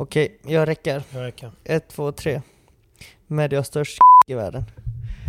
Okej, 0.00 0.40
jag 0.46 0.68
räcker. 0.68 1.02
Jag 1.10 1.22
räcker. 1.22 1.52
Ett, 1.64 1.88
två, 1.88 2.12
tre. 2.12 2.42
Med 3.26 3.52
jag 3.52 3.66
störst 3.66 3.98
i 4.26 4.34
världen. 4.34 4.64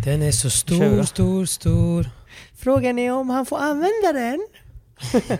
Den 0.04 0.22
är 0.22 0.32
så 0.32 0.50
stor, 0.50 1.02
stor, 1.02 1.44
stor. 1.44 2.06
Frågan 2.54 2.98
är 2.98 3.12
om 3.12 3.30
han 3.30 3.46
får 3.46 3.58
använda 3.58 4.12
den? 4.12 4.46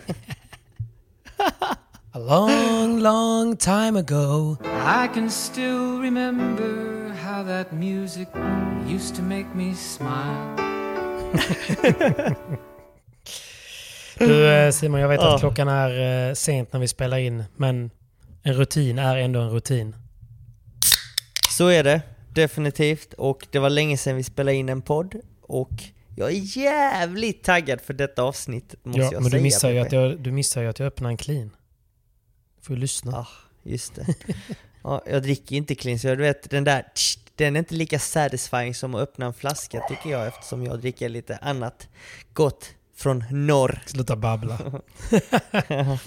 A 2.12 2.19
long, 2.19 2.98
long 2.98 3.56
time 3.56 3.98
ago 3.98 4.56
I 5.05 5.08
can 5.14 5.30
still 5.30 6.00
remember 6.02 7.08
how 7.08 7.44
that 7.44 7.72
music 7.72 8.28
used 8.89 9.17
to 9.17 9.22
make 9.22 9.46
me 9.55 9.74
smile 9.74 10.56
Du 14.19 14.48
eh, 14.48 14.70
Simon, 14.70 15.00
jag 15.00 15.08
vet 15.08 15.20
att 15.20 15.41
klockan 15.41 15.69
är 15.69 16.28
eh, 16.28 16.34
sent 16.34 16.72
när 16.72 16.80
vi 16.80 16.89
spelar 16.89 17.19
in, 17.19 17.44
men 17.56 17.91
en 18.43 18.55
rutin 18.55 18.98
är 18.98 19.17
ändå 19.17 19.41
en 19.41 19.51
rutin. 19.51 19.97
Så 21.51 21.69
är 21.69 21.85
det, 21.85 22.03
definitivt. 22.35 23.12
Och 23.12 23.47
det 23.51 23.59
var 23.59 23.71
länge 23.71 23.97
sedan 23.97 24.17
vi 24.17 24.23
spelade 24.23 24.57
in 24.57 24.69
en 24.69 24.83
podd. 24.83 25.14
Och 25.42 25.70
jag 26.17 26.29
är 26.30 26.57
jävligt 26.58 27.45
taggad 27.45 27.81
för 27.81 27.95
detta 27.95 28.23
avsnitt, 28.23 28.75
måste 28.83 29.01
Ja, 29.01 29.11
jag 29.13 29.23
men 29.23 29.31
säga. 29.31 29.39
du 29.39 29.42
missar, 29.42 29.70
ju 29.70 29.79
att 29.79 29.92
jag, 29.92 30.20
du 30.20 30.33
missar 30.33 30.63
ju 30.63 30.69
att 30.69 30.79
jag 30.79 30.86
öppnar 30.86 31.08
en 31.11 31.17
clean. 31.17 31.51
Får 32.63 32.77
ju 32.77 32.81
lyssna. 32.81 33.11
Ja, 33.13 33.27
just 33.63 33.95
det. 33.95 34.07
Ja, 34.85 35.02
jag 35.07 35.23
dricker 35.23 35.52
ju 35.52 35.57
inte 35.58 35.75
clean, 35.75 35.98
så 35.98 36.07
jag 36.07 36.19
du 36.19 36.23
vet 36.23 36.51
den 36.51 36.64
där 36.64 36.83
tsch, 36.95 37.19
den 37.36 37.57
är 37.57 37.58
inte 37.58 37.75
lika 37.75 37.98
satisfying 37.98 38.75
som 38.75 38.95
att 38.95 39.01
öppna 39.01 39.27
en 39.27 39.35
flaska 39.35 39.81
tycker 39.89 40.11
jag 40.11 40.27
eftersom 40.27 40.64
jag 40.64 40.81
dricker 40.81 41.08
lite 41.08 41.36
annat 41.36 41.89
gott 42.33 42.70
från 43.02 43.24
norr. 43.30 43.79
Sluta 43.86 44.17
babbla. 44.17 44.58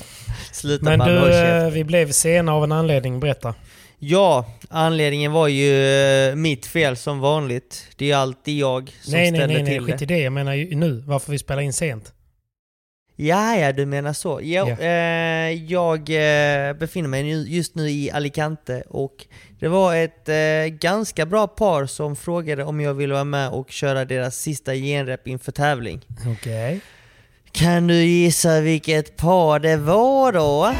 Sluta 0.52 0.86
Men 0.86 1.00
babbla, 1.00 1.28
du, 1.28 1.34
eh, 1.34 1.70
vi 1.70 1.84
blev 1.84 2.12
sena 2.12 2.54
av 2.54 2.64
en 2.64 2.72
anledning. 2.72 3.20
Berätta. 3.20 3.56
Ja, 4.00 4.46
anledningen 4.70 5.32
var 5.32 5.48
ju 5.48 5.88
eh, 6.30 6.36
mitt 6.36 6.66
fel 6.66 6.98
som 6.98 7.20
vanligt. 7.20 7.88
Det 7.96 8.12
är 8.12 8.16
alltid 8.16 8.58
jag 8.58 8.90
som 9.02 9.14
nej, 9.14 9.32
nej, 9.32 9.40
ställer 9.40 9.54
nej, 9.54 9.64
nej, 9.64 9.74
till 9.74 9.86
skit 9.86 9.98
det. 9.98 10.04
i 10.04 10.08
det. 10.08 10.20
Jag 10.20 10.34
menar 10.34 10.54
ju 10.54 10.76
nu, 10.76 11.04
varför 11.08 11.32
vi 11.32 11.40
spelar 11.40 11.62
in 11.62 11.74
sent. 11.74 12.14
Ja, 13.18 13.56
ja, 13.58 13.72
du 13.72 13.86
menar 13.86 14.14
så. 14.14 14.40
Jo, 14.44 14.68
Ja. 14.70 14.78
eh, 14.80 15.52
jag 15.64 16.00
eh, 16.10 16.74
befinner 16.74 17.08
mig 17.10 17.24
nu, 17.24 17.34
just 17.48 17.76
nu 17.76 17.90
i 17.90 18.12
Alicante 18.12 18.84
och 18.90 19.26
det 19.60 19.68
var 19.68 19.96
ett 19.96 20.30
eh, 20.30 20.66
ganska 20.80 21.26
bra 21.26 21.48
par 21.48 21.86
som 21.86 22.16
frågade 22.16 22.64
om 22.64 22.82
jag 22.82 22.94
ville 22.94 23.14
vara 23.14 23.24
med 23.24 23.50
och 23.50 23.72
köra 23.72 24.06
deras 24.06 24.36
sista 24.38 24.74
genrep 24.76 25.28
inför 25.28 25.52
tävling. 25.52 26.02
Okej. 26.28 26.80
Kan 27.52 27.88
du 27.88 27.96
gissa 28.04 28.62
vilket 28.62 29.18
par 29.18 29.60
det 29.60 29.78
var 29.78 30.32
då? 30.32 30.74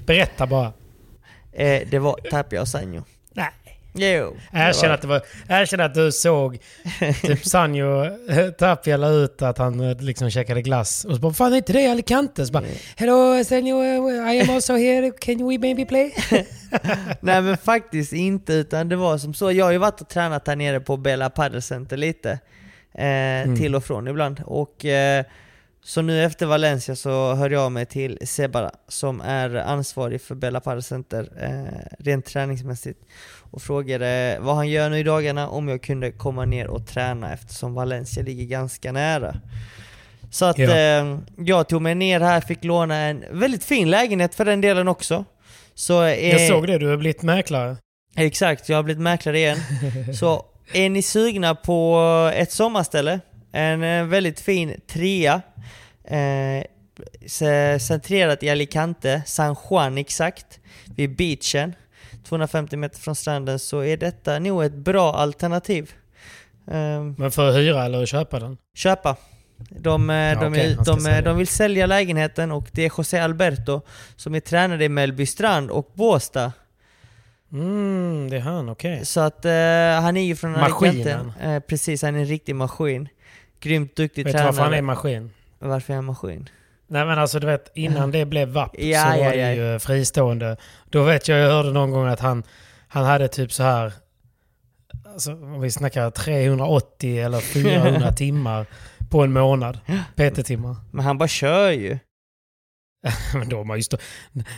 Berätta 0.06 0.46
bara. 0.46 0.72
Eh, 1.52 1.82
det 1.90 1.98
var 1.98 2.16
Tapia 2.30 2.60
och 2.60 2.68
Sanjo. 2.68 3.04
Nej. 3.32 3.50
Jo. 3.92 4.36
Erkänn 4.52 4.92
att, 4.92 5.02
det 5.02 5.08
var, 5.08 5.22
erkänn 5.48 5.80
att 5.80 5.94
du 5.94 6.12
såg 6.12 6.58
typ 7.22 7.46
Sanjo 7.46 8.04
Tapia 8.58 8.96
la 8.96 9.08
ut 9.08 9.42
att 9.42 9.58
han 9.58 9.80
eh, 9.80 10.00
liksom 10.00 10.30
käkade 10.30 10.62
glass. 10.62 11.04
Och 11.04 11.14
så 11.14 11.20
bara, 11.20 11.32
fan 11.32 11.52
är 11.52 11.56
inte 11.56 11.72
det 11.72 11.86
Alicante? 11.86 12.46
Så 12.46 12.52
bara, 12.52 12.64
hello 12.96 13.44
Sanjo, 13.44 13.76
uh, 13.76 14.34
I 14.34 14.40
am 14.40 14.50
also 14.50 14.74
here, 14.74 15.10
can 15.10 15.48
we 15.48 15.58
maybe 15.58 15.84
play? 15.84 16.14
Nej 17.20 17.42
men 17.42 17.56
faktiskt 17.56 18.12
inte, 18.12 18.52
utan 18.52 18.88
det 18.88 18.96
var 18.96 19.18
som 19.18 19.34
så. 19.34 19.52
Jag 19.52 19.64
har 19.64 19.72
ju 19.72 19.78
varit 19.78 20.00
och 20.00 20.08
tränat 20.08 20.46
här 20.46 20.56
nere 20.56 20.80
på 20.80 20.96
Bella 20.96 21.30
Padel 21.30 21.62
Center 21.62 21.96
lite. 21.96 22.38
Eh, 22.94 23.54
Till 23.56 23.74
och 23.74 23.84
från 23.84 24.08
ibland. 24.08 24.42
Och 24.46 24.84
eh, 24.84 25.24
så 25.82 26.02
nu 26.02 26.24
efter 26.24 26.46
Valencia 26.46 26.96
så 26.96 27.34
hörde 27.34 27.54
jag 27.54 27.72
mig 27.72 27.86
till 27.86 28.18
Sebara 28.22 28.70
som 28.88 29.20
är 29.20 29.54
ansvarig 29.54 30.20
för 30.20 30.34
Bella 30.34 30.60
Padel 30.60 30.82
Center 30.82 31.28
eh, 31.40 31.96
rent 31.98 32.26
träningsmässigt. 32.26 33.00
Och 33.50 33.62
frågade 33.62 34.38
vad 34.40 34.56
han 34.56 34.68
gör 34.68 34.90
nu 34.90 34.98
i 34.98 35.02
dagarna, 35.02 35.48
om 35.48 35.68
jag 35.68 35.82
kunde 35.82 36.12
komma 36.12 36.44
ner 36.44 36.66
och 36.66 36.86
träna 36.86 37.32
eftersom 37.32 37.74
Valencia 37.74 38.22
ligger 38.22 38.44
ganska 38.44 38.92
nära. 38.92 39.36
Så 40.30 40.44
att 40.44 40.58
Ja. 40.58 40.76
eh, 40.76 41.18
jag 41.36 41.68
tog 41.68 41.82
mig 41.82 41.94
ner 41.94 42.20
här, 42.20 42.40
fick 42.40 42.64
låna 42.64 42.96
en 42.96 43.24
väldigt 43.32 43.64
fin 43.64 43.90
lägenhet 43.90 44.34
för 44.34 44.44
den 44.44 44.60
delen 44.60 44.88
också. 44.88 45.24
Så, 45.74 46.02
eh, 46.04 46.28
Jag 46.28 46.48
såg 46.48 46.66
det, 46.66 46.78
du 46.78 46.86
har 46.88 46.96
blivit 46.96 47.22
mäklare. 47.22 47.76
Exakt, 48.16 48.68
jag 48.68 48.76
har 48.76 48.82
blivit 48.82 49.02
mäklare 49.02 49.38
igen. 49.38 49.58
Så 50.14 50.44
är 50.72 50.90
ni 50.90 51.02
sugna 51.02 51.54
på 51.54 52.00
ett 52.34 52.52
sommarställe, 52.52 53.20
en 53.52 53.82
eh, 53.82 54.04
väldigt 54.04 54.40
fin 54.40 54.80
trea, 54.86 55.42
eh, 56.04 56.64
ce- 57.26 57.78
centrerat 57.78 58.42
i 58.42 58.50
Alicante, 58.50 59.22
San 59.26 59.56
Juan 59.70 59.98
exakt, 59.98 60.58
vid 60.96 61.16
beachen, 61.16 61.74
250 62.24 62.76
meter 62.76 62.98
från 63.00 63.14
stranden, 63.14 63.58
så 63.58 63.80
är 63.84 63.96
detta 63.96 64.38
nog 64.38 64.64
ett 64.64 64.74
bra 64.74 65.12
alternativ. 65.14 65.92
Ehm, 66.70 67.14
Men 67.18 67.30
för 67.30 67.48
att 67.48 67.54
hyra 67.56 67.84
eller 67.84 68.06
köpa 68.06 68.38
den? 68.38 68.56
köpa. 68.74 69.16
De, 69.70 70.10
eh, 70.10 70.40
de, 70.40 70.54
han 70.76 70.84
ska 70.84 70.94
de, 70.94 71.20
de 71.24 71.36
vill 71.36 71.46
sälja 71.46 71.86
lägenheten 71.86 72.52
och 72.52 72.68
det 72.72 72.82
är 72.86 72.92
José 72.98 73.18
Alberto 73.18 73.80
som 74.16 74.34
är 74.34 74.40
tränare 74.40 74.84
i 74.84 74.88
Mellby 74.88 75.26
Strand 75.26 75.70
och 75.70 75.90
Båstad. 75.94 76.52
Mm, 77.52 78.30
det 78.30 78.36
är 78.36 78.40
han, 78.40 78.68
okej. 78.68 79.04
Så 79.06 79.20
att 79.20 79.44
eh, 79.44 79.50
han 80.02 80.16
är 80.16 80.24
ju 80.24 80.36
från 80.36 80.52
Maskinen. 80.52 80.96
Alicante. 80.96 81.44
Eh, 81.44 81.60
precis, 81.60 82.02
han 82.02 82.14
är 82.14 82.18
en 82.18 82.26
riktig 82.26 82.54
maskin. 82.54 83.08
Grymt 83.60 83.96
duktig 83.96 84.24
Vet 84.24 84.32
du 84.32 84.38
tränare. 84.38 84.52
varför 84.52 84.62
han 84.62 84.74
är 84.74 84.82
maskin? 84.82 85.30
Varför 85.58 85.92
är 85.92 85.96
han 85.96 86.04
maskin? 86.04 86.48
Nej 86.86 87.06
men 87.06 87.18
alltså 87.18 87.40
du 87.40 87.46
vet, 87.46 87.72
innan 87.74 88.10
det 88.10 88.24
blev 88.24 88.48
VAP 88.48 88.70
Ja, 88.78 89.02
så 89.02 89.08
var 89.08 89.16
ja, 89.16 89.30
det 89.30 89.54
ja. 89.54 89.72
ju 89.72 89.78
fristående. 89.78 90.56
Då 90.90 91.02
vet 91.02 91.28
jag, 91.28 91.38
jag 91.38 91.48
hörde 91.48 91.72
någon 91.72 91.90
gång 91.90 92.06
att 92.06 92.20
han, 92.20 92.42
han 92.88 93.04
hade 93.04 93.28
typ 93.28 93.52
så 93.52 93.62
här 93.62 93.92
alltså, 95.12 95.32
om 95.32 95.60
vi 95.60 95.70
snackar 95.70 96.10
380 96.10 97.18
eller 97.18 97.40
400 97.40 98.12
timmar 98.16 98.66
på 99.10 99.22
en 99.22 99.32
månad. 99.32 99.80
PT-timmar. 100.16 100.76
Men 100.90 101.04
han 101.04 101.18
bara 101.18 101.28
kör 101.28 101.70
ju. 101.70 101.98
Men 103.34 103.48
då, 103.48 103.64
man 103.64 103.76
ju 103.76 103.82
stå, 103.82 103.96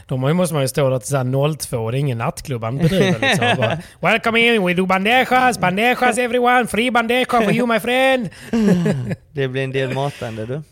då 0.07 0.17
måste 0.17 0.55
man 0.55 0.63
ju 0.63 0.69
stå 0.69 0.91
där 0.91 0.99
till 0.99 1.09
så 1.09 1.17
här 1.17 1.57
02, 1.57 1.91
det 1.91 1.97
är 1.97 1.99
ingen 1.99 2.19
nattklubb 2.19 2.65
han 2.65 2.79
bedriver 2.79 3.19
liksom. 3.21 3.57
Bara, 3.57 3.79
Welcome 4.13 4.41
in, 4.41 4.67
we 4.67 4.75
do 4.75 4.87
bandejas, 4.87 5.59
bandejas 5.59 6.19
everyone, 6.19 6.67
free 6.67 6.91
bandeja 6.91 7.27
for 7.27 7.53
you 7.53 7.67
my 7.67 7.81
friend. 7.81 8.29
Det 9.33 9.49
blir 9.49 9.65
en 9.65 9.73
del 9.73 9.95
matande 9.95 10.47
du. 10.47 10.63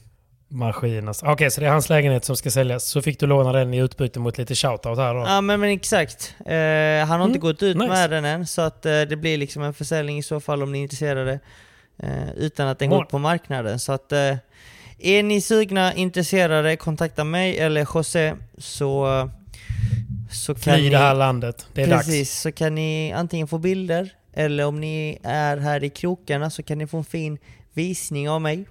Maskin. 0.50 1.12
Okej, 1.22 1.50
så 1.50 1.60
det 1.60 1.66
är 1.66 1.70
hans 1.70 1.88
lägenhet 1.88 2.24
som 2.24 2.36
ska 2.36 2.50
säljas. 2.50 2.84
Så 2.84 3.02
fick 3.02 3.20
du 3.20 3.26
låna 3.26 3.52
den 3.52 3.74
i 3.74 3.78
utbyte 3.78 4.18
mot 4.20 4.38
lite 4.38 4.54
shoutout 4.54 4.98
här 4.98 5.14
då? 5.14 5.20
Ja 5.20 5.40
men, 5.40 5.60
men 5.60 5.70
exakt. 5.70 6.34
Eh, 6.46 6.54
han 7.08 7.20
har 7.20 7.24
inte 7.26 7.30
Mm, 7.30 7.40
gått 7.40 7.62
ut 7.62 7.76
nice. 7.76 7.88
med 7.88 8.10
den 8.10 8.24
än, 8.24 8.46
så 8.46 8.62
att 8.62 8.86
eh, 8.86 9.00
det 9.00 9.16
blir 9.16 9.38
liksom 9.38 9.62
en 9.62 9.74
försäljning 9.74 10.18
i 10.18 10.22
så 10.22 10.40
fall 10.40 10.62
om 10.62 10.72
ni 10.72 10.78
är 10.78 10.82
intresserade. 10.82 11.40
Eh, 12.02 12.30
utan 12.36 12.68
att 12.68 12.78
den 12.78 12.90
går 12.90 13.02
ut 13.02 13.08
på 13.08 13.18
marknaden. 13.18 13.78
Så 13.78 13.92
att 13.92 14.12
eh, 14.12 14.36
är 14.98 15.22
ni 15.22 15.40
sugna, 15.40 15.94
intresserade, 15.94 16.76
kontakta 16.76 17.24
mig 17.24 17.58
eller 17.58 17.86
José 17.94 18.34
så, 18.58 19.28
så 20.30 20.54
kan 20.54 20.74
Fly 20.74 20.82
ni... 20.82 20.90
det 20.90 20.98
här 20.98 21.14
landet. 21.14 21.66
Det 21.74 21.82
är 21.82 21.86
Precis, 21.86 22.28
dags. 22.30 22.40
så 22.40 22.52
kan 22.52 22.74
ni 22.74 23.12
antingen 23.12 23.48
få 23.48 23.58
bilder 23.58 24.10
eller 24.32 24.64
om 24.66 24.80
ni 24.80 25.18
är 25.22 25.56
här 25.56 25.84
i 25.84 25.90
krokarna 25.90 26.50
så 26.50 26.62
kan 26.62 26.78
ni 26.78 26.86
få 26.86 26.96
en 26.96 27.04
fin 27.04 27.38
visning 27.72 28.28
av 28.30 28.40
mig. 28.40 28.64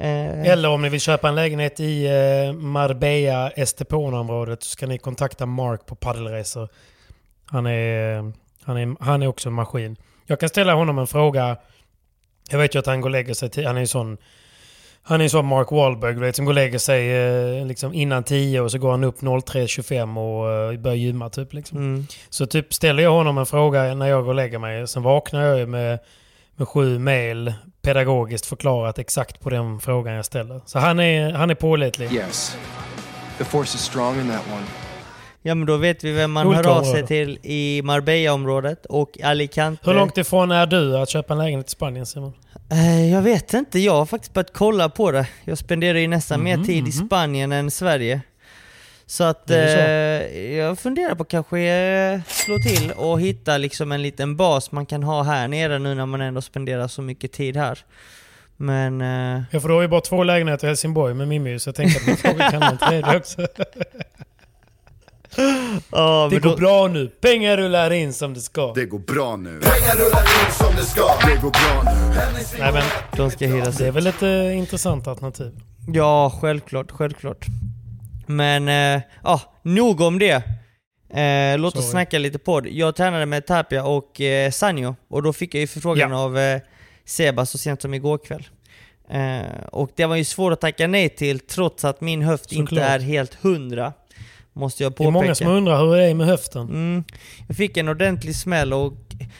Eh, 0.00 0.46
Eller 0.46 0.68
om 0.68 0.82
ni 0.82 0.88
vill 0.88 1.00
köpa 1.00 1.28
en 1.28 1.34
lägenhet 1.34 1.80
i 1.80 2.06
eh, 2.06 2.52
Marbella, 2.52 3.50
Estepona-området 3.50 4.62
så 4.62 4.70
ska 4.70 4.86
ni 4.86 4.98
kontakta 4.98 5.46
Mark 5.46 5.86
på 5.86 5.94
Paddelresor. 5.94 6.68
Han 7.46 7.66
är, 7.66 8.32
han, 8.62 8.76
är, 8.76 8.96
han 9.00 9.22
är 9.22 9.26
också 9.26 9.48
en 9.48 9.52
maskin. 9.52 9.96
Jag 10.26 10.40
kan 10.40 10.48
ställa 10.48 10.74
honom 10.74 10.98
en 10.98 11.06
fråga. 11.06 11.56
Jag 12.50 12.58
vet 12.58 12.74
ju 12.74 12.78
att 12.78 12.86
han 12.86 13.00
går 13.00 13.08
och 13.08 13.12
lägger 13.12 13.34
sig 13.34 13.50
till... 13.50 13.66
Han 13.66 13.76
är 13.76 13.80
ju 13.80 13.86
sån... 13.86 14.16
Han 15.02 15.20
är 15.20 15.28
sån 15.28 15.46
Mark 15.46 15.70
Wahlberg, 15.70 16.14
vet, 16.14 16.36
som 16.36 16.44
går 16.44 16.52
och 16.52 16.54
lägger 16.54 16.78
sig 16.78 17.10
eh, 17.10 17.66
liksom 17.66 17.94
innan 17.94 18.24
10 18.24 18.60
och 18.60 18.70
så 18.70 18.78
går 18.78 18.90
han 18.90 19.04
upp 19.04 19.20
03.25 19.20 20.18
och 20.18 20.72
eh, 20.72 20.80
börjar 20.80 20.96
gymma 20.96 21.30
typ. 21.30 21.52
Liksom. 21.52 21.78
mm. 21.78 22.06
Så 22.30 22.46
typ 22.46 22.74
ställer 22.74 23.02
jag 23.02 23.12
honom 23.12 23.38
en 23.38 23.46
fråga 23.46 23.94
när 23.94 24.06
jag 24.06 24.22
går 24.22 24.28
och 24.28 24.34
lägger 24.34 24.58
mig. 24.58 24.88
Sen 24.88 25.02
vaknar 25.02 25.42
jag 25.42 25.58
ju 25.58 25.66
med, 25.66 25.98
med 26.56 26.68
sju 26.68 26.98
mail 26.98 27.54
pedagogiskt 27.82 28.46
förklarat 28.46 28.98
exakt 28.98 29.40
på 29.40 29.50
den 29.50 29.80
frågan 29.80 30.14
jag 30.14 30.24
ställer. 30.24 30.60
Så 30.66 30.78
han 30.78 31.00
är, 31.00 31.32
han 31.32 31.50
är 31.50 31.54
pålitlig. 31.54 32.12
Yes. 32.12 32.56
The 33.38 33.44
force 33.44 33.76
is 33.76 33.82
strong 33.82 34.20
in 34.20 34.28
that 34.28 34.42
one. 34.52 34.66
Ja 35.42 35.54
men 35.54 35.66
då 35.66 35.76
vet 35.76 36.04
vi 36.04 36.12
vem 36.12 36.32
man 36.32 36.46
Olika 36.46 36.62
hör 36.62 36.78
av 36.78 36.82
sig 36.82 36.90
områden. 36.90 37.06
till 37.06 37.38
i 37.42 37.82
Marbella-området 37.84 38.86
och 38.86 39.20
Alicante. 39.24 39.82
Hur 39.90 39.94
långt 39.94 40.18
ifrån 40.18 40.50
är 40.50 40.66
du 40.66 40.98
att 40.98 41.08
köpa 41.10 41.32
en 41.34 41.38
lägenhet 41.38 41.66
i 41.66 41.70
Spanien 41.70 42.06
Simon? 42.06 42.32
Eh, 42.70 43.12
Jag 43.12 43.22
vet 43.22 43.54
inte, 43.54 43.78
jag 43.78 43.94
har 43.94 44.06
faktiskt 44.06 44.34
börjat 44.34 44.52
kolla 44.52 44.88
på 44.88 45.10
det. 45.10 45.26
Jag 45.44 45.58
spenderar 45.58 45.98
ju 45.98 46.08
nästan 46.08 46.42
mer 46.44 46.56
Mhm, 46.56 46.66
tid 46.66 46.78
i 46.88 46.98
mhm. 46.98 47.06
Spanien 47.06 47.52
än 47.52 47.70
Sverige. 47.70 48.20
Så 49.10 49.24
att 49.24 49.50
är 49.50 50.20
eh, 50.20 50.56
jag 50.56 50.78
funderar 50.78 51.14
på 51.14 51.24
kanske 51.24 51.60
eh, 51.60 52.20
slå 52.26 52.58
till 52.58 52.92
och 52.96 53.20
hitta 53.20 53.58
liksom 53.58 53.92
en 53.92 54.02
liten 54.02 54.36
bas 54.36 54.72
man 54.72 54.86
kan 54.86 55.02
ha 55.02 55.22
här 55.22 55.48
nere 55.48 55.78
nu 55.78 55.94
när 55.94 56.06
man 56.06 56.20
ändå 56.20 56.40
spenderar 56.42 56.88
så 56.88 57.02
mycket 57.02 57.32
tid 57.32 57.56
här. 57.56 57.78
Men... 58.56 59.00
Eh, 59.00 59.42
Jag 59.50 59.62
får 59.62 59.68
då 59.68 59.74
har 59.74 59.82
ju 59.82 59.88
bara 59.88 60.00
två 60.00 60.24
lägenheter 60.24 60.66
i 60.66 60.68
Helsingborg 60.68 61.14
med 61.14 61.28
Mimmi 61.28 61.58
så 61.58 61.68
jag 61.68 61.74
tänker 61.74 62.00
att 62.00 62.06
man 62.06 62.16
frågar 62.16 62.50
kan 62.50 62.62
ha 62.62 62.70
en 62.70 62.78
tredje 62.78 63.16
också. 63.16 63.40
ja, 65.90 66.28
Det 66.30 66.38
går 66.40 66.50
då- 66.50 66.56
bra 66.56 66.88
nu. 66.88 67.08
Pengar 67.08 67.56
rullar 67.56 67.90
in 67.92 68.12
som 68.12 68.34
det 68.34 68.40
ska. 68.40 68.72
Det 68.72 68.84
går 68.84 68.98
bra 68.98 69.36
nu. 69.36 69.50
Pengar 69.60 69.94
rullar 70.04 70.22
in 70.22 70.52
som 70.52 70.76
det 70.76 70.84
ska. 70.84 71.02
Det 71.26 71.34
går 71.42 71.50
bra 71.50 71.82
nu. 71.92 72.14
Nej 72.58 72.72
men 72.72 72.82
De 73.16 73.30
ska 73.30 73.46
hyras 73.46 73.76
det 73.76 73.86
är 73.86 73.90
väl 73.92 74.06
ett 74.06 74.22
eh, 74.22 74.58
intressant 74.58 75.06
alternativ. 75.06 75.52
Ja, 75.88 76.38
självklart, 76.40 76.90
självklart. 76.90 77.46
Men, 78.30 78.68
eh, 78.68 79.02
ja, 79.24 79.40
nog 79.62 80.00
om 80.00 80.18
det. 80.18 80.42
Eh, 81.14 81.58
låt 81.58 81.76
oss 81.76 81.80
Sorry. 81.82 81.90
snacka 81.90 82.18
lite 82.18 82.38
podd. 82.38 82.66
Jag 82.66 82.96
tränade 82.96 83.26
med 83.26 83.46
Tapia 83.46 83.84
och 83.84 84.20
eh, 84.20 84.50
Sanjo 84.50 84.96
och 85.08 85.22
då 85.22 85.32
fick 85.32 85.54
jag 85.54 85.60
ju 85.60 85.66
förfrågan 85.66 86.10
Ja. 86.10 86.16
av 86.18 86.38
eh, 86.38 86.60
Seba 87.04 87.46
så 87.46 87.58
sent 87.58 87.82
som 87.82 87.94
igår 87.94 88.18
kväll. 88.18 88.48
Eh, 89.10 89.64
och 89.72 89.90
det 89.96 90.06
var 90.06 90.16
ju 90.16 90.24
svårt 90.24 90.52
att 90.52 90.60
tacka 90.60 90.86
nej 90.86 91.08
till 91.08 91.40
trots 91.40 91.84
att 91.84 92.00
min 92.00 92.22
höft 92.22 92.52
inte 92.52 92.70
Såklart. 92.70 92.88
är 92.90 92.98
helt 92.98 93.34
hundra. 93.34 93.92
Måste 94.52 94.82
jag 94.82 94.92
Det 94.92 94.94
är 94.94 94.96
påpeka. 94.96 95.10
många 95.12 95.34
som 95.34 95.46
undrar 95.48 95.78
hur 95.86 95.96
det 95.96 96.04
är 96.04 96.14
med 96.14 96.26
höften. 96.26 96.62
Mm, 96.68 97.04
jag 97.48 97.56
fick 97.56 97.76
en 97.76 97.88
ordentlig 97.88 98.36
smäll 98.36 98.72
och 98.72 98.94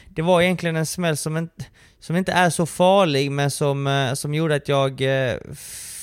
det 0.08 0.22
var 0.22 0.42
egentligen 0.42 0.76
en 0.76 0.86
smäll 0.86 1.16
som 1.16 1.36
inte, 1.36 1.64
som 2.00 2.16
inte 2.16 2.32
är 2.32 2.50
så 2.50 2.66
farlig 2.66 3.30
men 3.30 3.50
som, 3.50 3.86
eh, 3.86 4.12
som 4.14 4.34
gjorde 4.34 4.54
att 4.54 4.68
jag 4.68 5.00
eh, 5.00 5.34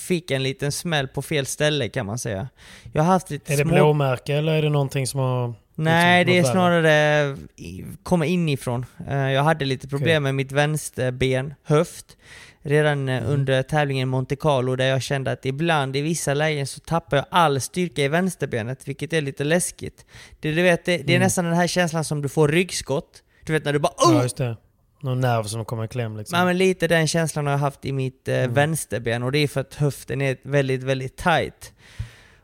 fick 0.07 0.31
en 0.31 0.43
liten 0.43 0.71
smäll 0.71 1.07
på 1.07 1.21
fel 1.21 1.45
ställe 1.45 1.89
kan 1.89 2.05
man 2.05 2.17
säga. 2.17 2.47
Jag 2.93 3.03
har 3.03 3.11
haft 3.13 3.29
lite 3.29 3.53
Är 3.53 3.57
det 3.57 3.63
små... 3.63 3.73
blåmärke 3.73 4.33
eller 4.35 4.51
är 4.53 4.61
det 4.61 4.69
någonting 4.69 5.07
som 5.07 5.19
har... 5.19 5.53
Nej, 5.79 6.25
liksom 6.25 6.33
det 6.43 6.49
är 6.49 6.51
snarare 6.53 7.37
i- 7.55 7.83
komma 8.03 8.25
inifrån. 8.25 8.85
Eh, 9.09 9.17
Jag 9.31 9.43
hade 9.43 9.65
lite 9.65 9.87
problem 9.87 10.23
med 10.23 10.35
mitt 10.35 10.51
vänsterben, 10.51 11.53
höft, 11.63 12.17
redan 12.61 13.09
eh, 13.09 13.17
Mm. 13.17 13.29
under 13.29 13.63
tävlingen 13.63 14.07
Monte 14.09 14.35
Carlo 14.35 14.75
där 14.75 14.85
jag 14.87 15.01
kände 15.01 15.31
att 15.31 15.45
ibland 15.45 15.95
i 15.95 16.01
vissa 16.01 16.33
lägen 16.33 16.67
så 16.67 16.79
tappar 16.79 17.17
jag 17.17 17.25
all 17.31 17.61
styrka 17.61 18.01
i 18.03 18.07
vänsterbenet, 18.07 18.87
vilket 18.87 19.13
är 19.13 19.21
lite 19.21 19.43
läskigt. 19.43 20.05
Det, 20.39 20.51
du 20.51 20.61
vet, 20.63 20.85
det, 20.85 20.97
det 20.97 21.13
är 21.13 21.15
Mm. 21.15 21.25
nästan 21.25 21.45
den 21.45 21.53
här 21.53 21.67
känslan 21.67 22.03
som 22.03 22.21
du 22.21 22.29
får 22.29 22.47
ryggskott. 22.47 23.23
Du 23.45 23.53
vet 23.53 23.65
när 23.65 23.73
du 23.73 23.79
bara 23.79 23.93
Ja, 23.97 24.23
oh! 24.25 24.27
det. 24.37 24.57
Någon 25.01 25.19
nerv 25.21 25.43
som 25.43 25.65
kommer 25.65 25.83
i 25.85 25.87
kläm 25.87 26.17
liksom. 26.17 26.39
Ja, 26.39 26.45
men 26.45 26.57
lite 26.57 26.87
den 26.87 27.07
känslan 27.07 27.45
har 27.45 27.51
jag 27.53 27.59
haft 27.59 27.85
i 27.85 27.91
mitt 27.91 28.27
eh, 28.27 28.47
vänsterben 28.47 29.23
och 29.23 29.31
det 29.31 29.39
är 29.39 29.47
för 29.47 29.61
att 29.61 29.73
höften 29.75 30.21
är 30.21 30.37
väldigt, 30.43 30.83
väldigt 30.83 31.15
tight. 31.17 31.73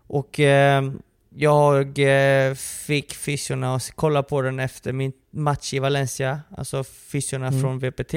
Och 0.07 0.39
eh, 0.39 0.83
jag 1.35 1.99
eh, 1.99 2.53
fick 2.55 3.13
fysiorna 3.15 3.75
att 3.75 3.91
kolla 3.95 4.23
på 4.23 4.41
den 4.41 4.59
efter 4.59 4.93
min 4.93 5.13
match 5.31 5.73
i 5.73 5.79
Valencia, 5.79 6.41
alltså 6.57 6.83
fysiorna 6.83 7.47
Mm. 7.47 7.61
från 7.61 7.79
VPT. 7.79 8.13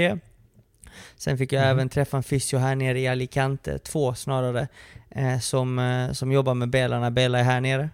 Sen 1.17 1.39
fick 1.39 1.53
jag 1.53 1.61
Mhm. 1.63 1.71
även 1.71 1.89
träffa 1.89 2.17
en 2.17 2.23
fysio 2.23 2.59
här 2.59 2.75
nere 2.75 3.01
i 3.01 3.09
Alicante, 3.09 3.79
två 3.79 4.15
snarare, 4.15 4.69
eh, 5.11 5.39
som, 5.39 5.79
eh, 5.79 6.13
som 6.13 6.33
jobbar 6.33 6.55
med 6.55 6.71
Bela 6.71 7.01
när 7.01 7.11
Bela 7.11 7.39
är 7.39 7.43
här 7.45 7.61
nere. 7.61 7.91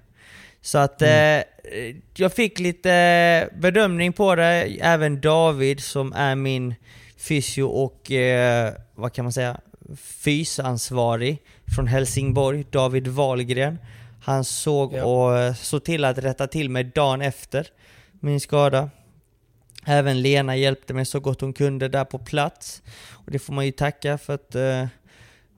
Så 0.62 0.78
att 0.78 1.02
Mm. 1.02 1.42
eh, 1.64 1.96
jag 2.14 2.32
fick 2.32 2.58
lite 2.58 3.48
bedömning 3.54 4.12
på 4.12 4.34
det, 4.34 4.78
även 4.80 5.20
David 5.20 5.80
som 5.80 6.12
är 6.12 6.34
min 6.34 6.74
fysio 7.16 7.62
och 7.62 8.10
eh, 8.12 8.72
vad 8.94 9.12
kan 9.12 9.24
man 9.24 9.32
säga, 9.32 9.60
fysansvarig 9.96 11.38
från 11.76 11.86
Helsingborg, 11.86 12.64
David 12.70 13.08
Wahlgren. 13.08 13.78
Han 14.24 14.44
såg 14.44 14.92
Ja. 14.94 15.04
och 15.04 15.38
eh, 15.38 15.54
såg 15.54 15.84
till 15.84 16.04
att 16.04 16.18
rätta 16.18 16.46
till 16.46 16.70
mig 16.70 16.84
dagen 16.84 17.20
efter 17.22 17.66
min 18.20 18.40
skada. 18.40 18.90
Även 19.86 20.22
Lena 20.22 20.56
hjälpte 20.56 20.94
mig 20.94 21.04
så 21.06 21.20
gott 21.20 21.40
hon 21.40 21.52
kunde 21.52 21.88
där 21.88 22.04
på 22.04 22.18
plats. 22.18 22.82
Och 23.10 23.30
det 23.30 23.38
får 23.38 23.52
man 23.52 23.66
ju 23.66 23.72
tacka 23.72 24.18
för 24.18 24.34
att 24.34 24.54
eh, 24.54 24.86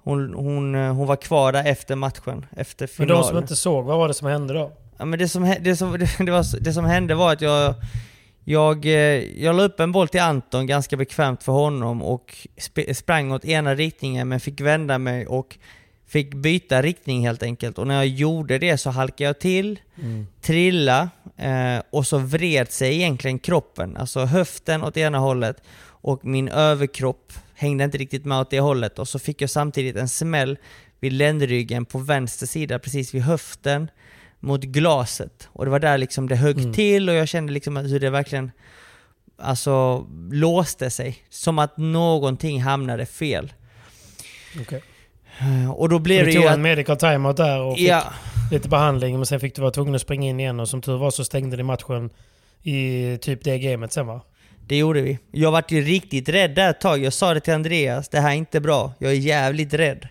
hon, 0.02 0.34
hon, 0.34 0.74
eh, 0.74 0.92
hon 0.94 1.06
var 1.06 1.16
kvar 1.16 1.52
där 1.52 1.64
efter 1.66 1.96
matchen, 1.96 2.46
efter 2.56 2.84
Men 2.84 2.88
finalen. 2.88 3.22
de 3.22 3.28
som 3.28 3.38
inte 3.38 3.56
såg, 3.56 3.84
vad 3.84 3.98
var 3.98 4.08
det 4.08 4.14
som 4.14 4.28
hände 4.28 4.54
då? 4.54 4.72
Ja, 4.98 5.04
men 5.04 5.18
det, 5.18 5.28
som, 5.28 5.54
det, 5.60 5.76
som, 5.76 5.92
det, 6.18 6.30
var, 6.32 6.60
det 6.60 6.72
som 6.72 6.84
hände 6.84 7.14
var 7.14 7.32
att 7.32 7.40
jag, 7.40 7.74
jag, 8.44 8.86
eh, 8.86 8.92
jag 9.42 9.56
la 9.56 9.62
upp 9.62 9.80
en 9.80 9.92
boll 9.92 10.08
till 10.08 10.20
Anton 10.20 10.66
ganska 10.66 10.96
bekvämt 10.96 11.42
för 11.42 11.52
honom 11.52 12.02
och 12.02 12.36
sp- 12.56 12.92
sprang 12.94 13.32
åt 13.32 13.44
ena 13.44 13.74
riktningen 13.74 14.28
men 14.28 14.40
fick 14.40 14.60
vända 14.60 14.98
mig 14.98 15.26
och 15.26 15.58
fick 16.06 16.34
byta 16.34 16.82
riktning 16.82 17.26
helt 17.26 17.42
enkelt. 17.42 17.78
Och 17.78 17.86
när 17.86 17.94
jag 17.94 18.06
gjorde 18.06 18.58
det 18.58 18.78
så 18.78 18.90
halkade 18.90 19.24
jag 19.28 19.38
till, 19.38 19.80
trilla 20.40 21.10
eh, 21.36 21.82
och 21.90 22.06
så 22.06 22.18
vred 22.18 22.72
sig 22.72 22.94
egentligen 22.94 23.38
kroppen, 23.38 23.96
alltså 23.96 24.24
höften 24.24 24.82
åt 24.84 24.96
ena 24.96 25.18
hållet 25.18 25.56
och 25.86 26.24
min 26.24 26.48
överkropp 26.48 27.32
hängde 27.54 27.84
inte 27.84 27.98
riktigt 27.98 28.24
med 28.24 28.38
åt 28.40 28.50
det 28.50 28.60
hållet. 28.60 28.98
Och 28.98 29.08
så 29.08 29.18
fick 29.18 29.42
jag 29.42 29.50
samtidigt 29.50 29.96
en 29.96 30.08
smäll 30.08 30.58
vid 31.00 31.12
ländryggen 31.12 31.84
på 31.84 31.98
vänster 31.98 32.46
sida 32.46 32.78
precis 32.78 33.14
vid 33.14 33.22
höften 33.22 33.88
mot 34.46 34.60
glaset. 34.64 35.48
Och 35.52 35.64
det 35.64 35.70
var 35.70 35.78
där 35.78 35.98
liksom 35.98 36.28
det 36.28 36.36
högg 36.36 36.58
Mm. 36.58 36.72
till 36.72 37.08
och 37.08 37.14
jag 37.14 37.28
kände 37.28 37.52
liksom 37.52 37.76
hur 37.76 38.00
det 38.00 38.10
verkligen 38.10 38.50
alltså 39.38 40.06
låste 40.30 40.90
sig. 40.90 41.16
Som 41.30 41.58
att 41.58 41.76
någonting 41.76 42.62
hamnade 42.62 43.06
fel. 43.06 43.52
Okej. 44.60 44.82
Eh, 45.38 45.70
Och 45.70 45.88
då 45.88 45.98
blev 45.98 46.18
Du 46.18 46.24
det 46.24 46.30
ju 46.32 46.38
tog 46.38 46.46
att... 46.46 46.54
en 46.54 46.62
medical 46.62 46.96
timeout 46.96 47.36
där 47.36 47.60
och 47.60 47.76
fick 47.76 47.88
Ja, 47.88 48.02
lite 48.50 48.68
behandling 48.68 49.16
men 49.16 49.26
sen 49.26 49.40
fick 49.40 49.54
du 49.54 49.60
vara 49.62 49.70
tvungen 49.72 49.94
att 49.94 50.00
springa 50.00 50.28
in 50.30 50.40
igen 50.40 50.60
och 50.60 50.68
som 50.68 50.82
tur 50.82 50.96
var 50.96 51.10
så 51.10 51.24
stängde 51.24 51.56
ni 51.56 51.62
matchen 51.62 52.10
i 52.62 53.18
typ 53.20 53.44
det 53.44 53.58
gamet 53.58 53.92
sen 53.92 54.06
va? 54.06 54.20
det 54.66 54.76
gjorde 54.76 55.00
vi. 55.02 55.18
Jag 55.32 55.50
vart 55.52 55.70
ju 55.70 55.80
riktigt 55.82 56.28
rädd 56.28 56.54
där 56.54 56.70
ett 56.70 56.80
tag. 56.80 56.98
Jag 57.04 57.12
sa 57.12 57.34
det 57.34 57.40
till 57.40 57.54
Andreas, 57.54 58.08
det 58.08 58.20
här 58.20 58.30
är 58.30 58.34
inte 58.34 58.60
bra. 58.60 58.92
Jag 58.98 59.10
är 59.12 59.16
jävligt 59.16 59.74
rädd. 59.74 60.08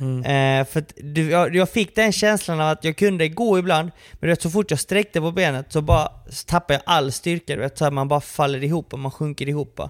Mm. 0.00 0.24
Eh, 0.24 0.66
för 0.66 0.84
du, 0.96 1.30
jag, 1.30 1.56
jag 1.56 1.68
fick 1.68 1.96
den 1.96 2.12
känslan 2.12 2.60
av 2.60 2.68
att 2.68 2.84
jag 2.84 2.96
kunde 2.96 3.28
gå 3.28 3.58
ibland, 3.58 3.90
men 4.12 4.30
vet, 4.30 4.42
så 4.42 4.50
fort 4.50 4.70
jag 4.70 4.80
sträckte 4.80 5.20
på 5.20 5.32
benet 5.32 5.72
så 5.72 5.80
bara 5.80 6.08
så 6.30 6.46
tappade 6.46 6.74
jag 6.74 6.82
all 6.86 7.12
styrka. 7.12 7.54
Du 7.54 7.60
vet, 7.60 7.78
så 7.78 7.84
här, 7.84 7.90
man 7.90 8.08
bara 8.08 8.20
faller 8.20 8.64
ihop 8.64 8.92
och 8.92 8.98
man 8.98 9.10
sjunker 9.10 9.48
ihop. 9.48 9.80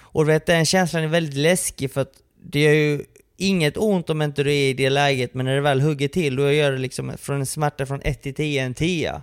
Och 0.00 0.24
du 0.24 0.32
vet, 0.32 0.46
den 0.46 0.66
känslan 0.66 1.02
är 1.02 1.08
väldigt 1.08 1.34
läskig 1.34 1.92
för 1.92 2.00
att 2.00 2.12
det 2.42 2.60
gör 2.60 2.72
ju 2.72 3.04
inget 3.36 3.76
ont 3.76 4.10
om 4.10 4.22
inte 4.22 4.42
du 4.42 4.50
är 4.50 4.68
i 4.68 4.72
det 4.74 4.90
läget, 4.90 5.34
men 5.34 5.46
när 5.46 5.54
det 5.54 5.60
väl 5.60 5.80
hugger 5.80 6.08
till 6.08 6.36
då 6.36 6.52
gör 6.52 6.72
det 6.72 6.78
liksom 6.78 7.12
från 7.18 7.40
en 7.40 7.46
smärta 7.46 7.86
från 7.86 8.00
1 8.04 8.22
till 8.22 8.34
10 8.34 8.62
en 8.62 8.74
10. 8.74 9.22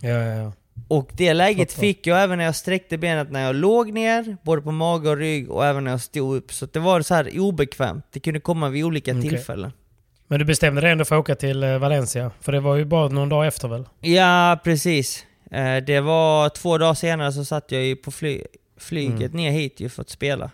Ja, 0.00 0.08
ja, 0.08 0.24
ja. 0.24 0.52
Och 0.88 1.10
det 1.16 1.34
läget 1.34 1.72
fick 1.72 2.06
jag 2.06 2.22
även 2.22 2.38
när 2.38 2.44
jag 2.44 2.56
sträckte 2.56 2.98
benet 2.98 3.30
när 3.30 3.42
jag 3.46 3.54
låg 3.56 3.92
ner, 3.92 4.36
både 4.42 4.62
på 4.62 4.72
mage 4.72 5.10
och 5.10 5.16
rygg, 5.16 5.50
och 5.50 5.66
även 5.66 5.84
när 5.84 5.90
jag 5.90 6.00
stod 6.00 6.36
upp. 6.36 6.52
Så 6.52 6.66
det 6.66 6.78
var 6.78 7.02
så 7.02 7.14
här 7.14 7.40
obekvämt. 7.40 8.04
Det 8.12 8.20
kunde 8.20 8.40
komma 8.40 8.68
vid 8.68 8.84
olika 8.84 9.10
Okej. 9.10 9.28
tillfällen. 9.30 9.72
Men 10.26 10.38
du 10.38 10.44
bestämde 10.44 10.80
dig 10.80 10.90
ändå 10.92 11.04
för 11.04 11.14
att 11.16 11.20
åka 11.20 11.34
till 11.34 11.62
eh, 11.62 11.78
Valencia? 11.78 12.30
För 12.40 12.52
det 12.52 12.60
var 12.60 12.76
ju 12.76 12.84
bara 12.84 13.08
någon 13.08 13.28
dag 13.28 13.46
efter 13.46 13.68
väl? 13.68 13.84
Ja, 14.00 14.60
precis. 14.64 15.26
Eh, 15.50 15.76
Det 15.76 16.00
var 16.00 16.48
två 16.48 16.78
dagar 16.78 16.94
senare 16.94 17.32
så 17.32 17.44
satt 17.44 17.72
jag 17.72 17.82
ju 17.82 17.96
på 17.96 18.10
fly 18.10 18.42
flyget 18.78 19.20
Mm. 19.32 19.36
ner 19.36 19.50
hit 19.50 19.80
ju 19.80 19.88
för 19.88 20.02
att 20.02 20.10
spela. 20.10 20.50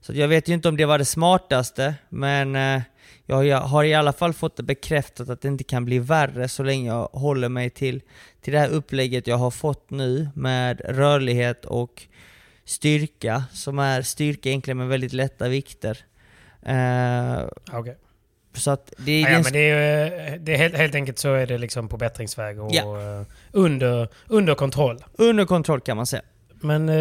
Så 0.00 0.12
jag 0.14 0.28
vet 0.28 0.48
ju 0.48 0.54
inte 0.54 0.68
om 0.68 0.76
det 0.76 0.84
var 0.84 0.98
det 0.98 1.04
smartaste, 1.04 1.94
men 2.08 2.56
eh, 2.56 2.80
jag 3.30 3.60
har 3.60 3.84
i 3.84 3.94
alla 3.94 4.12
fall 4.12 4.32
fått 4.32 4.56
det 4.56 4.62
bekräftat 4.62 5.28
att 5.28 5.40
det 5.42 5.48
inte 5.48 5.64
kan 5.64 5.84
bli 5.84 5.98
värre 5.98 6.48
så 6.48 6.62
länge 6.62 6.88
jag 6.88 7.04
håller 7.12 7.48
mig 7.48 7.70
till, 7.70 8.00
till 8.40 8.52
det 8.52 8.58
här 8.58 8.68
upplägget 8.68 9.26
jag 9.26 9.36
har 9.36 9.50
fått 9.50 9.90
nu 9.90 10.28
med 10.34 10.80
rörlighet 10.84 11.64
och 11.64 12.02
styrka, 12.64 13.44
som 13.52 13.78
är 13.78 14.02
styrka 14.02 14.48
egentligen 14.48 14.78
med 14.78 14.88
väldigt 14.88 15.12
lätta 15.12 15.48
vikter. 15.48 15.98
Eh, 16.62 17.44
Okej. 17.72 17.96
så 18.54 18.70
att 18.70 18.92
det 18.98 19.12
är 19.12 19.20
Ja, 19.20 19.28
ja, 19.28 19.30
ingen 19.30 19.42
men 19.42 19.52
det 19.52 19.70
är, 19.70 20.38
det 20.38 20.54
är 20.54 20.58
helt, 20.58 20.74
helt 20.76 20.94
enkelt 20.94 21.18
så 21.18 21.34
är 21.34 21.46
det 21.46 21.58
liksom 21.58 21.88
på 21.88 21.96
bättringsväg 21.96 22.60
och 22.60 22.70
Ja. 22.74 23.00
eh, 23.20 23.26
under, 23.52 24.08
under 24.28 24.54
kontroll. 24.54 24.98
under 25.12 25.44
kontroll 25.44 25.80
kan 25.80 25.96
man 25.96 26.06
säga. 26.06 26.22
Men, 26.62 26.88
eh, 26.88 26.96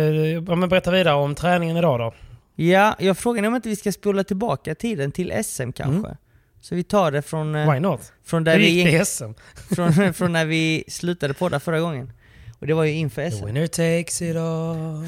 ja, 0.48 0.56
men 0.56 0.70
berätta 0.70 0.92
vidare 0.92 1.16
om 1.16 1.36
träningen 1.36 1.78
idag 1.78 2.00
då. 2.00 2.14
Ja, 2.62 2.96
jag 3.00 3.18
frågar 3.18 3.44
om 3.44 3.56
inte 3.56 3.70
vi 3.70 3.76
ska 3.76 3.92
spola 3.92 4.24
tillbaka 4.24 4.76
tiden 4.76 5.12
till 5.12 5.44
SM 5.44 5.72
kanske? 5.72 6.18
Så 6.62 6.76
vi 6.76 6.84
tar 6.84 7.12
det 7.12 7.22
från, 7.22 7.56
eh, 7.56 7.74
Why 7.74 7.80
not? 7.80 8.14
från, 8.24 8.44
där 8.44 8.58
vi, 8.58 8.70
gick 8.70 9.08
SM? 9.08 9.32
från, 9.76 10.14
från 10.14 10.32
när 10.34 10.46
vi 10.46 10.84
slutade 10.88 11.34
podda 11.34 11.60
förra 11.60 11.80
gången. 11.80 12.14
Och 12.60 12.68
det 12.68 12.74
var 12.74 12.84
ju 12.84 12.92
inför 12.92 13.30
The 13.30 13.32
SM. 13.38 13.46
winner 13.46 13.68
takes 13.68 14.22
it 14.22 14.36
all. 14.36 15.06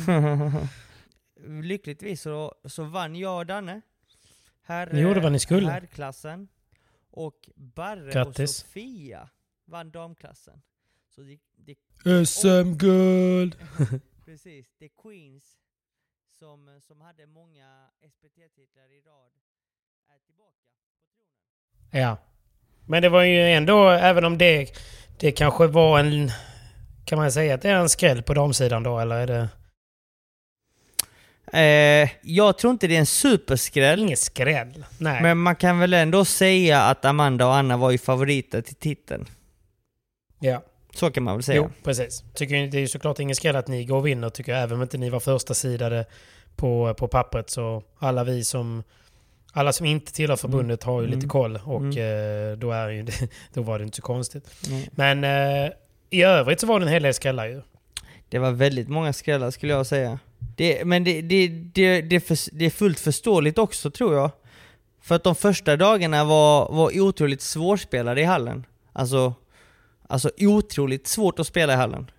Lyckligtvis 1.63 2.22
så, 2.22 2.55
så 2.65 2.84
vann 2.84 3.15
jag 3.15 3.38
och 3.38 3.46
Danne. 3.46 3.81
Herr, 4.63 4.93
Ni 4.93 5.01
gjorde 5.01 5.20
vad 5.20 5.31
ni 5.31 5.39
skulle. 5.39 5.70
Herrklassen. 5.70 6.48
Och 7.12 7.50
Barre 7.55 8.12
Grattis. 8.12 8.39
och 8.39 8.50
Sofia 8.50 9.29
vann 9.65 9.91
damklassen. 9.91 10.62
Så 11.15 11.22
det, 11.22 11.38
det, 12.03 12.25
SM-guld! 12.25 13.55
precis, 14.25 14.67
det 14.79 14.86
är 14.86 14.89
Queens 15.03 15.58
som, 16.41 16.79
som 16.88 17.01
hade 17.01 17.25
många 17.25 17.67
SPT-titlar 18.13 18.91
i 18.91 19.01
rad 19.01 19.31
är 20.13 20.19
tillbaka 20.25 20.65
på 20.77 21.05
tronen. 21.17 22.05
Ja. 22.05 22.17
Men 22.88 23.01
det 23.01 23.10
var 23.10 23.24
ju 23.24 23.51
ändå, 23.51 23.89
även 23.89 24.25
om 24.25 24.38
det, 24.38 24.71
det 25.19 25.31
kanske 25.31 25.67
var 25.67 26.00
en... 26.00 26.31
Kan 27.05 27.19
man 27.19 27.31
säga 27.31 27.55
att 27.55 27.62
det 27.62 27.69
är 27.69 27.75
en 27.75 27.89
skräll 27.89 28.24
på 28.24 28.33
damsidan 28.33 28.83
då, 28.83 29.00
eller 29.00 29.15
är 29.15 29.27
det... 29.27 29.50
Eh, 31.60 32.10
jag 32.21 32.57
tror 32.57 32.71
inte 32.71 32.88
det 32.88 32.95
är 32.95 33.00
en 33.00 33.05
superskräll. 33.05 34.00
Ingen 34.00 34.17
skräll. 34.17 34.86
Nej. 34.98 35.21
Men 35.21 35.38
man 35.38 35.55
kan 35.55 35.79
väl 35.79 35.93
ändå 35.93 36.25
säga 36.25 36.81
att 36.81 37.05
Amanda 37.05 37.48
och 37.48 37.55
Anna 37.55 37.77
var 37.77 37.91
ju 37.91 37.98
favoriter 37.98 38.62
till 38.62 38.75
titeln. 38.75 39.25
ja. 40.39 40.63
Så 40.95 41.12
kan 41.12 41.24
man 41.24 41.36
väl 41.36 41.43
säga. 41.43 41.57
Jo, 41.57 41.69
precis. 41.83 42.24
Tycker 42.33 42.67
det 42.67 42.77
är 42.77 42.81
ju 42.81 42.88
såklart 42.88 43.19
ingen 43.19 43.36
skräll 43.36 43.55
att 43.55 43.67
ni 43.67 43.86
går 43.86 43.98
och 43.98 44.07
vinner, 44.07 44.29
tycker 44.29 44.51
jag. 44.51 44.62
Även 44.63 44.75
om 44.75 44.81
inte 44.81 44.98
ni 44.98 45.10
var 45.10 45.19
första 45.19 45.53
sidade 45.53 46.05
på, 46.55 46.93
på 46.93 47.07
pappret 47.07 47.50
så 47.50 47.83
alla 48.00 48.24
vi 48.24 48.43
som... 48.43 48.83
Alla 49.53 49.74
som 49.74 49.86
inte 49.86 50.13
tillhör 50.13 50.36
förbundet 50.36 50.83
har 50.83 51.01
ju 51.01 51.07
Mm. 51.07 51.15
lite 51.19 51.27
koll 51.29 51.60
och 51.65 51.81
Mm. 51.81 52.51
eh, 52.51 52.57
då, 52.57 52.71
är 52.71 52.89
ju, 52.89 53.05
då 53.53 53.62
var 53.62 53.79
det 53.79 53.83
inte 53.86 53.95
så 53.95 54.01
konstigt. 54.01 54.50
Nej. 54.69 54.89
Men 54.91 55.24
eh, 55.24 55.71
i 56.10 56.24
övrigt 56.24 56.60
så 56.60 56.67
var 56.67 56.79
det 56.79 56.86
en 56.86 56.91
hel 56.91 57.03
del 57.03 57.13
skrällar 57.13 57.45
ju. 57.45 57.62
Det 58.29 58.39
var 58.39 58.51
väldigt 58.51 58.88
många 58.89 59.13
skrällar 59.13 59.51
skulle 59.51 59.74
jag 59.74 59.86
säga. 59.86 60.19
Det, 60.55 60.86
men 60.86 61.03
det, 61.03 61.21
det, 61.21 61.48
det, 61.48 62.01
det, 62.01 62.15
är 62.15 62.19
för, 62.19 62.55
det 62.57 62.65
är 62.65 62.69
fullt 62.69 63.00
förståeligt 63.00 63.57
också 63.57 63.91
tror 63.91 64.15
jag. 64.15 64.31
För 65.01 65.15
att 65.15 65.24
de 65.24 65.36
första 65.36 65.77
dagarna 65.77 66.24
var, 66.24 66.71
var 66.71 67.00
otroligt 67.01 67.41
svårspelade 67.41 68.21
i 68.21 68.24
hallen. 68.24 68.65
Alltså, 68.93 69.33
alltså 70.12 70.32
otroligt 70.38 71.08
svårt 71.08 71.39
att 71.39 71.48
spela 71.48 71.74
i 71.74 71.75
hallen. 71.75 72.12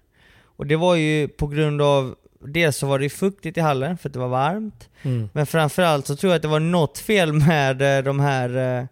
Och 0.56 0.66
det 0.66 0.76
var 0.76 0.94
ju 0.94 1.28
på 1.28 1.46
grund 1.46 1.82
av, 1.82 2.14
dels 2.40 2.76
så 2.76 2.86
var 2.86 2.98
det 2.98 3.08
fuktigt 3.08 3.56
i 3.56 3.60
hallen 3.60 3.98
för 3.98 4.08
att 4.08 4.12
det 4.12 4.18
var 4.18 4.28
varmt. 4.28 4.88
Mm. 5.02 5.28
Men 5.32 5.46
framförallt 5.46 6.06
så 6.06 6.16
tror 6.16 6.32
jag 6.32 6.36
att 6.36 6.42
det 6.42 6.48
var 6.48 6.60
något 6.60 6.98
fel 6.98 7.32
med 7.32 7.98
eh, 7.98 8.04
de 8.04 8.20
här 8.20 8.78
eh, 8.80 8.86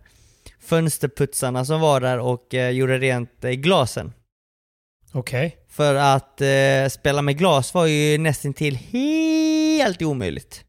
fönsterputsarna 0.61 1.65
som 1.65 1.81
var 1.81 2.01
där 2.01 2.19
och 2.19 2.55
eh, 2.55 2.71
gjorde 2.71 2.99
rent 2.99 3.45
eh, 3.45 3.51
glasen. 3.51 4.13
Okej. 5.13 5.57
För 5.69 5.95
att 5.95 6.43
spela 6.93 7.23
med 7.23 7.39
glas 7.39 7.75
var 7.75 7.87
ju 7.87 8.19
nästintill 8.19 8.77
helt 8.77 10.03
omöjligt. 10.03 10.65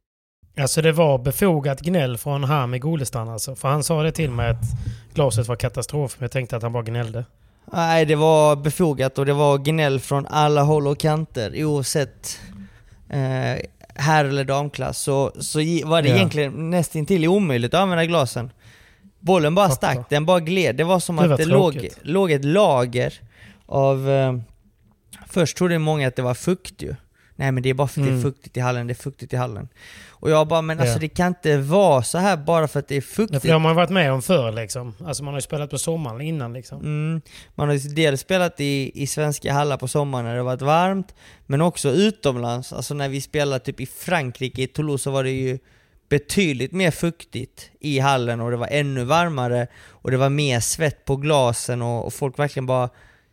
Alltså 0.57 0.81
det 0.81 0.91
var 0.91 1.17
befogat 1.17 1.81
gnäll 1.81 2.17
från 2.17 2.43
Hami 2.43 2.79
Golestan 2.79 3.29
alltså. 3.29 3.55
För 3.55 3.67
han 3.67 3.83
sa 3.83 4.03
det 4.03 4.11
till 4.11 4.31
mig 4.31 4.49
att 4.49 4.63
glaset 5.13 5.47
var 5.47 5.55
katastrof. 5.55 6.15
Men 6.17 6.23
jag 6.23 6.31
tänkte 6.31 6.57
att 6.57 6.63
han 6.63 6.73
bara 6.73 6.83
gnällde. 6.83 7.25
Nej, 7.73 8.05
det 8.05 8.15
var 8.15 8.55
befogat 8.55 9.17
och 9.17 9.25
det 9.25 9.33
var 9.33 9.57
gnäll 9.57 9.99
från 9.99 10.25
alla 10.27 10.61
håll 10.61 10.87
och 10.87 10.99
kanter 10.99 11.63
oavsett 11.65 12.39
eh, 13.09 13.57
herr 13.95 14.25
eller 14.25 14.43
damklass. 14.43 14.97
Så, 14.97 15.31
så 15.39 15.59
var 15.85 16.01
det 16.01 16.09
Ja. 16.09 16.15
egentligen 16.15 16.69
nästintill 16.69 17.27
omöjligt 17.27 17.73
att 17.73 17.79
använda 17.81 18.05
glasen. 18.05 18.51
Bollen 19.19 19.55
bara 19.55 19.69
Fattar. 19.69 19.93
stack, 19.93 20.09
den 20.09 20.25
bara 20.25 20.39
gled. 20.39 20.75
Det 20.75 20.83
var 20.83 20.99
som 20.99 21.15
Det 21.15 21.27
var 21.27 21.33
att 21.33 21.37
det 21.37 21.45
låg, 21.45 21.89
låg 22.01 22.31
ett 22.31 22.45
lager 22.45 23.13
av... 23.65 24.09
Eh, 24.09 24.33
först 25.27 25.57
trodde 25.57 25.79
många 25.79 26.07
att 26.07 26.15
det 26.15 26.21
var 26.21 26.33
fukt 26.33 26.81
ju. 26.81 26.95
Nej 27.41 27.51
men 27.51 27.63
det 27.63 27.69
är 27.69 27.73
bara 27.73 27.87
för 27.87 28.01
att 28.01 28.05
det 28.05 28.09
är 28.11 28.17
Mm. 28.17 28.23
fuktigt 28.23 28.57
i 28.57 28.59
hallen, 28.59 28.87
det 28.87 28.93
är 28.93 28.95
fuktigt 28.95 29.33
i 29.33 29.35
hallen. 29.35 29.67
Och 30.09 30.29
jag 30.29 30.47
bara, 30.47 30.61
men 30.61 30.79
alltså 30.79 30.95
Ja. 30.95 30.99
det 30.99 31.07
kan 31.09 31.27
inte 31.27 31.57
vara 31.57 32.03
så 32.03 32.17
här 32.17 32.37
bara 32.37 32.67
för 32.67 32.79
att 32.79 32.87
det 32.87 32.95
är 32.95 33.01
fuktigt. 33.01 33.43
det 33.43 33.49
har 33.51 33.59
man 33.59 33.75
varit 33.75 33.89
med 33.89 34.11
om 34.13 34.21
förr 34.21 34.51
liksom. 34.51 34.93
Alltså 35.05 35.23
man 35.23 35.33
har 35.33 35.37
ju 35.37 35.41
spelat 35.41 35.69
på 35.69 35.77
sommaren 35.77 36.21
innan 36.21 36.53
liksom. 36.53 36.79
Mm. 36.79 37.21
Man 37.55 37.67
har 37.67 37.75
ju 37.75 37.89
dels 37.89 38.21
spelat 38.21 38.59
i, 38.59 38.91
i 39.03 39.07
svenska 39.07 39.53
hallar 39.53 39.77
på 39.77 39.87
sommaren 39.87 40.25
när 40.25 40.31
det 40.33 40.39
har 40.39 40.45
varit 40.45 40.61
varmt, 40.61 41.15
men 41.45 41.61
också 41.61 41.89
utomlands. 41.89 42.73
Alltså 42.73 42.93
när 42.93 43.09
vi 43.09 43.21
spelade 43.21 43.59
typ 43.65 43.79
i 43.79 43.85
Frankrike, 43.85 44.61
i 44.61 44.67
Toulouse, 44.67 45.03
så 45.03 45.11
var 45.11 45.23
det 45.23 45.31
ju 45.31 45.59
betydligt 46.09 46.71
mer 46.71 46.91
fuktigt 46.91 47.69
i 47.79 47.99
hallen 47.99 48.41
och 48.41 48.51
det 48.51 48.57
var 48.57 48.67
ännu 48.71 49.03
varmare 49.03 49.67
och 49.89 50.11
det 50.11 50.17
var 50.17 50.29
mer 50.29 50.59
svett 50.59 51.05
på 51.05 51.15
glasen 51.15 51.81
och, 51.81 52.05
och 52.05 52.13
folk 52.13 52.39
verkligen 52.39 52.65
bara 52.65 52.89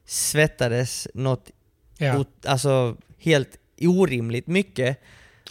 svettades 0.06 1.08
något 1.14 1.50
Ja. 2.00 2.24
alltså 2.46 2.96
helt 3.18 3.48
orimligt 3.86 4.46
mycket. 4.46 5.00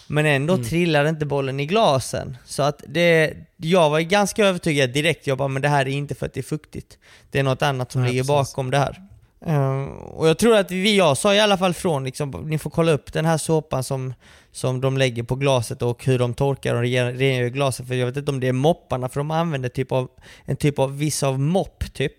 Men 0.07 0.25
ändå 0.25 0.53
Mm. 0.53 0.65
trillade 0.65 1.09
inte 1.09 1.25
bollen 1.25 1.59
i 1.59 1.65
glasen. 1.65 2.37
Så 2.45 2.63
att 2.63 2.83
det, 2.87 3.33
jag 3.57 3.89
var 3.89 3.99
ganska 3.99 4.45
övertygad 4.45 4.89
direkt, 4.93 5.27
jag 5.27 5.37
bara 5.37 5.47
men 5.47 5.61
det 5.61 5.67
här 5.67 5.85
är 5.85 5.89
inte 5.91 6.15
för 6.15 6.25
att 6.25 6.33
det 6.33 6.39
är 6.39 6.43
fuktigt. 6.43 6.97
Det 7.31 7.39
är 7.39 7.43
något 7.43 7.61
annat 7.61 7.91
som 7.91 8.01
Nej, 8.01 8.09
ligger 8.11 8.23
precis. 8.23 8.53
bakom 8.55 8.71
det 8.71 8.77
här. 8.77 9.01
Eh, 9.45 9.81
och 9.91 10.27
jag 10.27 10.37
tror 10.37 10.55
att 10.55 10.71
vi, 10.71 10.97
jag 10.97 11.17
sa 11.17 11.33
i 11.33 11.39
alla 11.39 11.57
fall 11.57 11.73
från 11.73 12.03
liksom, 12.03 12.31
ni 12.31 12.57
får 12.57 12.69
kolla 12.69 12.91
upp 12.91 13.13
den 13.13 13.25
här 13.25 13.37
såpan 13.37 13.83
som, 13.83 14.13
som 14.51 14.81
de 14.81 14.97
lägger 14.97 15.23
på 15.23 15.35
glaset 15.35 15.81
och 15.81 16.05
hur 16.05 16.19
de 16.19 16.33
torkar 16.33 16.75
och 16.75 16.83
re- 16.83 17.17
rengör 17.17 17.47
glaset. 17.49 17.87
För 17.87 17.95
jag 17.95 18.05
vet 18.05 18.17
inte 18.17 18.31
om 18.31 18.39
det 18.39 18.47
är 18.47 18.53
mopparna, 18.53 19.09
för 19.09 19.19
de 19.19 19.31
använder 19.31 19.69
typ 19.69 19.91
av, 19.91 20.09
en 20.45 20.55
typ 20.55 20.79
av 20.79 20.97
viss 20.97 21.23
av 21.23 21.39
mopp 21.39 21.83
typ. 21.93 22.13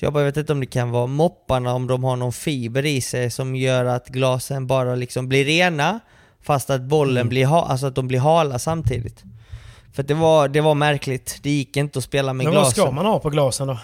Jag 0.00 0.12
bara 0.12 0.24
vet 0.24 0.36
inte 0.36 0.52
om 0.52 0.60
det 0.60 0.66
kan 0.66 0.90
vara 0.90 1.06
mopparna, 1.06 1.72
om 1.74 1.86
de 1.86 2.04
har 2.04 2.16
någon 2.16 2.32
fiber 2.32 2.86
i 2.86 3.00
sig 3.00 3.30
som 3.30 3.56
gör 3.56 3.84
att 3.84 4.08
glasen 4.08 4.66
bara 4.66 4.94
liksom 4.94 5.28
blir 5.28 5.44
rena 5.44 6.00
fast 6.42 6.70
att 6.70 6.80
bollen 6.82 7.16
Mm. 7.16 7.28
blir 7.28 7.46
ha, 7.46 7.66
alltså 7.66 7.86
att 7.86 7.94
de 7.94 8.08
blir 8.08 8.18
hala 8.20 8.58
samtidigt. 8.58 9.22
För 9.94 10.02
det 10.02 10.14
var, 10.14 10.48
det 10.48 10.60
var 10.60 10.74
märkligt, 10.74 11.38
det 11.42 11.50
gick 11.50 11.76
inte 11.76 11.98
att 11.98 12.04
spela 12.04 12.32
med 12.32 12.44
Men 12.44 12.54
vad 12.54 12.62
glasen. 12.64 12.82
ska 12.84 12.90
man 12.90 13.06
ha 13.06 13.18
på 13.18 13.30
glasen 13.30 13.66
då? 13.66 13.78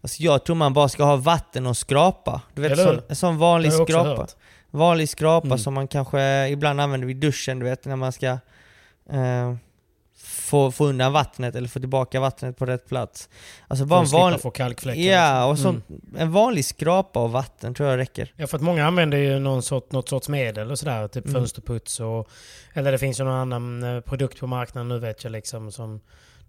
Alltså 0.00 0.22
jag 0.22 0.44
tror 0.44 0.56
man 0.56 0.72
bara 0.72 0.88
ska 0.88 1.04
ha 1.04 1.16
vatten 1.16 1.66
och 1.66 1.76
skrapa. 1.76 2.40
Du 2.54 2.62
vet, 2.62 2.78
sån, 2.78 3.00
en 3.08 3.16
sån 3.16 3.38
vanlig 3.38 3.70
jag 3.72 3.88
skrapa. 3.88 4.08
hört. 4.20 4.34
Vanlig 4.70 5.08
skrapa 5.08 5.46
Mm. 5.46 5.58
som 5.58 5.74
man 5.74 5.88
kanske 5.88 6.48
ibland 6.48 6.80
använder 6.80 7.06
vid 7.06 7.16
duschen, 7.16 7.58
du 7.58 7.64
vet 7.64 7.84
när 7.84 7.96
man 7.96 8.12
ska 8.12 8.26
eh, 8.26 9.54
få, 10.20 10.70
få 10.72 10.86
undan 10.86 11.12
vattnet 11.12 11.54
eller 11.54 11.68
få 11.68 11.80
tillbaka 11.80 12.20
vattnet 12.20 12.56
på 12.56 12.66
rätt 12.66 12.88
plats. 12.88 13.28
Alltså 13.68 13.84
bara 13.84 13.96
För 13.96 13.98
en 13.98 14.02
att 14.04 14.08
slippa 14.08 14.20
vanlig... 14.22 14.40
få 14.40 14.50
kalkfläckar. 14.50 15.00
Ja, 15.02 15.52
liksom. 15.52 15.76
och 15.76 15.82
sånt, 15.88 16.02
en 16.18 16.32
vanlig 16.32 16.64
skrapa 16.64 17.20
och 17.22 17.30
vatten 17.32 17.74
tror 17.74 17.88
jag 17.88 17.96
räcker. 17.98 18.32
Ja, 18.36 18.46
för 18.46 18.56
att 18.56 18.62
många 18.62 18.86
använder 18.86 19.18
ju 19.18 19.38
någon 19.38 19.62
sort, 19.62 19.92
något 19.92 20.08
sorts 20.08 20.28
medel 20.28 20.70
och 20.70 20.78
sådär. 20.78 21.08
Typ 21.08 21.24
Mm. 21.24 21.34
fönsterputs 21.34 22.00
och... 22.00 22.28
Eller 22.74 22.92
det 22.92 22.98
finns 22.98 23.20
ju 23.20 23.24
någon 23.24 23.34
annan 23.52 23.82
eh, 23.82 24.00
produkt 24.00 24.40
på 24.40 24.46
marknaden 24.46 24.88
nu 24.88 24.98
vet 24.98 25.24
jag 25.24 25.30
liksom 25.30 25.72
som 25.72 26.00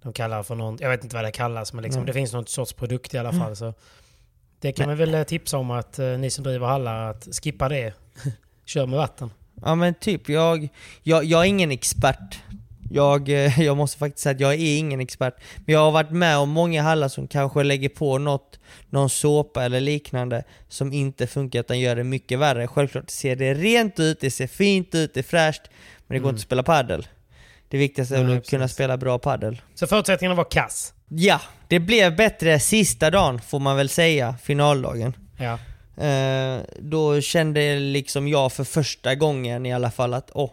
de 0.01 0.13
kallar 0.13 0.43
för 0.43 0.55
någon... 0.55 0.77
Jag 0.79 0.89
vet 0.89 1.03
inte 1.03 1.15
vad 1.15 1.25
det 1.25 1.31
kallas 1.31 1.73
men 1.73 1.83
liksom 1.83 2.01
Nej. 2.01 2.07
det 2.07 2.13
finns 2.13 2.33
någon 2.33 2.45
sorts 2.47 2.73
produkt 2.73 3.13
i 3.13 3.17
alla 3.17 3.29
Mm. 3.29 3.41
fall. 3.41 3.55
Så 3.55 3.73
det 4.59 4.71
kan 4.71 4.87
man 4.87 4.97
väl 4.97 5.13
eh, 5.15 5.23
tipsa 5.23 5.57
om 5.57 5.71
att 5.71 5.99
eh, 5.99 6.05
ni 6.07 6.29
som 6.29 6.43
driver 6.43 6.67
hallar 6.67 7.09
att 7.09 7.27
skippa 7.43 7.69
det. 7.69 7.93
Kör 8.65 8.85
med 8.85 8.97
vatten. 8.99 9.31
Ja 9.61 9.75
men 9.75 9.93
typ, 9.93 10.29
jag, 10.29 10.69
jag, 11.03 11.23
jag 11.23 11.41
är 11.41 11.45
ingen 11.45 11.71
expert. 11.71 12.39
Jag, 12.91 13.29
eh, 13.29 13.61
jag 13.65 13.77
måste 13.77 13.97
faktiskt 13.97 14.23
säga 14.23 14.33
att 14.35 14.39
jag 14.39 14.53
är 14.53 14.77
ingen 14.77 14.99
expert. 14.99 15.33
Men 15.65 15.73
jag 15.73 15.79
har 15.79 15.91
varit 15.91 16.11
med 16.11 16.37
om 16.37 16.49
många 16.49 16.81
hallar 16.81 17.07
som 17.07 17.27
kanske 17.27 17.63
lägger 17.63 17.89
på 17.89 18.17
något, 18.17 18.59
någon 18.89 19.09
såpa 19.09 19.63
eller 19.65 19.79
liknande 19.79 20.43
som 20.67 20.93
inte 20.93 21.27
funkar 21.27 21.59
utan 21.59 21.79
gör 21.79 21.95
det 21.95 22.03
mycket 22.03 22.39
värre. 22.39 22.67
Självklart 22.67 23.09
ser 23.09 23.35
det 23.35 23.53
rent 23.53 23.99
ut, 23.99 24.21
det 24.21 24.31
ser 24.31 24.47
fint 24.47 24.95
ut, 24.95 25.13
det 25.13 25.19
är 25.19 25.23
fräscht, 25.23 25.61
men 26.07 26.15
det 26.15 26.19
går 26.19 26.29
Mm. 26.29 26.35
inte 26.35 26.39
att 26.39 26.45
spela 26.45 26.63
paddel. 26.63 27.07
Det 27.67 27.77
viktigaste 27.77 28.15
är 28.17 28.23
väl 28.23 28.37
att 28.37 28.49
kunna 28.49 28.63
precis. 28.63 28.75
spela 28.75 28.97
bra 28.97 29.19
paddel. 29.19 29.61
Så 29.75 29.87
förutsättningarna 29.87 30.35
var 30.35 30.51
kass. 30.51 30.93
Ja, 31.07 31.41
det 31.67 31.79
blev 31.79 32.15
bättre 32.15 32.59
sista 32.59 33.09
dagen 33.09 33.41
får 33.41 33.59
man 33.59 33.77
väl 33.77 33.89
säga, 33.89 34.35
finaldagen. 34.43 35.13
Ja. 35.37 35.59
Eh, 36.05 36.59
då 36.79 37.21
kände 37.21 37.79
liksom 37.79 38.27
jag 38.27 38.53
för 38.53 38.63
första 38.63 39.15
gången 39.15 39.65
i 39.65 39.73
alla 39.73 39.91
fall 39.91 40.13
att 40.13 40.31
åh, 40.33 40.51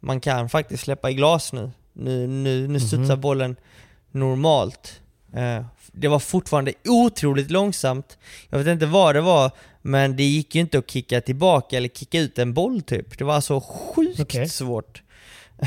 man 0.00 0.20
kan 0.20 0.48
faktiskt 0.48 0.82
släppa 0.84 1.10
i 1.10 1.14
glas 1.14 1.52
nu. 1.52 1.70
Nu, 1.92 2.26
nu, 2.26 2.68
nu 2.68 2.80
studsar 2.80 3.16
bollen 3.16 3.56
normalt. 4.10 5.00
Eh, 5.34 5.64
det 5.92 6.08
var 6.08 6.18
fortfarande 6.18 6.72
otroligt 6.88 7.50
långsamt. 7.50 8.18
Jag 8.48 8.58
vet 8.58 8.66
inte 8.66 8.86
vad 8.86 9.14
det 9.14 9.20
var, 9.20 9.50
men 9.82 10.16
det 10.16 10.22
gick 10.24 10.54
ju 10.54 10.60
inte 10.60 10.78
att 10.78 10.90
kicka 10.90 11.20
tillbaka 11.20 11.76
eller 11.76 11.88
kicka 11.88 12.20
ut 12.20 12.38
en 12.38 12.54
boll 12.54 12.82
typ. 12.82 13.18
Det 13.18 13.24
var 13.24 13.40
så 13.40 13.60
sjukt 13.60 14.20
Okej. 14.20 14.48
svårt. 14.48 15.02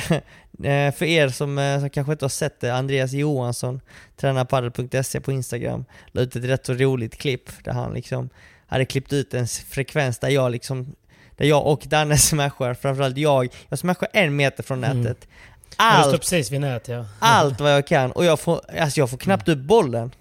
Eh, 0.64 0.94
För 0.94 1.04
er 1.06 1.30
som, 1.30 1.58
eh, 1.58 1.80
som 1.80 1.90
kanske 1.90 2.12
inte 2.14 2.26
har 2.26 2.30
sett 2.30 2.60
det, 2.60 2.74
Andreas 2.76 3.12
Johansson, 3.12 3.82
tränarpadel.se 4.18 5.22
på 5.22 5.32
Instagram, 5.32 5.86
la 6.12 6.22
ut 6.22 6.36
ett 6.36 6.44
rätt 6.44 6.66
så 6.66 6.74
roligt 6.74 7.18
klipp 7.18 7.64
där 7.64 7.72
han 7.72 7.94
liksom 7.94 8.30
hade 8.68 8.86
klippt 8.86 9.14
ut 9.14 9.34
en 9.34 9.48
frekvens 9.48 10.20
där 10.20 10.30
jag 10.30 10.52
liksom 10.52 10.96
där 11.42 11.48
jag 11.48 11.68
och 11.68 11.84
Danne 11.88 12.18
smashar, 12.18 12.74
framförallt 12.74 13.18
jag, 13.18 13.54
jag 13.70 13.80
smashar 13.80 14.08
en 14.14 14.36
meter 14.36 14.64
från 14.64 14.84
Mm. 14.84 15.02
nätet. 15.02 15.28
Står 15.70 15.86
Allt, 15.86 16.20
precis 16.20 16.52
vid 16.52 16.62
nät 16.62 16.88
ja. 16.88 17.06
allt 17.20 17.60
vad 17.60 17.74
jag 17.74 17.88
kan 17.88 18.12
och 18.12 18.26
jag 18.26 18.40
får, 18.40 18.62
alltså 18.80 19.00
jag 19.00 19.10
får 19.10 19.18
knappt 19.18 19.48
upp 19.50 19.60
bollen. 19.60 20.12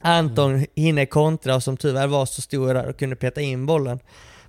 Anton 0.00 0.66
hinner 0.74 1.06
kontra 1.06 1.54
och 1.54 1.62
som 1.62 1.76
väl 1.76 2.08
var 2.08 2.26
så 2.26 2.42
jag 2.42 2.74
där 2.74 2.86
och 2.86 2.98
kunde 2.98 3.16
peta 3.16 3.40
in 3.40 3.66
bollen. 3.66 3.98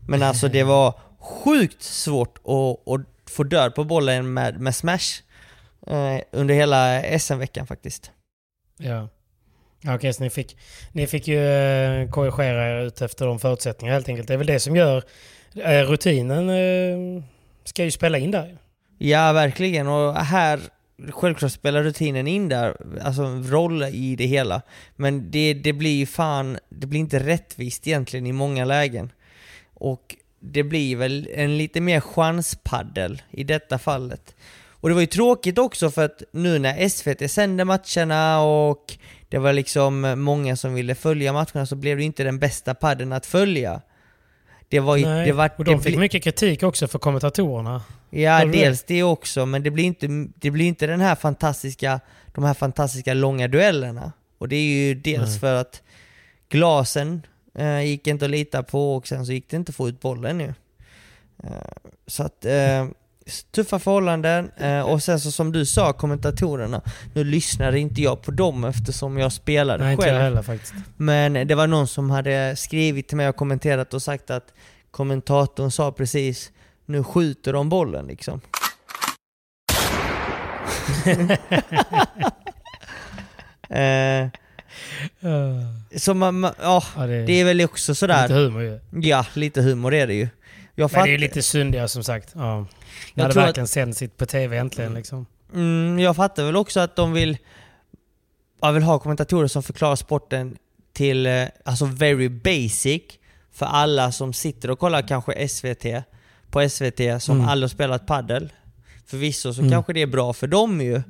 Men 0.07 0.23
alltså 0.23 0.47
det 0.47 0.63
var 0.75 0.93
sjukt 1.19 1.83
svårt 1.83 2.37
att, 2.37 2.93
att 2.93 3.31
få 3.31 3.43
död 3.43 3.75
på 3.75 3.83
bollen 3.83 4.33
med, 4.33 4.59
med 4.59 4.75
smash 4.75 5.21
eh, 5.87 6.21
under 6.31 6.55
hela 6.55 7.01
SM-veckan 7.19 7.67
faktiskt. 7.67 8.11
Ja. 8.77 9.09
Okej, 9.87 10.13
så 10.13 10.23
ni 10.23 10.29
fick, 10.29 10.57
ni 10.91 11.07
fick 11.07 11.27
ju 11.27 11.47
eh, 11.47 12.09
korrigera 12.09 12.69
er 12.69 12.85
ut 12.85 13.01
efter 13.01 13.25
de 13.25 13.39
förutsättningarna 13.39 13.95
helt 13.95 14.09
enkelt. 14.09 14.27
Det 14.27 14.33
är 14.33 14.37
väl 14.37 14.47
det 14.47 14.59
som 14.59 14.75
gör 14.75 15.03
Eh, 15.55 15.89
rutinen 15.89 16.49
eh, 16.49 17.23
ska 17.63 17.83
ju 17.83 17.91
spela 17.91 18.17
in 18.17 18.31
där. 18.31 18.57
Ja, 18.97 19.33
verkligen. 19.33 19.87
Och 19.87 20.15
här, 20.15 20.59
självklart 21.09 21.51
spelar 21.51 21.83
rutinen 21.83 22.27
in 22.27 22.49
där, 22.49 22.77
alltså 23.01 23.23
roll 23.23 23.83
i 23.83 24.15
det 24.15 24.25
hela. 24.25 24.61
Men 24.95 25.31
det, 25.31 25.53
det 25.53 25.73
blir 25.73 25.95
ju 25.95 26.05
fan, 26.05 26.57
det 26.69 26.87
blir 26.87 26.99
inte 26.99 27.19
rättvist 27.19 27.87
egentligen 27.87 28.27
i 28.27 28.31
många 28.31 28.65
lägen. 28.65 29.11
Och 29.73 30.15
det 30.39 30.63
blir 30.63 30.95
väl 30.95 31.29
en 31.33 31.57
lite 31.57 31.81
mer 31.81 31.99
chanspaddel 31.99 33.21
i 33.31 33.43
detta 33.43 33.77
fallet. 33.77 34.35
Och 34.79 34.89
det 34.89 34.95
var 34.95 35.01
ju 35.01 35.07
tråkigt 35.07 35.57
också 35.57 35.91
för 35.91 36.05
att 36.05 36.23
nu 36.31 36.59
när 36.59 36.89
SVT 36.89 37.31
sände 37.31 37.65
matcherna 37.65 38.41
och 38.41 38.97
det 39.29 39.37
var 39.37 39.53
liksom 39.53 40.13
många 40.17 40.55
som 40.55 40.73
ville 40.73 40.95
följa 40.95 41.33
matcherna 41.33 41.65
så 41.65 41.75
blev 41.75 41.97
det 41.97 42.03
inte 42.03 42.23
den 42.23 42.39
bästa 42.39 42.73
padden 42.73 43.13
att 43.13 43.25
följa. 43.25 43.81
Det 44.69 44.79
var 44.79 44.95
ju, 44.95 45.05
Nej, 45.05 45.25
det 45.25 45.33
var, 45.33 45.51
och 45.57 45.63
de 45.63 45.81
fick 45.81 45.97
mycket 45.97 46.23
kritik 46.23 46.63
också 46.63 46.87
för 46.87 46.99
kommentatorerna. 46.99 47.81
Ja, 48.09 48.45
dels 48.45 48.83
det 48.83 49.03
också, 49.03 49.45
men 49.45 49.63
det 49.63 49.71
blir 49.71 49.83
inte, 49.83 50.07
det 50.35 50.51
blir 50.51 50.65
inte 50.65 50.87
den 50.87 51.01
här 51.01 51.15
fantastiska, 51.15 51.99
de 52.33 52.43
här 52.43 52.53
fantastiska 52.53 53.13
långa 53.13 53.47
duellerna. 53.47 54.11
Och 54.37 54.49
det 54.49 54.55
är 54.55 54.87
ju 54.87 54.95
dels 54.95 55.29
Nej. 55.29 55.39
för 55.39 55.55
att 55.55 55.81
glasen 56.49 57.21
eh, 57.55 57.81
gick 57.81 58.07
inte 58.07 58.25
att 58.25 58.31
lita 58.31 58.63
på 58.63 58.95
och 58.95 59.07
sen 59.07 59.25
så 59.25 59.31
gick 59.31 59.49
det 59.49 59.57
inte 59.57 59.69
att 59.69 59.75
få 59.75 59.89
ut 59.89 60.01
bollen 60.01 60.37
nu. 60.37 60.53
Eh, 61.43 61.49
så 62.07 62.23
att, 62.23 62.45
eh, 62.45 62.87
tuffa 63.51 63.79
förhållanden. 63.79 64.51
Eh, 64.57 64.81
och 64.81 65.03
sen 65.03 65.19
så 65.19 65.31
som 65.31 65.51
du 65.51 65.65
sa, 65.65 65.93
kommentatorerna. 65.93 66.81
Nu 67.13 67.23
lyssnade 67.23 67.79
inte 67.79 68.01
jag 68.01 68.21
på 68.21 68.31
dem 68.31 68.63
eftersom 68.63 69.17
jag 69.17 69.31
spelade 69.31 69.83
Nej, 69.83 69.93
inte 69.93 70.05
jag 70.05 70.13
själv. 70.13 70.23
heller 70.23 70.41
faktiskt. 70.41 70.73
Men 70.97 71.47
det 71.47 71.55
var 71.55 71.67
någon 71.67 71.87
som 71.87 72.09
hade 72.09 72.55
skrivit 72.55 73.07
till 73.07 73.17
mig 73.17 73.29
och 73.29 73.35
kommenterat 73.35 73.93
och 73.93 74.01
sagt 74.01 74.29
att 74.29 74.53
kommentatorn 74.91 75.71
sa 75.71 75.91
precis 75.91 76.51
nu 76.85 77.03
skjuter 77.03 77.53
de 77.53 77.69
bollen 77.69 78.07
liksom. 78.07 78.41
eh, 83.69 84.27
så 85.95 86.13
man, 86.13 86.39
man 86.39 86.53
ja, 86.61 86.83
ja, 86.95 87.07
det, 87.07 87.25
det 87.25 87.41
är 87.41 87.45
väl 87.45 87.61
också 87.61 87.91
lite 87.91 87.99
sådär. 87.99 88.29
humor 88.29 88.61
ju. 88.61 88.79
Ja, 88.91 89.25
lite 89.33 89.61
humor 89.61 89.93
är 89.93 90.07
det 90.07 90.13
ju. 90.13 90.27
Jag, 90.75 90.93
Men 90.93 91.03
det 91.03 91.13
är 91.13 91.17
lite 91.17 91.41
syndiga 91.41 91.87
som 91.87 92.03
sagt. 92.03 92.31
Ja. 92.35 92.65
Jag 93.13 93.21
När 93.23 93.27
det 93.27 93.33
tror 93.33 93.43
att- 93.43 93.47
verkligen 93.47 93.67
sänds 93.67 93.97
sitt 93.97 94.17
på 94.17 94.25
tv 94.25 94.57
äntligen 94.57 94.93
liksom. 94.93 95.25
mm, 95.53 95.99
jag 95.99 96.15
fattar 96.15 96.43
väl 96.45 96.55
också 96.55 96.79
att 96.79 96.95
de 96.95 97.13
vill, 97.13 97.37
jag 98.61 98.73
vill 98.73 98.83
ha 98.83 98.99
kommentatorer 98.99 99.47
som 99.47 99.63
förklarar 99.63 99.95
sporten 99.95 100.57
till, 100.93 101.25
eh, 101.25 101.43
alltså 101.65 101.85
very 101.85 102.29
basic, 102.29 103.01
för 103.51 103.65
alla 103.65 104.11
som 104.11 104.33
sitter 104.33 104.69
och 104.71 104.79
kollar 104.79 105.01
kanske 105.07 105.33
SVT, 105.47 106.03
på 106.49 106.61
SVT 106.69 107.19
som 107.19 107.35
Mm. 107.37 107.49
aldrig 107.49 107.69
spelat 107.71 108.07
paddel. 108.07 108.53
Förvisso 109.05 109.53
så 109.53 109.61
Mm. 109.61 109.71
kanske 109.71 109.93
det 109.93 110.01
är 110.01 110.07
bra 110.07 110.33
för 110.33 110.47
dem 110.47 110.81
ju, 110.81 111.01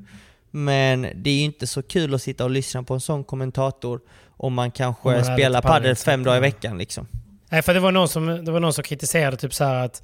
men 0.52 1.02
det 1.16 1.30
är 1.30 1.34
ju 1.36 1.42
inte 1.44 1.68
så 1.68 1.84
kul 1.84 2.14
att 2.14 2.22
sitta 2.22 2.44
och 2.44 2.50
lyssna 2.50 2.84
på 2.84 2.94
en 2.94 3.02
sån 3.02 3.24
kommentator 3.24 4.00
om 4.38 4.54
man 4.54 4.72
kanske 4.72 5.10
man 5.10 5.24
spelar 5.24 5.62
paddel, 5.62 5.82
paddel 5.82 5.96
fem 5.96 6.24
dagar 6.24 6.38
i 6.38 6.42
veckan 6.42 6.78
liksom. 6.78 7.08
Nej, 7.50 7.62
för 7.62 7.74
det 7.74 7.80
var 7.80 7.92
någon 7.92 8.10
som, 8.10 8.46
det 8.46 8.52
var 8.52 8.60
någon 8.60 8.74
som 8.74 8.84
kritiserade 8.84 9.38
typ 9.38 9.54
så 9.54 9.64
här 9.64 9.76
att 9.76 10.04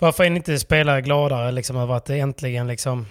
varför 0.00 0.24
är 0.24 0.30
ni 0.30 0.36
inte 0.36 0.58
spelare 0.58 1.00
gladare 1.02 1.52
liksom 1.52 1.76
över 1.76 1.94
att 1.94 2.04
det 2.04 2.18
äntligen 2.18 2.66
liksom 2.66 3.06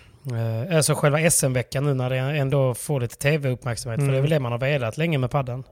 eh, 0.69 0.75
alltså 0.77 0.93
själva 0.95 1.29
SM-veckan 1.31 1.83
nu 1.85 1.93
när 1.93 2.09
det 2.09 2.17
ändå 2.17 2.73
får 2.75 3.01
lite 3.01 3.15
tv-uppmärksamhet. 3.15 3.99
För 3.99 4.05
det 4.07 4.11
är 4.11 4.13
Mm. 4.13 4.21
väl 4.21 4.29
det 4.29 4.39
man 4.39 4.51
har 4.51 4.59
velat 4.59 4.97
länge 4.97 5.17
med 5.17 5.31
padden. 5.31 5.63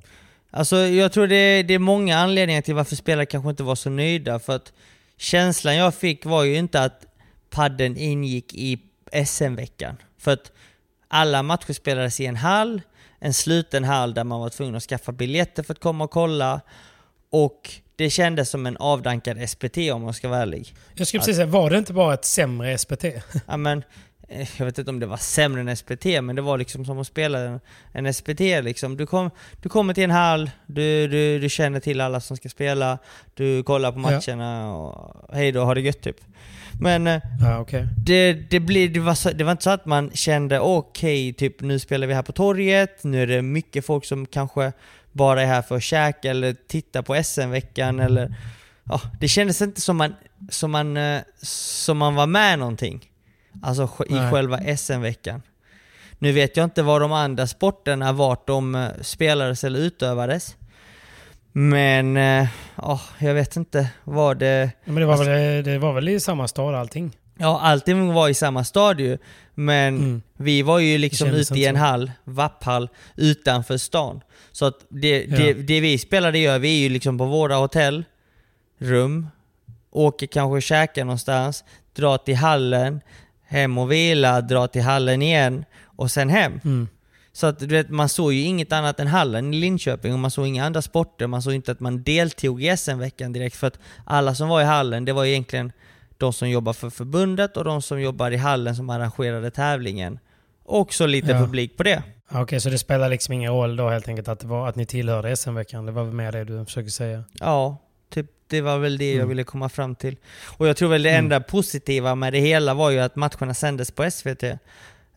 Alltså 0.52 0.76
jag 0.78 1.12
tror 1.12 1.28
det, 1.28 1.64
det 1.64 1.74
är 1.74 1.80
många 1.80 2.18
anledningar 2.18 2.62
till 2.62 2.76
varför 2.76 2.96
spelare 2.96 3.26
kanske 3.26 3.50
inte 3.50 3.64
var 3.64 3.76
så 3.76 3.90
nöjda. 3.90 4.40
För 4.40 4.56
att 4.56 4.74
känslan 5.18 5.76
jag 5.76 5.96
fick 5.96 6.26
var 6.26 6.44
ju 6.44 6.56
inte 6.58 6.84
att 6.84 7.06
padden 7.50 7.98
ingick 7.98 8.54
i 8.54 8.80
SM-veckan. 9.26 9.98
För 10.20 10.32
att 10.32 10.52
alla 11.08 11.44
matcher 11.44 11.74
spelades 11.74 12.20
i 12.20 12.26
en 12.26 12.36
hall, 12.36 12.82
en 13.20 13.34
sluten 13.34 13.84
hall 13.84 14.14
där 14.14 14.24
man 14.24 14.40
var 14.40 14.50
tvungen 14.50 14.76
att 14.76 14.84
skaffa 14.84 15.12
biljetter 15.12 15.64
för 15.64 15.74
att 15.74 15.80
komma 15.80 16.04
och 16.04 16.12
kolla. 16.12 16.62
Och 17.30 17.70
det 17.98 18.10
kändes 18.10 18.50
som 18.50 18.66
en 18.66 18.78
avdankad 18.78 19.50
SPT 19.50 19.78
om 19.94 20.02
man 20.02 20.14
ska 20.14 20.28
vara 20.30 20.40
ärlig. 20.42 20.74
Jag 20.96 21.08
skulle 21.08 21.20
precis 21.22 21.36
säga, 21.36 21.46
var 21.48 21.70
det 21.70 21.78
inte 21.78 21.94
bara 21.94 22.14
ett 22.14 22.26
sämre 22.26 22.78
SPT? 22.78 23.04
Ja, 23.48 23.58
men, 23.58 23.84
eh, 24.30 24.48
jag 24.58 24.66
vet 24.66 24.78
inte 24.78 24.92
om 24.92 25.00
det 25.00 25.06
var 25.06 25.18
sämre 25.18 25.62
än 25.62 25.78
SPT, 25.78 26.06
men 26.22 26.36
det 26.36 26.42
var 26.42 26.58
liksom 26.58 26.86
som 26.86 27.00
att 27.00 27.08
spela 27.08 27.40
en, 27.40 27.60
en 27.92 28.14
SPT 28.14 28.40
liksom. 28.40 28.98
Du, 28.98 29.06
kom, 29.06 29.30
du 29.62 29.70
kommer 29.70 29.94
till 29.94 30.04
en 30.04 30.12
hall, 30.12 30.50
du, 30.66 31.08
du, 31.08 31.40
du 31.40 31.50
känner 31.50 31.80
till 31.80 32.02
alla 32.02 32.20
som 32.20 32.38
ska 32.38 32.50
spela, 32.50 32.98
du 33.34 33.64
kollar 33.64 33.92
på 33.92 34.00
Ja. 34.00 34.02
matcherna 34.12 34.76
och 34.76 35.36
hej 35.36 35.52
då, 35.52 35.64
ha 35.64 35.74
det 35.74 35.82
gött 35.82 36.02
typ. 36.02 36.18
Men 36.82 37.08
eh, 37.08 37.22
Ja, 37.42 37.60
okej. 37.60 37.88
det, 38.06 38.34
det, 38.34 38.60
blir, 38.60 38.90
det, 38.90 39.00
var 39.00 39.14
så, 39.14 39.32
det 39.32 39.44
var 39.44 39.52
inte 39.52 39.64
så 39.64 39.70
att 39.70 39.86
man 39.86 40.12
kände 40.14 40.60
okej, 40.60 41.34
typ 41.34 41.62
nu 41.62 41.80
spelar 41.80 42.08
vi 42.08 42.14
här 42.14 42.22
på 42.22 42.32
torget, 42.32 43.04
nu 43.04 43.22
är 43.24 43.28
det 43.28 43.42
mycket 43.42 43.86
folk 43.86 44.06
som 44.06 44.26
kanske 44.26 44.72
bara 45.18 45.42
är 45.42 45.46
här 45.46 45.62
för 45.62 45.76
att 45.76 45.84
käka 45.84 46.32
eller 46.32 46.56
titta 46.68 47.04
på 47.04 47.24
SM-veckan 47.24 48.00
eller... 48.00 48.36
Ja, 48.84 49.02
det 49.20 49.28
kändes 49.28 49.62
inte 49.62 49.82
som 49.82 49.98
man, 49.98 50.16
som 50.50 50.72
man, 50.72 50.98
eh, 50.98 51.22
som 51.42 51.98
man 51.98 52.16
var 52.16 52.28
med 52.28 52.60
någonting. 52.60 53.10
Alltså 53.62 53.90
i 54.10 54.14
Nej. 54.14 54.32
själva 54.32 54.78
SM-veckan. 54.78 55.42
Nu 56.20 56.32
vet 56.32 56.58
jag 56.58 56.64
inte 56.64 56.84
var 56.84 57.00
de 57.00 57.12
andra 57.12 57.48
sporterna, 57.48 58.12
vart 58.12 58.48
de 58.48 58.76
eh, 58.76 58.90
spelades 59.02 59.64
eller 59.64 59.80
utövades. 59.80 60.56
Men, 61.52 62.18
eh, 62.18 62.48
ja, 62.76 63.02
jag 63.18 63.34
vet 63.34 63.56
inte 63.56 63.90
vad 64.04 64.38
det... 64.38 64.72
Men 64.86 64.96
det 64.96 65.06
var, 65.06 65.18
väl, 65.26 65.64
det 65.64 65.78
var 65.78 65.94
väl 65.94 66.10
i 66.10 66.20
samma 66.20 66.48
stad 66.48 66.76
allting? 66.76 67.18
Ja, 67.40 67.60
allting 67.62 68.14
var 68.14 68.30
i 68.30 68.34
samma 68.34 68.64
stadie 68.64 69.18
men 69.56 69.98
Mm. 69.98 70.22
vi 70.38 70.62
var 70.62 70.80
ju 70.80 70.98
liksom 70.98 71.30
ute 71.30 71.60
i 71.60 71.66
en 71.66 71.76
så. 71.76 71.80
hall, 71.80 72.12
vapphall, 72.24 72.90
utanför 73.16 73.78
stan. 73.78 74.22
Så 74.52 74.66
att 74.66 74.86
det, 74.90 75.26
Ja. 75.30 75.38
det, 75.38 75.54
det 75.54 75.80
vi 75.80 75.98
spelade 75.98 76.40
gör 76.40 76.60
vi 76.60 76.78
är 76.78 76.80
ju 76.84 76.90
liksom 76.90 77.18
på 77.18 77.26
våra 77.26 77.56
hotellrum, 78.80 79.28
åker 79.92 80.28
kanske 80.28 80.56
och 80.56 80.62
käkar 80.62 81.06
någonstans, 81.06 81.64
drar 81.96 82.18
till 82.18 82.36
hallen, 82.36 83.02
hem 83.48 83.78
och 83.78 83.92
vila, 83.92 84.42
drar 84.42 84.68
till 84.68 84.82
hallen 84.82 85.22
igen 85.22 85.66
och 85.84 86.12
sen 86.12 86.30
hem. 86.30 86.60
Mm. 86.66 86.88
Så 87.34 87.48
att 87.48 87.60
du 87.60 87.66
vet, 87.68 87.90
man 87.90 88.10
såg 88.10 88.34
ju 88.34 88.42
inget 88.42 88.72
annat 88.72 89.00
än 89.00 89.08
hallen 89.08 89.54
i 89.54 89.58
Linköping 89.58 90.14
och 90.14 90.20
man 90.20 90.32
såg 90.32 90.48
inga 90.48 90.66
andra 90.66 90.82
sporter. 90.82 91.28
Man 91.28 91.42
såg 91.42 91.54
inte 91.54 91.72
att 91.72 91.80
man 91.80 92.04
deltog 92.04 92.64
i 92.64 92.78
SM-veckan 92.78 93.34
direkt 93.34 93.56
för 93.56 93.68
att 93.68 93.80
alla 94.06 94.36
som 94.36 94.50
var 94.50 94.62
i 94.62 94.66
hallen, 94.66 95.06
det 95.06 95.14
var 95.14 95.26
egentligen 95.26 95.72
de 96.18 96.34
som 96.34 96.50
jobbar 96.50 96.74
för 96.74 96.90
förbundet 96.90 97.58
och 97.58 97.64
de 97.64 97.82
som 97.82 98.02
jobbar 98.02 98.32
i 98.32 98.38
hallen 98.38 98.76
som 98.76 98.90
arrangerade 98.90 99.52
tävlingen. 99.52 100.20
Och 100.66 100.94
så 100.94 101.06
lite 101.06 101.32
Ja. 101.32 101.40
publik 101.40 101.78
på 101.78 101.84
det. 101.84 102.04
Okej, 102.32 102.60
så 102.60 102.70
det 102.70 102.78
spelar 102.78 103.10
liksom 103.10 103.34
ingen 103.34 103.52
roll 103.54 103.76
då 103.76 103.90
helt 103.90 104.08
enkelt 104.08 104.28
att, 104.28 104.44
var, 104.44 104.68
att 104.70 104.76
ni 104.76 104.86
tillhörde 104.86 105.36
SM-veckan? 105.36 105.86
Det 105.86 105.92
var 105.92 106.04
väl 106.04 106.14
mer 106.14 106.32
det 106.32 106.44
du 106.44 106.66
försöker 106.66 106.90
säga? 106.90 107.24
Ja, 107.40 107.78
typ, 108.14 108.26
det 108.48 108.62
var 108.62 108.78
väl 108.78 108.98
det 108.98 109.08
jag 109.10 109.16
Mm. 109.16 109.30
ville 109.30 109.44
komma 109.44 109.70
fram 109.70 109.96
till. 109.96 110.16
Och 110.58 110.68
jag 110.68 110.78
tror 110.78 110.90
väl 110.90 111.04
det 111.04 111.10
Mm. 111.10 111.26
enda 111.26 111.40
positiva 111.40 112.16
med 112.16 112.34
det 112.34 112.40
hela 112.40 112.74
var 112.74 112.90
ju 112.90 113.00
att 113.00 113.16
matcherna 113.16 113.54
sändes 113.54 113.92
på 113.92 114.04
SVT. 114.12 114.44
Eh, 114.44 114.58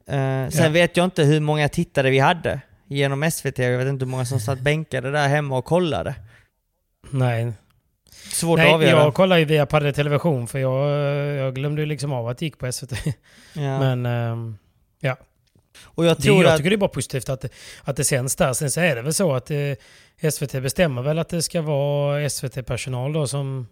sen 0.07 0.51
Ja. 0.53 0.69
vet 0.69 0.97
jag 0.97 1.05
inte 1.05 1.23
hur 1.25 1.41
många 1.41 1.69
tittare 1.69 2.11
vi 2.11 2.19
hade 2.19 2.61
genom 2.87 3.23
SVT. 3.23 3.59
Jag 3.59 3.79
vet 3.79 3.89
inte 3.89 4.05
hur 4.05 4.11
många 4.11 4.25
som 4.25 4.41
satt 4.41 4.61
bänkade 4.61 5.11
där 5.11 5.29
hemma 5.29 5.59
och 5.59 5.65
kollade. 5.65 6.15
Nej, 7.11 7.53
Svårt 8.33 8.59
att 8.59 8.65
Nej 8.65 8.75
avgöra. 8.75 8.91
jag 9.05 9.15
kollar 9.15 9.37
ju 9.39 9.45
via 9.45 9.67
Padel 9.67 9.95
Television 9.95 10.47
för 10.49 10.59
jag, 10.59 10.91
jag 11.37 11.55
glömde 11.55 11.83
ju 11.83 11.87
liksom 11.87 12.13
av 12.13 12.29
att 12.29 12.39
det 12.39 12.45
gick 12.45 12.59
på 12.59 12.73
SVT. 12.73 12.93
ja. 13.53 13.79
Men 13.79 14.07
ehm, 14.07 14.57
ja, 15.01 15.17
och 15.83 16.05
jag 16.05 16.17
det, 16.17 16.23
tror 16.23 16.43
jag 16.45 16.51
att... 16.53 16.57
tycker 16.57 16.71
det 16.71 16.77
är 16.77 16.79
bara 16.79 16.89
positivt 16.91 17.29
att, 17.29 17.41
det- 17.41 17.49
att 17.85 17.97
det 17.97 18.05
sänds 18.05 18.37
där. 18.37 18.53
Sen 18.53 18.71
så 18.71 18.81
är 18.81 18.97
det 18.97 19.03
väl 19.03 19.15
så 19.15 19.33
att 19.35 19.51
eh, 19.51 20.31
SVT 20.33 20.53
bestämmer 20.63 21.03
väl 21.03 21.19
att 21.19 21.29
det 21.29 21.43
ska 21.43 21.63
vara 21.63 22.31
SVT-personal 22.31 23.13
då 23.13 23.27
som, 23.27 23.67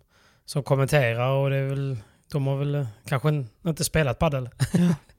som 0.44 0.62
kommenterar 0.62 1.30
och 1.30 1.50
det 1.50 1.56
är 1.56 1.66
väl, 1.66 1.96
de 2.32 2.46
har 2.46 2.56
väl 2.56 2.86
kanske 3.08 3.44
inte 3.66 3.84
spelat 3.84 4.18
padel. 4.18 4.48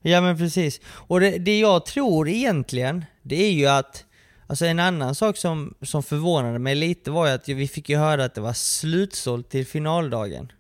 Ja 0.01 0.21
men 0.21 0.37
precis. 0.37 0.81
Och 0.85 1.19
det, 1.19 1.37
det 1.37 1.59
jag 1.59 1.85
tror 1.85 2.29
egentligen, 2.29 3.05
det 3.21 3.35
är 3.43 3.51
ju 3.51 3.67
att 3.67 4.03
Alltså 4.49 4.65
en 4.65 4.79
annan 4.79 5.15
sak 5.15 5.37
som, 5.37 5.73
som 5.81 6.03
förvånade 6.03 6.59
mig 6.59 6.75
lite 6.75 7.11
var 7.11 7.27
ju 7.27 7.33
att 7.33 7.49
vi 7.49 7.67
fick 7.67 7.89
ju 7.89 7.97
höra 7.97 8.25
att 8.25 8.35
det 8.35 8.41
var 8.41 8.53
slutsålt 8.53 9.49
till 9.49 9.65
finaldagen. 9.65 10.51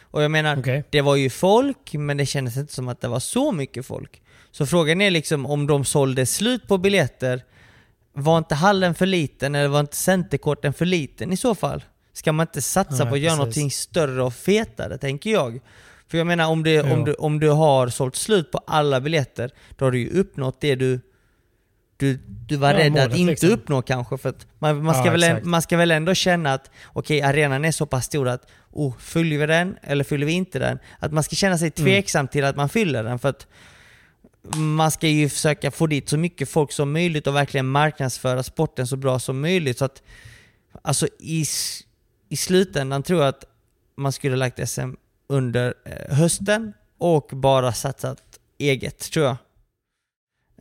Och 0.00 0.22
jag 0.22 0.30
menar, 0.30 0.58
Okej. 0.58 0.84
det 0.90 1.00
var 1.00 1.16
ju 1.16 1.30
folk, 1.30 1.92
men 1.94 2.16
det 2.16 2.26
kändes 2.26 2.56
inte 2.56 2.72
som 2.72 2.88
att 2.88 3.00
det 3.00 3.08
var 3.08 3.20
så 3.20 3.52
mycket 3.52 3.86
folk. 3.86 4.22
Så 4.50 4.66
frågan 4.66 5.00
är 5.00 5.10
liksom 5.10 5.46
om 5.46 5.66
de 5.66 5.84
sålde 5.84 6.26
slut 6.26 6.68
på 6.68 6.78
biljetter, 6.78 7.42
var 8.12 8.38
inte 8.38 8.54
hallen 8.54 8.94
för 8.94 9.06
liten 9.06 9.54
eller 9.54 9.68
var 9.68 9.80
inte 9.80 9.96
centerkorten 9.96 10.72
för 10.72 10.84
liten 10.84 11.32
i 11.32 11.36
så 11.36 11.54
fall? 11.54 11.84
Ska 12.12 12.32
man 12.32 12.44
inte 12.46 12.62
satsa 12.62 13.04
Nej, 13.04 13.08
på 13.10 13.14
att 13.14 13.20
göra 13.20 13.30
precis. 13.30 13.38
någonting 13.38 13.70
större 13.70 14.22
och 14.22 14.34
fetare, 14.34 14.98
tänker 14.98 15.30
jag? 15.30 15.60
För 16.08 16.18
jag 16.18 16.26
menar, 16.26 16.46
om, 16.46 16.66
Jo. 16.66 16.82
om, 16.92 17.04
du, 17.04 17.14
om 17.14 17.40
du 17.40 17.50
har 17.50 17.88
sålt 17.88 18.16
slut 18.16 18.50
på 18.50 18.58
alla 18.66 19.00
biljetter, 19.00 19.50
då 19.76 19.84
har 19.84 19.92
du 19.92 19.98
ju 19.98 20.20
uppnått 20.20 20.60
det 20.60 20.74
du, 20.74 21.00
du, 21.96 22.18
du 22.46 22.56
var 22.56 22.72
Ja, 22.72 22.78
rädd 22.78 22.92
målet 22.92 23.12
att 23.12 23.18
inte 23.18 23.30
liksom. 23.30 23.50
uppnå 23.50 23.82
kanske. 23.82 24.18
För 24.18 24.28
att 24.28 24.46
man, 24.58 24.82
man, 24.84 24.94
ska 24.94 25.04
Ja, 25.06 25.10
väl, 25.12 25.44
man 25.44 25.62
ska 25.62 25.76
väl 25.76 25.90
ändå 25.90 26.14
känna 26.14 26.52
att 26.54 26.70
okej, 26.86 27.22
arenan 27.22 27.64
är 27.64 27.72
så 27.72 27.86
pass 27.86 28.04
stor 28.04 28.28
att 28.28 28.46
oh, 28.70 28.96
fyller 28.98 29.38
vi 29.38 29.46
den 29.46 29.76
eller 29.82 30.04
fyller 30.04 30.26
vi 30.26 30.32
inte 30.32 30.58
den? 30.58 30.78
Att 30.98 31.12
man 31.12 31.22
ska 31.22 31.36
känna 31.36 31.58
sig 31.58 31.72
Mm. 31.76 31.84
tveksam 31.86 32.28
till 32.28 32.44
att 32.44 32.56
man 32.56 32.68
fyller 32.68 33.04
den. 33.04 33.18
För 33.18 33.28
att 33.28 33.46
man 34.56 34.90
ska 34.90 35.08
ju 35.08 35.28
försöka 35.28 35.70
få 35.70 35.86
dit 35.86 36.08
så 36.08 36.16
mycket 36.18 36.48
folk 36.48 36.72
som 36.72 36.92
möjligt 36.92 37.26
och 37.26 37.34
verkligen 37.36 37.66
marknadsföra 37.66 38.42
sporten 38.42 38.86
så 38.86 38.96
bra 38.96 39.18
som 39.18 39.40
möjligt. 39.40 39.78
Så 39.78 39.84
att, 39.84 40.02
alltså 40.82 41.08
i, 41.18 41.44
i 42.28 42.36
slutändan 42.36 43.02
tror 43.02 43.20
jag 43.20 43.28
att 43.28 43.44
man 43.96 44.12
skulle 44.12 44.36
lagt 44.36 44.68
SM 44.68 44.90
under 45.28 45.74
eh, 45.84 46.16
hösten 46.16 46.72
och 46.98 47.30
bara 47.32 47.72
satsat 47.72 48.22
eget, 48.58 48.98
tror 49.12 49.26
jag. 49.26 49.36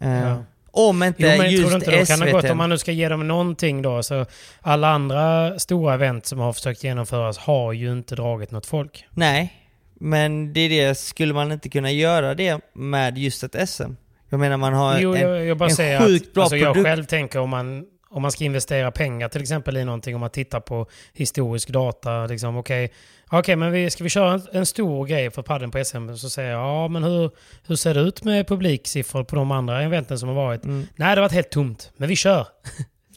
Eh, 0.01 0.19
Ja. 0.19 0.43
Om 0.77 1.03
inte 1.03 1.21
Jo, 1.23 1.27
men 1.27 1.37
tror 1.37 1.49
just 1.51 1.69
du 1.69 1.75
inte 1.75 1.99
då 1.99 2.05
kan 2.05 2.19
det 2.19 2.31
gått 2.31 2.49
om 2.49 2.57
man 2.57 2.69
nu 2.69 2.77
ska 2.77 2.91
ge 2.91 3.09
dem 3.09 3.27
någonting 3.27 3.81
då? 3.81 4.03
Så 4.03 4.25
alla 4.61 4.89
andra 4.89 5.59
stora 5.59 5.93
event 5.93 6.25
som 6.25 6.39
har 6.39 6.53
försökt 6.53 6.83
genomföras 6.83 7.37
har 7.37 7.73
ju 7.73 7.91
inte 7.91 8.15
dragit 8.15 8.51
något 8.51 8.65
folk. 8.65 9.05
Nej, 9.09 9.53
men 9.99 10.53
det 10.53 10.59
är 10.59 10.69
det, 10.69 10.95
skulle 10.95 11.33
man 11.33 11.51
inte 11.51 11.69
kunna 11.69 11.91
göra 11.91 12.35
det 12.35 12.59
med 12.73 13.17
just 13.17 13.43
ett 13.43 13.69
SM? 13.69 13.91
Jag 14.29 14.39
menar 14.39 14.57
man 14.57 14.73
har 14.73 14.99
Jo, 14.99 15.13
en, 15.15 15.21
jag, 15.21 15.45
jag 15.45 15.57
bara 15.57 15.69
en 15.69 15.75
säger 15.75 15.99
sjukt 15.99 16.27
att 16.27 16.33
bra 16.33 16.43
alltså, 16.43 16.57
jag 16.57 16.73
produkt. 16.73 16.89
själv 16.89 17.03
tänker 17.05 17.39
om 17.39 17.49
man, 17.49 17.85
om 18.15 18.21
man 18.21 18.31
ska 18.31 18.43
investera 18.43 18.91
pengar 18.91 19.29
till 19.29 19.41
exempel 19.41 19.77
i 19.77 19.85
någonting, 19.85 20.15
om 20.15 20.21
man 20.21 20.29
tittar 20.29 20.59
på 20.59 20.87
historisk 21.13 21.69
data, 21.69 22.25
liksom 22.25 22.57
okej, 22.57 22.91
okej 23.31 23.55
men 23.55 23.71
vi, 23.71 23.89
ska 23.89 24.03
vi 24.03 24.09
köra 24.09 24.33
en, 24.33 24.41
en 24.51 24.65
stor 24.65 25.05
grej 25.05 25.31
för 25.31 25.41
padden 25.41 25.71
på 25.71 25.83
SM? 25.85 26.13
Så 26.15 26.29
säger 26.29 26.51
jag, 26.51 26.59
ja 26.61 26.87
men 26.87 27.03
hur, 27.03 27.31
hur 27.67 27.75
ser 27.75 27.93
det 27.93 27.99
ut 27.99 28.23
med 28.23 28.47
publiksiffror 28.47 29.23
på 29.23 29.35
de 29.35 29.51
andra 29.51 29.83
eventen 29.83 30.19
som 30.19 30.29
har 30.29 30.35
varit? 30.35 30.63
Mm. 30.65 30.87
Nej, 30.95 31.15
det 31.15 31.21
har 31.21 31.21
varit 31.21 31.31
helt 31.31 31.49
tomt, 31.49 31.91
men 31.97 32.09
vi 32.09 32.15
kör. 32.15 32.47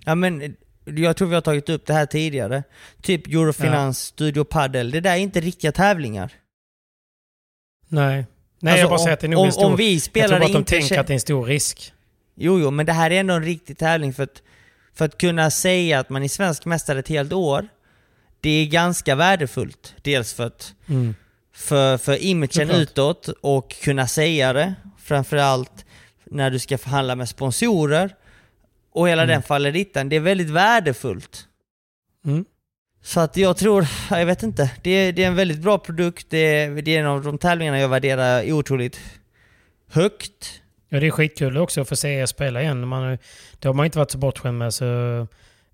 Ja 0.05 0.15
men 0.15 0.57
jag 0.85 1.17
tror 1.17 1.29
vi 1.29 1.35
har 1.35 1.43
tagit 1.43 1.69
upp 1.69 1.87
det 1.87 1.93
här 1.93 2.07
tidigare. 2.07 2.63
Typ 3.03 3.27
Eurofinans, 3.27 3.99
Studio 3.99 4.45
Padel, 4.45 4.91
det 4.91 5.01
där 5.01 5.13
är 5.13 5.17
inte 5.17 5.41
riktiga 5.41 5.73
tävlingar. 5.73 6.33
Nej. 7.89 8.27
Nej, 8.61 8.73
Alltså, 8.73 8.81
jag 8.81 8.89
bara 8.91 8.95
om- 8.95 8.99
säger 8.99 9.13
att 9.15 9.21
det 9.21 9.27
är 9.27 9.29
nog 9.29 9.41
om, 9.41 9.47
en 9.47 9.53
stor... 9.53 9.65
om 9.65 9.77
vi 9.77 9.93
jag 9.95 10.03
tror 10.03 10.11
spelar 10.11 10.39
bara 10.39 10.47
att 10.47 10.53
de 10.53 10.65
tänker 10.65 11.01
att 11.01 11.07
det 11.07 11.11
är 11.13 11.15
en 11.15 11.21
stor 11.21 11.45
risk. 11.45 11.93
Jo, 12.35 12.59
jo, 12.61 12.71
men 12.71 12.87
det 12.87 12.93
här 12.93 13.11
är 13.11 13.21
ändå 13.21 13.35
en 13.35 13.45
riktig 13.45 13.79
tävling 13.79 14.13
för 14.13 14.23
att, 14.23 14.43
för 14.99 15.05
att 15.05 15.19
kunna 15.19 15.51
säga 15.51 15.99
att 16.01 16.11
man 16.11 16.23
är 16.23 16.29
svensk 16.29 16.65
mästare 16.65 16.99
ett 16.99 17.09
helt 17.09 17.33
år, 17.33 17.69
det 18.41 18.51
är 18.51 18.67
ganska 18.67 19.15
värdefullt. 19.15 19.95
Dels 20.03 20.33
för 20.35 20.47
att 20.47 20.75
Mm. 20.89 21.15
för, 21.53 21.99
för 21.99 22.23
imagen 22.23 22.71
utåt 22.71 23.29
och 23.29 23.71
kunna 23.83 24.07
säga 24.07 24.53
det. 24.53 24.75
Framförallt 24.99 25.85
när 26.25 26.51
du 26.51 26.59
ska 26.59 26.79
förhandla 26.79 27.15
med 27.17 27.29
sponsorer 27.29 28.15
och 28.93 29.09
hela 29.09 29.23
Mm. 29.23 29.33
den 29.33 29.43
fallerittan. 29.43 30.09
Det 30.09 30.17
är 30.17 30.21
väldigt 30.21 30.51
värdefullt. 30.51 31.47
Mm. 32.27 32.45
Så 33.03 33.21
att 33.21 33.37
jag 33.37 33.57
tror, 33.57 33.87
jag 34.11 34.27
vet 34.27 34.43
inte, 34.43 34.71
det 34.83 34.91
är, 34.91 35.13
det 35.13 35.25
är 35.25 35.29
en 35.29 35.35
väldigt 35.37 35.59
bra 35.61 35.79
produkt. 35.79 36.27
Det 36.31 36.39
är, 36.39 36.83
det 36.83 36.97
är 36.97 37.01
en 37.01 37.07
av 37.07 37.23
de 37.23 37.39
tävlingarna 37.39 37.79
jag 37.81 37.89
värderar 37.89 38.53
otroligt 38.53 39.01
högt. 39.91 40.61
Ja, 40.89 41.01
det 41.01 41.07
är 41.07 41.11
skitkul 41.11 41.57
också 41.59 41.81
att 41.81 41.89
få 41.89 41.97
se 41.97 42.09
er 42.09 42.27
spela 42.27 42.63
igen. 42.63 42.89
Man, 42.89 43.19
det 43.59 43.69
har 43.69 43.75
man 43.75 43.87
inte 43.87 43.99
varit 43.99 44.11
så 44.11 44.19
bortskämd 44.19 44.59
med. 44.59 44.75
Så 44.75 44.85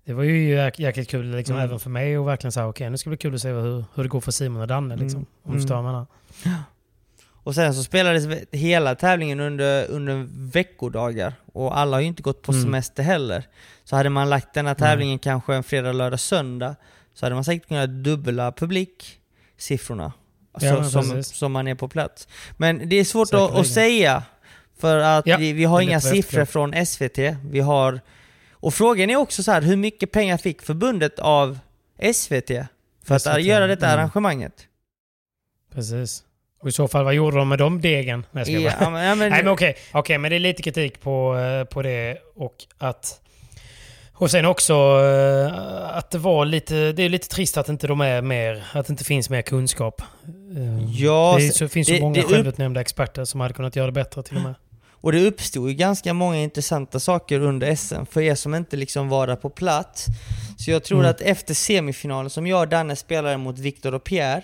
det 0.05 0.13
var 0.13 0.23
ju 0.23 0.49
jäk, 0.49 0.79
jäkligt 0.79 1.09
kul 1.09 1.35
liksom, 1.35 1.55
Mm. 1.55 1.65
även 1.67 1.79
för 1.79 1.89
mig 1.89 2.17
och 2.17 2.27
verkligen 2.27 2.51
säga 2.51 2.67
okej 2.67 2.89
nu 2.89 2.97
ska 2.97 3.09
det 3.09 3.11
bli 3.11 3.17
kul 3.17 3.35
att 3.35 3.41
se 3.41 3.49
hur, 3.49 3.85
hur 3.95 4.03
det 4.03 4.09
går 4.09 4.21
för 4.21 4.31
Simon 4.31 4.61
och 4.61 4.67
Danne. 4.67 4.95
Liksom, 4.95 5.19
Mm. 5.19 5.27
Om 5.43 5.53
du 5.53 5.59
förstår 5.59 5.75
vad 5.75 5.83
jag 5.85 5.91
menar. 5.91 6.05
Och 7.43 7.55
sen 7.55 7.73
så 7.73 7.83
spelades 7.83 8.47
hela 8.51 8.95
tävlingen 8.95 9.39
under, 9.39 9.87
under 9.91 10.27
veckodagar 10.51 11.33
och 11.53 11.77
alla 11.77 11.97
har 11.97 12.01
ju 12.01 12.07
inte 12.07 12.23
gått 12.23 12.41
på 12.41 12.51
Mm. 12.51 12.63
semester 12.63 13.03
heller. 13.03 13.43
Så 13.83 13.95
hade 13.95 14.09
man 14.09 14.29
lagt 14.29 14.53
denna 14.53 14.75
tävlingen 14.75 15.19
kanske 15.19 15.55
en 15.55 15.63
fredag, 15.63 15.91
lördag, 15.91 16.19
söndag 16.19 16.75
så 17.13 17.25
hade 17.25 17.35
man 17.35 17.43
säkert 17.43 17.67
kunnat 17.67 17.89
dubbla 17.89 18.51
publiksiffrorna. 18.51 20.13
Alltså, 20.51 20.67
Ja, 20.69 20.83
som, 21.03 21.23
som 21.23 21.51
man 21.51 21.67
är 21.67 21.75
på 21.75 21.87
plats. 21.87 22.27
Men 22.57 22.89
det 22.89 22.95
är 22.95 23.03
svårt 23.03 23.33
att, 23.33 23.51
att 23.55 23.67
säga 23.67 24.23
för 24.85 24.97
att 24.97 25.27
Ja, 25.27 25.37
vi, 25.37 25.53
vi 25.53 25.63
har 25.63 25.77
det 25.77 25.83
inga 25.83 25.93
jag 25.93 26.03
siffror 26.03 26.45
från 26.45 26.85
SVT. 26.85 27.19
Vi 27.49 27.59
har... 27.59 27.99
Och 28.51 28.73
frågan 28.73 29.09
är 29.09 29.15
också 29.15 29.43
så 29.43 29.51
här, 29.51 29.61
hur 29.61 29.75
mycket 29.75 30.11
pengar 30.11 30.37
fick 30.37 30.61
förbundet 30.61 31.19
av 31.19 31.59
SVT 32.13 32.51
för 33.05 33.15
att 33.15 33.21
SVT, 33.21 33.41
göra 33.41 33.67
detta 33.67 33.85
mm. 33.85 33.99
arrangemanget? 33.99 34.53
Precis. 35.73 36.23
Och 36.61 36.69
i 36.69 36.71
så 36.71 36.87
fall, 36.87 37.03
vad 37.03 37.13
gjorde 37.13 37.37
de 37.37 37.49
med 37.49 37.59
de 37.59 37.81
degen? 37.81 38.25
Nej, 38.31 38.45
skojar 38.45 38.61
bara. 38.79 38.85
Ja, 38.85 38.89
men, 38.89 39.05
ja, 39.05 39.15
men, 39.15 39.29
Nej 39.29 39.43
men 39.43 39.53
okej, 39.53 39.75
okej, 39.91 40.17
men 40.17 40.29
det 40.29 40.37
är 40.37 40.39
lite 40.39 40.63
kritik 40.63 41.01
på, 41.01 41.37
eh, 41.37 41.63
på 41.63 41.81
det 41.81 42.17
och 42.35 42.55
att... 42.77 43.21
Och 44.13 44.31
sen 44.31 44.45
också 44.45 44.73
eh, 44.73 45.97
att 45.97 46.11
det 46.11 46.17
var 46.17 46.45
lite, 46.45 46.91
det 46.91 47.03
är 47.03 47.09
lite 47.09 47.27
trist 47.27 47.57
att 47.57 47.69
inte 47.69 47.87
de 47.87 48.01
är 48.01 48.21
mer, 48.21 48.63
att 48.73 48.87
det 48.87 48.91
inte 48.91 49.03
finns 49.03 49.29
mer 49.29 49.41
kunskap. 49.41 50.01
Eh, 50.57 50.85
Ja, 50.89 51.35
det 51.37 51.47
är, 51.47 51.51
så, 51.51 51.67
finns 51.67 51.87
så 51.87 51.93
det- 51.93 52.01
många 52.01 52.15
det 52.15 52.23
självutnämnda 52.23 52.81
experter 52.81 53.25
som 53.25 53.39
hade 53.39 53.53
kunnat 53.53 53.75
göra 53.75 53.85
det 53.85 53.91
bättre 53.91 54.23
till 54.23 54.37
och 54.37 54.43
med. 54.43 54.55
Och 55.05 55.11
det 55.11 55.27
uppstod 55.27 55.69
ju 55.69 55.75
ganska 55.75 56.13
många 56.13 56.37
intressanta 56.37 56.99
saker 56.99 57.39
under 57.39 57.75
SM 57.75 58.05
för 58.11 58.21
er 58.21 58.35
som 58.35 58.55
inte 58.55 58.75
liksom 58.77 59.09
var 59.09 59.27
där 59.27 59.35
på 59.35 59.49
plats. 59.49 60.05
Så 60.57 60.71
jag 60.71 60.83
tror 60.83 60.99
Mm. 60.99 61.11
att 61.11 61.21
efter 61.21 61.53
semifinalen 61.53 62.29
som 62.29 62.47
jag 62.47 62.59
och 62.61 62.67
Danne 62.67 62.95
spelade 62.95 63.37
mot 63.37 63.59
Viktor 63.59 63.93
och 63.93 64.03
Pierre, 64.03 64.43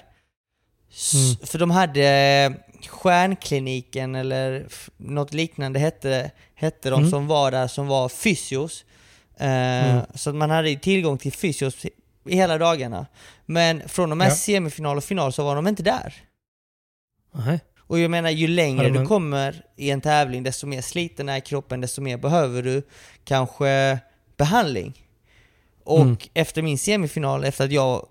Mm. 1.13 1.35
för 1.47 1.59
de 1.59 1.71
hade 1.71 2.53
Stjärnkliniken 2.87 4.15
eller 4.15 4.67
något 4.97 5.33
liknande 5.33 5.79
hette, 5.79 6.31
hette 6.55 6.89
de 6.89 6.99
Mm. 6.99 7.11
som 7.11 7.27
var 7.27 7.51
där 7.51 7.67
som 7.67 7.87
var 7.87 8.09
fysios. 8.09 8.85
Eh, 9.37 9.91
Mm. 9.91 10.05
Så 10.15 10.29
att 10.29 10.35
man 10.35 10.49
hade 10.49 10.75
tillgång 10.75 11.17
till 11.17 11.33
fysios 11.33 11.85
i 12.25 12.35
hela 12.35 12.57
dagarna. 12.57 13.05
Men 13.45 13.89
från 13.89 14.11
och 14.11 14.17
med 14.17 14.27
Ja. 14.31 14.35
semifinal 14.35 14.97
och 14.97 15.03
final 15.03 15.33
så 15.33 15.43
var 15.43 15.55
de 15.55 15.67
inte 15.67 15.83
där. 15.83 16.13
Nej. 17.33 17.59
Och 17.91 17.99
jag 17.99 18.11
menar, 18.11 18.29
ju 18.29 18.47
längre 18.47 18.89
du 18.89 19.05
kommer 19.05 19.63
i 19.75 19.89
en 19.91 20.01
tävling, 20.01 20.43
desto 20.43 20.67
mer 20.67 20.81
sliten 20.81 21.29
är 21.29 21.39
kroppen, 21.39 21.81
desto 21.81 22.01
mer 22.01 22.17
behöver 22.17 22.63
du 22.63 22.83
kanske 23.25 23.99
behandling. 24.37 25.05
Och 25.83 26.01
Mm. 26.01 26.17
efter 26.33 26.61
min 26.61 26.77
semifinal, 26.77 27.43
efter 27.43 27.65
att 27.65 27.71
jag 27.71 28.07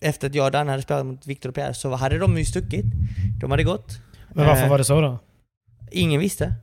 efter 0.00 0.28
att 0.28 0.34
jag 0.34 0.44
och 0.46 0.50
Danne 0.52 0.70
hade 0.70 0.82
spelat 0.82 1.06
mot 1.06 1.26
Victor 1.26 1.48
och 1.48 1.54
Pierre, 1.54 1.74
så 1.74 1.94
hade 1.94 2.18
de 2.18 2.38
ju 2.38 2.44
stuckit. 2.44 2.84
De 3.40 3.50
hade 3.50 3.62
gått. 3.64 3.88
Men 4.28 4.46
varför 4.46 4.62
Eh, 4.64 4.70
var 4.70 4.78
det 4.78 4.84
så 4.84 5.00
då? 5.00 5.18
Ingen 5.90 6.20
visste. 6.20 6.54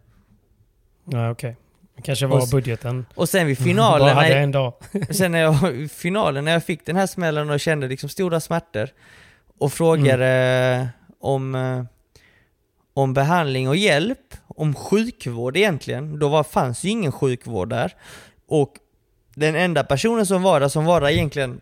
Ja, 1.05 1.31
okej. 1.31 1.55
Det 1.95 2.01
kanske 2.01 2.25
var 2.27 2.41
Och 2.41 2.47
budgeten. 2.51 3.05
Och 3.15 3.29
sen 3.29 3.47
vid 3.47 3.57
Bara 3.57 3.63
finalen, 3.63 4.15
hade 4.15 4.29
när, 4.29 4.35
en 4.41 4.51
dag. 4.51 4.73
sen 5.09 5.31
när 5.31 5.39
jag, 5.39 5.57
finalen, 5.91 6.45
när 6.45 6.51
jag 6.51 6.63
fick 6.63 6.85
den 6.85 6.95
här 6.95 7.07
smällen 7.07 7.49
och 7.49 7.59
kände 7.59 7.87
liksom 7.87 8.09
stora 8.09 8.39
smärtor 8.39 8.89
och 9.57 9.73
frågade 9.73 10.25
Mm. 10.27 10.87
om, 11.19 11.55
eh, 11.55 11.83
om 12.97 13.13
behandling 13.13 13.69
och 13.69 13.75
hjälp, 13.75 14.33
om 14.47 14.75
sjukvård 14.75 15.57
egentligen. 15.57 16.19
Då 16.19 16.29
var, 16.29 16.43
fanns 16.43 16.83
ju 16.83 16.89
ingen 16.89 17.11
sjukvård 17.11 17.69
där. 17.69 17.95
Och 18.47 18.73
den 19.35 19.55
enda 19.55 19.83
personen 19.83 20.25
som 20.25 20.41
var 20.43 20.59
där, 20.59 20.67
som 20.67 20.85
var 20.85 21.01
där 21.01 21.09
egentligen 21.09 21.61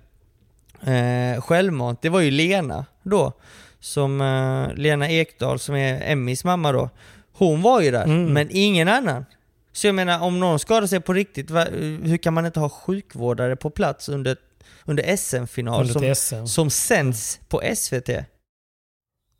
eh, 0.81 1.41
självmant, 1.41 2.01
det 2.01 2.09
var 2.09 2.19
ju 2.19 2.31
Lena 2.31 2.85
då. 3.03 3.33
Som 3.79 4.21
eh, 4.21 4.73
Lena 4.77 5.09
Ekdahl 5.09 5.59
som 5.59 5.75
är 5.75 6.11
Emmys 6.11 6.43
mamma 6.43 6.71
då. 6.71 6.89
Hon 7.33 7.61
var 7.61 7.81
ju 7.81 7.91
där, 7.91 8.03
Mm. 8.03 8.33
men 8.33 8.47
ingen 8.51 8.87
annan. 8.87 9.25
Så 9.71 9.87
jag 9.87 9.95
menar, 9.95 10.21
om 10.21 10.39
någon 10.39 10.59
skadar 10.59 10.87
sig 10.87 10.99
på 10.99 11.13
riktigt, 11.13 11.49
va, 11.51 11.65
hur 12.03 12.17
kan 12.17 12.33
man 12.33 12.45
inte 12.45 12.59
ha 12.59 12.69
sjukvårdare 12.69 13.55
på 13.55 13.69
plats 13.69 14.09
under, 14.09 14.37
under 14.85 15.15
SM-final 15.17 15.89
som, 15.89 16.15
SM. 16.15 16.45
som 16.45 16.69
sänds 16.69 17.39
på 17.47 17.61
SVT? 17.75 18.09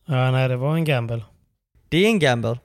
Ja, 0.06 0.32
nej, 0.32 0.50
det 0.50 0.56
var 0.58 0.76
en 0.76 0.86
gamble. 0.86 1.24
Det 1.90 1.98
är 1.98 2.08
en 2.08 2.20
gamble. 2.20 2.58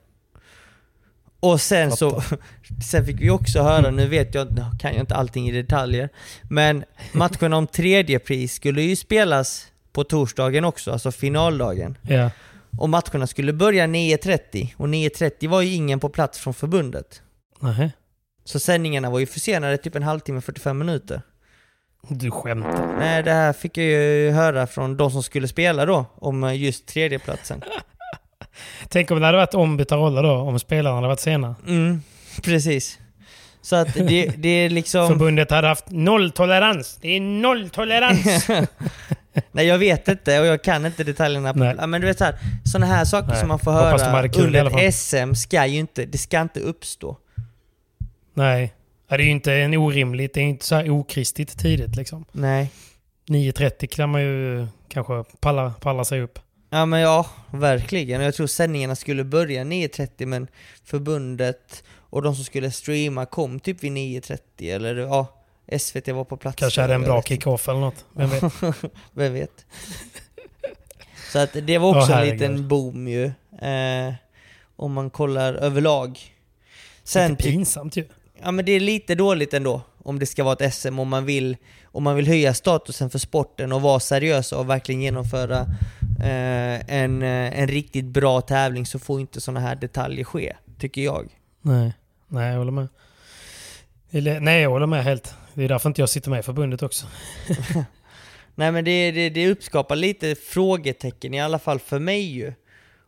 Och 1.39 1.61
sen 1.61 1.91
så, 1.91 2.23
sen 2.89 3.05
fick 3.05 3.21
vi 3.21 3.29
också 3.29 3.61
höra, 3.61 3.91
nu 3.91 4.07
vet 4.07 4.35
jag, 4.35 4.47
kan 4.79 4.93
jag 4.93 4.99
inte 4.99 5.15
allting 5.15 5.49
i 5.49 5.51
detaljer, 5.51 6.09
men 6.43 6.83
matchen 7.11 7.53
om 7.53 7.67
tredje 7.67 8.19
pris 8.19 8.53
skulle 8.53 8.81
ju 8.81 8.95
spelas 8.95 9.67
på 9.93 10.03
torsdagen 10.03 10.65
också, 10.65 10.91
alltså 10.91 11.11
finaldagen. 11.11 11.97
Ja. 12.01 12.31
Och 12.77 12.89
matcherna 12.89 13.27
skulle 13.27 13.53
börja 13.53 13.87
9.30, 13.87 14.73
och 14.77 14.87
9.30 14.87 15.47
var 15.47 15.61
ju 15.61 15.73
ingen 15.73 15.99
på 15.99 16.09
plats 16.09 16.39
från 16.39 16.53
förbundet. 16.53 17.21
Nej. 17.59 17.91
Så 18.45 18.59
sändningarna 18.59 19.09
var 19.09 19.19
ju 19.19 19.25
försenade 19.25 19.77
typ 19.77 19.95
en 19.95 20.03
halvtimme, 20.03 20.41
45 20.41 20.77
minuter. 20.77 21.21
Du 22.07 22.31
skämtar. 22.31 22.95
Nej, 22.99 23.23
det 23.23 23.31
här 23.31 23.53
fick 23.53 23.77
jag 23.77 23.85
ju 23.85 24.31
höra 24.31 24.67
från 24.67 24.97
de 24.97 25.11
som 25.11 25.23
skulle 25.23 25.47
spela 25.47 25.85
då, 25.85 26.05
om 26.15 26.55
just 26.55 26.85
tredjeplatsen. 26.85 27.63
Tänk 28.89 29.11
om 29.11 29.19
det 29.19 29.25
hade 29.25 29.37
varit 29.37 29.53
ombytta 29.53 29.95
roller 29.95 30.23
då, 30.23 30.31
om 30.31 30.59
spelarna 30.59 30.95
hade 30.95 31.07
varit 31.07 31.19
sena. 31.19 31.55
Mm, 31.67 32.01
precis. 32.43 32.99
Så 33.61 33.75
att 33.75 33.93
det, 33.93 34.31
det 34.37 34.49
är 34.49 34.69
liksom... 34.69 35.07
Förbundet 35.07 35.51
hade 35.51 35.67
haft 35.67 35.91
nolltolerans. 35.91 36.97
Det 37.01 37.09
är 37.09 37.21
nolltolerans! 37.21 38.47
Nej 39.51 39.65
jag 39.65 39.77
vet 39.77 40.07
inte 40.07 40.39
och 40.39 40.45
jag 40.45 40.63
kan 40.63 40.85
inte 40.85 41.03
detaljerna. 41.03 41.53
På, 41.53 41.59
Nej. 41.59 41.87
men 41.87 42.01
du 42.01 42.07
vet 42.07 42.17
så 42.17 42.23
här, 42.23 42.35
sådana 42.65 42.85
här 42.85 43.05
saker 43.05 43.27
Nej. 43.27 43.39
som 43.39 43.47
man 43.47 43.59
får 43.59 43.71
Hoppas 43.71 44.01
höra 44.01 44.29
kul 44.29 44.55
under 44.55 44.91
SM 44.91 45.33
ska 45.33 45.65
ju 45.65 45.79
inte, 45.79 46.05
det 46.05 46.17
ska 46.17 46.41
inte 46.41 46.59
uppstå. 46.59 47.17
Nej. 48.33 48.73
Det 49.09 49.15
är 49.15 49.19
ju 49.19 49.29
inte 49.29 49.53
en 49.53 49.73
orimligt, 49.73 50.33
det 50.33 50.39
är 50.39 50.43
inte 50.43 50.65
så 50.65 50.75
här 50.75 50.89
okristigt 50.89 51.59
tidigt 51.59 51.95
liksom. 51.95 52.25
Nej. 52.31 52.71
9.30 53.27 53.87
kan 53.87 54.09
man 54.09 54.21
ju 54.21 54.67
kanske 54.87 55.23
palla, 55.39 55.73
palla 55.81 56.05
sig 56.05 56.21
upp. 56.21 56.39
Ja 56.73 56.85
men 56.85 56.99
ja, 56.99 57.25
verkligen. 57.51 58.21
Jag 58.21 58.33
tror 58.33 58.47
sändningarna 58.47 58.95
skulle 58.95 59.23
börja 59.23 59.63
9.30 59.63 60.25
men 60.25 60.47
förbundet 60.83 61.83
och 61.97 62.21
de 62.21 62.35
som 62.35 62.45
skulle 62.45 62.71
streama 62.71 63.25
kom 63.25 63.59
typ 63.59 63.83
vid 63.83 63.91
9.30 63.91 64.39
eller 64.75 64.95
ja, 64.95 65.27
SVT 65.79 66.07
var 66.07 66.23
på 66.23 66.37
plats. 66.37 66.55
Kanske 66.55 66.81
hade 66.81 66.93
en 66.93 67.01
bra 67.01 67.21
kick-off 67.21 67.69
eller 67.69 67.79
något. 67.79 68.05
Vem 68.13 68.29
vet? 68.29 68.43
Vem 69.13 69.33
vet? 69.33 69.65
Så 71.31 71.39
att 71.39 71.49
det 71.53 71.77
var 71.77 71.89
också 71.89 72.11
Åh, 72.11 72.21
en 72.21 72.29
liten 72.29 72.67
boom 72.67 73.07
ju. 73.07 73.25
Eh, 73.61 74.13
om 74.75 74.93
man 74.93 75.09
kollar 75.09 75.53
överlag. 75.53 76.19
Sen 77.03 77.31
Lite 77.31 77.43
pinsamt 77.43 77.97
ju. 77.97 78.05
Ja 78.43 78.51
men 78.51 78.65
det 78.65 78.71
är 78.71 78.79
lite 78.79 79.15
dåligt 79.15 79.53
ändå 79.53 79.81
om 80.03 80.19
det 80.19 80.25
ska 80.25 80.43
vara 80.43 80.65
ett 80.65 80.73
SM 80.73 80.99
om 80.99 81.09
man 81.09 81.25
vill, 81.25 81.57
om 81.83 82.03
man 82.03 82.15
vill 82.15 82.27
höja 82.27 82.53
statusen 82.53 83.09
för 83.09 83.19
sporten 83.19 83.71
och 83.71 83.81
vara 83.81 83.99
seriös 83.99 84.51
och 84.51 84.69
verkligen 84.69 85.01
genomföra 85.01 85.65
en, 86.87 87.21
eh, 87.21 87.59
en 87.61 87.67
riktigt 87.67 88.05
bra 88.05 88.41
tävling 88.41 88.85
så 88.85 88.99
får 88.99 89.19
inte 89.21 89.41
sådana 89.41 89.59
här 89.59 89.75
detaljer 89.75 90.23
ske, 90.23 90.55
tycker 90.79 91.01
jag. 91.01 91.37
Nej, 91.61 91.93
nej 92.27 92.51
jag 92.51 92.57
håller 92.57 92.71
med. 92.71 92.87
Nej, 94.41 94.61
jag 94.61 94.69
håller 94.69 94.87
med 94.87 95.03
helt. 95.03 95.35
Det 95.53 95.63
är 95.63 95.69
därför 95.69 95.89
inte 95.89 96.01
jag 96.01 96.09
sitter 96.09 96.29
med 96.29 96.39
i 96.39 96.43
förbundet 96.43 96.83
också. 96.83 97.05
Nej 98.55 98.71
men 98.71 98.85
det, 98.85 99.11
det, 99.11 99.29
det 99.29 99.47
uppskapar 99.51 99.95
lite 99.95 100.35
frågetecken 100.35 101.33
i 101.33 101.41
alla 101.41 101.59
fall 101.59 101.79
för 101.79 101.99
mig 101.99 102.21
ju. 102.21 102.53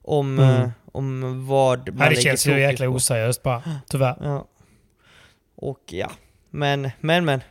Om, 0.05 0.39
Mm. 0.39 0.61
eh, 0.61 0.69
om 0.91 1.45
vad 1.47 1.87
man 1.89 1.97
Nej, 1.97 2.15
det 2.15 2.21
känns 2.21 2.47
ju 2.47 2.59
jäkla 2.59 2.85
på. 2.85 2.91
oseriöst 2.91 3.43
bara. 3.43 3.63
Tyvärr. 3.89 4.17
Ja. 4.21 4.47
Och 5.55 5.79
ja, 5.91 6.11
men, 6.49 6.89
men, 6.99 7.25
men. 7.25 7.41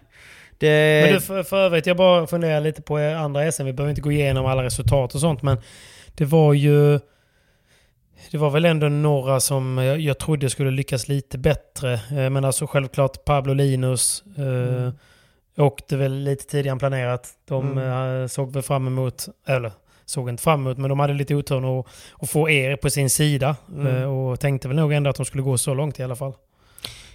Det, 0.67 1.03
Men 1.05 1.15
du, 1.15 1.21
för, 1.21 1.43
för 1.43 1.57
övrigt, 1.57 1.87
jag 1.87 1.97
bara 1.97 2.27
funderar 2.27 2.61
lite 2.61 2.83
på 2.83 2.97
andra 2.97 3.53
SM. 3.53 3.65
Vi 3.65 3.73
behöver 3.73 3.91
inte 3.91 4.01
gå 4.03 4.13
igenom 4.13 4.47
alla 4.47 4.63
resultat 4.63 5.15
och 5.15 5.21
sånt, 5.21 5.43
men 5.43 5.57
det 6.15 6.25
var 6.25 6.53
ju... 6.55 7.01
Det 8.31 8.39
var 8.39 8.51
väl 8.51 8.65
ändå 8.65 8.89
några 8.89 9.41
som 9.41 9.79
jag, 9.79 10.01
jag 10.01 10.19
trodde 10.19 10.51
skulle 10.51 10.71
lyckas 10.71 11.09
lite 11.09 11.39
bättre. 11.39 11.93
Eh, 11.93 12.31
Men 12.31 12.45
alltså 12.45 12.67
självklart 12.67 13.25
Pablo 13.25 13.55
Linus 13.55 14.25
eh, 14.39 14.45
Mm. 14.45 14.93
åkte 15.59 15.97
väl 15.97 16.13
lite 16.15 16.45
tidigare 16.47 16.73
än 16.73 16.79
planerat. 16.79 17.29
De 17.49 17.73
Mm. 17.79 18.23
eh, 18.23 18.27
såg 18.27 18.53
väl 18.53 18.63
fram 18.63 18.87
emot, 18.87 19.29
eller 19.47 19.73
såg 20.05 20.29
inte 20.29 20.43
fram 20.43 20.61
emot, 20.61 20.79
men 20.79 20.89
de 20.89 21.01
hade 21.01 21.13
lite 21.15 21.35
otur 21.35 21.81
att, 21.81 21.87
att 22.21 22.31
få 22.31 22.51
er 22.51 22.77
på 22.77 22.91
sin 22.91 23.11
sida. 23.11 23.57
Mm. 23.75 23.87
Eh, 23.97 24.03
Och 24.19 24.41
tänkte 24.41 24.69
väl 24.69 24.77
nog 24.77 24.93
ändå 24.93 25.11
att 25.11 25.17
de 25.17 25.27
skulle 25.27 25.43
gå 25.43 25.59
så 25.59 25.75
långt 25.75 26.01
i 26.01 26.03
alla 26.03 26.17
fall. 26.17 26.33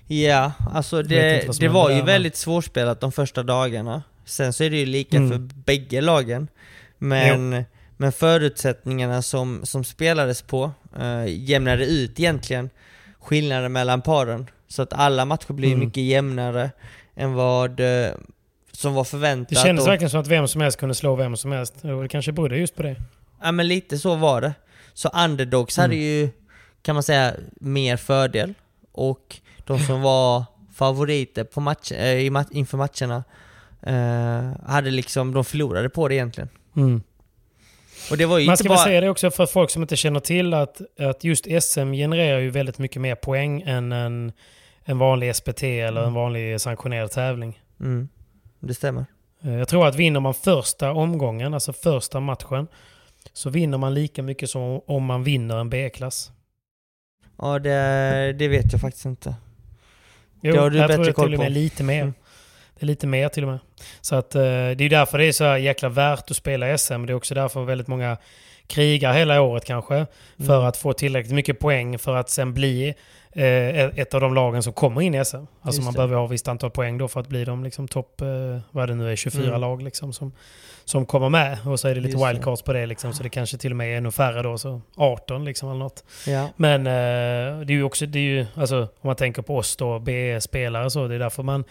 Ja, 0.07 0.51
alltså 0.73 1.01
det, 1.03 1.59
det 1.59 1.67
var 1.67 1.89
ju 1.89 2.01
väldigt 2.01 2.35
svårspelat 2.35 3.01
de 3.01 3.11
första 3.11 3.43
dagarna. 3.43 4.03
Sen 4.25 4.53
så 4.53 4.63
är 4.63 4.69
det 4.69 4.77
ju 4.77 4.85
lika 4.85 5.17
Mm. 5.17 5.29
för 5.31 5.37
bägge 5.65 6.01
lagen. 6.01 6.47
Men, 6.97 7.63
men 7.97 8.11
förutsättningarna 8.11 9.21
som, 9.21 9.61
som 9.65 9.83
spelades 9.83 10.41
på 10.41 10.71
eh, 10.99 11.23
jämnade 11.27 11.85
ut 11.85 12.19
egentligen 12.19 12.69
skillnaden 13.19 13.71
mellan 13.71 14.01
paren. 14.01 14.47
Så 14.67 14.81
att 14.81 14.93
alla 14.93 15.25
matcher 15.25 15.53
blir 15.53 15.67
Mm. 15.73 15.79
mycket 15.79 16.03
jämnare 16.03 16.71
än 17.15 17.33
vad 17.33 17.79
eh, 17.79 18.09
som 18.71 18.93
var 18.93 19.03
förväntat. 19.03 19.49
Det 19.49 19.55
kändes 19.55 19.85
och- 19.85 19.91
verkligen 19.91 20.09
som 20.09 20.19
att 20.19 20.27
vem 20.27 20.47
som 20.47 20.61
helst 20.61 20.79
kunde 20.79 20.95
slå 20.95 21.15
vem 21.15 21.37
som 21.37 21.51
helst. 21.51 21.73
Och 21.83 22.01
det 22.01 22.07
kanske 22.09 22.31
berodde 22.31 22.57
just 22.57 22.75
på 22.75 22.83
det. 22.83 22.95
Ja 23.41 23.51
men 23.51 23.67
lite 23.67 23.97
så 23.97 24.15
var 24.15 24.41
det. 24.41 24.53
Så 24.93 25.09
underdogs 25.09 25.77
hade 25.77 25.93
Mm. 25.95 26.05
ju, 26.05 26.29
kan 26.81 26.95
man 26.95 27.03
säga, 27.03 27.33
mer 27.59 27.97
fördel. 27.97 28.53
Och 28.91 29.35
de 29.67 29.79
som 29.79 30.01
var 30.01 30.43
favoriter 30.73 31.43
på 31.43 31.61
match, 31.61 31.91
eh, 31.91 32.17
i 32.19 32.29
ma- 32.29 32.47
inför 32.51 32.77
matcherna 32.77 33.23
eh, 33.81 34.61
hade 34.69 34.89
liksom, 34.91 35.33
de 35.33 35.43
förlorade 35.45 35.89
på 35.89 36.07
det 36.07 36.15
egentligen. 36.15 36.49
Mm. 36.75 37.01
Och 38.11 38.17
det 38.17 38.25
var 38.25 38.37
ju 38.39 38.45
Man 38.47 38.57
ska 38.57 38.67
bara... 38.69 38.75
väl 38.77 38.83
säga 38.85 39.01
det 39.01 39.09
också 39.09 39.31
för 39.31 39.45
folk 39.45 39.69
som 39.69 39.81
inte 39.81 39.95
känner 39.95 40.19
till 40.19 40.53
att, 40.53 40.81
att 40.99 41.23
just 41.23 41.45
SM 41.63 41.91
genererar 41.93 42.39
ju 42.39 42.49
väldigt 42.49 42.77
mycket 42.77 43.01
mer 43.01 43.15
poäng 43.15 43.61
än 43.61 43.91
en, 43.91 44.31
en 44.83 44.97
vanlig 44.97 45.35
SPT 45.35 45.63
eller 45.63 46.03
en 46.03 46.13
vanlig 46.13 46.61
sanktionerad 46.61 47.11
tävling. 47.11 47.61
Mm, 47.79 48.09
det 48.59 48.73
stämmer. 48.73 49.05
Eh, 49.43 49.53
Jag 49.53 49.67
tror 49.67 49.87
att 49.87 49.95
vinner 49.95 50.19
man 50.19 50.33
första 50.33 50.91
omgången, 50.91 51.53
alltså 51.53 51.73
första 51.73 52.19
matchen, 52.19 52.67
så 53.33 53.49
vinner 53.49 53.77
man 53.77 53.93
lika 53.93 54.23
mycket 54.23 54.49
som 54.49 54.81
om 54.87 55.05
man 55.05 55.23
vinner 55.23 55.57
en 55.57 55.69
B-klass. 55.69 56.31
Ja 57.37 57.59
det, 57.59 58.33
det 58.39 58.47
vet 58.47 58.71
jag 58.71 58.81
faktiskt 58.81 59.05
inte. 59.05 59.35
Jo, 60.41 60.53
Det 60.53 60.59
har 60.59 60.69
du 60.69 60.77
jag 60.77 60.87
bättre 60.87 60.95
tror 60.95 61.05
det 61.05 61.13
koll 61.13 61.25
till 61.25 61.33
och 61.33 61.39
med 61.39 61.47
på. 61.47 61.53
lite 61.53 61.83
mer. 61.83 62.01
Mm. 62.01 62.13
Det 62.79 62.83
är 62.83 62.87
lite 62.87 63.07
mer 63.07 63.29
till 63.29 63.43
och 63.43 63.49
med. 63.49 63.59
Så 64.01 64.15
att, 64.15 64.35
eh, 64.35 64.41
det 64.41 64.81
är 64.83 64.89
därför 64.89 65.17
det 65.17 65.25
är 65.25 65.31
så 65.31 65.57
jäkla 65.57 65.89
värt 65.89 66.31
att 66.31 66.37
spela 66.37 66.77
SM. 66.77 67.05
Det 67.05 67.13
är 67.13 67.15
också 67.15 67.35
därför 67.35 67.63
väldigt 67.63 67.87
många 67.87 68.17
krigar 68.67 69.13
hela 69.13 69.41
året 69.41 69.65
kanske. 69.65 70.05
För 70.37 70.55
Mm. 70.55 70.65
att 70.67 70.77
få 70.77 70.93
tillräckligt 70.93 71.33
mycket 71.33 71.59
poäng 71.59 71.99
för 71.99 72.15
att 72.15 72.29
sen 72.29 72.53
bli 72.53 72.93
ett 73.31 74.13
av 74.13 74.21
de 74.21 74.33
lagen 74.33 74.63
som 74.63 74.73
kommer 74.73 75.01
in 75.01 75.15
i 75.15 75.25
SM. 75.25 75.35
Alltså 75.37 75.47
Just 75.65 75.81
man 75.83 75.93
det. 75.93 75.97
behöver 75.97 76.15
ha 76.15 76.25
ett 76.25 76.31
visst 76.31 76.47
antal 76.47 76.69
poäng 76.71 76.97
då 76.97 77.07
för 77.07 77.19
att 77.19 77.27
bli 77.27 77.45
de 77.45 77.63
liksom 77.63 77.87
topp, 77.87 78.21
eh, 78.21 78.27
vad 78.71 78.87
det 78.89 78.95
nu 78.95 79.11
är, 79.11 79.15
24 79.15 79.47
Mm. 79.47 79.61
lag 79.61 79.81
liksom 79.81 80.13
som, 80.13 80.31
som 80.85 81.05
kommer 81.05 81.29
med. 81.29 81.57
Och 81.65 81.79
så 81.79 81.87
är 81.87 81.95
det 81.95 82.01
lite 82.01 82.11
Just 82.11 82.23
det. 82.25 82.29
wildcards 82.31 82.61
på 82.61 82.73
det 82.73 82.85
liksom. 82.85 83.13
Så 83.13 83.23
det 83.23 83.29
kanske 83.29 83.57
till 83.57 83.71
och 83.71 83.77
med 83.77 83.93
är 83.93 83.97
ännu 83.97 84.11
färre 84.11 84.41
då, 84.41 84.57
så 84.57 84.81
18 84.97 85.45
liksom 85.45 85.69
eller 85.69 85.79
något. 85.79 86.03
Ja. 86.27 86.49
Men 86.55 86.79
eh, 86.87 87.59
det 87.65 87.73
är 87.73 87.77
ju 87.77 87.83
också, 87.83 88.05
det 88.05 88.19
är 88.19 88.23
ju, 88.23 88.45
alltså, 88.55 88.77
om 88.81 88.87
man 89.07 89.15
tänker 89.15 89.41
på 89.41 89.57
oss 89.57 89.75
då, 89.75 89.99
B-spelare 89.99 90.89
så, 90.89 91.07
det 91.07 91.15
är 91.15 91.19
därför 91.19 91.43
man, 91.43 91.63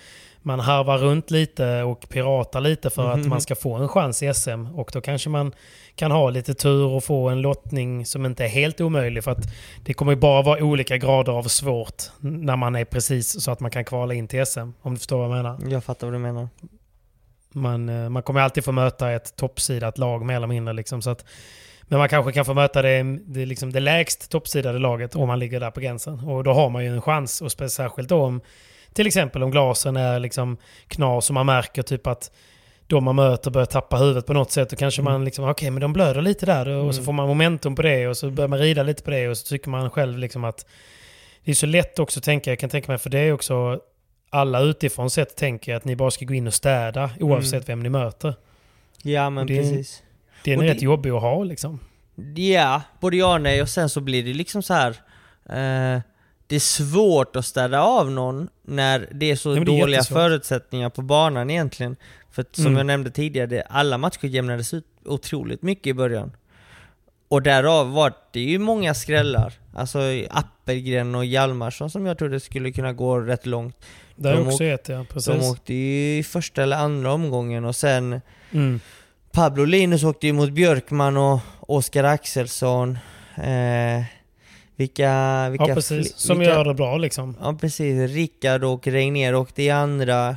man 0.46 0.60
harvar 0.60 0.98
runt 0.98 1.30
lite 1.30 1.82
och 1.82 2.08
piratar 2.08 2.60
lite 2.60 2.90
för 2.90 3.10
att 3.10 3.18
Mhm. 3.18 3.28
man 3.28 3.40
ska 3.46 3.54
få 3.54 3.74
en 3.74 3.88
chans 3.88 4.22
i 4.22 4.34
SM. 4.34 4.66
Och 4.74 4.90
då 4.92 5.00
kanske 5.00 5.30
man 5.30 5.52
kan 5.94 6.10
ha 6.10 6.30
lite 6.30 6.54
tur 6.54 6.84
och 6.86 7.04
få 7.04 7.28
en 7.28 7.40
lottning 7.40 8.06
som 8.06 8.26
inte 8.26 8.44
är 8.44 8.48
helt 8.48 8.80
omöjlig. 8.80 9.24
För 9.24 9.30
att 9.30 9.44
det 9.84 9.94
kommer 9.94 10.12
ju 10.12 10.16
bara 10.16 10.42
vara 10.42 10.62
olika 10.64 10.96
grader 10.96 11.32
av 11.32 11.42
svårt 11.42 12.02
när 12.20 12.56
man 12.56 12.76
är 12.76 12.84
precis 12.84 13.42
så 13.44 13.50
att 13.50 13.60
man 13.60 13.70
kan 13.70 13.84
kvala 13.84 14.14
in 14.14 14.28
till 14.28 14.46
SM. 14.46 14.60
Om 14.82 14.94
du 14.94 14.96
förstår 14.96 15.16
vad 15.28 15.38
jag 15.38 15.42
menar. 15.44 15.58
Jag 15.70 15.84
fattar 15.84 16.06
vad 16.06 16.14
du 16.14 16.18
menar. 16.18 16.48
Man, 17.52 17.88
eh, 17.88 18.08
man 18.08 18.22
kommer 18.22 18.40
alltid 18.40 18.64
få 18.64 18.72
möta 18.72 19.12
ett 19.12 19.36
toppsidat 19.36 19.98
lag 19.98 20.24
mer 20.24 20.36
eller 20.36 20.46
mindre. 20.46 20.74
Liksom, 20.74 21.02
så 21.02 21.10
att, 21.10 21.24
men 21.82 21.98
man 21.98 22.08
kanske 22.08 22.32
kan 22.32 22.44
få 22.44 22.54
möta 22.54 22.82
det, 22.82 23.02
det, 23.26 23.46
liksom 23.46 23.72
det 23.72 23.80
lägst 23.80 24.30
toppsidade 24.30 24.78
laget 24.78 25.16
om 25.16 25.28
man 25.28 25.38
ligger 25.38 25.60
där 25.60 25.70
på 25.70 25.80
gränsen. 25.80 26.20
Och 26.28 26.44
då 26.44 26.52
har 26.52 26.70
man 26.70 26.84
ju 26.84 26.90
en 26.94 27.02
chans. 27.02 27.40
Och 27.42 27.52
särskilt 27.52 28.08
då 28.08 28.22
om 28.24 28.40
till 28.96 29.06
exempel 29.06 29.42
om 29.42 29.50
glasen 29.50 29.96
är 29.96 30.20
liksom 30.20 30.56
knas 30.88 31.30
och 31.30 31.34
man 31.34 31.46
märker 31.46 31.82
typ 31.82 32.06
att 32.06 32.30
de 32.86 33.04
man 33.04 33.16
möter 33.16 33.50
börjar 33.50 33.66
tappa 33.66 33.96
huvudet 33.96 34.26
på 34.26 34.32
något 34.32 34.50
sätt. 34.50 34.72
Och 34.72 34.78
kanske 34.78 35.02
man 35.02 35.24
liksom, 35.24 35.44
okej 35.48 35.70
men 35.70 35.80
de 35.80 35.92
blöder 35.92 36.22
lite 36.22 36.46
där 36.46 36.68
och 36.68 36.94
så 36.94 37.02
får 37.02 37.12
man 37.12 37.28
momentum 37.28 37.74
på 37.74 37.82
det 37.82 38.08
och 38.08 38.16
så 38.16 38.30
börjar 38.30 38.48
man 38.48 38.58
rida 38.58 38.82
lite 38.82 39.02
på 39.02 39.10
det 39.10 39.28
och 39.28 39.36
så 39.38 39.46
tycker 39.46 39.70
man 39.70 39.90
själv 39.90 40.18
liksom 40.18 40.44
att 40.44 40.66
det 41.44 41.50
är 41.50 41.54
så 41.54 41.66
lätt 41.66 41.98
också 41.98 42.20
att 42.20 42.24
tänka, 42.24 42.50
jag 42.50 42.58
kan 42.58 42.70
tänka 42.70 42.92
mig, 42.92 42.98
för 42.98 43.10
det 43.10 43.18
är 43.18 43.32
också 43.32 43.80
alla 44.30 44.60
utifrån 44.60 45.10
sett 45.10 45.36
tänker 45.36 45.74
att 45.74 45.84
ni 45.84 45.96
bara 45.96 46.10
ska 46.10 46.24
gå 46.24 46.34
in 46.34 46.46
och 46.46 46.54
städa 46.54 47.10
oavsett 47.20 47.68
vem 47.68 47.80
ni 47.80 47.88
möter. 47.88 48.34
Ja 49.02 49.30
men 49.30 49.46
det- 49.46 49.56
precis. 49.58 50.02
Det 50.44 50.52
är 50.52 50.56
Och 50.56 50.62
en 50.62 50.68
det- 50.68 50.74
rätt 50.74 50.82
jobbig 50.82 51.10
att 51.10 51.20
ha 51.22 51.44
liksom. 51.44 51.80
Ja, 52.36 52.82
både 53.00 53.16
ja 53.16 53.34
och 53.34 53.40
nej 53.40 53.62
och 53.62 53.68
sen 53.68 53.88
så 53.88 54.00
blir 54.00 54.22
det 54.24 54.32
liksom 54.32 54.62
så 54.62 54.74
här. 54.74 54.90
Eh, 55.48 56.00
det 56.46 56.56
är 56.56 56.60
svårt 56.60 57.36
att 57.36 57.46
städa 57.46 57.80
av 57.82 58.10
någon 58.10 58.48
när 58.62 59.08
det 59.12 59.30
är 59.30 59.36
så 59.36 59.48
Ja, 59.50 59.54
det 59.54 59.60
är 59.60 59.64
dåliga 59.64 59.96
jättesvårt. 59.96 60.16
förutsättningar 60.18 60.90
på 60.90 61.02
banan 61.02 61.50
egentligen. 61.50 61.96
För 62.30 62.42
att, 62.42 62.56
som 62.56 62.66
Mm. 62.66 62.76
jag 62.76 62.86
nämnde 62.86 63.10
tidigare, 63.10 63.46
det, 63.46 63.62
alla 63.62 63.98
matcher 63.98 64.26
jämnades 64.26 64.74
ut 64.74 64.84
otroligt 65.04 65.62
mycket 65.62 65.86
i 65.86 65.94
början. 65.94 66.32
Och 67.28 67.42
därav 67.42 67.92
var 67.92 68.12
det 68.32 68.40
ju 68.40 68.58
många 68.58 68.94
skrällar. 68.94 69.52
Alltså 69.74 69.98
Appelgren 70.30 71.14
och 71.14 71.24
Hjalmarsson 71.24 71.90
som 71.90 72.06
jag 72.06 72.18
trodde 72.18 72.40
skulle 72.40 72.72
kunna 72.72 72.92
gå 72.92 73.18
rätt 73.20 73.46
långt. 73.46 73.84
Det 74.16 74.28
är 74.28 74.34
De 74.36 74.46
också 74.48 74.64
ett, 74.64 74.88
ja. 74.88 75.04
Precis. 75.12 75.40
De 75.40 75.50
åkte 75.50 75.74
ju 75.74 76.18
i 76.18 76.22
första 76.22 76.62
eller 76.62 76.76
andra 76.76 77.12
omgången 77.12 77.64
och 77.64 77.76
sen 77.76 78.20
Mm. 78.52 78.80
Pablo 79.32 79.64
Linus 79.64 80.04
åkte 80.04 80.26
ju 80.26 80.32
mot 80.32 80.50
Björkman 80.52 81.16
och 81.16 81.40
Oskar 81.60 82.04
Axelsson. 82.04 82.98
Eh, 83.36 84.04
vilka... 84.76 85.48
vilka 85.50 85.68
Ja, 85.68 85.74
precis. 85.74 86.16
Som 86.16 86.38
vilka, 86.38 86.54
gör 86.54 86.64
det 86.64 86.74
bra 86.74 86.96
liksom. 86.98 87.36
Ja, 87.40 87.56
precis. 87.60 88.10
Rickard 88.10 88.64
och 88.64 88.86
Reiner 88.86 89.34
åkte 89.34 89.62
i 89.62 89.70
andra. 89.70 90.36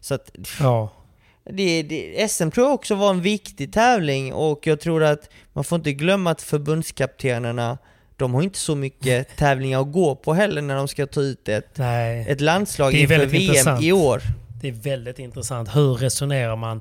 Så 0.00 0.14
att 0.14 0.30
Ja. 0.60 0.92
det, 1.50 1.82
det, 1.82 2.30
SM 2.30 2.50
tror 2.50 2.66
jag 2.66 2.74
också 2.74 2.94
var 2.94 3.10
en 3.10 3.20
viktig 3.22 3.72
tävling 3.72 4.32
och 4.32 4.66
jag 4.66 4.80
tror 4.80 5.02
att 5.02 5.30
man 5.52 5.64
får 5.64 5.76
inte 5.76 5.92
glömma 5.92 6.30
att 6.30 6.42
förbundskaptenerna 6.42 7.78
de 8.16 8.34
har 8.34 8.42
inte 8.42 8.58
så 8.58 8.74
mycket 8.74 9.28
tävlingar 9.36 9.80
att 9.80 9.92
gå 9.92 10.14
på 10.14 10.34
heller 10.34 10.62
när 10.62 10.76
de 10.76 10.88
ska 10.88 11.06
ta 11.06 11.20
ut 11.20 11.48
ett, 11.48 11.78
Nej. 11.78 12.26
ett 12.28 12.40
landslag 12.40 12.94
inför 12.94 13.26
VM 13.26 13.42
intressant. 13.42 13.82
i 13.82 13.92
år. 13.92 14.22
Det 14.60 14.68
är 14.68 14.72
väldigt 14.72 15.18
intressant. 15.18 15.76
Hur 15.76 15.94
resonerar 15.94 16.56
man 16.56 16.80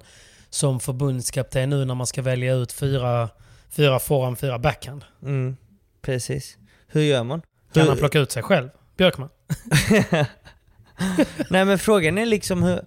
som 0.49 0.79
förbundskapten 0.79 1.69
nu 1.69 1.85
när 1.85 1.95
man 1.95 2.07
ska 2.07 2.21
välja 2.21 2.53
ut 2.53 2.71
fyra, 2.71 3.29
fyra 3.69 3.99
forehand, 3.99 4.39
fyra 4.39 4.59
backhand? 4.59 5.03
Mm, 5.23 5.57
precis. 6.01 6.57
Hur 6.91 7.01
gör 7.01 7.23
man? 7.23 7.41
Kan 7.73 7.81
Hur- 7.81 7.89
han 7.89 7.97
plocka 7.97 8.19
ut 8.19 8.31
sig 8.31 8.43
själv? 8.43 8.69
Björkman? 8.97 9.29
Nej 11.49 11.65
men 11.65 11.79
frågan 11.79 12.17
är 12.17 12.25
liksom 12.25 12.63
hur... 12.63 12.81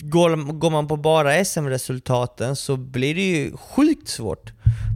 Går, 0.00 0.52
går 0.58 0.70
man 0.70 0.88
på 0.88 0.96
bara 0.96 1.44
SM-resultaten 1.44 2.56
så 2.56 2.76
blir 2.76 3.14
det 3.14 3.20
ju 3.36 3.56
sjukt 3.56 4.08
svårt. 4.08 4.52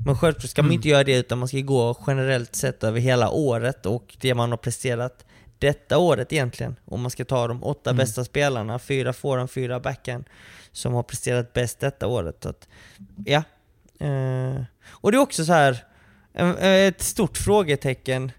Men 0.07 0.17
självklart 0.17 0.51
ska 0.51 0.63
man 0.63 0.67
Mm. 0.69 0.75
inte 0.75 0.89
göra 0.89 1.05
det 1.05 1.17
utan 1.17 1.39
man 1.39 1.49
ska 1.49 1.59
gå 1.61 1.99
generellt 2.07 2.55
sett 2.55 2.85
över 2.85 3.01
hela 3.01 3.31
året 3.31 3.87
och 3.87 4.17
det 4.21 4.35
man 4.35 4.51
har 4.51 4.57
presterat 4.57 5.25
detta 5.59 5.99
året 5.99 6.33
egentligen. 6.33 6.77
Om 6.85 7.01
man 7.03 7.11
ska 7.11 7.25
ta 7.25 7.49
de 7.49 7.65
åtta 7.65 7.91
Mm. 7.91 7.99
bästa 7.99 8.25
spelarna, 8.25 8.79
fyra 8.79 9.13
forehand, 9.13 9.51
fyra 9.51 9.81
backhand, 9.81 10.25
som 10.73 10.95
har 10.95 11.03
presterat 11.03 11.53
bäst 11.53 11.81
detta 11.81 12.07
året. 12.07 12.37
Så 12.43 12.49
att, 12.49 12.69
ja. 13.25 13.43
Eh, 14.07 14.63
och 14.89 15.13
det 15.13 15.17
är 15.19 15.23
också 15.23 15.45
så 15.45 15.53
här 15.53 15.85
ett 16.61 17.03
stort 17.03 17.37
frågetecken. 17.39 18.33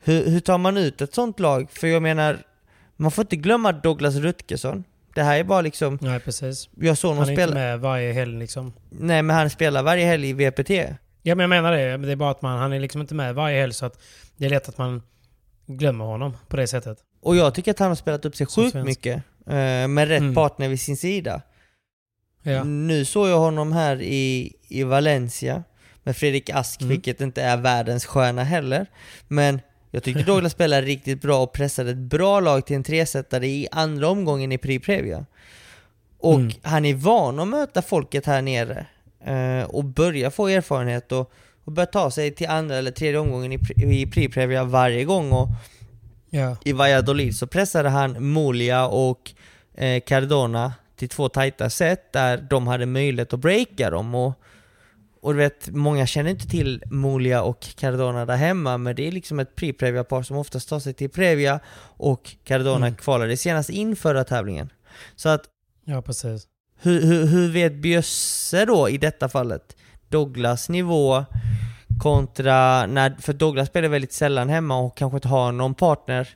Hur, 0.00 0.30
hur 0.30 0.40
tar 0.40 0.58
man 0.58 0.76
ut 0.76 1.00
ett 1.00 1.14
sånt 1.14 1.40
lag? 1.40 1.70
För 1.70 1.86
jag 1.86 2.02
menar, 2.02 2.38
man 2.96 3.10
får 3.10 3.22
inte 3.22 3.36
glömma 3.36 3.72
Douglas 3.72 4.14
Rutgersson. 4.14 4.84
Det 5.14 5.22
här 5.22 5.38
är 5.38 5.44
bara 5.44 5.60
liksom, 5.60 5.98
Nej, 6.02 6.20
precis. 6.20 6.68
jag 6.80 6.98
såg 6.98 7.10
Han 7.10 7.18
honom 7.18 7.28
är 7.28 7.32
inte 7.32 7.42
spela, 7.42 7.54
med 7.60 7.80
varje 7.80 8.12
helg 8.12 8.38
liksom. 8.38 8.72
nej 8.90 9.22
men 9.22 9.36
han 9.36 9.50
spelar 9.50 9.82
varje 9.82 10.04
helg 10.06 10.28
i 10.28 10.32
VPT. 10.32 10.70
Ja, 11.22 11.34
men 11.34 11.38
jag 11.40 11.48
menar 11.50 11.72
det. 11.72 11.96
Det 11.96 12.12
är 12.12 12.16
bara 12.16 12.30
att 12.30 12.42
man, 12.42 12.58
han 12.58 12.72
är 12.72 12.80
liksom 12.80 13.00
inte 13.00 13.14
med 13.14 13.34
varje 13.34 13.60
helg 13.60 13.72
så 13.72 13.86
att 13.86 14.00
det 14.36 14.44
är 14.46 14.50
lätt 14.50 14.68
att 14.68 14.78
man 14.78 15.02
glömmer 15.66 16.04
honom 16.04 16.36
på 16.48 16.56
det 16.56 16.66
sättet. 16.66 16.98
Och 17.22 17.36
jag 17.36 17.54
tycker 17.54 17.70
att 17.70 17.78
han 17.78 17.88
har 17.88 17.94
spelat 17.94 18.24
upp 18.24 18.36
sig 18.36 18.46
Som 18.46 18.62
sjukt 18.62 18.72
svensk. 18.72 18.86
mycket. 18.88 19.16
eh, 19.46 19.88
med 19.88 20.08
rätt 20.08 20.20
Mm. 20.20 20.34
partner 20.34 20.68
vid 20.68 20.80
sin 20.80 20.96
sida. 20.96 21.42
Ja. 22.42 22.64
Nu 22.64 23.04
såg 23.04 23.28
jag 23.28 23.38
honom 23.38 23.72
här 23.72 24.02
i, 24.02 24.52
i 24.68 24.82
Valencia 24.82 25.64
med 26.08 26.16
Fredrik 26.16 26.50
Ask, 26.50 26.80
Mm. 26.80 26.88
vilket 26.90 27.20
inte 27.20 27.42
är 27.42 27.56
världens 27.56 28.06
stjärna 28.06 28.44
heller. 28.44 28.86
Men 29.28 29.60
jag 29.90 30.02
tyckte 30.02 30.22
Douglas 30.22 30.52
spelade 30.52 30.82
riktigt 30.86 31.22
bra 31.22 31.42
och 31.42 31.52
pressade 31.52 31.90
ett 31.90 31.96
bra 31.96 32.40
lag 32.40 32.66
till 32.66 32.76
en 32.76 32.82
tresetare 32.82 33.46
i 33.46 33.68
andra 33.72 34.08
omgången 34.08 34.52
i 34.52 34.58
Prix 34.58 34.86
Previa. 34.86 35.26
Och 36.18 36.34
Mm. 36.34 36.52
han 36.62 36.84
är 36.84 36.94
van 36.94 37.38
att 37.38 37.48
möta 37.48 37.82
folket 37.82 38.26
här 38.26 38.42
nere 38.42 38.86
eh, 39.24 39.64
och 39.70 39.84
börja 39.84 40.30
få 40.30 40.48
erfarenhet 40.48 41.12
och, 41.12 41.32
och 41.64 41.72
börja 41.72 41.86
ta 41.86 42.10
sig 42.10 42.30
till 42.34 42.48
andra 42.48 42.76
eller 42.76 42.90
tredje 42.90 43.18
omgången 43.18 43.52
i, 43.52 43.58
Pri- 43.58 43.92
i 43.92 44.06
Prix 44.06 44.34
Previa 44.34 44.64
varje 44.64 45.04
gång. 45.04 45.32
Och 45.32 45.48
ja. 46.30 46.56
i 46.64 46.72
Valladolid 46.72 47.36
så 47.36 47.46
pressade 47.46 47.88
han 47.88 48.24
Molia 48.32 48.86
och 48.86 49.30
eh, 49.74 50.00
Cardona 50.00 50.72
till 50.96 51.08
två 51.08 51.28
tajta 51.28 51.70
set 51.70 52.12
där 52.12 52.46
de 52.50 52.66
hade 52.66 52.86
möjlighet 52.86 53.32
att 53.32 53.40
breaka 53.40 53.90
dem. 53.90 54.14
Och, 54.14 54.32
och 55.28 55.34
du 55.34 55.38
vet, 55.38 55.68
många 55.68 56.06
känner 56.06 56.30
inte 56.30 56.48
till 56.48 56.82
Molia 56.90 57.42
och 57.42 57.60
Cardona 57.76 58.26
där 58.26 58.36
hemma, 58.36 58.78
men 58.78 58.96
det 58.96 59.08
är 59.08 59.12
liksom 59.12 59.38
ett 59.40 59.54
pre-Previa-par 59.56 60.22
som 60.22 60.36
oftast 60.36 60.68
tar 60.68 60.80
sig 60.80 60.94
till 60.94 61.10
Previa 61.10 61.60
och 61.96 62.36
Cardona 62.44 62.86
Mm. 62.86 62.96
kvalade 62.96 63.36
senast 63.36 63.70
in 63.70 63.96
förra 63.96 64.24
tävlingen. 64.24 64.72
Så 65.16 65.28
att, 65.28 65.42
ja, 65.84 66.02
precis. 66.02 66.46
hur, 66.80 67.02
hur, 67.02 67.26
hur 67.26 67.48
vet 67.52 67.74
Bjösse 67.74 68.64
då 68.64 68.88
i 68.88 68.98
detta 68.98 69.28
fallet? 69.28 69.76
Douglas 70.08 70.68
nivå 70.68 71.24
kontra, 72.00 72.86
när, 72.86 73.16
för 73.20 73.32
Douglas 73.32 73.68
spelar 73.68 73.88
väldigt 73.88 74.12
sällan 74.12 74.48
hemma 74.48 74.78
och 74.78 74.96
kanske 74.96 75.16
inte 75.16 75.28
har 75.28 75.52
någon 75.52 75.74
partner 75.74 76.28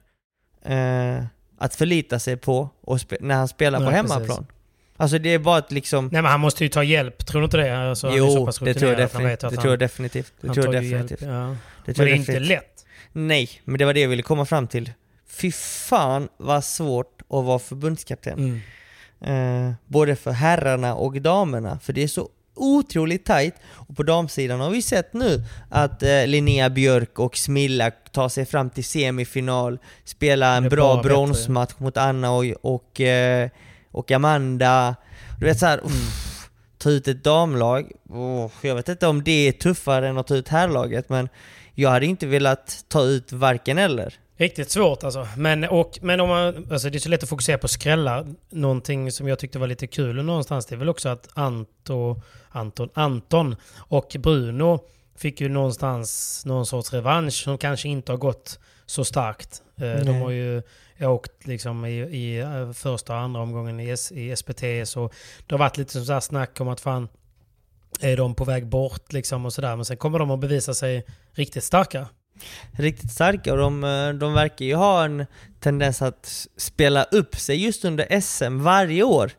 eh, 0.65 1.25
att 1.59 1.75
förlita 1.75 2.19
sig 2.19 2.37
på 2.37 2.69
och 2.81 2.99
när 3.21 3.35
han 3.35 3.49
spelar 3.49 3.79
på 3.79 3.85
Nej, 3.85 3.95
hemmaplan. 3.95 4.27
precis. 4.27 4.47
Alltså 5.03 5.19
det 5.19 5.35
är 5.35 5.39
bara 5.39 5.57
att 5.57 5.73
liksom... 5.73 6.09
Nej, 6.13 6.23
men 6.23 6.31
han 6.31 6.41
måste 6.41 6.65
ju 6.65 6.69
ta 6.69 6.83
hjälp. 6.85 7.27
Tror 7.27 7.41
du 7.41 7.45
inte 7.45 7.57
det? 7.57 7.79
Alltså, 7.79 8.13
jo, 8.17 8.47
pass 8.47 8.59
det 8.59 8.75
tror 8.75 8.91
jag 8.91 8.99
definitivt. 8.99 9.41
Det 9.41 9.47
han- 9.47 9.57
tror 9.57 9.73
jag 9.73 9.79
definitivt. 9.79 10.33
Det 10.41 10.55
tror 10.55 10.75
jag 10.75 10.85
hjälp, 10.85 11.09
definitivt. 11.09 11.29
Ja. 11.29 11.29
Det 11.29 11.57
Men 11.87 11.95
tror 11.95 12.05
det 12.05 12.11
är 12.11 12.13
jag 12.13 12.19
inte 12.19 12.33
definitivt. 12.33 12.49
lätt. 12.49 12.85
Nej, 13.13 13.51
men 13.65 13.79
det 13.79 13.85
var 13.85 13.95
det 13.95 14.01
jag 14.01 14.09
ville 14.09 14.23
komma 14.23 14.45
fram 14.45 14.67
till. 14.67 14.93
Fy 15.29 15.53
fan 15.53 16.29
vad 16.37 16.65
svårt 16.65 17.23
att 17.23 17.45
vara 17.45 17.59
förbundskapten. 17.59 18.61
Mm. 19.21 19.69
Eh, 19.69 19.75
både 19.87 20.17
för 20.17 20.31
herrarna 20.31 20.95
och 20.95 21.21
damerna, 21.21 21.79
för 21.83 21.93
det 21.93 22.03
är 22.03 22.09
så 22.09 22.29
otroligt 22.55 23.25
tajt. 23.25 23.55
Och 23.73 23.97
på 23.97 24.03
damsidan 24.03 24.61
har 24.61 24.71
vi 24.71 24.83
sett 24.83 25.13
nu 25.13 25.45
att 25.71 26.03
eh, 26.03 26.27
Linnea 26.27 26.71
Björk 26.71 27.19
och 27.19 27.37
Smilla 27.37 27.91
tar 27.91 28.29
sig 28.29 28.47
fram 28.47 28.71
till 28.71 28.85
semifinal, 28.85 29.79
spelar 30.05 30.57
en 30.57 30.63
Det 30.63 30.71
bra 30.71 31.03
bronsmatch 31.03 31.73
mot 31.79 31.97
Anna 31.97 32.31
och, 32.33 32.45
och, 32.63 33.01
eh, 33.01 33.51
och 33.93 34.11
Amanda. 34.11 34.97
Du 35.39 35.47
vet 35.47 35.59
såhär, 35.59 35.81
uff, 35.85 36.49
ta 36.79 36.91
ut 36.91 37.09
ett 37.09 37.25
damlag, 37.25 37.93
oh, 38.09 38.51
jag 38.63 38.75
vet 38.75 38.89
inte 38.89 39.07
om 39.07 39.25
det 39.25 39.49
är 39.49 39.53
tuffare 39.53 40.09
än 40.09 40.19
att 40.19 40.27
ta 40.27 40.35
ut 40.35 40.49
herrlaget, 40.49 41.09
men 41.09 41.29
jag 41.75 41.91
hade 41.91 42.07
inte 42.07 42.27
velat 42.27 42.85
ta 42.89 43.03
ut 43.03 43.33
varken 43.33 43.79
eller. 43.79 44.15
Riktigt 44.37 44.71
svårt 44.71 45.05
alltså. 45.05 45.29
Men, 45.37 45.65
och, 45.65 45.99
men 46.03 46.21
om 46.21 46.29
man, 46.29 46.67
alltså 46.73 46.91
det 46.91 46.99
är 46.99 47.01
så 47.01 47.09
lätt 47.09 47.23
att 47.23 47.29
fokusera 47.29 47.59
på 47.59 47.69
skrällar. 47.69 48.27
Någonting 48.51 49.13
som 49.13 49.29
jag 49.29 49.39
tyckte 49.39 49.59
var 49.59 49.67
lite 49.67 49.87
kul 49.87 50.25
någonstans 50.25 50.67
det 50.67 50.75
är 50.75 50.77
väl 50.77 50.89
också 50.89 51.09
att 51.09 51.29
Anto, 51.35 52.21
Anton, 52.51 52.89
Anton 52.95 53.57
och 53.77 54.17
Bruno 54.19 54.81
fick 55.17 55.41
ju 55.41 55.49
någonstans 55.49 56.43
någon 56.47 56.67
sorts 56.67 56.93
revansch 56.93 57.33
som 57.35 57.59
kanske 57.59 57.89
inte 57.89 58.13
har 58.13 58.17
gått 58.17 58.59
så 58.87 59.05
starkt. 59.05 59.63
Eh, 59.77 59.83
De 59.83 60.05
Nej. 60.05 60.21
har 60.21 60.31
ju 60.31 60.63
åkt 61.09 61.47
liksom 61.47 61.85
i, 61.85 62.01
i 62.01 62.41
eh, 62.41 62.73
första 62.73 63.13
och 63.15 63.21
andra 63.21 63.41
omgången 63.41 63.81
i, 63.81 63.91
S, 63.91 64.13
i 64.13 64.37
SPT 64.37 64.63
så 64.85 65.11
det 65.47 65.55
har 65.55 65.59
varit 65.59 65.77
lite 65.77 66.05
så 66.05 66.13
här 66.13 66.21
snack 66.21 66.61
om 66.61 66.69
att 66.69 66.81
fan 66.81 67.09
är 68.01 68.17
de 68.17 68.35
på 68.35 68.45
väg 68.45 68.67
bort 68.67 69.13
liksom 69.13 69.47
och 69.47 69.53
sådär. 69.53 69.77
Men 69.77 69.85
sen 69.85 69.97
kommer 69.97 70.19
de 70.19 70.31
att 70.31 70.41
bevisa 70.41 70.75
sig 70.75 71.05
riktigt 71.33 71.65
starka. 71.65 72.07
riktigt 72.73 73.13
starka 73.13 73.53
och 73.53 73.59
de, 73.59 73.85
eh, 73.85 74.09
de 74.09 74.35
verkar 74.35 74.65
ju 74.65 74.75
ha 74.75 75.05
en 75.05 75.27
tendens 75.61 76.03
att 76.03 76.47
spela 76.57 77.05
upp 77.05 77.37
sig 77.37 77.65
just 77.65 77.85
under 77.85 78.21
SM 78.21 78.59
varje 78.63 79.03
år. 79.03 79.31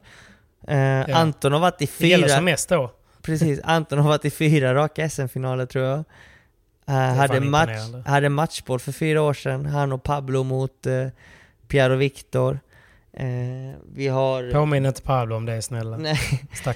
Eh, 0.68 1.18
Anton 1.20 1.52
har 1.52 1.60
varit 1.60 1.82
i 1.82 1.90
Det 1.98 2.08
gäller 2.08 2.28
fyra, 2.28 2.36
som 2.36 2.46
mest 2.46 2.70
då. 2.70 2.92
precis, 3.22 3.60
Anton 3.64 4.00
har 4.00 4.10
varit 4.10 4.26
i 4.26 4.32
fyra 4.32 4.74
raka 4.76 5.10
SM-finaler 5.10 5.66
tror 5.66 5.86
jag. 5.86 6.04
Eh, 6.88 6.96
hade, 6.96 7.40
match, 7.40 7.70
hade 8.06 8.30
matchboll 8.30 8.80
för 8.80 8.92
fyra 8.92 9.22
år 9.22 9.34
sedan, 9.34 9.66
han 9.66 9.92
och 9.92 10.04
Pablo 10.04 10.44
mot 10.44 10.86
eh, 10.86 11.08
Pierre 11.68 11.94
och 11.94 12.02
Victor. 12.02 12.60
Eh, 13.14 13.26
vi 13.96 14.08
har... 14.08 14.52
Påminn 14.52 14.86
inte 14.86 15.02
Pablo 15.02 15.36
om 15.36 15.46
det 15.46 15.62
snälla. 15.62 15.98
Nej. 15.98 16.20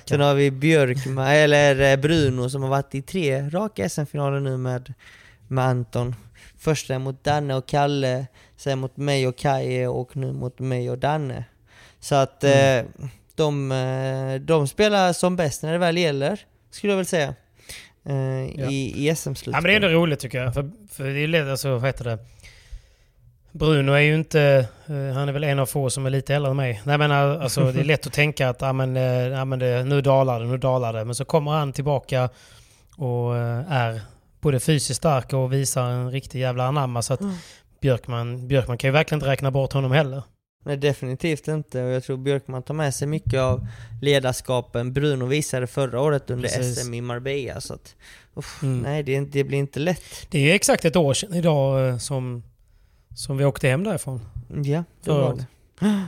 Sen 0.05 0.21
har 0.21 0.33
vi 0.35 0.51
Björkman, 0.51 1.27
eller 1.27 1.91
eh, 1.91 1.97
Bruno 1.97 2.49
som 2.49 2.61
har 2.63 2.69
varit 2.69 2.95
i 2.95 3.01
tre 3.01 3.41
raka 3.49 3.89
SM-finaler 3.89 4.39
nu 4.39 4.57
med, 4.57 4.93
med 5.47 5.65
Anton. 5.65 6.15
Första 6.57 6.99
mot 6.99 7.23
Danne 7.23 7.55
och 7.55 7.67
Kalle, 7.67 8.25
sen 8.57 8.79
mot 8.79 8.97
mig 8.97 9.27
och 9.27 9.37
Kaje 9.37 9.87
och 9.87 10.17
nu 10.17 10.33
mot 10.33 10.59
mig 10.59 10.89
och 10.91 10.97
Danne. 10.97 11.43
Så 11.99 12.15
att 12.15 12.43
Mm. 12.43 12.85
eh, 12.85 13.09
de, 13.35 13.71
eh, 13.71 14.41
de 14.41 14.67
spelar 14.67 15.13
som 15.13 15.35
bäst 15.35 15.63
när 15.63 15.71
det 15.71 15.77
väl 15.77 15.97
gäller, 15.97 16.39
skulle 16.71 16.93
jag 16.93 16.97
väl 16.97 17.05
säga. 17.05 17.33
Eh, 18.05 18.15
Ja. 18.59 18.69
I, 18.71 19.07
i 19.09 19.15
SM-slutet. 19.15 19.53
Ja, 19.57 19.61
men 19.61 19.63
det 19.63 19.71
är 19.71 19.75
ändå 19.75 19.99
roligt 19.99 20.19
tycker 20.19 20.37
jag. 20.43 20.53
För, 20.53 20.69
för 20.91 21.03
det 21.03 21.19
är 21.19 21.27
lätt, 21.27 21.47
alltså, 21.47 21.69
vad 21.77 21.85
heter 21.85 22.03
det? 22.03 22.17
Bruno 23.51 23.91
är 23.91 23.99
ju 23.99 24.15
inte, 24.15 24.41
eh, 24.87 25.13
han 25.15 25.29
är 25.29 25.31
väl 25.31 25.43
en 25.43 25.59
av 25.59 25.65
få 25.65 25.89
som 25.89 26.05
är 26.05 26.09
lite 26.09 26.35
äldre 26.35 26.51
än 26.51 26.57
mig. 26.57 26.81
Nej 26.85 26.97
men 26.97 27.11
eh, 27.11 27.17
alltså 27.17 27.71
det 27.71 27.79
är 27.79 27.83
lätt 27.83 28.07
att 28.07 28.13
tänka 28.13 28.49
att 28.49 28.61
ah, 28.63 28.73
men, 28.73 28.95
ja, 29.31 29.45
men 29.45 29.59
det, 29.59 29.83
nu 29.83 30.01
dalar 30.01 30.39
det, 30.39 30.45
nu 30.45 30.57
dalar 30.57 30.93
det. 30.93 31.05
Men 31.05 31.15
så 31.15 31.25
kommer 31.25 31.51
han 31.51 31.73
tillbaka 31.73 32.29
och 32.97 33.37
är 33.69 34.01
både 34.41 34.59
fysiskt 34.59 34.97
stark 34.97 35.33
och 35.33 35.53
visar 35.53 35.83
en 35.89 36.11
riktig 36.11 36.39
jävla 36.39 36.63
anamma. 36.67 37.01
Så 37.01 37.13
att 37.13 37.19
Björkman, 37.81 38.47
Björkman 38.47 38.77
kan 38.77 38.87
ju 38.87 38.91
verkligen 38.91 39.17
inte 39.19 39.29
räkna 39.31 39.51
bort 39.51 39.73
honom 39.73 39.91
heller. 39.91 40.23
Nej, 40.65 40.77
definitivt 40.77 41.47
inte. 41.47 41.83
Och 41.83 41.89
jag 41.89 42.03
tror 42.03 42.17
Björkman 42.17 42.63
tar 42.63 42.73
med 42.73 42.93
sig 42.95 43.07
mycket 43.07 43.39
av 43.39 43.67
ledarskapen 44.01 44.93
Bruno 44.93 45.25
visade 45.25 45.67
förra 45.67 46.01
året 46.01 46.29
under 46.29 46.49
Precis. 46.49 46.79
SM 46.83 46.93
i 46.93 47.01
Marbella. 47.01 47.61
Så 47.61 47.73
att, 47.73 47.95
uff, 48.35 48.59
Mm. 48.63 48.79
nej, 48.79 49.03
det, 49.03 49.19
det 49.19 49.43
blir 49.43 49.57
inte 49.57 49.79
lätt. 49.79 50.03
Det 50.29 50.37
är 50.37 50.43
ju 50.43 50.51
exakt 50.51 50.85
ett 50.85 50.95
år 50.95 51.13
sedan 51.13 51.33
idag 51.33 52.01
som, 52.01 52.43
som 53.17 53.37
vi 53.37 53.45
åkte 53.45 53.67
hem 53.67 53.83
därifrån. 53.83 54.21
Ja, 54.63 54.83
det 55.03 55.11
var 55.11 55.35
det. 55.35 55.45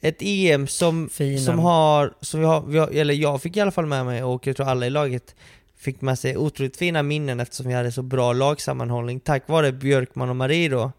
Ett 0.00 0.16
EM 0.20 0.66
som, 0.66 1.08
Fina. 1.08 1.38
som 1.40 1.58
har, 1.58 2.14
som 2.20 2.40
vi 2.40 2.46
har, 2.46 2.60
vi 2.60 2.78
har, 2.78 2.88
eller 2.88 3.14
jag 3.14 3.42
fick 3.42 3.56
i 3.56 3.60
alla 3.60 3.70
fall 3.70 3.86
med 3.86 4.06
mig 4.06 4.22
och 4.24 4.46
jag 4.46 4.56
tror 4.56 4.68
alla 4.68 4.86
i 4.86 4.90
laget 4.90 5.34
fick 5.78 6.00
med 6.00 6.18
sig 6.18 6.36
otroligt 6.36 6.76
fina 6.76 7.02
minnen 7.02 7.40
eftersom 7.40 7.66
vi 7.68 7.74
hade 7.74 7.92
så 7.92 8.02
bra 8.02 8.32
lagsammanhållning 8.32 9.20
tack 9.20 9.48
vare 9.48 9.72
Björkman 9.72 10.30
och 10.30 10.36
Marie 10.36 10.68
då. 10.68 10.92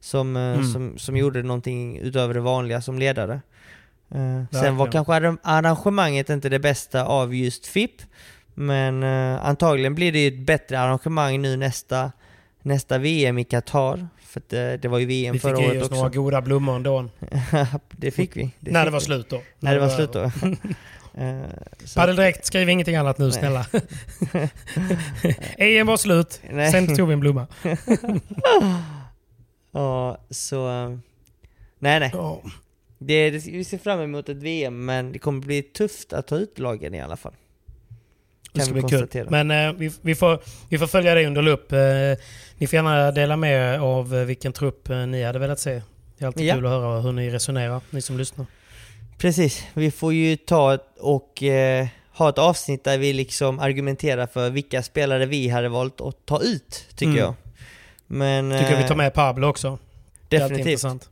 Som, 0.00 0.36
eh, 0.36 0.42
Mm. 0.52 0.72
som, 0.72 0.98
som 0.98 1.16
gjorde 1.16 1.42
någonting 1.42 1.98
utöver 1.98 2.34
det 2.34 2.40
vanliga 2.40 2.80
som 2.82 2.98
ledare. 2.98 3.40
Eh, 4.10 4.60
sen 4.60 4.76
var 4.76 4.86
kanske 4.92 5.12
arran- 5.12 5.38
arrangemanget 5.42 6.30
inte 6.30 6.48
det 6.48 6.58
bästa 6.58 7.04
av 7.04 7.34
just 7.34 7.66
FIP, 7.66 7.92
men 8.54 9.02
eh, 9.02 9.44
antagligen 9.46 9.94
blir 9.94 10.12
det 10.12 10.18
ju 10.18 10.28
ett 10.28 10.46
bättre 10.46 10.80
arrangemang 10.80 11.42
nu 11.42 11.56
nästa, 11.56 12.12
nästa 12.62 12.98
VM 12.98 13.38
i 13.38 13.44
Qatar. 13.44 14.08
För 14.38 14.46
att, 14.46 14.52
eh, 14.52 14.80
det 14.80 14.88
var 14.88 14.98
ju 14.98 15.06
VM 15.06 15.32
Vi 15.32 15.38
fick 15.38 15.50
förra 15.50 15.60
ge 15.60 15.68
året 15.68 15.82
oss 15.82 15.88
också. 15.88 15.94
några 15.94 16.08
goda 16.08 16.40
blommor 16.42 16.76
ändå. 16.76 17.08
det 17.90 18.10
fick 18.10 18.36
vi. 18.36 18.50
Det 18.60 18.70
när 18.70 18.80
fick 18.80 18.86
det 18.86 18.90
var 18.90 19.00
vi. 19.00 19.04
slut 19.04 19.30
då. 19.30 19.42
När 19.60 19.74
det 19.74 19.80
var 19.80 19.88
slut 19.88 20.12
då. 20.12 20.30
Eh, 21.14 21.40
Paddeldräkt, 21.96 22.46
skriv 22.46 22.68
ingenting 22.68 22.96
annat 22.96 23.18
nu 23.18 23.32
snälla. 23.32 23.66
EM 25.58 25.86
var 25.86 25.96
slut, 25.96 26.40
Nej. 26.50 26.72
sen 26.72 26.96
tog 26.96 27.08
vi 27.08 27.12
en 27.14 27.20
blomma. 27.20 27.46
Ja, 29.72 30.18
så... 30.30 30.68
Nej, 31.78 32.00
nej. 32.00 32.10
Ja. 32.12 32.42
Det, 32.98 33.30
det, 33.30 33.46
vi 33.46 33.64
ser 33.64 33.78
fram 33.78 34.00
emot 34.00 34.28
ett 34.28 34.36
VM, 34.36 34.84
men 34.84 35.12
det 35.12 35.18
kommer 35.18 35.40
bli 35.40 35.62
tufft 35.62 36.12
att 36.12 36.26
ta 36.26 36.36
ut 36.36 36.58
lagen 36.58 36.94
i 36.94 37.00
alla 37.00 37.16
fall. 37.16 37.32
Det 38.52 38.58
Kan 38.58 38.66
ska 38.66 38.74
vi 38.74 38.82
bli 38.82 39.08
kul. 39.08 39.26
Men 39.30 39.50
eh, 39.50 39.72
vi, 39.72 39.92
vi, 40.02 40.14
får, 40.14 40.40
vi 40.68 40.78
får 40.78 40.86
följa 40.86 41.14
det 41.14 41.26
under 41.26 41.42
lupp. 41.42 41.72
Eh, 41.72 41.78
ni 42.58 42.66
får 42.66 42.74
gärna 42.76 43.10
dela 43.10 43.36
med 43.36 43.74
er 43.74 43.78
av 43.78 44.14
eh, 44.16 44.24
vilken 44.24 44.52
trupp 44.52 44.90
eh, 44.90 44.96
ni 45.06 45.22
hade 45.24 45.38
velat 45.38 45.60
se. 45.60 45.82
Det 46.18 46.24
är 46.24 46.26
alltid 46.26 46.46
Ja. 46.46 46.54
kul 46.54 46.66
att 46.66 46.72
höra 46.72 47.00
hur 47.00 47.12
ni 47.12 47.30
resonerar, 47.30 47.80
ni 47.90 48.02
som 48.02 48.18
lyssnar. 48.18 48.46
Precis, 49.18 49.64
vi 49.74 49.90
får 49.90 50.12
ju 50.14 50.36
ta 50.36 50.78
och 51.00 51.42
eh, 51.42 51.86
ha 52.12 52.28
ett 52.28 52.38
avsnitt 52.38 52.84
där 52.84 52.98
vi 52.98 53.12
liksom 53.12 53.58
argumenterar 53.60 54.26
för 54.26 54.50
vilka 54.50 54.82
spelare 54.82 55.26
vi 55.26 55.48
hade 55.48 55.68
valt 55.68 56.00
att 56.00 56.26
ta 56.26 56.40
ut, 56.42 56.86
tycker 56.90 57.04
Mm. 57.12 57.16
jag. 57.18 57.34
Men... 58.06 58.50
Tycker 58.58 58.76
vi 58.76 58.82
eh, 58.82 58.88
tar 58.88 58.94
med 58.96 59.14
Pablo 59.14 59.46
också. 59.48 59.78
Definitivt. 60.28 61.08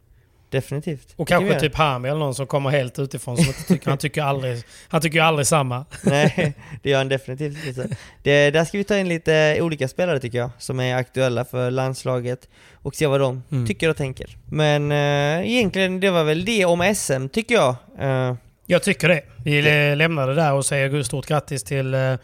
Definitivt. 0.57 1.15
Och 1.17 1.29
kanske 1.29 1.61
typ 1.61 1.75
Hami 1.75 2.09
eller 2.09 2.19
någon 2.19 2.35
som 2.35 2.47
kommer 2.47 2.71
helt 2.71 2.99
utifrån. 2.99 3.37
Som 3.37 3.53
tycker, 3.69 3.89
han, 3.91 3.99
tycker 3.99 4.23
aldrig, 4.23 4.63
han 4.89 5.01
tycker 5.01 5.19
ju 5.19 5.25
aldrig 5.25 5.47
samma. 5.47 5.85
Nej, 6.03 6.55
det 6.83 6.91
gör 6.91 6.99
han 6.99 7.09
definitivt 7.09 7.67
inte. 7.67 7.89
Det, 8.23 8.51
där 8.51 8.65
ska 8.65 8.79
vi 8.79 8.85
ta 8.85 8.99
in 8.99 9.09
lite 9.09 9.59
olika 9.61 9.89
spelare 9.89 10.21
tycker 10.21 10.39
jag, 10.39 10.51
som 10.59 10.81
är 10.81 10.95
aktuella 10.97 11.45
för 11.45 11.71
landslaget 11.71 12.49
och 12.75 12.95
se 12.95 13.07
vad 13.07 13.21
de 13.21 13.43
Mm. 13.51 13.67
tycker 13.67 13.89
och 13.91 13.97
tänker. 13.97 14.37
Men 14.51 14.93
eh, 14.93 15.51
egentligen, 15.53 16.01
det 16.01 16.11
var 16.11 16.25
väl 16.25 16.45
det 16.45 16.65
om 16.65 16.95
SM 16.97 17.29
tycker 17.29 17.55
jag. 17.55 17.77
Eh, 17.99 18.35
Jag 18.67 18.83
tycker 18.83 19.09
det. 19.09 19.23
Vi 19.45 19.59
eh, 19.91 19.97
lämnar 19.97 20.29
det 20.29 20.35
där 20.35 20.53
och 20.53 20.67
säger 20.67 21.03
stort 21.03 21.27
grattis 21.27 21.63
till, 21.65 21.95
eh, 21.95 22.15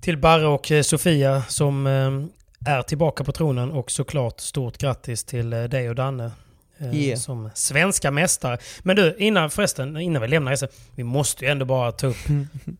till 0.00 0.16
Barre 0.18 0.46
och 0.46 0.72
eh, 0.72 0.82
Sofia 0.82 1.42
som 1.48 1.86
eh, 1.86 2.72
är 2.74 2.82
tillbaka 2.82 3.24
på 3.24 3.32
tronen 3.32 3.70
och 3.72 3.90
såklart 3.90 4.40
stort 4.40 4.78
grattis 4.78 5.24
till 5.24 5.50
dig 5.50 5.88
och 5.88 5.94
Danne. 5.94 6.30
Eh, 6.78 6.94
Yeah. 6.96 7.18
Som 7.18 7.50
svenska 7.54 8.10
mästare. 8.10 8.58
Men 8.82 8.96
du, 8.96 9.16
innan 9.18 9.50
förresten, 9.50 9.96
innan 9.96 10.22
vi 10.22 10.28
lämnar 10.28 10.56
SM. 10.56 10.64
Vi 10.94 11.04
måste 11.04 11.44
ju 11.44 11.50
ändå 11.50 11.64
bara 11.64 11.92
ta 11.92 12.06
upp 12.06 12.16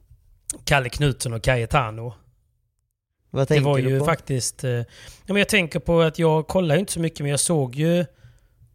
Kalle 0.64 0.88
Knutsson 0.88 1.32
och 1.32 1.42
Cayetano. 1.42 2.14
vad 3.30 3.42
Det 3.42 3.46
tänker 3.46 3.64
var 3.64 3.78
du 3.78 3.88
ju 3.90 3.98
på? 3.98 4.04
faktiskt... 4.04 4.64
Eh, 4.64 4.70
ja, 4.70 4.84
men 5.26 5.36
jag 5.36 5.48
tänker 5.48 5.78
på 5.78 6.00
att 6.00 6.18
jag 6.18 6.46
kollar 6.46 6.76
inte 6.76 6.92
så 6.92 7.00
mycket 7.00 7.20
men 7.20 7.30
jag 7.30 7.40
såg 7.40 7.74
ju 7.74 8.04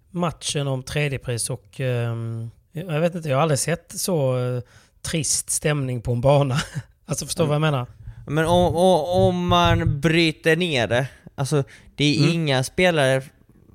matchen 0.10 0.68
om 0.68 0.84
tredjepris 0.84 1.50
och... 1.50 1.80
ehm, 1.80 2.52
jag 2.72 3.00
vet 3.00 3.16
inte, 3.16 3.30
jag 3.30 3.38
har 3.38 3.42
aldrig 3.42 3.60
sett 3.60 3.94
så 3.96 4.38
eh, 4.38 4.62
trist 5.02 5.50
stämning 5.50 6.02
på 6.02 6.12
en 6.12 6.22
bana. 6.22 6.62
alltså 7.06 7.26
förstår 7.26 7.44
du 7.44 7.48
vad 7.48 7.56
jag 7.56 7.62
menar? 7.62 7.86
Men 8.28 8.46
om, 8.46 8.76
om, 8.76 9.06
om 9.06 9.48
man 9.48 10.00
bryter 10.02 10.56
ner 10.56 10.88
det, 10.88 11.08
alltså 11.36 11.64
det 11.96 12.16
är 12.16 12.20
Mm. 12.24 12.34
inga 12.34 12.64
spelare 12.64 13.22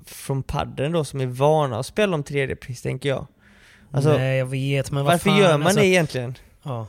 från 0.07 0.43
padden 0.43 0.93
då 0.93 1.05
som 1.05 1.21
är 1.21 1.27
vana 1.27 1.79
att 1.79 1.87
spela 1.87 2.15
om 2.15 2.23
tredje 2.23 2.57
pris 2.57 2.83
tänker 2.83 3.09
jag. 3.09 3.27
Alltså, 3.91 4.17
Nej, 4.17 4.39
jag 4.39 4.47
vet 4.47 4.91
men 4.91 5.05
vad 5.05 5.13
varför 5.15 5.31
fan, 5.31 5.39
gör 5.39 5.53
man 5.59 5.63
alltså, 5.67 5.81
det 5.81 5.87
egentligen? 5.87 6.35
Ja. 6.63 6.87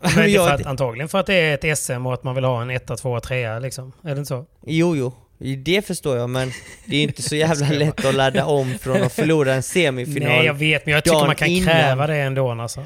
Men 0.00 0.14
det 0.14 0.22
är 0.22 0.26
Jag- 0.26 0.46
för 0.48 0.54
att, 0.54 0.66
antagligen 0.66 1.08
för 1.08 1.18
att 1.18 1.26
det 1.26 1.34
är 1.34 1.54
ett 1.70 1.78
SM 1.78 2.06
och 2.06 2.14
att 2.14 2.24
man 2.24 2.34
vill 2.34 2.44
ha 2.44 2.62
en 2.62 2.70
etta, 2.70 2.96
tvåa, 2.96 3.20
trea 3.20 3.58
liksom. 3.58 3.92
Är 4.02 4.08
det 4.14 4.18
inte 4.18 4.24
så? 4.28 4.46
Jo, 4.66 4.96
jo. 4.96 5.12
Det 5.56 5.86
förstår 5.86 6.16
jag, 6.16 6.30
men 6.30 6.50
det 6.86 6.96
är 6.96 7.02
inte 7.02 7.22
så 7.22 7.36
jävla 7.36 7.68
lätt 7.70 8.04
att 8.04 8.14
ladda 8.14 8.44
om 8.46 8.78
från 8.78 9.02
att 9.02 9.12
förlora 9.12 9.54
en 9.54 9.62
semifinal. 9.62 10.28
Nej, 10.28 10.46
jag 10.46 10.54
vet 10.54 10.86
men 10.86 10.94
jag 10.94 11.04
tycker 11.04 11.26
man 11.26 11.34
kan 11.36 11.48
innan. 11.48 11.68
kräva 11.74 12.06
det 12.06 12.16
ändå 12.16 12.50
alltså. 12.50 12.84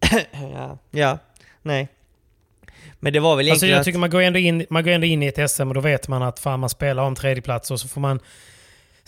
ja, 0.54 0.78
ja, 0.90 1.18
nej. 1.62 1.88
Men 3.00 3.12
det 3.12 3.20
var 3.20 3.36
väl 3.36 3.50
Alltså 3.50 3.66
egentligen 3.66 3.76
jag 3.76 3.84
tycker 3.84 3.98
man 3.98 4.10
går, 4.10 4.20
ändå 4.22 4.38
in, 4.38 4.66
man 4.70 4.84
går 4.84 4.90
ändå 4.90 5.06
in 5.06 5.22
i 5.22 5.26
ett 5.26 5.50
SM 5.50 5.68
och 5.68 5.74
då 5.74 5.80
vet 5.80 6.08
man 6.08 6.22
att 6.22 6.38
fan 6.38 6.60
man 6.60 6.70
spelar 6.70 7.02
om 7.02 7.14
tredjeplats 7.14 7.70
och 7.70 7.80
så 7.80 7.88
får 7.88 8.00
man 8.00 8.20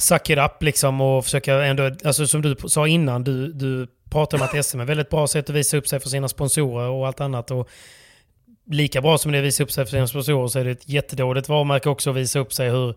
suck 0.00 0.30
it 0.30 0.38
up 0.38 0.62
liksom 0.62 1.00
och 1.00 1.24
försöka 1.24 1.64
ändå, 1.64 1.90
alltså 2.04 2.26
som 2.26 2.42
du 2.42 2.56
sa 2.68 2.88
innan, 2.88 3.24
du, 3.24 3.52
du 3.52 3.86
pratade 4.10 4.42
om 4.42 4.48
att 4.48 4.64
SM 4.64 4.78
är 4.78 4.82
ett 4.82 4.88
väldigt 4.88 5.10
bra 5.10 5.26
sätt 5.26 5.50
att 5.50 5.56
visa 5.56 5.76
upp 5.76 5.88
sig 5.88 6.00
för 6.00 6.08
sina 6.08 6.28
sponsorer 6.28 6.88
och 6.88 7.06
allt 7.06 7.20
annat. 7.20 7.50
Och 7.50 7.68
lika 8.66 9.00
bra 9.00 9.18
som 9.18 9.32
det 9.32 9.38
är 9.38 9.42
att 9.42 9.46
visa 9.46 9.62
upp 9.62 9.72
sig 9.72 9.84
för 9.84 9.90
sina 9.90 10.06
sponsorer 10.06 10.48
så 10.48 10.58
är 10.58 10.64
det 10.64 10.70
ett 10.70 10.88
jättedåligt 10.88 11.48
varumärke 11.48 11.88
också 11.88 12.10
att 12.10 12.16
visa 12.16 12.38
upp 12.38 12.52
sig 12.52 12.70
hur, 12.70 12.94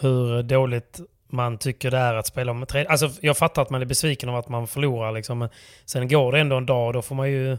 hur 0.00 0.42
dåligt 0.42 1.00
man 1.30 1.58
tycker 1.58 1.90
det 1.90 1.98
är 1.98 2.14
att 2.14 2.26
spela 2.26 2.52
om 2.52 2.66
tredje. 2.66 2.90
Alltså 2.90 3.10
jag 3.20 3.36
fattar 3.36 3.62
att 3.62 3.70
man 3.70 3.82
är 3.82 3.86
besviken 3.86 4.28
av 4.28 4.36
att 4.36 4.48
man 4.48 4.66
förlorar 4.66 5.12
liksom. 5.12 5.38
Men 5.38 5.48
sen 5.84 6.08
går 6.08 6.32
det 6.32 6.40
ändå 6.40 6.56
en 6.56 6.66
dag 6.66 6.86
och 6.86 6.92
då 6.92 7.02
får 7.02 7.14
man 7.14 7.30
ju 7.30 7.58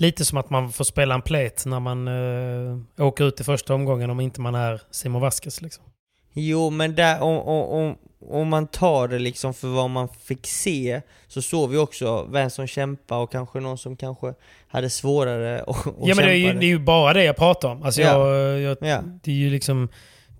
Lite 0.00 0.24
som 0.24 0.38
att 0.38 0.50
man 0.50 0.72
får 0.72 0.84
spela 0.84 1.14
en 1.14 1.22
plate 1.22 1.68
när 1.68 1.80
man 1.80 2.08
uh, 2.08 2.78
åker 2.98 3.24
ut 3.24 3.40
i 3.40 3.44
första 3.44 3.74
omgången 3.74 4.10
om 4.10 4.20
inte 4.20 4.40
man 4.40 4.54
är 4.54 4.82
Simon 4.90 5.22
Vasquez. 5.22 5.62
Liksom. 5.62 5.84
Jo, 6.32 6.70
men 6.70 6.94
där, 6.94 7.22
om, 7.22 7.38
om, 7.38 7.96
om, 8.20 8.48
man 8.48 8.66
tar 8.66 9.08
det 9.08 9.18
liksom 9.18 9.54
för 9.54 9.68
vad 9.68 9.90
man 9.90 10.08
fick 10.08 10.46
se, 10.46 11.00
så 11.28 11.42
såg 11.42 11.70
vi 11.70 11.76
också 11.78 12.24
vem 12.30 12.50
som 12.50 12.66
kämpade 12.66 13.20
och 13.22 13.32
kanske 13.32 13.60
någon 13.60 13.78
som 13.78 13.96
kanske 13.96 14.34
hade 14.68 14.90
svårare 14.90 15.62
att 15.66 15.76
Ja 15.86 16.14
men 16.14 16.16
det 16.16 16.22
är, 16.22 16.34
ju, 16.34 16.52
det 16.52 16.66
är 16.66 16.68
ju 16.68 16.78
bara 16.78 17.12
det 17.12 17.24
jag 17.24 17.36
pratar 17.36 17.68
om. 17.68 17.82
Alltså 17.82 18.00
Ja. 18.00 18.34
jag, 18.36 18.60
jag, 18.60 18.76
Ja. 18.80 19.02
Det 19.22 19.30
är 19.30 19.34
ju 19.34 19.50
liksom 19.50 19.88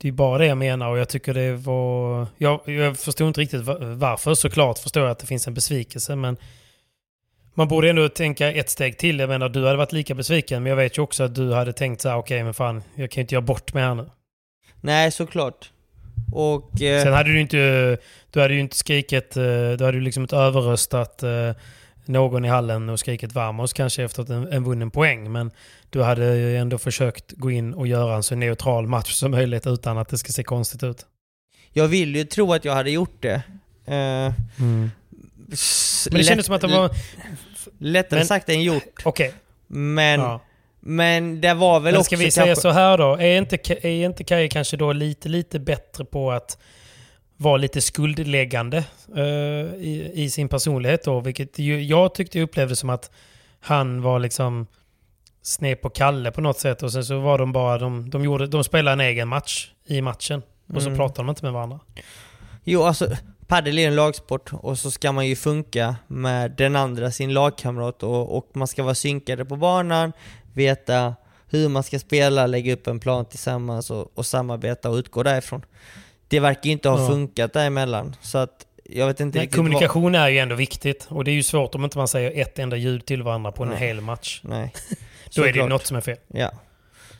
det 0.00 0.08
är 0.08 0.12
bara 0.12 0.38
det 0.38 0.46
jag 0.46 0.58
menar 0.58 0.88
och 0.88 0.98
jag 0.98 1.08
tycker 1.08 1.34
det 1.34 1.52
var... 1.52 2.26
Jag, 2.38 2.68
jag 2.68 2.98
förstod 2.98 3.28
inte 3.28 3.40
riktigt 3.40 3.60
va- 3.62 3.78
varför. 3.80 4.34
Såklart 4.34 4.78
förstår 4.78 5.02
jag 5.02 5.10
att 5.12 5.18
det 5.18 5.26
finns 5.26 5.46
en 5.46 5.54
besvikelse 5.54 6.16
men 6.16 6.36
man 7.54 7.68
borde 7.68 7.90
ändå 7.90 8.08
tänka 8.08 8.52
ett 8.52 8.70
steg 8.70 8.98
till. 8.98 9.18
Jag 9.18 9.28
menar 9.28 9.48
du 9.48 9.64
hade 9.66 9.76
varit 9.76 9.92
lika 9.92 10.14
besviken 10.14 10.62
men 10.62 10.70
jag 10.70 10.76
vet 10.76 10.98
ju 10.98 11.02
också 11.02 11.22
att 11.24 11.34
du 11.34 11.52
hade 11.52 11.72
tänkt 11.72 12.00
så 12.00 12.08
här: 12.08 12.16
okej 12.16 12.44
men 12.44 12.54
fan 12.54 12.82
jag 12.94 13.10
kan 13.10 13.20
ju 13.20 13.22
inte 13.22 13.34
göra 13.34 13.42
bort 13.42 13.74
mig 13.74 13.82
här 13.82 13.94
nu. 13.94 14.10
Nej, 14.80 15.10
såklart. 15.12 15.70
Och... 16.32 16.82
Eh, 16.82 17.02
Sen 17.02 17.12
hade 17.12 17.32
du 17.32 17.40
inte, 17.40 17.98
du 18.30 18.40
hade 18.40 18.54
ju 18.54 18.60
inte 18.60 18.76
skrikit, 18.76 19.36
eh, 19.36 19.42
du 19.78 19.84
hade 19.84 19.96
ju 19.96 20.00
liksom 20.00 20.22
inte 20.22 20.36
överröstat 20.36 21.22
eh, 21.22 21.52
någon 22.04 22.44
i 22.44 22.48
hallen 22.48 22.88
och 22.88 23.00
skrikit 23.00 23.32
Vamos 23.32 23.72
kanske 23.72 24.02
efter 24.02 24.32
en, 24.32 24.52
en 24.52 24.64
vunnen 24.64 24.90
poäng. 24.90 25.32
Men 25.32 25.50
du 25.90 26.02
hade 26.02 26.36
ju 26.36 26.56
ändå 26.56 26.78
försökt 26.78 27.32
gå 27.32 27.50
in 27.50 27.74
och 27.74 27.86
göra 27.86 28.16
en 28.16 28.22
så 28.22 28.34
neutral 28.34 28.86
match 28.86 29.12
som 29.12 29.30
möjligt 29.30 29.66
utan 29.66 29.98
att 29.98 30.08
det 30.08 30.18
ska 30.18 30.32
se 30.32 30.42
konstigt 30.42 30.82
ut. 30.82 31.06
jag 31.72 31.88
vill 31.88 32.16
ju 32.16 32.24
tro 32.24 32.52
att 32.52 32.64
jag 32.64 32.74
hade 32.74 32.90
gjort 32.90 33.16
det. 33.22 33.42
Eh, 33.86 34.32
s- 35.52 36.08
Men 36.10 36.18
det 36.18 36.24
kändes 36.24 36.46
som 36.46 36.54
att 36.54 36.60
det 36.60 36.66
var... 36.68 36.90
Lättare 37.78 38.20
men- 38.20 38.26
sagt 38.26 38.48
än 38.48 38.62
gjort. 38.62 39.02
Okej. 39.04 39.32
Men, 39.66 40.20
Ja. 40.20 40.40
Men 40.88 41.40
det 41.40 41.54
var 41.54 41.80
väl 41.80 41.92
Men 41.92 42.00
också 42.00 42.04
ska 42.08 42.16
vi 42.16 42.22
kanske... 42.24 42.40
säga 42.42 42.56
så 42.56 42.70
här 42.70 42.98
då? 42.98 43.14
Är 43.14 43.38
inte, 43.38 43.56
är 43.88 44.04
inte 44.06 44.24
Kaj 44.24 44.48
kanske 44.48 44.76
då 44.76 44.92
lite, 44.92 45.28
lite 45.28 45.58
bättre 45.58 46.04
på 46.04 46.30
att 46.32 46.58
var 47.36 47.58
lite 47.58 47.80
skuldläggande 47.80 48.84
eh, 49.16 49.22
i, 49.76 50.10
i 50.14 50.30
sin 50.30 50.48
personlighet 50.48 51.04
då. 51.04 51.20
Vilket 51.20 51.58
ju, 51.58 51.82
jag 51.82 52.14
tyckte 52.14 52.38
jag 52.38 52.44
upplevde 52.44 52.76
som 52.76 52.90
att 52.90 53.10
han 53.60 54.02
var 54.02 54.18
liksom 54.18 54.66
sned 55.42 55.80
på 55.82 55.90
Kalle 55.90 56.30
på 56.30 56.40
något 56.40 56.58
sätt. 56.58 56.82
Och 56.82 56.92
sen 56.92 57.04
så 57.04 57.18
var 57.20 57.38
de 57.38 57.52
bara, 57.52 57.78
de, 57.78 58.10
de, 58.10 58.24
gjorde, 58.24 58.46
de 58.46 58.64
spelade 58.64 58.92
en 58.92 59.00
egen 59.08 59.28
match 59.28 59.70
i 59.86 60.02
matchen. 60.02 60.42
Och 60.74 60.82
så 60.82 60.88
Mm. 60.88 60.98
pratade 60.98 61.18
de 61.26 61.28
inte 61.30 61.44
med 61.44 61.52
varandra. 61.52 61.80
Jo, 62.64 62.82
alltså 62.82 63.08
padel 63.46 63.78
är 63.78 63.88
en 63.88 63.96
lagsport 63.96 64.50
och 64.52 64.78
så 64.78 64.90
ska 64.90 65.12
man 65.12 65.26
ju 65.26 65.36
funka 65.36 65.96
med 66.06 66.50
den 66.50 66.76
andra, 66.76 67.10
sin 67.10 67.32
lagkamrat 67.34 68.02
och, 68.02 68.36
och 68.36 68.50
man 68.54 68.68
ska 68.68 68.82
vara 68.82 68.94
synkade 68.94 69.44
på 69.44 69.56
banan, 69.56 70.12
veta 70.58 71.14
hur 71.50 71.68
man 71.68 71.82
ska 71.82 71.98
spela, 71.98 72.46
lägga 72.46 72.72
upp 72.72 72.86
en 72.86 73.00
plan 73.00 73.24
tillsammans 73.24 73.90
och, 73.90 74.18
och 74.18 74.26
samarbeta 74.26 74.90
och 74.90 74.94
utgå 74.96 75.22
därifrån. 75.22 75.64
Det 76.28 76.40
verkar 76.40 76.62
ju 76.64 76.70
inte 76.72 76.88
ha 76.88 77.00
Ja. 77.00 77.08
funkat 77.08 77.52
däremellan, 77.52 78.16
så 78.20 78.38
att 78.38 78.66
jag 78.84 79.06
vet 79.06 79.20
inte 79.20 79.38
Nej, 79.38 79.48
kommunikation 79.48 80.14
är 80.14 80.28
ju 80.28 80.38
ändå 80.38 80.54
viktigt. 80.54 81.06
Och 81.10 81.24
det 81.24 81.30
är 81.30 81.32
ju 81.34 81.42
svårt 81.42 81.74
om 81.74 81.84
inte 81.84 81.98
man 81.98 82.08
säger 82.08 82.42
ett 82.42 82.58
enda 82.58 82.76
ljud 82.76 83.06
till 83.06 83.22
varandra 83.22 83.52
på 83.52 83.62
en 83.62 83.68
Nej. 83.68 83.78
hel 83.78 84.00
match. 84.00 84.40
Vad, 84.44 84.58
nej. 84.58 84.72
Då 85.36 85.42
är 85.42 85.52
det 85.52 85.58
ju 85.58 85.66
något 85.68 85.86
som 85.86 85.96
är 85.96 86.00
fel. 86.00 86.16
Ja, 86.26 86.50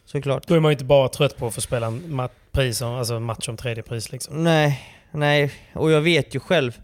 såklart. 0.05 0.47
Då 0.47 0.55
är 0.55 0.61
man 0.61 0.71
ju 0.71 0.73
inte 0.73 0.85
bara 0.85 1.09
trött 1.09 1.37
på 1.37 1.47
att 1.47 1.55
få 1.55 1.61
spela 1.61 1.87
en 1.87 2.03
ma- 2.03 2.29
pris, 2.53 2.81
om- 2.83 2.93
alltså 2.95 3.21
match 3.21 3.49
om 3.49 3.57
tredje 3.57 3.83
pris 3.83 4.13
liksom. 4.13 4.45
Nej, 4.45 4.81
nej, 5.13 5.53
och 5.75 5.91
jag 5.91 6.01
vet 6.01 6.35
ju 6.35 6.41
själv, 6.41 6.81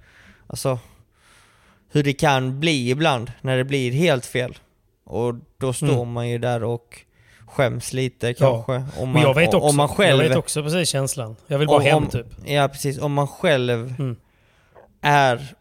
alltså 0.46 0.78
hur 1.92 2.02
det 2.02 2.12
kan 2.12 2.60
bli 2.60 2.90
ibland 2.90 3.32
när 3.40 3.56
det 3.56 3.64
blir 3.64 3.92
helt 3.92 4.26
fel. 4.26 4.58
Och 5.04 5.34
då 5.58 5.72
står 5.72 5.86
Mm. 5.88 6.12
man 6.12 6.28
ju 6.28 6.38
där 6.38 6.62
och 6.64 7.00
skäms 7.46 7.92
lite 7.92 8.34
kanske. 8.34 8.72
Om 8.72 8.84
Och 9.00 9.08
man, 9.08 9.22
jag 9.22 9.34
vet 9.34 9.54
också, 9.54 9.68
om 9.68 9.76
man 9.76 9.88
själv, 9.88 10.22
jag 10.22 10.28
vet 10.28 10.38
också 10.38 10.62
precis 10.62 10.88
känslan. 10.88 11.36
Jag 11.46 11.58
vill 11.58 11.68
bara 11.68 11.76
om, 11.76 11.82
hem 11.82 11.96
om, 11.96 12.06
typ. 12.08 12.26
Ja 12.46 12.68
precis, 12.68 12.98
om 12.98 13.12
man 13.12 13.28
själv 13.28 13.94
Mm. 13.98 14.16
är, 15.00 15.54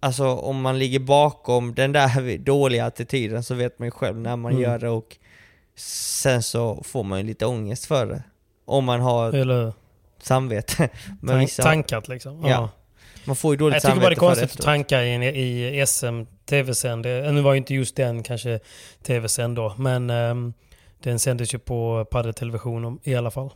alltså 0.00 0.26
om 0.28 0.60
man 0.60 0.78
ligger 0.78 0.98
bakom 0.98 1.74
den 1.74 1.92
där 1.92 2.38
dåliga 2.38 2.86
attityden 2.86 3.42
så 3.42 3.54
vet 3.54 3.78
man 3.78 3.86
ju 3.86 3.90
själv 3.90 4.16
när 4.16 4.36
man 4.36 4.52
Mm. 4.52 4.62
gör 4.64 4.78
det 4.78 4.88
och 4.88 5.16
sen 5.76 6.42
så 6.42 6.82
får 6.84 7.02
man 7.04 7.18
ju 7.18 7.24
lite 7.26 7.46
ångest 7.46 7.86
för 7.86 8.06
det. 8.06 8.22
Om 8.64 8.84
man 8.84 9.00
har 9.00 9.32
Eller 9.32 9.72
samvete. 10.22 10.88
Tank, 11.26 11.42
vissa, 11.42 11.62
tankat 11.62 12.08
liksom. 12.08 12.44
Ja. 12.44 12.68
Man 13.26 13.36
får 13.36 13.54
ju 13.54 13.58
dåligt 13.58 13.74
Jag 13.74 13.82
tycker 13.82 13.96
bara 13.96 14.08
det 14.10 14.14
är 14.14 14.16
konstigt 14.16 14.52
att 14.52 14.62
tanka 14.62 15.04
i, 15.04 15.80
i 15.80 15.86
SM 15.86 16.22
tv-sänd. 16.48 17.04
Nu 17.04 17.40
var 17.40 17.52
ju 17.52 17.58
inte 17.58 17.74
just 17.74 17.96
den 17.96 18.22
kanske 18.22 18.60
tv-sänd 19.02 19.56
då, 19.56 19.74
men 19.78 20.10
ehm, 20.10 20.52
den 21.02 21.18
sändes 21.18 21.54
ju 21.54 21.58
på 21.58 22.04
paddeltelevision 22.10 22.84
om- 22.84 23.00
i 23.02 23.14
alla 23.14 23.30
fall. 23.30 23.50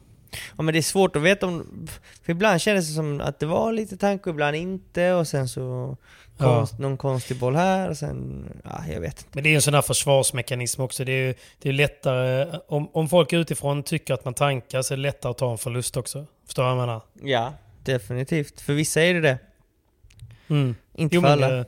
Ja 0.57 0.63
men 0.63 0.73
det 0.75 0.81
är 0.81 0.83
svårt 0.83 1.17
att 1.17 1.23
veta 1.23 1.47
om... 1.47 1.87
För 2.23 2.33
ibland 2.33 2.61
kändes 2.61 2.89
det 2.89 2.95
som 2.95 3.21
att 3.21 3.39
det 3.39 3.47
var 3.47 3.73
lite 3.73 3.97
tanke 3.97 4.31
ibland 4.31 4.57
inte 4.57 5.13
och 5.13 5.29
sen 5.29 5.49
så... 5.49 5.97
Ja. 6.39 6.45
Konst, 6.45 6.79
Någon 6.79 6.97
konstig 6.97 7.39
boll 7.39 7.57
här 7.57 7.89
och 7.91 7.97
sen... 7.97 8.45
Ja, 8.65 8.85
jag 8.93 9.01
vet 9.01 9.19
inte. 9.19 9.31
Men 9.33 9.43
det 9.43 9.49
är 9.49 9.51
ju 9.51 9.57
en 9.57 9.63
sån 9.63 9.75
här 9.75 9.83
försvarsmekanism 9.83 10.83
också. 10.83 11.05
Det 11.05 11.13
är 11.13 11.27
ju 11.27 11.35
det 11.59 11.69
är 11.69 11.73
lättare, 11.73 12.59
om, 12.69 12.91
om 12.93 13.09
folk 13.09 13.33
utifrån 13.33 13.83
tycker 13.83 14.15
att 14.15 14.25
man 14.25 14.35
tankar 14.35 14.83
så 14.83 14.95
är 14.95 14.97
det 14.97 15.03
lättare 15.03 15.31
att 15.31 15.39
ta 15.39 15.51
en 15.53 15.59
förlust 15.59 15.97
också. 15.97 16.27
Förstår 16.47 16.63
du 16.63 16.69
vad 16.69 16.79
jag 16.79 16.87
menar? 16.87 17.01
Ja, 17.23 17.53
definitivt. 17.85 18.61
För 18.61 18.73
vissa 18.73 19.03
är 19.03 19.15
det 19.15 19.21
det. 19.21 19.39
Mm. 20.51 20.75
Inte 20.95 21.17
Jo, 21.17 21.23
för 21.23 21.29
men, 21.37 21.45
alla. 21.45 21.59
eh, 21.59 21.65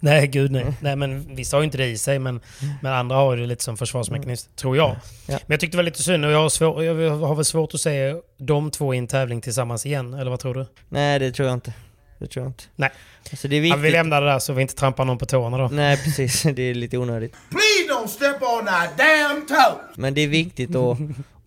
nej, 0.00 0.26
gud 0.26 0.50
nej. 0.50 0.66
nej. 0.80 0.96
Men 0.96 1.36
vissa 1.36 1.56
har 1.56 1.62
ju 1.62 1.64
inte 1.64 1.78
det 1.78 1.86
i 1.86 1.98
sig, 1.98 2.18
men, 2.18 2.40
men 2.82 2.92
andra 2.92 3.16
har 3.16 3.34
ju 3.34 3.40
det 3.40 3.46
lite 3.46 3.64
som 3.64 3.76
försvarsmekanism, 3.76 4.50
tror 4.56 4.76
jag. 4.76 4.90
Ja. 4.90 4.96
Men 5.28 5.40
jag 5.46 5.60
tyckte 5.60 5.74
det 5.76 5.78
var 5.78 5.84
lite 5.84 6.02
synd 6.02 6.24
och 6.24 6.30
jag 6.32 6.42
har, 6.42 6.48
svår, 6.48 6.84
jag 6.84 7.10
har 7.16 7.34
väl 7.34 7.44
svårt 7.44 7.74
att 7.74 7.80
se 7.80 8.14
de 8.38 8.70
två 8.70 8.94
i 8.94 8.98
en 8.98 9.06
tävling 9.06 9.40
tillsammans 9.40 9.86
igen, 9.86 10.14
eller 10.14 10.30
vad 10.30 10.40
tror 10.40 10.54
du? 10.54 10.66
Nej, 10.88 11.18
det 11.18 11.32
tror 11.32 11.48
jag 11.48 11.56
inte. 11.56 11.72
Det 12.18 12.26
tror 12.26 12.44
jag 12.44 12.50
inte. 12.50 12.64
Nej. 12.76 12.90
Alltså 13.30 13.48
det 13.48 13.56
är 13.56 13.58
Ja, 13.58 13.62
viktigt. 13.62 13.80
vi 13.84 13.90
lämnar 13.90 14.20
det 14.20 14.26
där 14.26 14.38
så 14.38 14.52
vi 14.52 14.62
inte 14.62 14.74
trampar 14.74 15.04
någon 15.04 15.18
på 15.18 15.26
tårna 15.26 15.58
då. 15.58 15.68
Nej, 15.72 15.96
precis. 15.96 16.42
Det 16.54 16.62
är 16.62 16.74
lite 16.74 16.98
onödigt. 16.98 17.32
Please 17.50 18.00
don't 18.00 18.06
step 18.06 18.42
on 18.42 18.48
our 18.68 18.96
damn 18.98 19.46
toes. 19.46 19.96
Men 19.96 20.14
det 20.14 20.20
är 20.20 20.28
viktigt 20.28 20.76
att, 20.76 20.98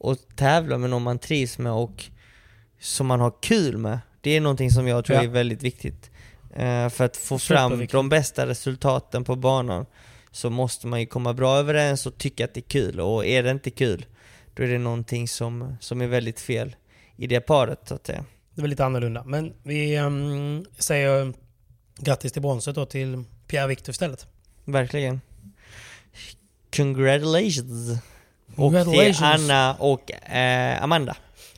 att 0.03 0.35
tävla 0.37 0.77
med 0.77 0.89
någon 0.89 1.01
man 1.03 1.19
trivs 1.19 1.57
med 1.57 1.71
och 1.71 2.03
som 2.79 3.07
man 3.07 3.19
har 3.19 3.33
kul 3.41 3.77
med. 3.77 3.99
Det 4.21 4.35
är 4.37 4.41
någonting 4.41 4.71
som 4.71 4.87
jag 4.87 5.05
tror 5.05 5.17
Ja. 5.17 5.23
är 5.23 5.27
väldigt 5.27 5.63
viktigt. 5.63 6.11
Eh, 6.55 6.89
för 6.89 7.05
att 7.05 7.17
få 7.17 7.39
fram 7.39 7.87
de 7.91 8.09
bästa 8.09 8.47
resultaten 8.47 9.23
på 9.23 9.35
banan 9.35 9.85
så 10.31 10.49
måste 10.49 10.87
man 10.87 10.99
ju 10.99 11.05
komma 11.05 11.33
bra 11.33 11.57
överens 11.57 12.05
och 12.05 12.17
tycka 12.17 12.45
att 12.45 12.53
det 12.53 12.59
är 12.59 12.69
kul. 12.69 12.99
Och 12.99 13.25
är 13.25 13.43
det 13.43 13.51
inte 13.51 13.69
kul, 13.69 14.05
då 14.53 14.63
är 14.63 14.67
det 14.67 14.77
någonting 14.77 15.27
som, 15.27 15.77
som 15.79 16.01
är 16.01 16.07
väldigt 16.07 16.39
fel 16.39 16.75
i 17.15 17.27
det 17.27 17.39
paret 17.39 17.79
så 17.85 17.95
att 17.95 18.05
säga. 18.05 18.25
Det 18.53 18.61
var 18.61 18.67
lite 18.67 18.85
annorlunda. 18.85 19.23
Men 19.23 19.53
vi 19.63 19.99
um, 19.99 20.65
säger 20.77 21.33
grattis 21.97 22.31
till 22.31 22.41
bronset 22.41 22.75
då 22.75 22.85
till 22.85 23.23
Pierre 23.47 23.67
Victor 23.67 23.91
istället. 23.91 24.27
Verkligen. 24.65 25.21
Congratulations! 26.75 27.89
Och 28.55 28.55
till 28.55 28.55
Congratulations. 28.55 29.21
Anna 29.21 29.75
och 29.79 30.11
eh, 30.31 30.83
Amanda. 30.83 31.15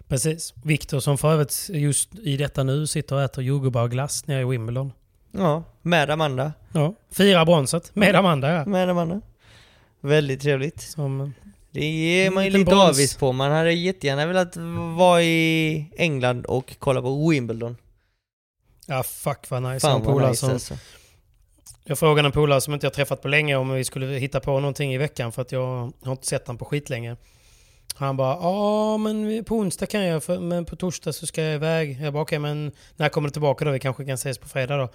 Precis. 0.09 0.53
Victor 0.63 0.99
som 0.99 1.17
för 1.17 1.31
övrigt 1.33 1.69
just 1.69 2.15
i 2.15 2.37
detta 2.37 2.63
nu 2.63 2.87
sitter 2.87 3.15
och 3.15 3.21
äter 3.21 3.43
jordgubbar 3.43 4.27
nere 4.27 4.41
i 4.41 4.45
Wimbledon. 4.45 4.91
Ja, 5.31 5.63
med 5.81 6.09
Amanda. 6.09 6.53
Ja. 6.73 6.93
Firar 7.11 7.45
bronset 7.45 7.95
med 7.95 8.15
Amanda 8.15 8.51
ja. 8.51 8.65
Med 8.65 8.89
Amanda. 8.89 9.21
Väldigt 10.01 10.41
trevligt. 10.41 10.81
Som, 10.81 11.33
Det 11.71 11.85
ger 11.85 12.31
man 12.31 12.45
ju 12.45 12.49
lite 12.51 12.65
brons. 12.65 12.89
avis 12.97 13.15
på. 13.17 13.31
Man 13.31 13.51
hade 13.51 13.73
jättegärna 13.73 14.25
velat 14.25 14.57
vara 14.97 15.23
i 15.23 15.85
England 15.97 16.45
och 16.45 16.75
kolla 16.79 17.01
på 17.01 17.29
Wimbledon. 17.29 17.77
ja 18.85 19.03
fuck 19.03 19.49
vad 19.49 19.63
nice. 19.63 19.87
Fan 19.87 20.03
vad 20.03 20.29
nice 20.29 20.35
som, 20.35 20.49
alltså. 20.49 20.77
Jag 21.83 21.99
frågade 21.99 22.27
en 22.27 22.31
polare 22.31 22.61
som 22.61 22.73
inte 22.73 22.85
jag 22.85 22.93
träffat 22.93 23.21
på 23.21 23.27
länge 23.27 23.55
om 23.55 23.69
vi 23.73 23.83
skulle 23.83 24.05
hitta 24.05 24.39
på 24.39 24.59
någonting 24.59 24.93
i 24.93 24.97
veckan 24.97 25.31
för 25.31 25.41
att 25.41 25.51
jag 25.51 25.91
har 26.03 26.11
inte 26.11 26.27
sett 26.27 26.47
honom 26.47 26.57
på 26.57 26.65
skitlänge. 27.99 28.07
Han 28.07 28.17
bara 28.17 28.35
ja 28.41 28.97
men 28.97 29.43
på 29.43 29.55
onsdag 29.55 29.85
kan 29.85 30.01
jag 30.05 30.23
för, 30.23 30.39
men 30.39 30.65
på 30.65 30.75
torsdag 30.75 31.13
så 31.13 31.27
ska 31.27 31.41
jag 31.43 31.55
iväg. 31.55 31.99
Jag 32.01 32.13
bara 32.13 32.23
okej 32.23 32.39
men 32.39 32.71
när 32.97 33.09
kommer 33.09 33.27
du 33.27 33.31
tillbaka 33.31 33.65
då? 33.65 33.71
Vi 33.71 33.79
kanske 33.79 34.05
kan 34.05 34.13
ses 34.15 34.37
på 34.37 34.47
fredag 34.49 34.77
då? 34.77 34.89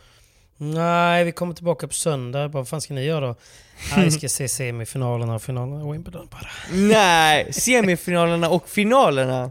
Nej 0.57 1.25
vi 1.25 1.33
kommer 1.33 1.55
tillbaka 1.55 1.87
på 1.89 1.95
söndag. 1.95 2.41
Jag 2.41 2.51
bara, 2.51 2.59
vad 2.59 2.69
fan 2.69 2.81
ska 2.81 2.95
ni 2.95 3.05
göra 3.05 3.27
då? 3.27 3.35
Nej 3.97 4.05
vi 4.05 4.11
ska 4.11 4.29
se 4.29 4.49
semifinalerna 4.49 5.35
och 5.35 5.43
finalerna 5.43 5.89
i 5.89 5.93
Wimbledon 5.93 6.29
bara. 6.31 6.49
Nej! 6.73 7.53
Semifinalerna 7.53 8.49
och 8.51 8.69
finalerna! 8.69 9.51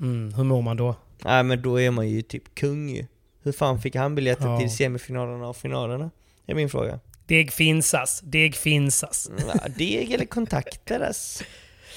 Mm, 0.00 0.34
hur 0.34 0.44
mår 0.44 0.62
man 0.62 0.76
då? 0.76 0.94
Nej 1.24 1.42
men 1.42 1.62
då 1.62 1.80
är 1.80 1.90
man 1.90 2.08
ju 2.08 2.22
typ 2.22 2.54
kung 2.54 2.88
ju. 2.90 3.06
Hur 3.42 3.52
fan 3.52 3.80
fick 3.80 3.94
han 3.96 4.14
biljetter 4.14 4.46
Ja. 4.46 4.58
till 4.60 4.70
semifinalerna 4.76 5.48
och 5.48 5.56
finalerna? 5.56 6.10
Det 6.46 6.52
är 6.52 6.56
min 6.56 6.70
fråga. 6.70 7.00
Deg 7.26 7.52
finsas, 7.52 8.20
deg 8.24 8.54
finsas. 8.56 9.30
Ja, 9.54 9.68
deg 9.78 10.12
eller 10.12 10.24
kontakter 10.24 11.00
alltså. 11.00 11.44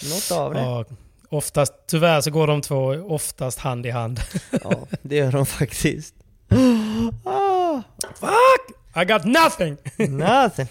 Något 0.04 0.32
av 0.32 0.54
det. 0.54 0.60
Ja, 0.60 0.86
oftast, 1.30 1.74
tyvärr 1.88 2.22
så 2.22 2.32
går 2.32 2.48
de 2.48 2.62
två 2.62 2.86
oftast 3.08 3.60
hand 3.60 3.86
i 3.86 3.89
hand. 3.89 4.20
Ja, 4.64 4.88
det 5.02 5.16
gör 5.16 5.32
de 5.32 5.46
faktiskt. 5.46 6.16
Ah, 7.26 7.82
Fuck! 8.16 8.78
I 9.02 9.06
got 9.06 9.26
nothing! 9.26 9.78
nothing. 10.18 10.68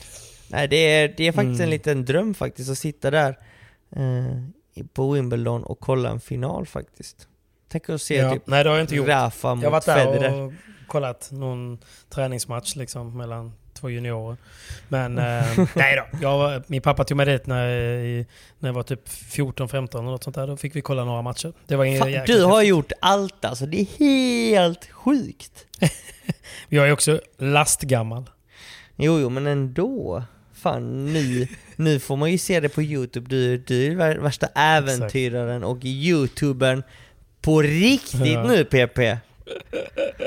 Nej 0.49 0.69
det 0.69 0.77
är, 0.77 1.15
det 1.17 1.29
är 1.29 1.33
faktiskt 1.33 1.55
Mm. 1.61 1.65
en 1.65 1.71
liten 1.71 2.05
dröm 2.05 2.35
faktiskt 2.35 2.71
att 2.71 2.79
sitta 2.79 3.11
där 3.11 3.39
eh, 3.97 4.85
på 4.95 5.11
Wimbledon 5.11 5.65
och 5.65 5.81
kolla 5.81 6.11
en 6.11 6.21
final 6.21 6.67
faktiskt. 6.67 7.29
Tänk 7.69 7.89
att 7.89 8.03
se 8.03 8.17
Ja, 8.17 8.33
typ 8.33 8.43
nej 8.47 8.65
det 8.65 8.71
har 8.71 8.77
jag 8.77 8.85
inte 8.85 8.95
gjort. 8.97 9.09
Rafa 9.09 9.55
mot 9.55 9.63
Jag 9.63 9.71
har 9.71 9.73
varit 9.73 9.85
där 9.87 10.13
Federer. 10.13 10.41
och 10.41 10.53
kollat 10.87 11.29
någon 11.33 11.79
träningsmatch 12.11 12.77
liksom 12.77 13.17
mellan 13.17 13.53
två 13.83 13.91
juniorer. 13.91 14.37
Men 14.89 15.19
eh, 15.19 15.45
nej 15.77 15.97
då. 15.97 16.19
Jag, 16.23 16.63
min 16.67 16.83
pappa 16.83 17.05
tog 17.05 17.17
mig 17.17 17.27
dit 17.27 17.47
när, 17.47 17.67
jag- 17.69 18.27
när 18.59 18.69
jag 18.69 18.75
var 18.75 18.83
typ 18.83 19.09
14-15 19.09 19.99
eller 19.99 20.03
något 20.03 20.25
sånt 20.25 20.37
där. 20.37 20.47
Då 20.47 20.57
fick 20.57 20.77
vi 20.77 20.81
kolla 20.81 21.05
några 21.05 21.23
matcher. 21.23 21.53
Det 21.67 21.77
var 21.77 21.99
Fan, 21.99 22.23
du 22.27 22.45
har 22.45 22.63
gjort 22.63 22.93
allt 23.01 23.45
alltså, 23.45 23.67
det 23.67 23.81
är 23.81 23.85
helt 23.99 24.87
sjukt. 24.91 25.67
Jag 26.69 26.89
är 26.89 26.93
också 26.93 27.21
lastgammal. 27.39 28.31
Jo, 28.97 29.19
jo, 29.21 29.29
men 29.29 29.47
ändå. 29.47 30.23
Fan, 30.55 31.13
nu, 31.13 31.49
nu 31.77 32.01
får 32.01 32.17
man 32.17 32.31
ju 32.31 32.39
se 32.39 32.61
det 32.61 32.69
på 32.69 32.83
youtube. 32.83 33.29
Du, 33.31 33.59
du 33.59 33.87
är 33.87 33.91
vär- 33.97 34.19
värsta 34.21 34.47
äventyraren 34.47 35.65
och 35.65 35.79
youtubern 35.85 36.83
på 37.41 37.63
riktigt 37.63 38.27
Ja. 38.27 38.43
nu 38.45 38.65
PP. 38.65 38.99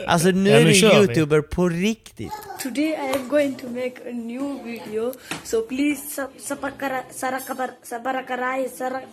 Alltså 0.07 0.27
nu 0.29 0.49
Ja, 0.49 0.57
är 0.59 0.65
du 0.65 0.73
kör 0.73 0.89
vi. 0.93 0.99
youtuber 1.05 1.41
på 1.41 1.69
riktigt. 1.69 2.31
Today 2.63 2.89
I 2.89 3.15
am 3.15 3.27
going 3.29 3.55
to 3.55 3.67
make 3.67 3.93
a 4.09 4.13
new 4.13 4.63
video, 4.65 5.13
so 5.43 5.61
please 5.61 6.27
sabarakarai, 6.39 8.69
sarak, 8.69 9.03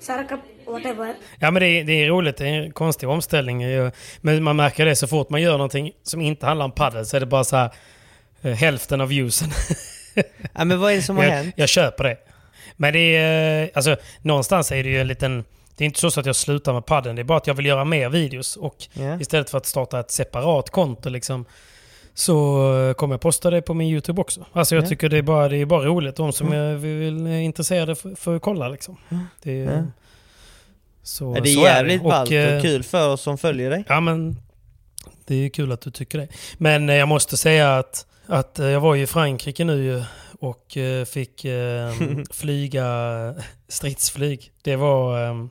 sarakap, 0.00 0.40
whatever. 0.66 1.14
Ja 1.40 1.50
men 1.50 1.60
det 1.62 1.66
är, 1.68 1.84
det 1.84 1.92
är 1.92 2.08
roligt, 2.08 2.36
det 2.36 2.48
är 2.48 2.52
en 2.62 2.72
konstig 2.72 3.08
omställning. 3.08 3.62
Men 4.20 4.42
man 4.42 4.56
märker 4.56 4.84
det 4.86 4.96
så 4.96 5.06
fort 5.06 5.30
man 5.30 5.42
gör 5.42 5.52
någonting 5.52 5.92
som 6.02 6.20
inte 6.20 6.46
handlar 6.46 6.64
om 6.64 6.72
padel 6.72 7.06
så 7.06 7.16
är 7.16 7.20
det 7.20 7.26
bara 7.26 7.44
så 7.44 7.56
här 7.56 7.70
eh, 8.42 8.52
hälften 8.52 9.00
av 9.00 9.08
viewsen. 9.08 9.48
Ja, 10.54 10.64
men 10.64 10.80
vad 10.80 10.92
är 10.92 10.96
det 10.96 11.02
som 11.02 11.16
har 11.16 11.24
jag, 11.24 11.30
hänt? 11.30 11.54
jag 11.56 11.68
köper 11.68 12.04
det. 12.04 12.16
Men 12.76 12.92
det 12.92 13.16
är, 13.16 13.62
eh, 13.62 13.68
alltså 13.74 13.96
någonstans 14.22 14.72
är 14.72 14.82
det 14.84 14.90
ju 14.90 15.00
en 15.00 15.08
liten 15.08 15.44
det 15.76 15.84
är 15.84 15.86
inte 15.86 16.10
så 16.10 16.20
att 16.20 16.26
jag 16.26 16.36
slutar 16.36 16.72
med 16.72 16.86
padden, 16.86 17.16
det 17.16 17.22
är 17.22 17.24
bara 17.24 17.38
att 17.38 17.46
jag 17.46 17.54
vill 17.54 17.66
göra 17.66 17.84
mer 17.84 18.08
videos. 18.08 18.56
Och 18.56 18.76
Ja. 18.92 19.20
istället 19.20 19.50
för 19.50 19.58
att 19.58 19.66
starta 19.66 20.00
ett 20.00 20.10
separat 20.10 20.70
konto 20.70 21.08
liksom, 21.08 21.44
så 22.14 22.34
eh, 22.88 22.94
kommer 22.94 23.14
jag 23.14 23.20
posta 23.20 23.50
det 23.50 23.62
på 23.62 23.74
min 23.74 23.88
YouTube 23.88 24.20
också. 24.20 24.46
Alltså 24.52 24.74
jag 24.74 24.84
Ja. 24.84 24.88
tycker 24.88 25.08
det 25.08 25.18
är 25.18 25.22
bara, 25.22 25.48
det 25.48 25.56
är 25.56 25.66
bara 25.66 25.84
roligt. 25.84 26.16
De 26.16 26.32
som 26.32 26.52
är, 26.52 26.74
vill, 26.74 27.26
är 27.26 27.40
intresserade 27.40 27.94
får, 27.94 28.38
kolla 28.38 28.68
liksom. 28.68 28.96
Det, 29.42 29.60
är- 29.60 29.76
Ja. 29.76 29.82
Så, 31.02 31.34
det 31.34 31.50
är 31.50 31.54
så 31.54 31.60
jävligt 31.60 32.02
det. 32.02 32.08
ballt 32.08 32.30
eh, 32.32 32.56
och 32.56 32.62
kul 32.62 32.82
för 32.82 33.08
oss 33.08 33.20
som 33.22 33.38
följer 33.38 33.70
dig. 33.70 33.84
Ja, 33.88 34.00
men 34.00 34.36
det 35.24 35.34
är 35.34 35.48
kul 35.48 35.72
att 35.72 35.80
du 35.80 35.90
tycker 35.90 36.18
det. 36.18 36.28
Men 36.58 36.88
eh, 36.88 36.96
jag 36.96 37.08
måste 37.08 37.36
säga 37.36 37.76
att, 37.78 38.06
att 38.26 38.58
eh, 38.58 38.66
jag 38.66 38.80
var 38.80 38.94
ju 38.94 39.02
i 39.02 39.06
Frankrike 39.06 39.64
nu 39.64 40.04
och 40.40 40.76
eh, 40.76 41.04
fick 41.04 41.44
eh, 41.44 41.92
flyga 42.30 42.86
stridsflyg. 43.68 44.50
Det 44.62 44.76
var... 44.76 45.48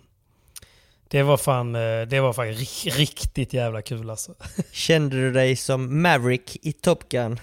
Det 1.07 1.23
var 1.23 1.37
fan, 1.37 1.75
eh, 1.75 2.01
det 2.07 2.19
var 2.19 2.33
fan 2.33 2.45
ri- 2.47 2.89
riktigt 2.97 3.53
jävla 3.53 3.81
kul 3.81 4.09
alltså. 4.09 4.31
Kände 4.71 5.15
du 5.15 5.31
dig 5.31 5.55
som 5.55 6.01
Maverick 6.01 6.57
i 6.61 6.71
Top 6.73 7.09
Gun? 7.09 7.39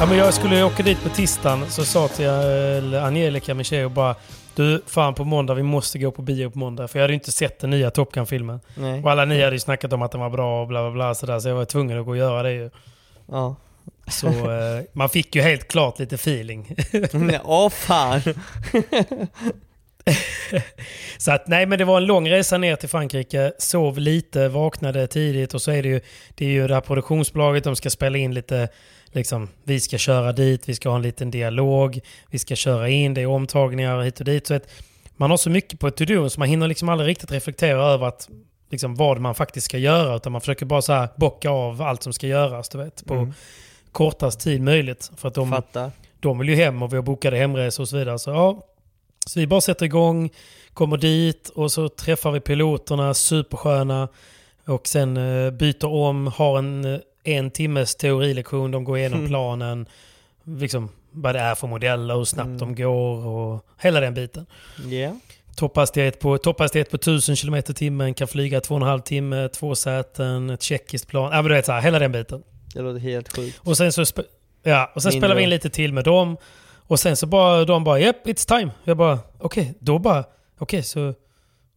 Ja, 0.00 0.06
men 0.08 0.18
jag 0.18 0.34
skulle 0.34 0.62
åka 0.64 0.82
dit 0.82 1.02
på 1.02 1.08
tisdagen 1.08 1.70
så 1.70 1.84
sa 1.84 2.08
till 2.08 2.94
eh, 2.94 3.04
Angelica 3.04 3.54
Micheo 3.54 3.88
bara 3.88 4.14
Du, 4.54 4.82
fan 4.86 5.14
på 5.14 5.24
måndag, 5.24 5.54
vi 5.54 5.62
måste 5.62 5.98
gå 5.98 6.10
på 6.10 6.22
bio 6.22 6.50
på 6.50 6.58
måndag. 6.58 6.88
För 6.88 6.98
jag 6.98 7.02
hade 7.04 7.12
ju 7.12 7.18
inte 7.18 7.32
sett 7.32 7.58
den 7.60 7.70
nya 7.70 7.90
Top 7.90 8.12
Gun-filmen. 8.12 8.60
Och 9.04 9.10
alla 9.10 9.24
ni 9.24 9.42
hade 9.42 9.56
ju 9.56 9.60
snackat 9.60 9.92
om 9.92 10.02
att 10.02 10.10
den 10.12 10.20
var 10.20 10.30
bra 10.30 10.60
och 10.62 10.68
bla 10.68 10.82
bla 10.82 10.90
bla 10.90 11.14
sådär, 11.14 11.40
så 11.40 11.48
jag 11.48 11.54
var 11.56 11.64
tvungen 11.64 11.98
att 11.98 12.04
gå 12.04 12.10
och 12.10 12.16
göra 12.16 12.42
det 12.42 12.52
ju. 12.52 12.70
Ja. 13.30 13.56
Så 14.08 14.26
eh, 14.28 14.82
man 14.92 15.08
fick 15.08 15.34
ju 15.36 15.42
helt 15.42 15.68
klart 15.68 15.98
lite 15.98 16.14
feeling. 16.14 16.76
Åh 17.44 17.68
fan! 17.70 18.20
så 21.18 21.32
att 21.32 21.48
nej 21.48 21.66
men 21.66 21.78
det 21.78 21.84
var 21.84 21.96
en 21.96 22.06
lång 22.06 22.30
resa 22.30 22.58
ner 22.58 22.76
till 22.76 22.88
Frankrike, 22.88 23.52
sov 23.58 23.98
lite, 23.98 24.48
vaknade 24.48 25.06
tidigt 25.06 25.54
och 25.54 25.62
så 25.62 25.70
är 25.70 25.82
det 25.82 25.88
ju 25.88 26.00
det, 26.34 26.44
är 26.44 26.50
ju 26.50 26.68
det 26.68 26.74
här 26.74 26.80
produktionsbolaget, 26.80 27.64
de 27.64 27.76
ska 27.76 27.90
spela 27.90 28.18
in 28.18 28.34
lite 28.34 28.68
Liksom, 29.16 29.48
vi 29.64 29.80
ska 29.80 29.98
köra 29.98 30.32
dit, 30.32 30.68
vi 30.68 30.74
ska 30.74 30.88
ha 30.88 30.96
en 30.96 31.02
liten 31.02 31.30
dialog, 31.30 32.00
vi 32.30 32.38
ska 32.38 32.56
köra 32.56 32.88
in, 32.88 33.14
det 33.14 33.20
är 33.20 33.26
omtagningar 33.26 34.02
hit 34.02 34.18
och 34.18 34.24
dit. 34.24 34.46
Så 34.46 34.54
att 34.54 34.68
man 35.16 35.30
har 35.30 35.36
så 35.36 35.50
mycket 35.50 35.80
på 35.80 35.86
ett 35.88 35.96
to-do 35.96 36.28
så 36.28 36.40
man 36.40 36.48
hinner 36.48 36.68
liksom 36.68 36.88
aldrig 36.88 37.08
riktigt 37.08 37.32
reflektera 37.32 37.84
över 37.84 38.06
att, 38.06 38.28
liksom, 38.70 38.94
vad 38.94 39.20
man 39.20 39.34
faktiskt 39.34 39.64
ska 39.64 39.78
göra. 39.78 40.16
Utan 40.16 40.32
man 40.32 40.40
försöker 40.40 40.66
bara 40.66 40.82
så 40.82 40.92
här 40.92 41.08
bocka 41.16 41.50
av 41.50 41.82
allt 41.82 42.02
som 42.02 42.12
ska 42.12 42.26
göras 42.26 42.68
du 42.68 42.78
vet, 42.78 43.06
på 43.06 43.14
Mm. 43.14 43.32
kortast 43.92 44.40
tid 44.40 44.62
möjligt. 44.62 45.10
För 45.16 45.28
att 45.28 45.34
de, 45.34 45.62
de 46.20 46.38
vill 46.38 46.48
ju 46.48 46.54
hem 46.54 46.82
och 46.82 46.92
vi 46.92 46.96
har 46.96 47.02
bokade 47.02 47.36
hemresor 47.36 47.82
och 47.82 47.88
så 47.88 47.96
vidare. 47.96 48.18
Så, 48.18 48.30
ja, 48.30 48.62
så 49.26 49.40
vi 49.40 49.46
bara 49.46 49.60
sätter 49.60 49.86
igång, 49.86 50.30
kommer 50.74 50.96
dit 50.96 51.48
och 51.48 51.72
så 51.72 51.88
träffar 51.88 52.30
vi 52.30 52.40
piloterna, 52.40 53.14
supersköna. 53.14 54.08
Och 54.66 54.86
sen 54.88 55.16
eh, 55.16 55.50
byter 55.50 55.84
om, 55.86 56.26
har 56.26 56.58
en, 56.58 56.84
eh, 56.94 57.00
en 57.24 57.50
timmes 57.50 57.94
teorilektion, 57.96 58.70
de 58.70 58.84
går 58.84 58.98
igenom 58.98 59.18
Mm. 59.18 59.28
planen. 59.30 59.86
Liksom 60.44 60.88
vad 61.10 61.34
det 61.34 61.40
är 61.40 61.54
för 61.54 61.66
modeller, 61.66 62.14
hur 62.16 62.24
snabbt 62.24 62.46
Mm. 62.46 62.58
de 62.58 62.74
går 62.74 63.26
och 63.26 63.66
hela 63.80 64.00
den 64.00 64.14
biten. 64.14 64.46
Ja. 64.90 65.16
Topphastighet 65.56 66.20
på, 66.20 66.38
topphastighet 66.38 66.90
på 66.90 66.96
1000 66.96 67.36
km 67.36 67.62
timmen, 67.62 68.14
kan 68.14 68.28
flyga 68.28 68.60
2,5 68.60 69.00
timme, 69.02 69.48
två 69.48 69.74
säten, 69.74 70.50
ett 70.50 70.62
tjeckiskt 70.62 71.08
plan. 71.08 71.30
Ja 71.32 71.42
men 71.42 71.44
du 71.48 71.54
vet 71.54 71.66
så 71.66 71.72
här, 71.72 71.80
hela 71.80 71.98
den 71.98 72.12
biten. 72.12 72.42
Det 72.74 72.80
låter 72.82 73.00
helt 73.00 73.36
sjukt. 73.36 73.60
Och 73.64 73.76
sen 73.76 73.92
så 73.92 74.04
ja, 74.62 74.92
och 74.94 75.02
sen 75.02 75.10
Mindre. 75.10 75.20
spelar 75.20 75.34
vi 75.36 75.42
in 75.42 75.50
lite 75.50 75.70
till 75.70 75.92
med 75.92 76.04
dem. 76.04 76.36
Och 76.86 77.00
sen 77.00 77.16
så 77.16 77.26
bara, 77.26 77.64
de 77.64 77.84
bara 77.84 78.00
yep, 78.00 78.26
it's 78.26 78.48
time. 78.48 78.70
Jag 78.84 78.96
bara, 78.96 79.18
okej, 79.38 79.74
då 79.80 79.98
bara, 79.98 80.24
okej 80.58 80.82
så 80.82 81.14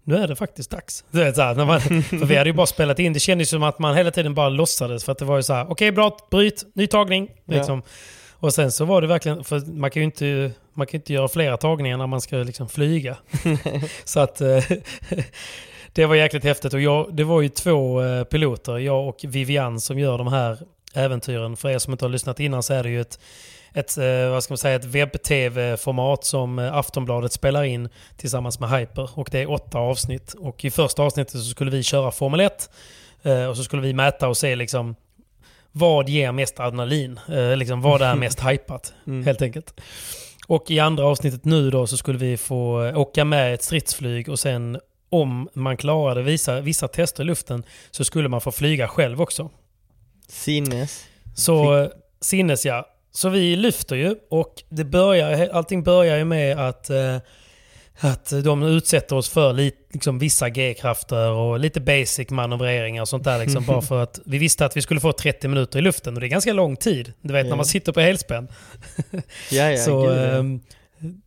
nu 0.03 0.16
är 0.16 0.28
det 0.28 0.36
faktiskt 0.36 0.72
dags. 0.72 1.03
Du 1.12 1.24
vet, 1.24 1.36
så 1.36 1.41
här, 1.41 1.55
när 1.55 1.66
man, 1.66 1.82
för 1.82 2.26
vi 2.26 2.36
hade 2.36 2.49
ju 2.49 2.53
bara 2.53 2.68
spelat 2.68 2.99
in, 2.99 3.14
det 3.14 3.20
kändes 3.20 3.49
som 3.49 3.64
att 3.64 3.80
man 3.80 3.95
hela 3.95 4.12
tiden 4.12 4.34
bara 4.34 4.49
låtsades. 4.49 5.03
För 5.03 5.12
att 5.12 5.18
det 5.18 5.26
var 5.26 5.38
ju 5.38 5.43
så 5.43 5.53
här, 5.53 5.72
okej 5.72 5.91
bra, 5.91 6.18
bryt, 6.32 6.66
ny 6.74 6.88
tagning. 6.88 7.30
Liksom. 7.45 7.82
Och 8.41 8.53
sen 8.53 8.72
så 8.72 8.86
var 8.86 9.01
det 9.01 9.07
verkligen, 9.07 9.43
för 9.43 9.60
man 9.60 9.91
kan 9.91 10.01
ju 10.01 10.05
inte, 10.05 10.51
man 10.74 10.88
kan 10.88 10.99
inte 10.99 11.14
göra 11.14 11.28
flera 11.28 11.57
tagningar 11.57 11.97
när 11.97 12.07
man 12.07 12.22
ska 12.22 12.36
liksom 12.36 12.70
flyga. 12.70 13.18
så 14.03 14.20
att 14.20 14.41
eh, 14.41 14.64
det 15.93 16.05
var 16.05 16.16
jäkligt 16.16 16.43
häftigt. 16.43 16.74
Och 16.74 16.82
jag, 16.82 17.16
det 17.16 17.24
var 17.24 17.41
ju 17.41 17.49
två 17.49 18.01
eh, 18.01 18.24
piloter, 18.24 18.78
jag 18.78 19.07
och 19.07 19.18
Vivian, 19.24 19.80
som 19.80 19.99
gör 19.99 20.18
de 20.18 20.28
här 20.28 20.57
äventyren. 20.93 21.57
För 21.57 21.70
er 21.70 21.80
som 21.80 21.93
inte 21.93 22.05
har 22.05 22.10
lyssnat 22.10 22.39
innan 22.39 22.64
så 22.64 22.74
är 22.74 22.84
det 22.84 22.89
ju 22.89 23.01
ett, 23.01 23.20
ett, 23.74 23.97
eh, 23.97 24.30
vad 24.30 24.43
ska 24.43 24.51
man 24.51 24.57
säga, 24.57 24.76
ett 24.76 24.86
webb-tv-format 24.86 26.24
som 26.26 26.59
eh, 26.59 26.74
Aftonbladet 26.78 27.32
spelar 27.34 27.63
in 27.63 27.89
tillsammans 28.17 28.59
med 28.59 28.70
Hyper. 28.70 29.09
Och 29.20 29.30
det 29.32 29.39
är 29.41 29.51
åtta 29.51 29.78
avsnitt. 29.78 30.34
Och 30.34 30.65
i 30.65 30.72
första 30.72 31.03
avsnittet 31.03 31.32
så 31.32 31.39
skulle 31.49 31.72
vi 31.72 31.84
köra 31.84 32.11
Formel 32.11 32.39
1. 32.39 32.70
eh, 33.24 33.45
Och 33.45 33.57
så 33.57 33.63
skulle 33.63 33.82
vi 33.82 33.93
mäta 33.93 34.28
och 34.28 34.38
se 34.38 34.55
liksom 34.55 34.95
vad 35.72 36.09
ger 36.09 36.32
mest 36.32 36.59
adrenalin? 36.59 37.20
Liksom 37.55 37.82
vad 37.82 38.01
är 38.01 38.15
mest 38.15 38.39
hypat? 38.49 38.93
Mm. 39.07 39.26
Helt 39.26 39.41
enkelt. 39.41 39.82
Och 40.47 40.72
i 40.72 40.80
andra 40.80 41.05
avsnittet 41.05 41.45
nu 41.45 41.70
då 41.70 41.88
så 41.88 41.97
skulle 41.97 42.17
vi 42.17 42.38
få 42.38 42.91
åka 42.95 43.26
med 43.26 43.53
ett 43.53 43.63
stridsflyg 43.63 44.30
och 44.30 44.39
sen 44.39 44.80
om 45.09 45.49
man 45.53 45.78
klarade 45.78 46.22
vissa, 46.22 46.61
vissa 46.61 46.88
tester 46.88 47.24
i 47.24 47.26
luften 47.26 47.63
så 47.91 48.03
skulle 48.03 48.30
man 48.30 48.41
få 48.41 48.51
flyga 48.51 48.88
själv 48.88 49.22
också. 49.22 49.49
Sinnes. 50.28 51.05
Så 51.36 51.78
eh, 51.78 51.89
sinnes 52.22 52.65
ja. 52.65 52.86
Så 53.12 53.30
vi 53.30 53.55
lyfter 53.55 53.95
ju 53.95 54.16
och 54.30 54.53
det 54.70 54.84
börjar, 54.84 55.49
allting 55.49 55.84
börjar 55.84 56.18
ju 56.18 56.26
med 56.26 56.60
att, 56.60 56.89
eh, 56.89 57.16
att 57.99 58.34
de 58.43 58.64
utsätter 58.64 59.16
oss 59.16 59.30
för 59.30 59.53
lite, 59.53 59.78
liksom, 59.93 60.20
vissa 60.20 60.49
G-krafter 60.49 61.30
och 61.32 61.60
lite 61.60 61.80
basic 61.82 62.30
manövreringar 62.30 63.01
och 63.01 63.07
sånt 63.10 63.24
där. 63.24 63.39
Liksom, 63.39 63.66
bara 63.66 63.82
för 63.82 64.03
att 64.03 64.20
vi 64.26 64.38
visste 64.38 64.66
att 64.66 64.78
vi 64.78 64.82
skulle 64.82 64.99
få 64.99 65.12
30 65.12 65.47
minuter 65.47 65.80
i 65.80 65.82
luften 65.82 66.14
och 66.14 66.20
det 66.20 66.28
är 66.28 66.30
ganska 66.30 66.53
lång 66.53 66.76
tid. 66.76 67.14
Du 67.22 67.34
vet 67.34 67.45
Ja. 67.45 67.49
när 67.49 67.55
man 67.55 67.66
sitter 67.66 67.91
på 67.91 67.99
helspänn. 67.99 68.47
Ja, 69.51 69.72
ja, 69.72 69.78
så 69.78 70.10
ehm, 70.10 70.60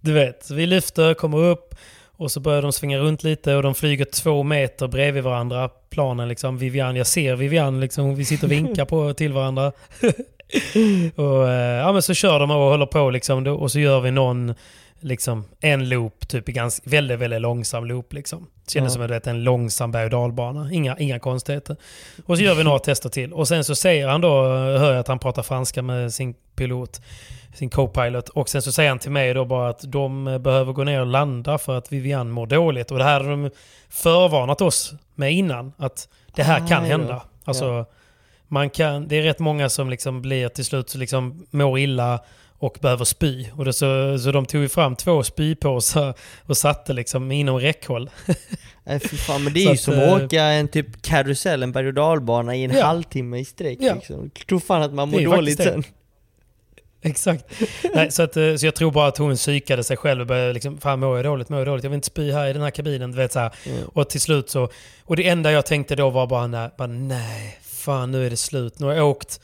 du 0.01 0.13
vet, 0.13 0.51
vi 0.51 0.67
lyfter, 0.67 1.15
kommer 1.15 1.39
upp 1.39 1.75
och 2.17 2.31
så 2.31 2.41
börjar 2.41 2.63
de 2.63 2.73
svinga 2.73 2.99
runt 2.99 3.23
lite 3.25 3.55
och 3.55 3.63
de 3.63 3.75
flyger 3.75 4.05
två 4.05 4.43
meter 4.43 4.89
bredvid 4.89 5.23
varandra, 5.23 5.69
planen 5.91 6.29
liksom. 6.29 6.59
Vivian, 6.59 6.97
jag 6.97 7.07
ser 7.07 7.37
Vivian 7.37 7.81
liksom, 7.81 8.15
vi 8.15 8.25
sitter 8.25 8.45
och 8.47 8.53
vinkar 8.53 8.85
på 8.85 9.15
till 9.15 9.33
varandra. 9.33 9.73
och 11.17 11.49
eh, 11.49 11.79
ja 11.79 11.93
men 11.93 12.03
så 12.03 12.15
kör 12.15 12.41
de 12.41 12.51
och 12.51 12.57
håller 12.57 12.87
på 12.87 13.11
liksom 13.11 13.47
och 13.47 13.73
så 13.73 13.81
gör 13.81 14.01
vi 14.01 14.11
någon, 14.11 14.55
liksom 15.01 15.45
en 15.61 15.89
loop, 15.89 16.29
typ 16.29 16.47
ganska, 16.47 16.91
väldigt, 16.91 17.19
väldigt 17.19 17.41
långsam 17.41 17.85
loop 17.85 18.13
liksom. 18.13 18.47
Kändes 18.69 18.93
Ja. 18.97 19.07
som 19.07 19.13
är 19.15 19.29
en 19.29 19.45
långsam 19.45 19.93
berg 19.93 20.05
och 20.05 20.11
dalbana, 20.11 20.73
inga, 20.73 20.99
inga 20.99 21.19
konstigheter. 21.19 21.77
Och 22.27 22.37
så 22.39 22.43
gör 22.45 22.55
vi 22.55 22.65
några 22.65 22.79
tester 22.89 23.09
till. 23.09 23.33
Och 23.33 23.49
sen 23.49 23.65
så 23.65 23.75
säger 23.75 24.09
han 24.09 24.21
då, 24.21 24.43
hör 24.55 24.91
jag 24.93 25.01
att 25.01 25.09
han 25.09 25.19
pratar 25.19 25.43
franska 25.43 25.83
med 25.83 26.13
sin 26.15 26.35
pilot, 26.57 27.01
sin 27.55 27.71
co-pilot. 27.71 28.29
Och 28.29 28.49
sen 28.49 28.63
så 28.63 28.73
säger 28.73 28.89
han 28.89 28.99
till 28.99 29.11
mig 29.11 29.35
då 29.35 29.45
bara 29.45 29.69
att 29.69 29.81
de 29.93 30.25
behöver 30.43 30.73
gå 30.73 30.85
ner 30.85 31.01
och 31.01 31.07
landa 31.07 31.59
för 31.59 31.79
att 31.79 31.93
Vivian 31.93 32.31
mår 32.31 32.47
dåligt. 32.47 32.91
Och 32.91 32.99
det 32.99 33.05
här 33.05 33.21
har 33.21 33.31
de 33.31 33.51
förvarnat 33.89 34.61
oss 34.61 34.93
med 35.15 35.33
innan. 35.33 35.73
Att 35.77 36.09
det 36.35 36.43
här 36.43 36.57
Ah, 36.61 36.67
kan 36.69 36.85
ja. 36.85 36.91
hända. 36.91 37.23
Alltså, 37.45 37.65
Ja. 37.65 37.85
Man 38.53 38.71
kan, 38.71 39.09
det 39.09 39.17
är 39.19 39.23
rätt 39.23 39.39
många 39.39 39.69
som 39.69 39.91
liksom 39.91 40.23
blir 40.23 40.49
till 40.49 40.65
slut 40.65 40.91
så 40.91 40.99
liksom 40.99 41.47
mår 41.51 41.79
illa 41.79 42.21
och 42.59 42.79
behöver 42.81 43.05
spy. 43.05 43.47
Och 43.57 43.65
det 43.65 43.73
så, 43.73 44.19
så 44.19 44.33
de 44.33 44.47
tog 44.47 44.61
ju 44.63 44.69
fram 44.69 44.97
två 44.97 45.23
spypåsar 45.23 46.15
och 46.47 46.57
satte 46.57 46.93
liksom 46.93 47.33
inom 47.33 47.61
räckhåll. 47.61 48.11
Nej 48.85 49.01
fy 49.01 49.17
fan, 49.17 49.45
men 49.45 49.53
det 49.53 49.65
är 49.65 49.65
Så 49.65 49.71
ju 49.71 49.73
att, 49.75 49.81
som 49.81 49.95
eh, 49.95 50.13
att 50.15 50.23
åka 50.23 50.43
en 50.43 50.69
typ 50.69 51.03
karusell, 51.03 51.63
en 51.63 51.73
berg 51.73 51.87
och 51.87 51.95
dalbana 51.95 52.57
i 52.57 52.65
en 52.65 52.71
Ja. 52.71 52.85
halvtimme 52.87 53.39
i 53.39 53.45
sträck 53.45 53.79
Ja. 53.81 53.95
liksom. 53.95 54.31
Jag 54.39 54.47
tror 54.47 54.61
fan 54.61 54.83
att 54.83 54.93
man 54.95 55.11
mår 55.11 55.21
dåligt 55.21 55.63
sen. 55.63 55.85
Exakt. 57.05 57.45
Nej, 57.95 58.13
så, 58.13 58.23
att, 58.23 58.37
eh, 58.37 58.55
så 58.57 58.67
jag 58.67 58.75
tror 58.75 58.91
bara 58.91 59.07
att 59.09 59.19
hon 59.19 59.37
psykade 59.37 59.85
sig 59.85 59.97
själv 59.97 60.21
och 60.21 60.27
började 60.27 60.53
liksom, 60.53 60.79
fan 60.79 61.01
mår 61.01 61.17
jag 61.17 61.25
dåligt, 61.25 61.49
mår 61.49 61.59
jag 61.59 61.67
dåligt, 61.69 61.85
jag 61.85 61.91
vill 61.91 61.95
inte 61.97 62.07
spy 62.07 62.33
här 62.33 62.49
i 62.49 62.53
den 62.53 62.63
här 62.63 62.71
kabinen. 62.71 63.11
Du 63.11 63.17
vet, 63.17 63.33
så. 63.33 63.39
Mm. 63.39 63.85
Och 63.93 64.11
till 64.11 64.21
slut 64.21 64.51
så, 64.51 64.69
och 65.05 65.17
det 65.17 65.29
enda 65.29 65.53
jag 65.53 65.67
tänkte 65.67 65.97
då 65.97 66.11
var 66.11 66.27
bara, 66.27 66.47
nej, 66.47 66.71
bara, 66.79 66.87
nej 66.89 67.59
fan 67.83 68.11
nu 68.11 68.27
är 68.27 68.31
det 68.31 68.37
slut. 68.37 68.79
Nu 68.79 68.87
har 68.87 68.95
jag 68.95 69.09
åkt 69.11 69.41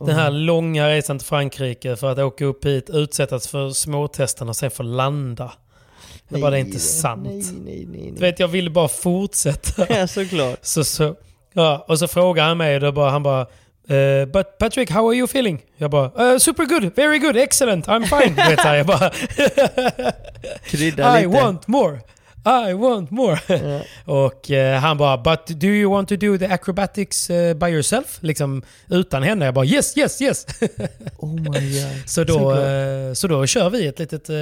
den 0.00 0.14
här 0.14 0.30
långa 0.30 0.88
resan 0.88 1.18
till 1.18 1.26
Frankrike 1.28 1.96
för 1.96 2.12
att 2.12 2.18
åka 2.18 2.44
upp 2.44 2.64
hit, 2.64 2.90
utsättas 2.90 3.48
för 3.48 3.70
småtesterna 3.70 4.48
och 4.50 4.56
sen 4.56 4.70
få 4.70 4.82
landa. 4.82 5.52
Jag 6.28 6.40
bara, 6.40 6.50
det 6.50 6.56
är 6.56 6.60
inte 6.60 6.70
Nej, 6.72 6.80
sant. 6.80 7.22
Nej, 7.24 7.44
nej, 7.64 7.86
nej. 7.90 8.10
Du 8.14 8.20
vet, 8.20 8.38
jag 8.38 8.48
ville 8.48 8.70
bara 8.70 8.88
fortsätta. 8.88 9.86
Ja, 9.98 10.06
såklart. 10.06 10.58
Så, 10.62 10.84
så, 10.84 11.14
ja, 11.52 11.84
och 11.88 11.98
så 11.98 12.08
frågar 12.08 12.44
han 12.44 12.56
mig 12.58 12.80
då 12.80 12.92
bara, 12.92 13.10
han 13.10 13.22
bara 13.22 13.40
eh, 13.88 14.26
But 14.26 14.58
Patrick, 14.58 14.90
how 14.90 15.08
are 15.08 15.14
you 15.16 15.24
feeling? 15.24 15.62
Jag 15.76 15.90
bara 15.90 16.32
uh, 16.32 16.38
Super 16.38 16.64
good, 16.66 16.96
very 16.96 17.18
good, 17.18 17.36
excellent, 17.36 17.86
I'm 17.86 18.04
fine. 18.22 18.34
Vet, 18.34 18.64
jag 18.64 18.86
bara 18.86 19.10
Krydda 20.64 21.20
I 21.20 21.26
lite. 21.26 21.40
want 21.42 21.66
more. 21.68 22.00
I 22.46 22.72
want 22.72 23.10
more. 23.10 23.38
och 24.04 24.50
eh, 24.50 24.78
han 24.80 24.98
bara, 24.98 25.16
but 25.18 25.46
do 25.46 25.66
you 25.66 25.90
want 25.90 26.08
to 26.08 26.16
do 26.16 26.38
the 26.38 26.46
acrobatics 26.46 27.30
eh, 27.30 27.54
by 27.54 27.66
yourself? 27.66 28.18
Liksom 28.20 28.62
utan 28.88 29.22
henne. 29.22 29.44
Jag 29.44 29.54
bara, 29.54 29.64
yes, 29.64 29.98
yes, 29.98 30.22
yes. 30.22 30.46
Oh 31.18 31.34
my 31.34 31.44
god. 31.44 32.08
så, 32.10 32.24
då, 32.24 32.32
Såklart. 32.34 32.58
eh, 32.58 33.12
så 33.14 33.28
då 33.28 33.46
kör 33.46 33.70
vi 33.70 33.86
ett 33.86 33.98
litet, 33.98 34.28
eh, 34.28 34.34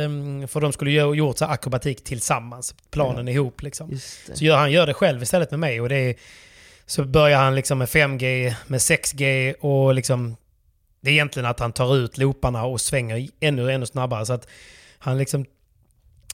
för 0.49 0.61
de 0.61 0.73
skulle 0.73 0.91
ju 0.91 1.15
gjort 1.15 1.39
så 1.39 1.45
akrobatik 1.45 2.05
tillsammans. 2.05 2.75
Planen 2.91 3.29
ihop 3.29 3.63
liksom. 3.63 3.99
Så 4.35 4.45
gör, 4.45 4.57
han 4.57 4.73
gör 4.73 4.87
det 4.87 4.95
själv 4.95 5.23
istället 5.23 5.51
med 5.51 5.61
mig. 5.61 5.81
Och 5.81 5.89
det 5.89 5.97
är, 5.97 6.15
så 6.87 7.05
börjar 7.05 7.39
han 7.39 7.55
liksom 7.55 7.79
med 7.79 7.89
5G, 7.89 8.55
med 8.67 8.79
6G 8.81 9.55
och 9.61 9.95
liksom... 9.95 10.37
Det 11.01 11.11
är 11.11 11.13
egentligen 11.15 11.47
att 11.47 11.61
han 11.61 11.73
tar 11.73 11.97
ut 11.97 12.19
looparna 12.19 12.65
och 12.65 12.81
svänger 12.81 13.29
ännu, 13.41 13.73
ännu 13.73 13.87
snabbare. 13.87 14.27
Så 14.27 14.33
att 14.33 14.47
han 14.99 15.19
liksom 15.19 15.45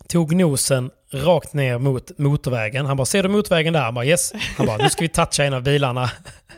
tog 0.09 0.35
nosen 0.37 0.91
rakt 1.13 1.53
ner 1.53 1.79
mot 1.79 2.19
motorvägen. 2.19 2.87
Han 2.87 2.97
bara, 2.97 3.05
ser 3.05 3.23
du 3.23 3.29
motorvägen 3.29 3.73
där? 3.73 3.81
Han 3.81 3.95
bara, 3.95 4.05
yes. 4.05 4.33
Han 4.57 4.67
bara, 4.67 4.77
nu 4.77 4.91
ska 4.91 5.03
vi 5.03 5.09
toucha 5.09 5.45
en 5.45 5.55
av 5.55 5.63
bilarna. 5.63 6.11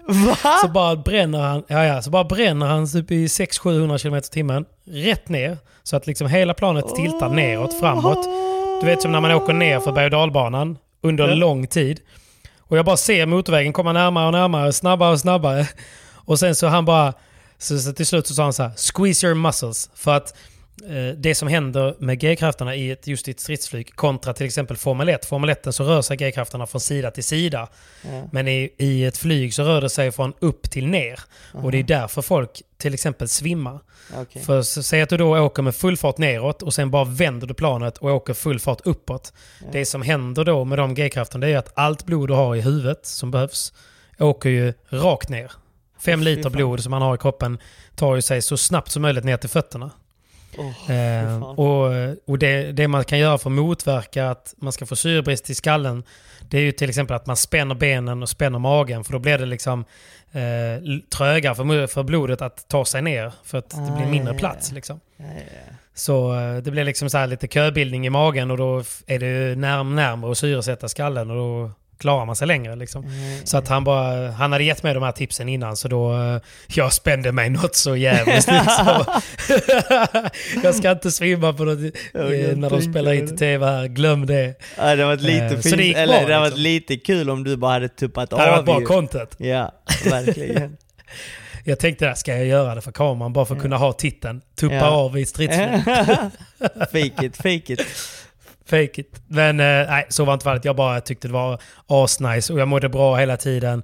Va? 0.06 0.36
Så 0.62 0.68
bara 0.68 0.96
bränner 0.96 1.38
han, 1.40 1.62
ja, 1.68 1.84
ja, 1.84 2.02
så 2.02 2.10
bara 2.10 2.24
bränner 2.24 2.66
han 2.66 2.88
typ 2.92 3.10
i 3.10 3.26
600-700 3.26 3.98
km 4.02 4.20
timmen. 4.32 4.64
Rätt 4.86 5.28
ner. 5.28 5.58
Så 5.82 5.96
att 5.96 6.06
liksom 6.06 6.26
hela 6.26 6.54
planet 6.54 6.94
tiltar 6.96 7.28
neråt, 7.28 7.80
framåt. 7.80 8.24
Du 8.80 8.86
vet 8.86 9.02
som 9.02 9.12
när 9.12 9.20
man 9.20 9.32
åker 9.32 9.52
ner 9.52 9.80
för 9.80 9.92
berg 9.92 10.04
och 10.04 10.10
dalbanan 10.10 10.78
under 11.02 11.28
Ja. 11.28 11.34
lång 11.34 11.66
tid. 11.66 12.00
Och 12.60 12.78
jag 12.78 12.84
bara 12.84 12.96
ser 12.96 13.26
motorvägen 13.26 13.72
komma 13.72 13.92
närmare 13.92 14.26
och 14.26 14.32
närmare, 14.32 14.72
snabbare 14.72 15.12
och 15.12 15.20
snabbare. 15.20 15.66
Och 16.14 16.38
sen 16.38 16.54
så 16.54 16.66
han 16.66 16.84
bara... 16.84 17.12
Så, 17.58 17.78
så 17.78 17.92
till 17.92 18.06
slut 18.06 18.26
så 18.26 18.34
sa 18.34 18.42
han 18.42 18.52
så 18.52 18.62
här, 18.62 18.72
squeeze 18.76 19.26
your 19.26 19.34
muscles. 19.36 19.90
För 19.94 20.14
att 20.16 20.34
det 21.16 21.34
som 21.34 21.48
händer 21.48 21.94
med 21.98 22.20
G-krafterna 22.20 22.74
i 22.74 22.90
ett, 22.90 23.06
just 23.06 23.28
i 23.28 23.30
ett 23.30 23.40
stridsflyg 23.40 23.94
kontra 23.94 24.32
till 24.32 24.46
exempel 24.46 24.76
Formel 24.76 25.08
1. 25.08 25.24
Formel 25.24 25.50
1 25.50 25.74
så 25.74 25.84
rör 25.84 26.02
sig 26.02 26.16
G-krafterna 26.16 26.66
från 26.66 26.80
sida 26.80 27.10
till 27.10 27.24
sida. 27.24 27.68
Ja. 28.02 28.28
Men 28.32 28.48
i, 28.48 28.72
i 28.78 29.04
ett 29.04 29.16
flyg 29.16 29.54
så 29.54 29.62
rör 29.62 29.80
det 29.80 29.90
sig 29.90 30.12
från 30.12 30.32
upp 30.38 30.70
till 30.70 30.86
ner. 30.86 31.20
Och 31.52 31.72
det 31.72 31.78
är 31.78 31.82
därför 31.82 32.22
folk 32.22 32.62
till 32.78 32.94
exempel 32.94 33.28
svimmar. 33.28 33.80
Okej. 34.16 34.42
För 34.42 34.62
säg 34.62 35.02
att 35.02 35.08
du 35.08 35.16
då 35.16 35.38
åker 35.38 35.62
med 35.62 35.74
full 35.74 35.96
fart 35.96 36.18
neråt 36.18 36.62
och 36.62 36.74
sen 36.74 36.90
bara 36.90 37.04
vänder 37.04 37.46
du 37.46 37.54
planet 37.54 37.98
och 37.98 38.10
åker 38.10 38.34
full 38.34 38.60
fart 38.60 38.80
uppåt. 38.84 39.32
Det 39.72 39.84
som 39.84 40.02
händer 40.02 40.44
då 40.44 40.64
med 40.64 40.78
de 40.78 40.94
G-krafterna 40.94 41.48
är 41.48 41.56
att 41.56 41.72
allt 41.74 42.06
blod 42.06 42.28
du 42.28 42.34
har 42.34 42.56
i 42.56 42.60
huvudet 42.60 43.06
som 43.06 43.30
behövs 43.30 43.72
åker 44.18 44.50
ju 44.50 44.74
rakt 44.88 45.28
ner. 45.28 45.52
Fem 46.00 46.22
liter 46.22 46.50
blod 46.50 46.80
som 46.80 46.90
man 46.90 47.02
har 47.02 47.14
i 47.14 47.18
kroppen 47.18 47.58
tar 47.94 48.14
ju 48.14 48.22
sig 48.22 48.42
så 48.42 48.56
snabbt 48.56 48.90
som 48.90 49.02
möjligt 49.02 49.24
ner 49.24 49.36
till 49.36 49.50
fötterna. 49.50 49.90
Eh, 50.58 51.40
fan. 51.40 51.42
och 51.42 51.86
och 52.26 52.38
det, 52.38 52.72
det 52.72 52.88
man 52.88 53.04
kan 53.04 53.18
göra 53.18 53.38
för 53.38 53.50
att 53.50 53.56
motverka 53.56 54.30
att 54.30 54.54
man 54.58 54.72
ska 54.72 54.86
få 54.86 54.96
syrebrist 54.96 55.50
i 55.50 55.54
skallen 55.54 56.02
det 56.40 56.58
är 56.58 56.62
ju 56.62 56.72
till 56.72 56.88
exempel 56.88 57.16
att 57.16 57.26
man 57.26 57.36
spänner 57.36 57.74
benen 57.74 58.22
och 58.22 58.28
spänner 58.28 58.58
magen 58.58 59.04
för 59.04 59.12
då 59.12 59.18
blir 59.18 59.38
det 59.38 59.46
liksom 59.46 59.84
eh, 60.32 60.98
trögare 61.16 61.54
för, 61.54 61.86
för 61.86 62.02
blodet 62.02 62.42
att 62.42 62.68
ta 62.68 62.84
sig 62.84 63.02
ner 63.02 63.32
för 63.44 63.58
att 63.58 63.70
det 63.70 63.76
Ah, 63.76 63.96
blir 63.96 64.06
mindre 64.06 64.34
ja, 64.34 64.38
plats. 64.38 64.68
ja. 64.70 64.74
Liksom. 64.74 65.00
Ja. 65.16 65.24
Så 65.94 66.34
eh, 66.40 66.56
det 66.56 66.70
blir 66.70 66.84
liksom 66.84 67.10
så 67.10 67.18
här 67.18 67.26
lite 67.26 67.48
köbildning 67.48 68.06
i 68.06 68.10
magen 68.10 68.50
och 68.50 68.56
då 68.56 68.82
är 69.06 69.18
det 69.18 69.56
närm 69.58 69.96
närmare 69.96 70.30
att 70.30 70.38
syresätta 70.38 70.88
skallen 70.88 71.30
och 71.30 71.36
då 71.36 71.70
klarar 72.00 72.26
man 72.26 72.36
sig 72.36 72.46
längre. 72.46 72.76
Liksom. 72.76 73.04
Så 73.44 73.56
att 73.56 73.68
han, 73.68 73.84
bara, 73.84 74.30
han 74.30 74.52
hade 74.52 74.64
gett 74.64 74.82
mig 74.82 74.94
de 74.94 75.02
här 75.02 75.12
tipsen 75.12 75.48
innan 75.48 75.76
så 75.76 75.88
då 75.88 76.12
eh, 76.12 76.40
jag 76.68 76.92
spände 76.92 77.32
mig 77.32 77.50
något 77.50 77.76
så 77.76 77.96
jävligt. 77.96 78.34
Liksom. 78.46 79.04
jag 80.62 80.74
ska 80.74 80.90
inte 80.90 81.10
svimma 81.10 81.52
på 81.52 81.64
något, 81.64 81.78
eh, 82.14 82.56
när 82.56 82.70
de 82.70 82.82
spelar 82.82 83.12
in 83.12 83.28
till 83.28 83.38
tv 83.38 83.66
här. 83.66 83.86
Glöm 83.86 84.26
det. 84.26 84.54
Ja, 84.78 84.96
det 84.96 85.04
varit 85.04 85.20
lite 85.20 85.62
fint, 85.62 85.76
det 85.76 85.94
eller 85.94 86.26
bra, 86.26 86.38
det 86.38 86.44
liksom. 86.44 86.60
lite 86.60 86.96
kul 86.96 87.30
om 87.30 87.44
du 87.44 87.56
bara 87.56 87.72
hade 87.72 87.88
tuppat 87.88 88.30
Det 88.30 88.36
hade 88.36 88.50
av 88.50 88.66
varit 88.66 88.86
bra 88.86 88.96
content. 88.96 89.34
Ja, 89.38 89.72
verkligen. 90.04 90.76
Jag 91.64 91.78
tänkte 91.78 92.04
där, 92.04 92.14
ska 92.14 92.36
jag 92.36 92.46
göra 92.46 92.74
det 92.74 92.80
för 92.80 92.92
kameran 92.92 93.32
bara 93.32 93.44
för 93.44 93.54
att 93.54 93.62
kunna 93.62 93.76
ha 93.76 93.92
titeln? 93.92 94.40
Tuppa 94.60 94.74
Ja. 94.74 94.90
av 94.90 95.18
i 95.18 95.26
stridsflyg. 95.26 95.84
fake 96.92 97.26
it, 97.26 97.36
fake 97.36 97.72
it. 97.72 97.80
Fake 98.70 99.00
it. 99.00 99.22
Men 99.26 99.60
eh, 99.60 99.66
nej, 99.90 100.06
så 100.08 100.24
var 100.24 100.32
inte 100.32 100.44
fallet. 100.44 100.64
Jag 100.64 100.76
bara 100.76 101.00
tyckte 101.00 101.28
det 101.28 101.34
var 101.34 101.60
asnice 101.86 102.52
och 102.52 102.60
jag 102.60 102.68
mådde 102.68 102.88
bra 102.88 103.16
hela 103.16 103.36
tiden. 103.36 103.82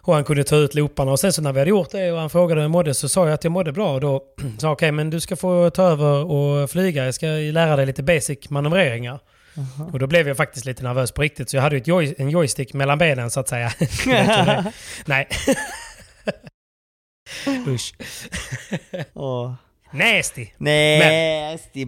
Och 0.00 0.14
han 0.14 0.24
kunde 0.24 0.44
ta 0.44 0.56
ut 0.56 0.74
looparna 0.74 1.12
och 1.12 1.20
sen 1.20 1.32
så 1.32 1.42
när 1.42 1.52
vi 1.52 1.58
hade 1.58 1.70
gjort 1.70 1.90
det 1.90 2.12
och 2.12 2.18
han 2.18 2.30
frågade 2.30 2.60
hur 2.60 2.64
jag 2.64 2.70
mådde 2.70 2.94
så 2.94 3.08
sa 3.08 3.24
jag 3.24 3.34
att 3.34 3.44
jag 3.44 3.50
mådde 3.50 3.72
bra 3.72 3.94
och 3.94 4.00
då 4.00 4.22
sa 4.58 4.66
jag 4.66 4.72
okej 4.72 4.92
men 4.92 5.10
du 5.10 5.20
ska 5.20 5.36
få 5.36 5.70
ta 5.70 5.82
över 5.82 6.24
och 6.32 6.70
flyga. 6.70 7.04
Jag 7.04 7.14
ska 7.14 7.26
lära 7.26 7.76
dig 7.76 7.86
lite 7.86 8.02
basic 8.02 8.50
manövreringar. 8.50 9.20
Och 9.92 9.98
då 9.98 10.06
blev 10.06 10.28
jag 10.28 10.36
faktiskt 10.36 10.66
lite 10.66 10.82
nervös 10.82 11.12
på 11.12 11.22
riktigt 11.22 11.50
så 11.50 11.56
jag 11.56 11.62
hade 11.62 11.76
joy- 11.78 12.14
en 12.18 12.30
joystick 12.30 12.74
mellan 12.74 12.98
benen 12.98 13.30
så 13.30 13.40
att 13.40 13.48
säga. 13.48 13.72
Nej. 15.06 15.28
Usch. 17.68 17.94
Åh. 19.14 19.52
Nasty. 19.92 20.46
Nasty 20.58 21.86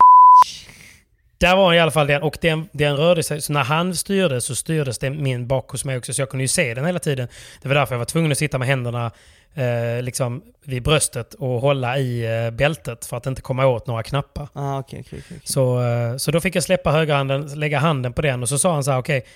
Där 1.39 1.57
var 1.57 1.75
i 1.75 1.79
alla 1.79 1.91
fall 1.91 2.07
den 2.07 2.23
och 2.23 2.39
den, 2.41 2.69
den 2.73 2.97
rörde 2.97 3.23
sig. 3.23 3.41
Så 3.41 3.53
när 3.53 3.65
han 3.65 3.95
styrde 3.95 4.41
så 4.41 4.55
styrdes 4.55 4.99
den 4.99 5.23
min 5.23 5.47
bak 5.47 5.71
hos 5.71 5.85
mig 5.85 5.97
också 5.97 6.13
så 6.13 6.23
jag 6.23 6.31
kunde 6.31 6.45
ju 6.45 6.49
se 6.49 6.75
den 6.75 6.85
hela 6.85 6.99
tiden. 6.99 7.29
Det 7.63 7.69
var 7.69 7.75
därför 7.75 7.95
jag 7.95 7.99
var 7.99 8.05
tvungen 8.05 8.33
att 8.33 8.39
sitta 8.39 8.59
med 8.59 8.69
händerna 8.69 9.11
eh, 9.55 10.03
liksom 10.03 10.43
vid 10.65 10.83
bröstet 10.83 11.35
och 11.35 11.61
hålla 11.61 11.99
i 11.99 12.45
eh, 12.45 12.51
bältet 12.51 13.07
för 13.07 13.17
att 13.17 13.27
inte 13.27 13.43
komma 13.43 13.67
åt 13.67 13.87
några 13.87 14.03
knappar. 14.03 14.49
Ah, 14.53 14.79
okej, 14.79 15.03
okej, 15.07 15.23
okej. 15.27 15.41
Så, 15.45 15.83
eh, 15.83 16.17
så 16.17 16.31
då 16.31 16.41
fick 16.41 16.57
jag 16.57 16.63
släppa 16.63 16.93
högerhanden, 16.93 17.61
lägga 17.61 17.79
handen 17.79 18.13
på 18.13 18.23
den 18.23 18.43
och 18.43 18.49
så 18.49 18.59
sa 18.59 18.75
han 18.75 18.85
så 18.85 18.91
här 18.91 18.99
okej, 18.99 19.27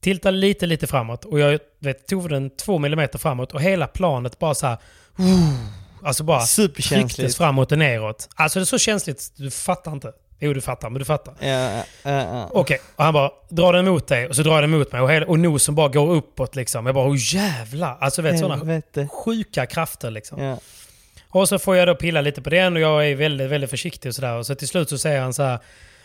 tilta 0.00 0.30
lite, 0.30 0.66
lite 0.66 0.86
framåt. 0.86 1.24
Och 1.24 1.38
jag 1.38 1.58
vet, 1.78 2.06
tog 2.06 2.28
den 2.28 2.50
två 2.50 2.78
millimeter 2.78 3.18
framåt 3.18 3.52
och 3.52 3.62
hela 3.62 3.86
planet 3.86 4.38
bara 4.38 4.54
så 4.54 4.66
här, 4.66 4.78
alltså 6.02 6.24
bara 6.24 6.40
trycktes 6.40 7.36
framåt 7.36 7.72
och 7.72 7.78
neråt. 7.78 8.28
Alltså 8.34 8.58
det 8.58 8.62
är 8.62 8.64
så 8.64 8.78
känsligt, 8.78 9.32
du 9.36 9.50
fattar 9.50 9.92
inte. 9.92 10.12
Jo, 10.44 10.52
du 10.52 10.60
fattar, 10.60 10.90
men 10.90 10.98
du 10.98 11.04
fattar. 11.04 11.34
Ja, 11.40 11.48
ja, 11.78 11.84
ja. 12.02 12.48
Okej, 12.52 12.80
och 12.96 13.04
han 13.04 13.14
bara 13.14 13.30
drar 13.48 13.72
den 13.72 13.84
mot 13.84 14.06
dig 14.08 14.26
och 14.28 14.36
så 14.36 14.42
drar 14.42 14.60
den 14.60 14.70
mot 14.70 14.92
mig 14.92 15.00
och, 15.00 15.12
hela, 15.12 15.26
och 15.26 15.38
nosen 15.38 15.74
bara 15.74 15.88
går 15.88 16.10
uppåt 16.14 16.56
liksom. 16.56 16.86
Jag 16.86 16.94
bara 16.94 17.08
oh 17.10 17.16
jävlar! 17.34 17.96
Alltså 18.00 18.22
vet 18.22 18.38
sådana 18.38 18.82
sjuka 19.08 19.66
krafter 19.66 20.10
liksom. 20.10 20.42
Ja. 20.42 20.58
Och 21.28 21.48
så 21.48 21.58
får 21.58 21.76
jag 21.76 21.88
då 21.88 21.94
pilla 21.94 22.20
lite 22.20 22.42
på 22.42 22.50
den 22.50 22.74
och 22.76 22.80
jag 22.82 23.08
är 23.08 23.14
väldigt, 23.14 23.50
väldigt 23.50 23.70
försiktig 23.70 24.08
och 24.08 24.14
sådär. 24.14 24.36
Och 24.38 24.46
så 24.46 24.54
till 24.54 24.68
slut 24.68 24.88
så 24.88 24.98
säger 24.98 25.20
han 25.20 25.34
så 25.34 25.42
här. 25.42 25.58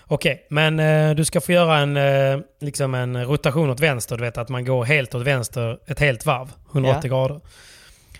Okej, 0.09 0.45
men 0.49 0.79
eh, 0.79 1.15
du 1.15 1.25
ska 1.25 1.41
få 1.41 1.51
göra 1.51 1.77
en, 1.77 1.97
eh, 1.97 2.39
liksom 2.61 2.95
en 2.95 3.25
rotation 3.25 3.69
åt 3.69 3.79
vänster. 3.79 4.17
Du 4.17 4.23
vet 4.23 4.37
att 4.37 4.49
man 4.49 4.65
går 4.65 4.83
helt 4.85 5.15
åt 5.15 5.21
vänster 5.21 5.79
ett 5.87 5.99
helt 5.99 6.25
varv, 6.25 6.51
180 6.71 6.99
Ja. 7.03 7.09
grader. 7.09 7.41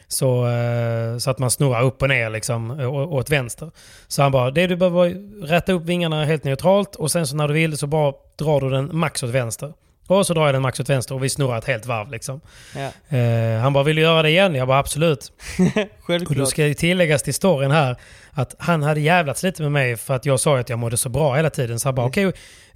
Så, 0.08 0.48
eh, 0.48 1.18
så 1.18 1.30
att 1.32 1.40
man 1.40 1.52
snurrar 1.52 1.82
upp 1.84 2.02
och 2.02 2.10
ner 2.10 2.30
liksom, 2.30 2.72
å- 2.80 3.06
åt 3.18 3.30
vänster. 3.30 3.72
Så 4.08 4.22
han 4.22 4.32
bara, 4.32 4.52
det 4.52 4.68
du 4.68 4.76
behöver 4.76 5.06
är 5.06 5.48
rätta 5.48 5.72
upp 5.74 5.84
vingarna 5.84 6.26
helt 6.26 6.44
neutralt 6.44 6.96
och 6.96 7.12
sen 7.12 7.28
så 7.28 7.36
när 7.36 7.48
du 7.48 7.54
vill 7.54 7.78
så 7.78 7.88
bara 7.88 8.14
drar 8.40 8.62
du 8.62 8.70
den 8.70 8.90
max 8.98 9.24
åt 9.24 9.30
vänster. 9.30 9.74
Och 10.08 10.28
så 10.28 10.34
drar 10.34 10.46
jag 10.46 10.56
den 10.56 10.62
max 10.62 10.80
åt 10.80 10.90
vänster 10.90 11.16
och 11.16 11.24
vi 11.24 11.30
snurrar 11.30 11.58
ett 11.58 11.66
helt 11.66 11.86
varv 11.86 12.12
liksom. 12.12 12.42
Ja. 12.76 13.18
Eh, 13.18 13.60
han 13.62 13.74
bara, 13.74 13.84
vill 13.84 13.96
du 13.96 14.02
göra 14.02 14.22
det 14.22 14.30
igen? 14.30 14.56
Jag 14.56 14.68
bara, 14.68 14.80
absolut. 14.80 15.32
Och 15.60 15.66
då 15.76 15.82
Självklart. 16.00 16.48
ska 16.50 16.64
det 16.64 16.74
tilläggas 16.74 17.24
till 17.24 17.34
storyn 17.34 17.72
här 17.72 17.96
att 18.32 18.56
han 18.60 18.84
hade 18.84 19.00
jävlats 19.00 19.44
lite 19.44 19.62
med 19.62 19.72
mig 19.72 19.98
för 19.98 20.14
att 20.16 20.26
jag 20.26 20.40
sa 20.40 20.60
att 20.60 20.70
jag 20.70 20.80
mådde 20.80 20.98
så 20.98 21.10
bra 21.10 21.36
hela 21.36 21.50
tiden. 21.50 21.80
Så 21.80 21.88
han 21.88 21.96
bara 21.96 22.08
okej, 22.08 22.24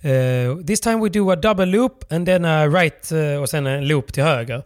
eh, 0.01 0.57
this 0.67 0.81
time 0.81 1.03
we 1.03 1.09
do 1.09 1.31
a 1.31 1.35
double 1.35 1.65
loop 1.65 2.11
and 2.13 2.25
then 2.25 2.45
a 2.45 2.67
right 2.67 3.11
eh, 3.11 3.41
och 3.41 3.49
sen 3.49 3.67
en 3.67 3.87
loop 3.87 4.13
till 4.13 4.23
höger. 4.23 4.63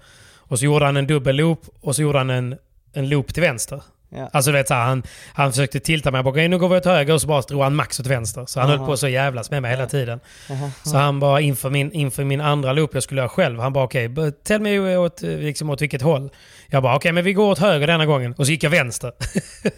Och 0.48 0.60
så 0.60 0.66
gjorde 0.66 0.86
han 0.86 0.98
en 0.98 1.08
dubbel 1.08 1.36
loop 1.36 1.62
och 1.82 1.96
så 1.96 2.02
gjorde 2.02 2.18
han 2.18 2.30
en, 2.30 2.56
en 2.94 3.10
loop 3.10 3.34
till 3.34 3.44
vänster. 3.44 3.82
Ja. 4.10 4.30
Alltså 4.34 4.52
du 4.52 4.58
vet 4.58 4.68
så 4.68 4.74
här, 4.74 4.86
han, 4.86 5.04
han 5.34 5.52
försökte 5.52 5.80
tilta 5.80 6.12
mig. 6.12 6.18
Jag 6.18 6.26
bara, 6.26 6.48
nu 6.48 6.58
går 6.58 6.70
vi 6.70 6.78
åt 6.78 6.86
höger 6.86 7.14
och 7.14 7.22
så 7.22 7.28
bara 7.28 7.42
drog 7.42 7.62
han 7.62 7.76
max 7.76 8.00
åt 8.00 8.08
vänster. 8.08 8.46
Så 8.46 8.60
han 8.60 8.70
Aha. 8.70 8.78
höll 8.78 8.88
på 8.88 8.98
så 8.98 9.08
jävlas 9.08 9.52
med 9.52 9.62
mig 9.62 9.72
hela 9.72 9.88
tiden. 9.88 10.20
Aha. 10.50 10.70
Så 10.84 10.98
han 10.98 11.20
bara 11.20 11.42
inför 11.42 11.70
min, 11.70 11.92
inför 11.92 12.24
min 12.24 12.42
andra 12.42 12.74
loop 12.74 12.94
jag 12.94 13.04
skulle 13.04 13.22
göra 13.22 13.30
själv. 13.30 13.60
Han 13.60 13.74
bara 13.74 13.84
okej, 13.84 14.10
okay, 14.10 14.32
tell 14.32 14.62
me 14.62 14.98
åt, 14.98 15.22
liksom, 15.22 15.70
åt 15.70 15.82
vilket 15.82 16.02
håll. 16.02 16.30
Jag 16.68 16.84
bara 16.84 16.96
okej 16.96 17.12
men 17.12 17.24
vi 17.24 17.34
går 17.34 17.52
åt 17.52 17.60
höger 17.60 17.88
denna 17.88 18.06
gången. 18.06 18.34
Och 18.38 18.46
så 18.46 18.52
gick 18.52 18.64
jag 18.64 18.70
vänster. 18.70 19.12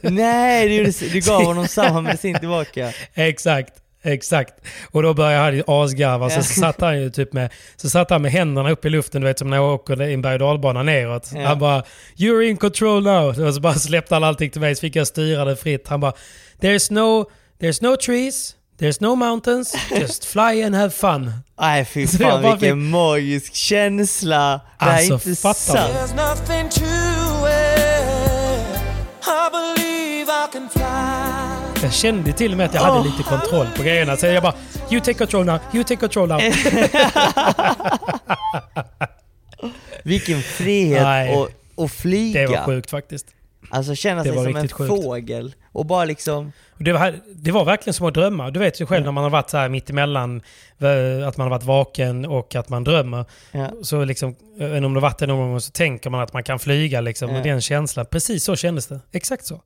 Nej, 0.01 0.77
du, 0.77 1.09
du 1.09 1.19
gav 1.19 1.43
honom 1.43 1.67
samma 1.67 2.01
medicin 2.01 2.39
tillbaka. 2.39 2.91
Exakt. 3.13 3.73
Exakt. 4.07 4.53
Och 4.91 5.03
då 5.03 5.13
började 5.13 5.43
han 5.43 5.55
ju 5.55 5.63
asgarva. 5.67 6.29
Så, 6.29 6.43
så 6.43 6.53
satt 6.59 6.81
han 6.81 7.01
ju 7.01 7.09
typ 7.09 7.33
med, 7.33 7.49
så 7.75 7.89
satt 7.89 8.09
han 8.09 8.21
med 8.21 8.31
händerna 8.31 8.71
upp 8.71 8.85
i 8.85 8.89
luften, 8.89 9.21
du 9.21 9.27
vet 9.27 9.39
som 9.39 9.49
när 9.49 9.57
jag 9.57 9.73
åker 9.73 10.01
i 10.01 10.13
en 10.13 10.21
berg 10.21 10.33
och 10.33 10.39
dalbana 10.39 10.83
neråt. 10.83 11.31
Ja. 11.35 11.47
Han 11.47 11.59
bara 11.59 11.83
“You're 12.17 12.41
in 12.41 12.57
control 12.57 13.03
now” 13.03 13.47
och 13.47 13.53
så 13.53 13.61
bara 13.61 13.73
släppte 13.73 14.15
han 14.15 14.23
allting 14.23 14.49
till 14.49 14.61
mig 14.61 14.75
så 14.75 14.81
fick 14.81 14.95
jag 14.95 15.07
styra 15.07 15.45
det 15.45 15.55
fritt. 15.55 15.87
Han 15.87 15.99
bara 15.99 16.13
“There's 16.61 16.93
no, 16.93 17.29
there's 17.61 17.83
no 17.83 17.95
trees, 17.97 18.55
there's 18.79 18.97
no 18.99 19.15
mountains, 19.15 19.75
just 19.99 20.25
fly 20.25 20.63
and 20.63 20.75
have 20.75 20.89
fun”. 20.89 21.31
Nej 21.59 21.85
fy 21.85 22.07
fan 22.07 22.41
bara 22.41 22.55
vilken 22.55 22.89
magisk 22.89 23.55
känsla. 23.55 24.61
Det 24.79 24.85
här 24.85 24.91
är 24.91 24.97
Alltså, 25.11 25.29
inte 25.29 25.35
sant. 25.53 25.79
There's 25.79 26.15
nothing 26.15 26.69
to 26.69 26.85
it. 27.47 27.87
I 29.23 29.49
believe 29.51 30.29
I 30.29 30.47
can 30.53 30.69
fly. 30.69 31.56
Jag 31.81 31.93
kände 31.93 32.33
till 32.33 32.51
och 32.51 32.57
med 32.57 32.65
att 32.65 32.73
jag 32.73 32.81
hade 32.81 33.03
lite 33.09 33.23
kontroll 33.23 33.67
på 33.77 33.83
grejerna. 33.83 34.17
Så 34.17 34.25
jag 34.25 34.43
bara 34.43 34.53
You 34.91 35.01
take 35.01 35.13
control 35.13 35.45
now, 35.45 35.59
you 35.73 35.83
take 35.83 35.95
control 35.99 36.29
now. 36.29 36.41
Vilken 40.03 40.41
frihet 40.41 41.03
Nej. 41.03 41.33
att, 41.35 41.49
att 41.83 41.91
flyga. 41.91 42.41
Det 42.41 42.47
var 42.47 42.65
sjukt 42.65 42.89
faktiskt. 42.89 43.27
Alltså 43.69 43.95
känna 43.95 44.23
Det 44.23 44.33
sig 44.33 44.43
som 44.43 44.55
en 44.55 44.67
sjukt. 44.67 44.87
fågel 45.03 45.55
och 45.71 45.85
bara 45.85 46.05
liksom... 46.05 46.51
Och 46.77 46.83
Det 46.83 46.93
var, 46.93 47.15
det 47.35 47.51
var 47.51 47.65
verkligen 47.65 47.93
som 47.93 48.07
att 48.07 48.13
drömma. 48.13 48.51
Du 48.51 48.59
vet 48.59 48.81
ju 48.81 48.85
själv 48.85 49.05
när 49.05 49.11
man 49.11 49.23
har 49.23 49.31
varit 49.31 49.49
så 49.49 49.57
här 49.57 49.69
mittemellan, 49.69 50.41
eh, 50.79 51.27
att 51.27 51.37
man 51.37 51.45
har 51.45 51.49
varit 51.49 51.63
vaken 51.63 52.25
och 52.25 52.55
att 52.55 52.69
man 52.69 52.83
drömmer. 52.83 53.25
Ja. 53.51 53.71
Så 53.83 54.05
liksom, 54.05 54.35
eh, 54.59 54.65
om 54.71 54.81
du 54.81 54.87
har 54.87 55.01
varit 55.01 55.17
det 55.19 55.27
någon 55.27 55.49
gång 55.49 55.61
så 55.61 55.71
tänker 55.71 56.09
man 56.09 56.21
att 56.21 56.33
man 56.33 56.43
kan 56.43 56.59
flyga 56.59 57.01
liksom. 57.01 57.29
Ja. 57.31 57.37
Och 57.37 57.43
den 57.43 57.61
känslan, 57.61 58.05
precis 58.05 58.43
så 58.43 58.55
kändes 58.55 58.87
det. 58.87 58.99
Exakt 59.11 59.45
så. 59.45 59.61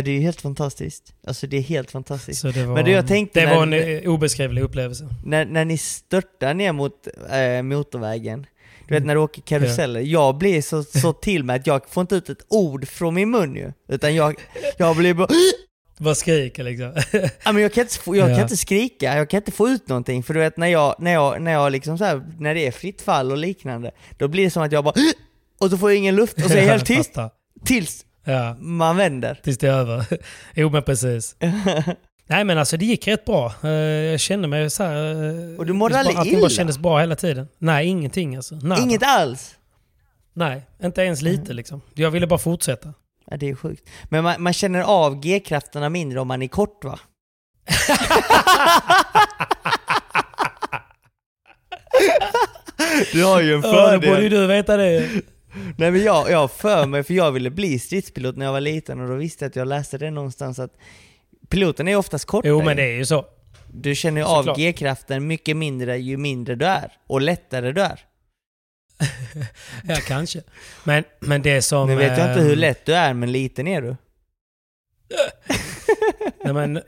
Det 0.00 0.10
är 0.10 0.20
helt 0.20 0.40
fantastiskt. 0.40 1.14
Alltså 1.26 1.46
det 1.46 1.56
är 1.56 1.60
helt 1.62 1.90
fantastiskt. 1.90 2.40
så 2.40 2.48
det 2.50 2.64
var, 2.64 2.74
Men 2.74 2.84
det 2.84 2.90
jag 2.90 3.06
tänkte 3.08 3.40
det 3.40 3.46
när- 3.46 3.54
var 3.56 3.62
en 3.62 3.72
eh, 3.72 4.10
obeskrivlig 4.10 4.62
upplevelse. 4.62 5.08
När, 5.24 5.44
när 5.44 5.64
ni 5.64 5.78
störtar 5.78 6.54
ner 6.54 6.72
mot 6.72 7.08
eh, 7.30 7.62
motorvägen, 7.62 8.46
du 8.88 8.94
vet 8.94 8.98
Mm. 9.02 9.06
när 9.06 9.14
du 9.14 9.20
åker 9.20 9.42
karuseller, 9.42 10.00
jag 10.00 10.38
blir 10.38 10.62
så, 10.62 10.82
så 10.82 11.12
till 11.12 11.44
mig 11.44 11.56
att 11.56 11.66
jag 11.66 11.88
får 11.88 12.00
inte 12.00 12.14
ut 12.14 12.28
ett 12.28 12.46
ord 12.48 12.88
från 12.88 13.14
min 13.14 13.30
mun 13.30 13.54
ju. 13.56 13.72
Utan 13.88 14.14
jag, 14.14 14.34
jag 14.78 14.96
blir 14.96 15.14
bara... 15.14 15.28
Bara 15.98 16.14
skriker 16.14 16.64
liksom. 16.64 16.92
Ja, 17.44 17.52
men 17.52 17.62
jag 17.62 17.72
kan, 17.72 17.82
inte, 17.82 17.94
jag 18.06 18.16
Ja. 18.16 18.34
kan 18.34 18.42
inte 18.42 18.56
skrika, 18.56 19.16
jag 19.16 19.30
kan 19.30 19.38
inte 19.38 19.52
få 19.52 19.68
ut 19.68 19.88
någonting. 19.88 20.22
För 20.22 20.34
du 20.34 20.40
vet 20.40 20.56
när 20.56 20.66
jag, 20.66 20.94
när 20.98 21.12
jag, 21.12 21.42
när 21.42 21.52
jag 21.52 21.72
liksom 21.72 21.98
så 21.98 22.04
här, 22.04 22.22
när 22.38 22.54
det 22.54 22.66
är 22.66 22.70
fritt 22.70 23.02
fall 23.02 23.30
och 23.32 23.36
liknande, 23.38 23.90
då 24.18 24.28
blir 24.28 24.44
det 24.44 24.50
som 24.50 24.62
att 24.62 24.72
jag 24.72 24.84
bara... 24.84 24.94
Och 25.60 25.70
så 25.70 25.78
får 25.78 25.90
jag 25.90 25.98
ingen 25.98 26.16
luft 26.16 26.36
och 26.36 26.50
så 26.50 26.56
är 26.56 26.62
jag 26.62 26.68
helt 26.68 26.86
tyst 26.86 27.14
tills 27.64 28.04
Ja, 28.24 28.56
man 28.58 28.96
vänder. 28.96 29.40
tills 29.42 29.58
det 29.58 29.68
är 29.68 29.72
över. 29.72 30.04
jo 30.54 30.70
men 30.70 30.82
precis. 30.82 31.36
Nej 32.26 32.44
men 32.44 32.58
alltså 32.58 32.76
det 32.76 32.84
gick 32.84 33.08
rätt 33.08 33.24
bra. 33.24 33.52
Eh, 33.64 33.70
Jag 33.70 34.20
kände 34.20 34.48
mig 34.48 34.70
så 34.70 34.82
här... 34.84 34.96
eh, 35.52 35.58
Och 35.58 35.66
du 35.66 35.72
mådde 35.72 35.94
det 35.94 35.98
aldrig 35.98 36.16
bara- 36.16 36.20
Allting 36.20 36.32
illa? 36.34 36.40
bara 36.42 36.50
kändes 36.50 36.78
bra 36.78 36.98
hela 37.00 37.16
tiden. 37.16 37.48
Nej, 37.58 37.86
ingenting 37.86 38.36
alltså. 38.36 38.54
Nada. 38.54 38.82
Inget 38.82 39.02
alls. 39.02 39.54
Nej, 40.34 40.62
inte 40.82 41.02
ens 41.02 41.22
lite 41.22 41.52
liksom. 41.52 41.80
Jag 41.94 42.10
ville 42.10 42.26
bara 42.26 42.38
fortsätta. 42.38 42.94
Ja, 43.30 43.36
det 43.36 43.48
är 43.50 43.54
sjukt. 43.54 43.88
Men 44.04 44.24
man, 44.24 44.42
man 44.42 44.52
känner 44.52 44.82
av 44.82 45.20
G-krafterna 45.20 45.88
mindre 45.88 46.20
om 46.20 46.28
man 46.28 46.42
är 46.42 46.48
kort 46.48 46.84
va? 46.84 46.98
du 53.12 53.24
har 53.24 53.40
ju 53.40 53.54
en 53.54 53.60
Ja, 53.60 53.68
då 53.68 53.72
fördel. 53.76 54.10
borde 54.10 54.22
ju 54.22 54.28
du 54.28 54.46
veta 54.46 54.76
det. 54.76 55.08
Nej 55.76 55.90
men 55.90 56.02
jag, 56.02 56.30
jag 56.30 56.50
för 56.50 56.86
mig, 56.86 57.02
för 57.02 57.14
jag 57.14 57.32
ville 57.32 57.50
bli 57.50 57.78
stridspilot 57.78 58.36
när 58.36 58.46
jag 58.46 58.52
var 58.52 58.60
liten 58.60 59.00
och 59.00 59.08
då 59.08 59.14
visste 59.14 59.44
jag 59.44 59.50
att 59.50 59.56
jag 59.56 59.68
läste 59.68 59.98
det 59.98 60.10
någonstans 60.10 60.58
att 60.58 60.76
piloten 61.48 61.88
är 61.88 61.96
oftast 61.96 62.24
kortare. 62.24 62.50
Jo 62.50 62.62
men 62.62 62.76
det 62.76 62.82
är 62.82 62.96
ju 62.96 63.06
så. 63.06 63.26
Du 63.72 63.94
känner 63.94 64.20
ju 64.20 64.26
av. 64.26 64.56
G-kraften 64.56 65.26
mycket 65.26 65.56
mindre 65.56 65.98
ju 65.98 66.16
mindre 66.16 66.54
du 66.54 66.66
är, 66.66 66.92
och 67.06 67.20
lättare 67.20 67.72
du 67.72 67.82
är. 67.82 68.00
Ja, 69.88 69.96
kanske. 70.06 70.42
Men, 70.84 71.04
men 71.20 71.42
det 71.42 71.62
som... 71.62 71.88
Nu 71.88 71.96
vet 71.96 72.18
jag 72.18 72.30
inte 72.30 72.40
ehm, 72.40 72.46
hur 72.46 72.56
lätt 72.56 72.86
du 72.86 72.94
är, 72.94 73.14
men 73.14 73.32
liten 73.32 73.68
är 73.68 73.82
du. 73.82 73.96
Nej, 76.44 76.54
men, 76.54 76.82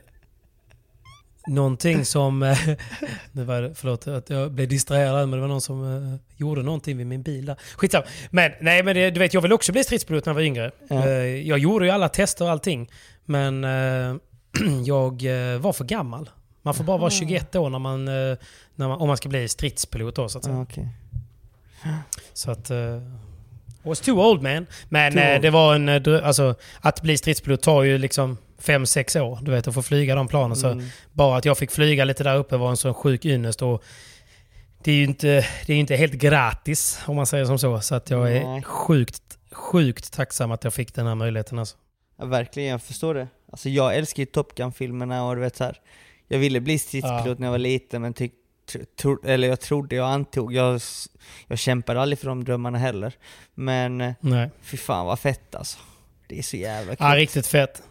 någonting 1.47 2.05
som... 2.05 2.43
eh, 2.43 2.57
Nu 3.31 3.43
var 3.43 3.61
det, 3.61 3.75
förlåt 3.75 4.07
att 4.07 4.29
jag 4.29 4.51
blev 4.51 4.67
distraherad, 4.67 5.29
men 5.29 5.31
det 5.31 5.41
var 5.41 5.47
någon 5.47 5.61
som 5.61 6.13
eh, 6.13 6.19
gjorde 6.37 6.63
någonting 6.63 6.97
vid 6.97 7.07
min 7.07 7.23
bil 7.23 7.45
där. 7.45 7.55
Skitsamma. 7.77 8.05
Men, 8.29 8.51
nej, 8.61 8.83
men 8.83 8.95
det, 8.95 9.11
du 9.11 9.19
vet, 9.19 9.33
jag 9.33 9.41
ville 9.41 9.55
också 9.55 9.71
bli 9.71 9.83
stridspilot 9.83 10.25
när 10.25 10.31
jag 10.31 10.35
var 10.35 10.41
yngre. 10.41 10.71
Eh, 10.89 11.09
jag 11.47 11.59
gjorde 11.59 11.85
ju 11.85 11.91
alla 11.91 12.09
tester 12.09 12.45
och 12.45 12.51
allting. 12.51 12.89
Men 13.25 13.63
eh, 13.63 14.15
jag 14.85 15.25
eh, 15.53 15.59
var 15.59 15.73
för 15.73 15.83
gammal. 15.85 16.29
Man 16.61 16.73
får 16.73 16.83
bara 16.83 16.97
vara 16.97 17.09
21 17.11 17.55
år 17.55 17.69
när 17.69 17.79
man, 17.79 18.07
eh, 18.07 18.37
när 18.75 18.87
man, 18.87 19.01
om 19.01 19.07
man 19.07 19.17
ska 19.17 19.29
bli 19.29 19.47
stridspilot 19.47 20.15
då, 20.15 20.29
så 20.29 20.37
att 20.37 20.43
säga. 20.43 20.55
Ja, 20.55 20.61
okej. 20.63 20.87
Så 22.33 22.51
att... 22.51 22.71
Uh, 22.71 23.01
was 23.83 23.99
too 24.01 24.21
old 24.31 24.41
man. 24.41 24.65
Men 24.89 25.13
Too 25.13 25.21
eh, 25.21 25.33
old. 25.33 25.41
det 25.41 25.49
var 25.49 25.75
en... 25.75 25.89
eh, 25.89 26.27
Alltså, 26.27 26.55
att 26.81 27.01
bli 27.01 27.17
stridspilot 27.17 27.61
tar 27.61 27.83
ju 27.83 27.97
liksom 27.97 28.37
5-6 28.61 29.19
år. 29.21 29.39
Du 29.41 29.51
vet, 29.51 29.67
att 29.67 29.73
få 29.73 29.81
flyga 29.81 30.15
de 30.15 30.27
planen. 30.27 30.57
Så 30.57 30.67
Mm. 30.67 30.85
bara 31.11 31.37
att 31.37 31.45
jag 31.45 31.57
fick 31.57 31.71
flyga 31.71 32.05
lite 32.05 32.23
där 32.23 32.35
uppe 32.37 32.57
var 32.57 32.69
en 32.69 32.77
sån 32.77 32.93
sjuk 32.93 33.25
ynnest. 33.25 33.61
Och 33.61 33.83
det 34.83 34.91
är 34.91 34.95
ju 34.95 35.03
inte, 35.03 35.27
det 35.65 35.73
är 35.73 35.77
inte 35.77 35.95
helt 35.95 36.13
gratis, 36.13 36.99
om 37.05 37.15
man 37.15 37.25
säger 37.25 37.45
som 37.45 37.59
så. 37.59 37.81
Så 37.81 37.95
att 37.95 38.09
jag 38.09 38.31
är 38.37 38.43
Nej. 38.43 38.63
sjukt, 38.63 39.23
sjukt 39.51 40.13
tacksam 40.13 40.51
att 40.51 40.63
jag 40.63 40.73
fick 40.73 40.95
den 40.95 41.07
här 41.07 41.15
möjligheten. 41.15 41.59
Alltså. 41.59 41.75
Ja, 42.17 42.25
verkligen, 42.25 42.69
jag 42.69 42.81
förstår 42.81 43.13
det. 43.13 43.27
Alltså 43.51 43.69
jag 43.69 43.95
älskar 43.95 44.21
ju 44.21 44.25
Top 44.25 44.55
Gun-filmerna 44.55 45.25
och 45.27 45.35
du 45.35 45.41
vet 45.41 45.55
så 45.55 45.63
här. 45.63 45.79
Jag 46.27 46.39
ville 46.39 46.59
bli 46.59 46.79
stridspilot 46.79 47.25
Ja. 47.25 47.35
när 47.37 47.47
jag 47.47 47.51
var 47.51 47.57
liten 47.57 48.01
men 48.01 48.13
tyck, 48.13 48.33
tro, 48.99 49.17
eller 49.25 49.47
jag 49.47 49.59
trodde, 49.59 49.95
jag 49.95 50.09
antog, 50.09 50.53
jag, 50.53 50.81
jag 51.47 51.59
kämpade 51.59 52.01
aldrig 52.01 52.19
för 52.19 52.27
de 52.27 52.43
drömmarna 52.43 52.77
heller. 52.77 53.13
Men 53.55 54.13
Nej. 54.19 54.49
fy 54.61 54.77
fan 54.77 55.05
vad 55.05 55.19
fett 55.19 55.55
alltså. 55.55 55.77
Det 56.27 56.37
är 56.39 56.43
så 56.43 56.57
jävla 56.57 56.95
kul. 56.95 57.05
Ja, 57.07 57.15
riktigt 57.15 57.47
fett. 57.47 57.83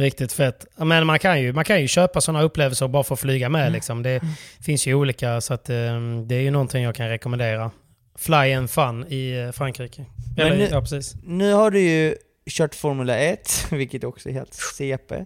Riktigt 0.00 0.32
fett. 0.32 0.66
Men 0.76 1.06
man 1.06 1.18
kan 1.18 1.40
ju, 1.42 1.52
man 1.52 1.64
kan 1.64 1.80
ju 1.80 1.88
köpa 1.88 2.20
sådana 2.20 2.42
upplevelser 2.44 2.84
och 2.86 2.90
bara 2.90 3.02
få 3.02 3.16
flyga 3.16 3.48
med. 3.48 3.60
Mm. 3.62 3.72
Liksom. 3.72 4.02
Det 4.02 4.20
finns 4.62 4.86
ju 4.86 4.94
olika, 4.94 5.40
så 5.40 5.54
att, 5.54 5.70
eh, 5.70 5.76
det 6.26 6.34
är 6.34 6.40
ju 6.40 6.50
någonting 6.50 6.82
jag 6.82 6.94
kan 6.94 7.08
rekommendera. 7.08 7.70
Fly 8.18 8.52
and 8.52 8.70
Fun 8.70 9.06
i 9.08 9.32
eh, 9.40 9.50
Frankrike. 9.52 10.04
Eller, 10.36 10.56
nu- 10.56 10.68
ja, 10.70 10.80
precis. 10.80 11.14
Nu 11.24 11.52
har 11.52 11.70
du 11.70 11.80
ju 11.80 12.14
kört 12.50 12.74
Formula 12.74 13.18
1, 13.18 13.66
vilket 13.70 14.04
också 14.04 14.28
är 14.28 14.32
helt 14.32 14.54
CP. 14.54 15.24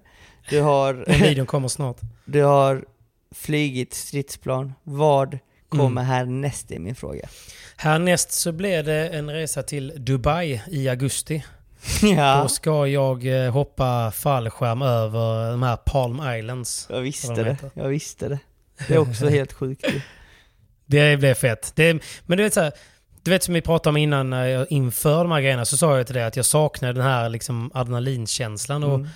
Du 0.51 0.61
har, 0.61 0.95
Den 0.95 1.21
videon 1.29 1.47
kommer 1.47 1.69
snart. 1.69 1.97
du 2.25 2.43
har 2.43 2.85
flygit 3.35 3.95
stridsplan. 3.95 4.73
Vad 4.83 5.39
kommer 5.69 5.85
Mm. 6.03 6.05
härnäst 6.05 6.71
är 6.71 6.79
min 6.79 6.95
fråga. 6.95 7.29
Härnäst 7.77 8.33
så 8.33 8.53
blir 8.53 8.83
det 8.83 9.09
en 9.09 9.31
resa 9.31 9.63
till 9.63 9.93
Dubai 9.97 10.61
i 10.71 10.89
augusti. 10.89 11.45
Ja, 12.17 12.41
Då 12.43 12.49
ska 12.49 12.87
jag 12.87 13.27
eh, 13.47 13.53
hoppa 13.53 14.11
fallskärm 14.11 14.83
över 14.83 15.51
de 15.51 15.63
här 15.63 15.77
Palm 15.77 16.21
Islands. 16.39 16.87
jag 16.91 17.01
visste 17.01 17.35
de 17.35 17.43
det. 17.43 17.57
Jag 17.75 17.89
visste 17.89 18.29
det. 18.29 18.39
Det 18.89 18.95
är 18.95 18.99
också 18.99 19.29
helt 19.29 19.53
sjukt 19.53 19.85
ju. 19.95 20.01
Det 20.87 21.17
blev 21.17 21.35
fett. 21.35 21.73
Det, 21.75 22.03
men 22.27 22.39
du 22.39 22.45
vet 22.45 22.55
så 22.55 22.61
här, 22.61 22.73
du 23.23 23.31
vet 23.31 23.43
som 23.43 23.55
vi 23.55 23.61
pratade 23.61 23.91
om 23.91 23.97
innan, 23.97 24.31
när 24.31 24.47
jag 24.47 24.67
inför 24.73 25.19
de 25.19 25.31
här 25.33 25.41
grejerna, 25.41 25.65
så 25.65 25.77
sa 25.77 25.97
jag 25.97 26.07
till 26.07 26.15
dig 26.15 26.25
att 26.25 26.37
jag 26.37 26.45
saknar 26.47 26.93
den 26.93 27.03
här 27.05 27.29
liksom 27.29 27.71
adrenalinkänslan. 27.75 28.85
Och, 28.85 28.95
Mm. 28.95 29.09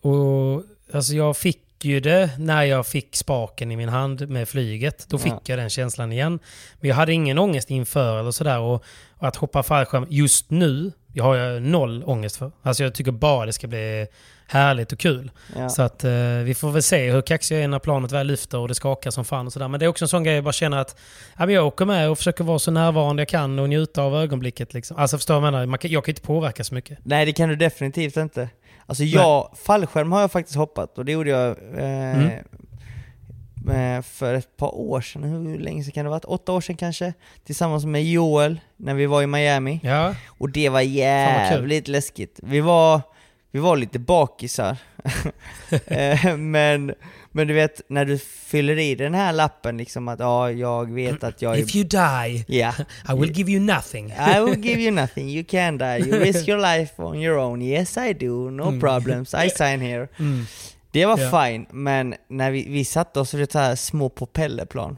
och 0.00 0.62
alltså 0.92 1.12
jag 1.14 1.36
fick 1.36 1.84
ju 1.84 2.00
det 2.00 2.30
när 2.38 2.62
jag 2.62 2.86
fick 2.86 3.16
spaken 3.16 3.72
i 3.72 3.76
min 3.76 3.88
hand 3.88 4.28
med 4.28 4.48
flyget. 4.48 5.06
Då 5.08 5.18
fick 5.18 5.32
Ja. 5.32 5.40
jag 5.46 5.58
den 5.58 5.70
känslan 5.70 6.12
igen. 6.12 6.38
Men 6.80 6.88
jag 6.88 6.96
hade 6.96 7.12
ingen 7.12 7.38
ångest 7.38 7.70
inför 7.70 8.20
eller 8.20 8.30
sådär. 8.30 8.58
Och, 8.58 8.84
och 9.18 9.28
att 9.28 9.36
hoppa 9.36 9.62
fallskärm 9.62 10.06
just 10.10 10.50
nu, 10.50 10.92
jag 11.12 11.24
har 11.24 11.36
jag 11.36 11.62
noll 11.62 12.02
ångest 12.06 12.36
för. 12.36 12.52
Alltså 12.62 12.82
jag 12.82 12.94
tycker 12.94 13.12
bara 13.12 13.46
det 13.46 13.52
ska 13.52 13.66
bli 13.66 14.06
härligt 14.46 14.92
och 14.92 14.98
kul. 14.98 15.30
Ja. 15.56 15.68
Så 15.68 15.82
att 15.82 16.04
eh, 16.04 16.10
vi 16.44 16.54
får 16.54 16.70
väl 16.70 16.82
se 16.82 17.10
hur 17.10 17.22
kaxig 17.22 17.56
jag 17.56 17.64
är 17.64 17.68
när 17.68 17.78
planet 17.78 18.12
väl 18.12 18.26
lyfter 18.26 18.58
och 18.58 18.68
det 18.68 18.74
skakar 18.74 19.10
som 19.10 19.24
fan 19.24 19.46
och 19.46 19.52
sådär. 19.52 19.68
Men 19.68 19.80
det 19.80 19.86
är 19.86 19.88
också 19.88 20.04
en 20.04 20.08
sån 20.08 20.24
grej 20.24 20.34
jag 20.34 20.44
bara 20.44 20.52
känner 20.52 20.76
att 20.78 20.96
ja, 21.38 21.50
jag 21.50 21.66
åker 21.66 21.84
med 21.84 22.10
och 22.10 22.18
försöker 22.18 22.44
vara 22.44 22.58
så 22.58 22.70
närvarande 22.70 23.20
jag 23.20 23.28
kan 23.28 23.58
och 23.58 23.68
njuta 23.68 24.02
av 24.02 24.16
ögonblicket. 24.16 24.74
Liksom. 24.74 24.96
Alltså 24.96 25.18
förstår 25.18 25.34
du 25.34 25.40
vad 25.40 25.46
jag 25.46 25.52
menar? 25.52 25.66
Man 25.66 25.78
kan, 25.78 25.90
jag 25.90 26.04
kan 26.04 26.12
inte 26.12 26.22
påverka 26.22 26.64
så 26.64 26.74
mycket. 26.74 26.98
Nej 27.02 27.26
det 27.26 27.32
kan 27.32 27.48
du 27.48 27.56
definitivt 27.56 28.16
inte. 28.16 28.48
Alltså 28.86 29.04
jag, 29.04 29.50
fallskärm 29.64 30.12
har 30.12 30.20
jag 30.20 30.32
faktiskt 30.32 30.56
hoppat 30.56 30.98
och 30.98 31.04
det 31.04 31.12
gjorde 31.12 31.30
jag 31.30 31.48
eh, 31.48 32.00
Mm. 32.10 32.30
Eh, 33.68 34.02
för 34.02 34.34
ett 34.34 34.56
par 34.56 34.74
år 34.74 35.00
sedan. 35.00 35.22
Hur 35.24 35.58
länge 35.58 35.82
sedan 35.84 35.92
kan 35.92 36.04
det 36.04 36.08
ha 36.10 36.16
varit? 36.16 36.24
Åtta 36.24 36.52
år 36.52 36.60
sedan 36.60 36.76
kanske? 36.76 37.12
Tillsammans 37.44 37.84
med 37.84 38.04
Joel 38.04 38.60
när 38.76 38.94
vi 38.94 39.06
var 39.06 39.22
i 39.22 39.26
Miami. 39.26 39.80
Ja, 39.82 40.14
Och 40.28 40.50
det 40.50 40.68
var 40.68 40.80
jävligt 40.80 41.88
läskigt. 41.88 42.40
Vi 42.42 42.60
var, 42.60 43.00
vi 43.50 43.58
var 43.58 43.76
lite 43.76 43.98
bakisar. 43.98 44.76
Eh, 45.86 46.36
men, 46.36 46.94
men 47.32 47.46
du 47.48 47.54
vet, 47.54 47.80
när 47.88 48.04
du 48.04 48.18
fyller 48.18 48.78
i 48.78 48.94
den 48.94 49.14
här 49.14 49.32
lappen 49.32 49.76
liksom 49.76 50.08
att 50.08 50.20
ja, 50.20 50.50
jag 50.50 50.90
vet 50.92 51.24
att 51.24 51.42
jag 51.42 51.54
är... 51.58 51.62
If 51.62 51.76
you 51.76 51.84
die, 51.84 52.44
Ja. 52.58 52.72
I 53.08 53.20
will 53.20 53.30
give 53.38 53.52
you 53.52 53.60
nothing. 53.60 54.06
I 54.10 54.40
will 54.44 54.64
give 54.64 54.80
you 54.82 54.90
nothing, 54.90 55.28
you 55.28 55.44
can 55.48 55.78
die, 55.78 55.98
you 55.98 56.18
risk 56.18 56.48
your 56.48 56.58
life 56.78 57.02
on 57.02 57.16
your 57.22 57.38
own, 57.38 57.62
yes 57.62 57.96
I 57.96 58.12
do, 58.12 58.50
no 58.50 58.62
Mm. 58.62 58.80
problems, 58.80 59.34
I 59.34 59.50
sign 59.50 59.80
here. 59.80 60.08
Mm. 60.18 60.46
Det 60.92 61.06
var 61.06 61.18
Ja. 61.18 61.44
fine, 61.44 61.66
men 61.70 62.14
när 62.28 62.50
vi, 62.50 62.68
vi 62.68 62.84
satte 62.84 63.20
oss 63.20 63.30
så 63.30 63.58
här 63.58 63.76
små 63.76 64.08
propellerplan, 64.08 64.96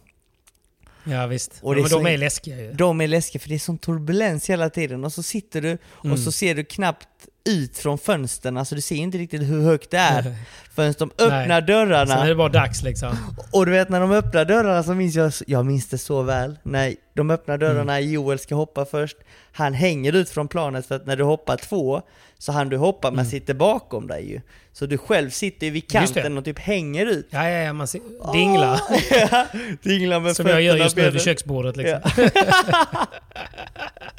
Ja 1.04 1.26
visst. 1.26 1.58
Och 1.62 1.74
men 1.76 1.88
så- 1.88 1.98
de 1.98 2.06
är 2.06 2.18
läskiga 2.18 2.56
ju. 2.60 2.72
de 2.72 3.00
är 3.00 3.06
läskiga 3.08 3.40
för 3.40 3.48
det 3.48 3.54
är 3.54 3.58
sån 3.58 3.78
turbulens 3.78 4.50
hela 4.50 4.70
tiden 4.70 5.04
och 5.04 5.12
så 5.12 5.22
sitter 5.22 5.60
du 5.60 5.68
Mm. 6.04 6.12
och 6.12 6.18
så 6.18 6.32
ser 6.32 6.54
du 6.54 6.64
knappt 6.64 7.08
ut 7.44 7.78
från 7.78 7.98
fönstren, 7.98 8.56
alltså 8.56 8.74
du 8.74 8.80
ser 8.80 8.96
inte 8.96 9.18
riktigt 9.18 9.42
hur 9.42 9.62
högt 9.62 9.90
det 9.90 9.96
är 9.98 10.34
förrän 10.74 10.94
de 10.98 11.10
öppnar 11.18 11.48
Nej. 11.48 11.62
dörrarna. 11.62 12.06
Sen 12.06 12.18
är 12.24 12.28
det 12.28 12.34
bara 12.34 12.48
dags 12.48 12.82
liksom. 12.82 13.16
Och 13.52 13.66
du 13.66 13.72
vet 13.72 13.88
när 13.88 14.00
de 14.00 14.12
öppnar 14.12 14.44
dörrarna 14.44 14.82
så 14.82 14.94
minns 14.94 15.14
jag, 15.14 15.32
jag 15.46 15.66
minns 15.66 15.88
det 15.88 15.98
så 15.98 16.22
väl. 16.22 16.58
När 16.62 16.94
de 17.14 17.30
öppnar 17.30 17.58
dörrarna, 17.58 17.98
Mm. 17.98 18.12
Joel 18.12 18.38
ska 18.38 18.54
hoppa 18.54 18.84
först. 18.84 19.16
Han 19.52 19.74
hänger 19.74 20.12
ut 20.12 20.30
från 20.30 20.48
planet 20.48 20.86
för 20.86 20.94
att 20.96 21.06
när 21.06 21.16
du 21.16 21.24
hoppar 21.24 21.56
två 21.56 22.02
så 22.38 22.52
han 22.52 22.68
du 22.68 22.76
hoppa 22.76 23.10
men 23.10 23.26
sitter 23.26 23.54
bakom 23.54 24.06
dig 24.06 24.30
ju. 24.30 24.40
Så 24.72 24.86
du 24.86 24.98
själv 24.98 25.30
sitter 25.30 25.66
ju 25.66 25.72
vid 25.72 25.94
Mm. 25.94 26.06
Kanten 26.06 26.38
och 26.38 26.44
typ 26.44 26.58
hänger 26.58 27.06
ut. 27.06 27.26
Ja, 27.30 27.48
ja, 27.48 27.58
ja, 27.58 27.72
man 27.72 27.86
ser, 27.86 28.00
dingla. 28.32 28.80
Ja, 29.10 29.46
Dinglar 29.82 30.20
med 30.20 30.36
Som 30.36 30.46
jag 30.46 30.62
gör 30.62 30.76
just 30.76 30.96
nu 30.96 31.10
vid 31.10 31.22
köksbordet 31.22 31.76
liksom. 31.76 32.00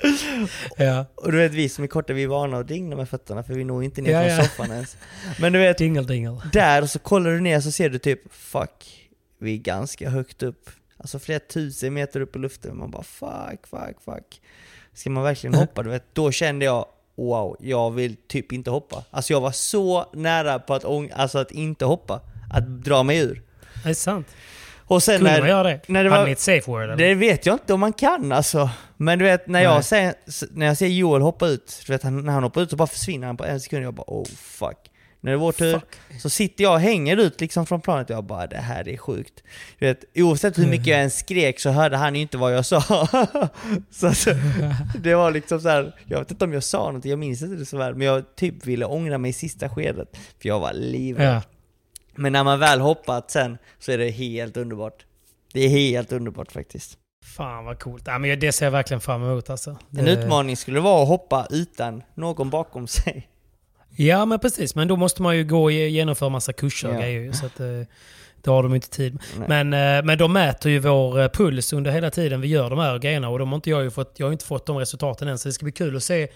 Ja. 0.78 1.05
Och 1.15 1.32
du 1.32 1.38
vet 1.38 1.51
vi 1.51 1.69
som 1.69 1.84
är 1.84 1.88
korta, 1.88 2.13
vi 2.13 2.24
är 2.24 2.28
vana 2.28 2.57
att 2.57 2.67
dingla 2.67 2.95
med 2.95 3.09
fötterna 3.18 3.43
för 3.43 3.53
vi 3.53 3.64
når 3.64 3.84
inte 3.84 4.01
ner 4.01 4.11
Ja, 4.11 4.20
från 4.20 4.30
ja. 4.38 4.43
soffan 4.43 4.72
ens. 4.72 4.97
Men 5.39 5.53
du 5.53 5.59
vet, 5.59 5.78
Dingle 5.78 6.03
dingle. 6.03 6.41
där 6.53 6.82
och 6.82 6.89
så 6.89 6.99
kollar 6.99 7.32
du 7.32 7.39
ner 7.39 7.59
så 7.61 7.72
ser 7.72 7.89
du 7.89 7.99
typ, 7.99 8.34
fuck, 8.34 9.09
vi 9.39 9.53
är 9.53 9.57
ganska 9.57 10.09
högt 10.09 10.43
upp. 10.43 10.70
Alltså 10.97 11.20
flera 11.20 11.39
tusen 11.39 11.93
meter 11.93 12.22
upp 12.22 12.36
i 12.36 12.39
luften. 12.39 12.78
Man 12.78 12.91
bara 12.91 13.03
fuck, 13.03 13.68
fuck, 13.68 14.01
fuck. 14.05 14.41
Ska 14.93 15.09
man 15.09 15.24
verkligen 15.24 15.53
hoppa? 15.53 15.84
Du 15.84 15.89
vet, 15.89 16.03
då 16.14 16.32
kände 16.32 16.66
jag, 16.66 16.86
wow, 17.16 17.57
jag 17.59 17.91
vill 17.91 18.16
typ 18.28 18.51
inte 18.51 18.70
hoppa. 18.72 19.03
Alltså 19.11 19.34
jag 19.34 19.41
var 19.41 19.51
så 19.51 20.09
nära 20.14 20.59
på 20.59 20.74
att, 20.74 20.86
alltså 21.14 21.38
att 21.39 21.51
inte 21.51 21.86
hoppa. 21.86 22.22
Att 22.53 22.84
dra 22.84 23.03
mig 23.03 23.18
ur. 23.18 23.41
Det 23.84 23.89
är 23.89 23.93
sant. 23.93 24.28
Och 24.93 25.03
sen 25.03 25.17
Kunde 25.17 25.31
när, 25.31 25.39
man 25.39 25.49
göra 25.49 25.63
det? 25.63 25.79
när 25.87 26.03
det 26.03 26.09
Hade 26.09 26.19
var- 26.21 26.25
ni 26.25 26.31
ett 26.31 26.39
safe 26.39 26.71
word 26.71 26.83
eller? 26.83 26.95
Det 26.95 27.15
vet 27.15 27.45
jag 27.45 27.55
inte 27.55 27.73
om 27.73 27.79
man 27.79 27.93
kan 27.93 28.31
alltså. 28.31 28.69
Men 28.97 29.19
du 29.19 29.25
vet, 29.25 29.47
när 29.47 29.61
jag, 29.63 29.73
Nej. 29.73 29.83
ser, 29.83 30.13
när 30.51 30.65
jag 30.65 30.77
ser 30.77 30.87
Joel 30.87 31.21
hoppa 31.21 31.47
ut, 31.47 31.83
du 31.87 31.93
vet, 31.93 32.03
han, 32.03 32.25
när 32.25 32.33
han 32.33 32.43
hoppar 32.43 32.61
ut 32.61 32.69
så 32.69 32.75
bara 32.75 32.87
försvinner 32.87 33.27
han 33.27 33.37
på 33.37 33.45
en 33.45 33.59
sekund. 33.59 33.85
Jag 33.85 33.93
bara 33.93 34.03
oh 34.07 34.25
fuck. 34.35 34.77
När 35.21 35.31
det 35.31 35.35
är 35.35 35.39
vår 35.39 35.51
tur 35.51 35.81
så 36.21 36.29
sitter 36.29 36.63
jag 36.63 36.73
och 36.73 36.79
hänger 36.79 37.17
ut 37.17 37.41
liksom 37.41 37.65
från 37.65 37.81
planet 37.81 38.09
och 38.09 38.15
jag 38.15 38.23
bara 38.23 38.47
det 38.47 38.57
här 38.57 38.87
är 38.89 38.97
sjukt. 38.97 39.43
Du 39.79 39.85
vet, 39.85 40.03
oavsett 40.15 40.57
hur 40.57 40.67
mycket 40.67 40.87
jag 40.87 41.01
än 41.01 41.11
skrek 41.11 41.59
så 41.59 41.69
hörde 41.69 41.97
han 41.97 42.15
ju 42.15 42.21
inte 42.21 42.37
vad 42.37 42.53
jag 42.55 42.65
sa. 42.65 42.81
så 43.91 44.07
att, 44.07 44.27
det 45.03 45.15
var 45.15 45.31
liksom 45.31 45.61
så 45.61 45.69
här, 45.69 45.95
jag 46.05 46.19
vet 46.19 46.31
inte 46.31 46.45
om 46.45 46.53
jag 46.53 46.63
sa 46.63 46.91
något, 46.91 47.05
jag 47.05 47.19
minns 47.19 47.41
inte 47.41 47.55
det 47.55 47.65
så 47.65 47.77
väl, 47.77 47.95
men 47.95 48.07
jag 48.07 48.35
typ 48.35 48.65
ville 48.65 48.85
ångra 48.85 49.17
mig 49.17 49.29
i 49.29 49.33
sista 49.33 49.69
skedet. 49.69 50.17
För 50.41 50.49
jag 50.49 50.59
var 50.59 50.73
livrädd. 50.73 51.35
Ja. 51.35 51.41
Men 52.16 52.34
när 52.34 52.43
man 52.43 52.59
väl 52.59 52.80
hoppat 52.80 53.32
sen 53.32 53.57
så 53.80 53.91
är 53.91 53.97
det 53.97 54.09
helt 54.09 54.57
underbart. 54.57 55.05
Det 55.53 55.59
är 55.66 55.70
helt 55.70 56.11
underbart 56.11 56.51
faktiskt. 56.51 56.97
Fan 57.38 57.66
vad 57.66 57.80
coolt. 57.80 58.03
Ja, 58.05 58.18
men 58.20 58.39
det 58.39 58.51
ser 58.51 58.66
jag 58.66 58.72
verkligen 58.72 59.01
fram 59.01 59.24
emot 59.24 59.49
alltså. 59.49 59.70
En 59.97 60.05
Det- 60.05 60.11
utmaning 60.11 60.57
skulle 60.57 60.80
vara 60.80 61.01
att 61.03 61.07
hoppa 61.07 61.47
utan 61.49 62.03
någon 62.16 62.49
bakom 62.49 62.88
sig. 62.88 63.30
Ja 63.95 64.26
men 64.26 64.39
precis, 64.39 64.76
men 64.76 64.88
då 64.88 64.95
måste 64.95 65.22
man 65.22 65.38
ju 65.38 65.43
gå 65.43 65.64
och 65.64 65.72
ge- 65.72 65.88
genomföra 65.89 66.30
massa 66.30 66.53
kurser 66.53 66.88
och 66.89 66.95
Ja. 66.95 66.99
grejer 66.99 67.32
så 67.32 67.45
att 67.45 67.59
eh, 67.59 67.66
det 68.41 68.49
har 68.49 68.64
de 68.64 68.76
inte 68.76 68.89
tid 68.89 69.20
Nej. 69.38 69.47
men, 69.64 69.97
eh, 69.97 70.05
men 70.05 70.18
de 70.18 70.34
mäter 70.34 70.72
ju 70.72 70.80
vår 70.80 71.20
eh, 71.22 71.28
puls 71.30 71.74
under 71.74 71.91
hela 71.91 72.09
tiden 72.11 72.41
vi 72.41 72.47
gör 72.47 72.70
de 72.70 72.80
här 72.80 72.97
grejerna 72.99 73.30
och 73.30 73.39
de 73.39 73.49
har 73.49 73.55
inte 73.55 73.70
jag, 73.70 73.84
ju 73.84 73.91
fått, 73.91 74.14
jag 74.18 74.28
har 74.28 74.32
inte 74.32 74.45
fått 74.45 74.66
de 74.66 74.78
resultaten 74.78 75.28
än 75.28 75.38
så 75.38 75.49
det 75.49 75.53
ska 75.53 75.64
bli 75.64 75.72
kul 75.72 75.95
att 75.95 76.03
se 76.03 76.28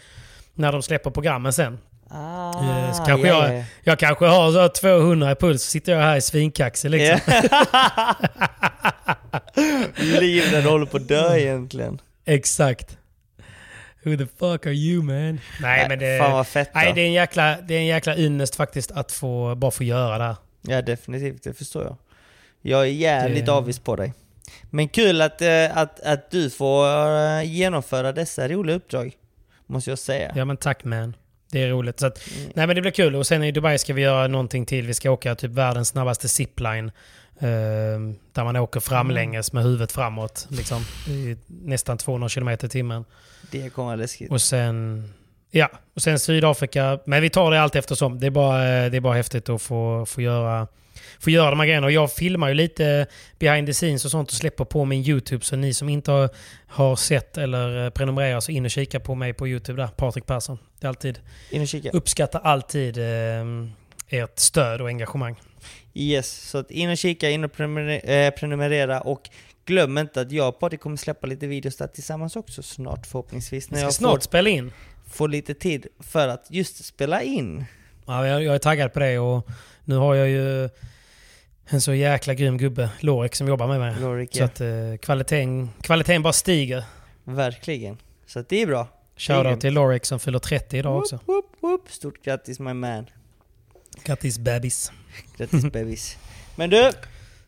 när 0.53 0.71
de 0.71 0.81
släpper 0.81 1.09
programmen 1.11 1.53
sen. 1.53 1.77
Ah, 2.09 2.87
Eh, 2.87 2.93
så 2.93 3.03
kanske 3.03 3.27
jag, 3.27 3.63
jag 3.83 3.99
kanske 3.99 4.25
har 4.25 4.51
så 4.51 4.59
här 4.61 4.67
200 4.67 5.31
i 5.31 5.35
puls, 5.35 5.63
så 5.63 5.69
sitter 5.69 5.91
jag 5.91 6.01
här 6.01 6.15
i 6.17 6.21
svinkaxig 6.21 6.89
liksom. 6.91 7.19
Livrädd 9.95 10.63
håller 10.63 10.85
på 10.85 10.97
att 10.97 11.07
dö 11.07 11.37
egentligen. 11.37 12.01
Exakt. 12.25 12.97
Who 14.03 14.17
the 14.17 14.25
fuck 14.39 14.65
are 14.65 14.73
you 14.73 15.03
man? 15.03 15.39
Nej 15.61 15.85
men 15.89 15.99
det, 15.99 16.19
Fan 16.21 16.31
vad 16.31 16.47
fett 16.47 16.73
då. 16.73 16.79
nej, 16.79 16.93
det 16.95 17.01
är 17.01 17.05
en 17.05 17.13
jäkla, 17.13 17.57
det 17.61 17.73
är 17.73 17.79
en 17.79 17.85
jäkla 17.85 18.17
ynnest 18.17 18.55
faktiskt 18.55 18.91
att 18.91 19.11
få, 19.11 19.55
bara 19.55 19.71
få 19.71 19.83
göra 19.83 20.17
det 20.17 20.23
här. 20.23 20.35
Ja 20.61 20.81
definitivt, 20.81 21.43
det 21.43 21.53
förstår 21.53 21.83
jag. 21.83 21.95
Jag 22.61 22.81
är 22.81 22.85
jävligt 22.85 23.45
Det- 23.45 23.51
avis 23.51 23.79
på 23.79 23.95
dig. 23.95 24.13
Men 24.69 24.87
kul 24.89 25.21
att, 25.21 25.41
eh, 25.41 25.77
att, 25.77 25.99
att 25.99 26.31
du 26.31 26.49
får 26.49 26.85
eh, 27.25 27.43
genomföra 27.43 28.11
dessa 28.11 28.47
roliga 28.47 28.75
uppdrag. 28.75 29.11
Måste 29.65 29.89
jag 29.91 29.99
säga. 29.99 30.31
Ja 30.35 30.45
men 30.45 30.57
tack 30.57 30.83
man. 30.83 31.15
Det 31.51 31.63
är 31.63 31.69
roligt. 31.69 31.99
Så 31.99 32.05
att, 32.05 32.19
Nej 32.53 32.67
men 32.67 32.75
det 32.75 32.81
blir 32.81 32.91
kul. 32.91 33.15
Och 33.15 33.27
sen 33.27 33.43
i 33.43 33.51
Dubai 33.51 33.77
ska 33.77 33.93
vi 33.93 34.01
göra 34.01 34.27
någonting 34.27 34.65
till. 34.65 34.87
Vi 34.87 34.93
ska 34.93 35.11
åka 35.11 35.35
typ 35.35 35.51
världens 35.51 35.87
snabbaste 35.87 36.27
zipline. 36.27 36.91
Eh, 37.39 37.47
där 38.33 38.43
man 38.43 38.55
åker 38.55 38.79
framlänges 38.79 39.53
med 39.53 39.63
huvudet 39.63 39.91
framåt. 39.91 40.47
Liksom, 40.49 40.81
i 41.07 41.37
nästan 41.47 41.97
200 41.97 42.29
km 42.29 42.49
i 42.49 42.57
timmen. 42.57 43.05
Det 43.51 43.69
kommer 43.69 43.85
vara 43.85 43.95
läskigt. 43.95 44.31
Och 44.31 44.41
sen... 44.41 45.09
Ja, 45.51 45.69
och 45.93 46.01
sen 46.01 46.19
Sydafrika. 46.19 46.99
Men 47.05 47.21
vi 47.21 47.29
tar 47.29 47.51
det 47.51 47.61
allt 47.61 47.75
eftersom. 47.75 48.19
Det 48.19 48.27
är 48.27 48.31
bara, 48.31 48.83
eh, 48.85 48.91
det 48.91 48.97
är 48.97 49.01
bara 49.01 49.13
häftigt 49.13 49.49
att 49.49 49.61
få, 49.61 50.05
få, 50.05 50.21
göra, 50.21 50.67
få 51.19 51.29
göra 51.29 51.49
de 51.49 51.59
här 51.59 51.67
grejerna. 51.67 51.87
Och 51.87 51.91
jag 51.91 52.11
filmar 52.11 52.47
ju 52.47 52.53
lite 52.53 53.07
behind 53.39 53.67
the 53.67 53.73
scenes 53.73 54.05
och 54.05 54.11
sånt 54.11 54.29
och 54.29 54.35
släpper 54.35 54.65
på 54.65 54.85
min 54.85 55.03
YouTube. 55.03 55.45
Så 55.45 55.55
ni 55.55 55.73
som 55.73 55.89
inte 55.89 56.11
har, 56.11 56.29
har 56.67 56.95
sett 56.95 57.37
eller 57.37 57.85
eh, 57.85 57.89
prenumererar 57.89 58.39
så 58.39 58.51
in 58.51 58.65
och 58.65 58.71
kika 58.71 58.99
på 58.99 59.15
mig 59.15 59.33
på 59.33 59.47
YouTube 59.47 59.81
där. 59.81 59.87
Patrik 59.87 60.25
Persson. 60.25 60.57
Det 60.79 60.87
är 60.87 60.89
alltid, 60.89 61.19
In 61.51 61.61
och 61.61 61.67
kika. 61.67 61.89
uppskattar 61.89 62.39
alltid 62.39 62.97
eh, 62.97 63.03
ert 64.09 64.39
stöd 64.39 64.81
och 64.81 64.87
engagemang. 64.87 65.35
Yes, 65.93 66.49
så 66.49 66.57
att 66.57 66.71
in 66.71 66.89
och 66.89 66.97
kika, 66.97 67.29
in 67.29 67.43
och 67.43 67.53
prenumerera, 67.53 68.01
eh, 68.27 68.31
prenumerera 68.33 69.01
och 69.01 69.29
glöm 69.65 69.97
inte 69.97 70.21
att 70.21 70.31
jag 70.31 70.47
och 70.49 70.59
Patrik 70.59 70.81
kommer 70.81 70.97
släppa 70.97 71.27
lite 71.27 71.47
videos 71.47 71.77
där 71.77 71.87
tillsammans 71.87 72.35
också 72.35 72.63
snart 72.63 73.05
förhoppningsvis. 73.07 73.71
Vi 73.71 73.75
När 73.75 73.81
jag 73.83 73.93
snart 73.93 74.11
får, 74.11 74.19
spela 74.19 74.49
in. 74.49 74.71
får 75.11 75.27
lite 75.27 75.53
tid 75.53 75.87
för 75.99 76.27
att 76.27 76.45
just 76.49 76.85
spela 76.85 77.21
in. 77.21 77.65
Ja, 78.05 78.27
jag, 78.27 78.43
jag 78.43 78.55
är 78.55 78.59
taggad 78.59 78.93
på 78.93 78.99
det 78.99 79.19
och 79.19 79.47
nu 79.85 79.95
har 79.95 80.15
jag 80.15 80.29
ju 80.29 80.69
en 81.69 81.81
så 81.81 81.93
jäkla 81.93 82.33
grym 82.33 82.57
gubbe, 82.57 82.89
Lorik, 82.99 83.35
som 83.35 83.47
jobbar 83.47 83.67
med 83.67 83.79
mig. 83.79 83.95
Lorik, 84.01 84.29
Så 84.35 84.39
ja. 84.39 84.45
att 84.45 84.61
eh, 84.61 84.67
kvaliteten, 85.01 85.69
kvaliteten 85.81 86.21
bara 86.23 86.33
stiger. 86.33 86.83
Verkligen. 87.23 87.97
Så 88.25 88.39
att 88.39 88.49
det 88.49 88.61
är 88.61 88.67
bra. 88.67 88.87
Shoutout 89.17 89.61
till 89.61 89.73
Lorik 89.73 90.05
som 90.05 90.19
fyller 90.19 90.39
30 90.39 90.77
idag 90.77 90.97
också. 90.97 91.19
Whoop, 91.25 91.45
whoop. 91.61 91.81
Stort 91.89 92.23
grattis 92.23 92.59
my 92.59 92.73
man. 92.73 93.05
Grattis 94.03 94.39
bebis. 94.39 94.91
Grattis 95.37 95.63
bebis. 95.71 96.17
Men 96.55 96.69
du, 96.69 96.91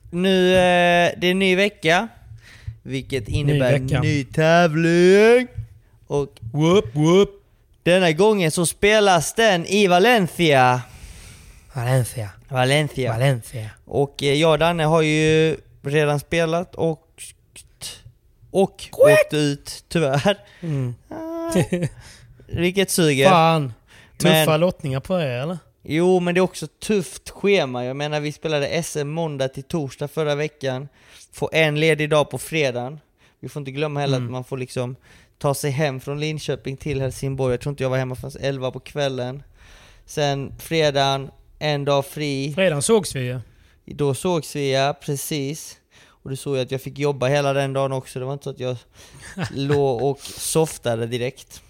nu 0.09 0.49
eh, 0.49 1.11
det 1.17 1.27
är 1.27 1.31
en 1.31 1.39
ny 1.39 1.55
vecka. 1.55 2.07
Vilket 2.83 3.27
innebär 3.27 3.79
vecka. 3.79 4.01
ny 4.01 4.23
tävling. 4.23 5.47
Och 6.07 6.39
Whoop, 6.53 6.85
whoop. 6.95 7.29
denna 7.83 8.11
gången 8.11 8.51
så 8.51 8.65
spelas 8.65 9.33
den 9.33 9.65
i 9.65 9.87
Valencia. 9.87 10.81
Valencia. 11.73 12.29
Valencia. 12.47 13.11
Valencia. 13.11 13.69
Och 13.91 14.23
eh, 14.23 14.33
jag 14.33 14.51
och 14.51 14.59
Danne 14.59 14.83
har 14.83 15.01
ju 15.01 15.57
redan 15.81 16.19
spelat 16.19 16.75
och 16.75 17.05
och 18.51 18.89
åkt 18.97 19.33
ut 19.33 19.83
tyvärr. 19.87 20.37
Mm. 20.61 20.95
Ah, 21.09 21.51
vilket 22.47 22.91
suger. 22.91 23.29
Fan. 23.29 23.73
Tuffa 24.17 24.45
Men- 24.45 24.59
lottningar 24.59 24.99
på 24.99 25.19
er 25.19 25.25
eller? 25.27 25.57
Jo, 25.83 26.19
men 26.19 26.33
det 26.33 26.39
är 26.39 26.41
också 26.41 26.67
tufft 26.67 27.29
schema. 27.29 27.85
Jag 27.85 27.95
menar, 27.95 28.19
vi 28.19 28.31
spelade 28.31 28.83
SM 28.83 29.07
måndag 29.07 29.47
till 29.47 29.63
torsdag 29.63 30.07
förra 30.07 30.35
veckan. 30.35 30.87
Får 31.31 31.49
en 31.55 31.79
ledig 31.79 32.09
dag 32.09 32.29
på 32.29 32.37
fredagen. 32.37 32.99
Vi 33.39 33.49
får 33.49 33.59
inte 33.59 33.71
glömma 33.71 33.99
heller 33.99 34.17
Mm. 34.17 34.27
att 34.27 34.31
man 34.31 34.43
får 34.43 34.57
liksom 34.57 34.95
ta 35.37 35.53
sig 35.53 35.71
hem 35.71 35.99
från 35.99 36.19
Linköping 36.19 36.77
till 36.77 37.01
Helsingborg. 37.01 37.53
Jag 37.53 37.61
tror 37.61 37.71
inte 37.71 37.83
jag 37.83 37.89
var 37.89 37.97
hemma 37.97 38.15
förrän 38.15 38.43
11 38.43 38.71
på 38.71 38.79
kvällen. 38.79 39.43
Sen 40.05 40.53
fredagen, 40.59 41.29
en 41.59 41.85
dag 41.85 42.05
fri. 42.05 42.53
Fredagen 42.55 42.81
sågs 42.81 43.15
vi 43.15 43.19
ju. 43.25 43.39
Då 43.93 44.13
sågs 44.13 44.55
vi 44.55 44.73
ja, 44.73 44.97
precis. 45.01 45.77
Och 46.23 46.29
du 46.29 46.35
såg 46.35 46.55
ju 46.55 46.61
att 46.61 46.71
jag 46.71 46.81
fick 46.81 46.99
jobba 46.99 47.27
hela 47.27 47.53
den 47.53 47.73
dagen 47.73 47.91
också. 47.91 48.19
Det 48.19 48.25
var 48.25 48.33
inte 48.33 48.43
så 48.43 48.49
att 48.49 48.59
jag 48.59 48.77
låg 49.51 50.03
och 50.03 50.19
softade 50.21 51.05
direkt. 51.05 51.61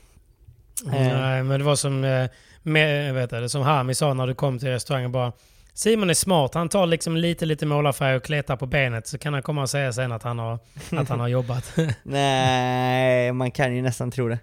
Eh. 0.85 0.91
Nej, 0.91 1.43
men 1.43 1.59
det 1.59 1.65
var 1.65 1.75
som, 1.75 2.03
eh, 2.03 2.29
med, 2.63 3.13
vet 3.13 3.31
jag, 3.31 3.51
som 3.51 3.61
Hami 3.61 3.95
sa 3.95 4.13
när 4.13 4.27
du 4.27 4.35
kom 4.35 4.59
till 4.59 4.67
restaurangen 4.67 5.11
bara 5.11 5.31
Simon 5.73 6.09
är 6.09 6.13
smart, 6.13 6.53
han 6.53 6.69
tar 6.69 6.85
liksom 6.85 7.17
lite 7.17 7.45
lite 7.45 7.65
målarfärg 7.65 8.15
och 8.15 8.23
kletar 8.23 8.55
på 8.55 8.65
benet 8.65 9.07
så 9.07 9.17
kan 9.17 9.33
han 9.33 9.43
komma 9.43 9.61
och 9.61 9.69
säga 9.69 9.93
sen 9.93 10.11
att 10.11 10.23
han 10.23 10.39
har, 10.39 10.59
att 10.91 11.09
han 11.09 11.19
har 11.19 11.27
jobbat. 11.27 11.73
Nej, 12.03 13.31
man 13.31 13.51
kan 13.51 13.75
ju 13.75 13.81
nästan 13.81 14.11
tro 14.11 14.27
det. 14.27 14.39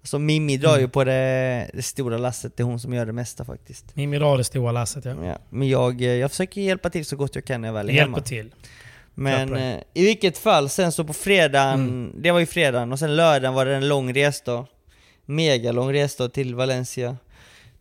Alltså 0.00 0.18
Mimmi 0.18 0.56
drar 0.56 0.70
Mm. 0.70 0.80
ju 0.80 0.88
på 0.88 1.04
det, 1.04 1.70
det 1.74 1.82
stora 1.82 2.18
lasset, 2.18 2.56
det 2.56 2.62
är 2.62 2.64
hon 2.64 2.80
som 2.80 2.94
gör 2.94 3.06
det 3.06 3.12
mesta 3.12 3.44
faktiskt. 3.44 3.96
Mimmi 3.96 4.18
drar 4.18 4.38
det 4.38 4.44
stora 4.44 4.72
lasset 4.72 5.04
ja. 5.04 5.14
Ja, 5.24 5.38
men 5.50 5.68
jag, 5.68 6.02
eh, 6.02 6.08
jag 6.14 6.30
försöker 6.30 6.60
hjälpa 6.60 6.90
till 6.90 7.04
så 7.04 7.16
gott 7.16 7.34
jag 7.34 7.44
kan 7.44 7.60
när 7.60 7.68
jag 7.68 7.72
väl 7.74 7.88
är 7.88 7.92
Hjälper 7.92 8.04
hemma. 8.12 8.20
till. 8.20 8.54
Men 9.14 9.56
eh, 9.56 9.78
i 9.94 10.04
vilket 10.04 10.38
fall, 10.38 10.68
sen 10.68 10.92
så 10.92 11.04
på 11.04 11.12
fredagen, 11.12 11.80
Mm. 11.80 12.12
det 12.22 12.30
var 12.30 12.40
ju 12.40 12.46
fredagen, 12.46 12.92
och 12.92 12.98
sen 12.98 13.16
lördagen 13.16 13.54
var 13.54 13.66
det 13.66 13.76
en 13.76 13.88
lång 13.88 14.14
resdag. 14.14 14.66
Mega 15.24 15.72
lång 15.72 15.92
resdag 15.92 16.28
till 16.32 16.54
Valencia. 16.54 17.16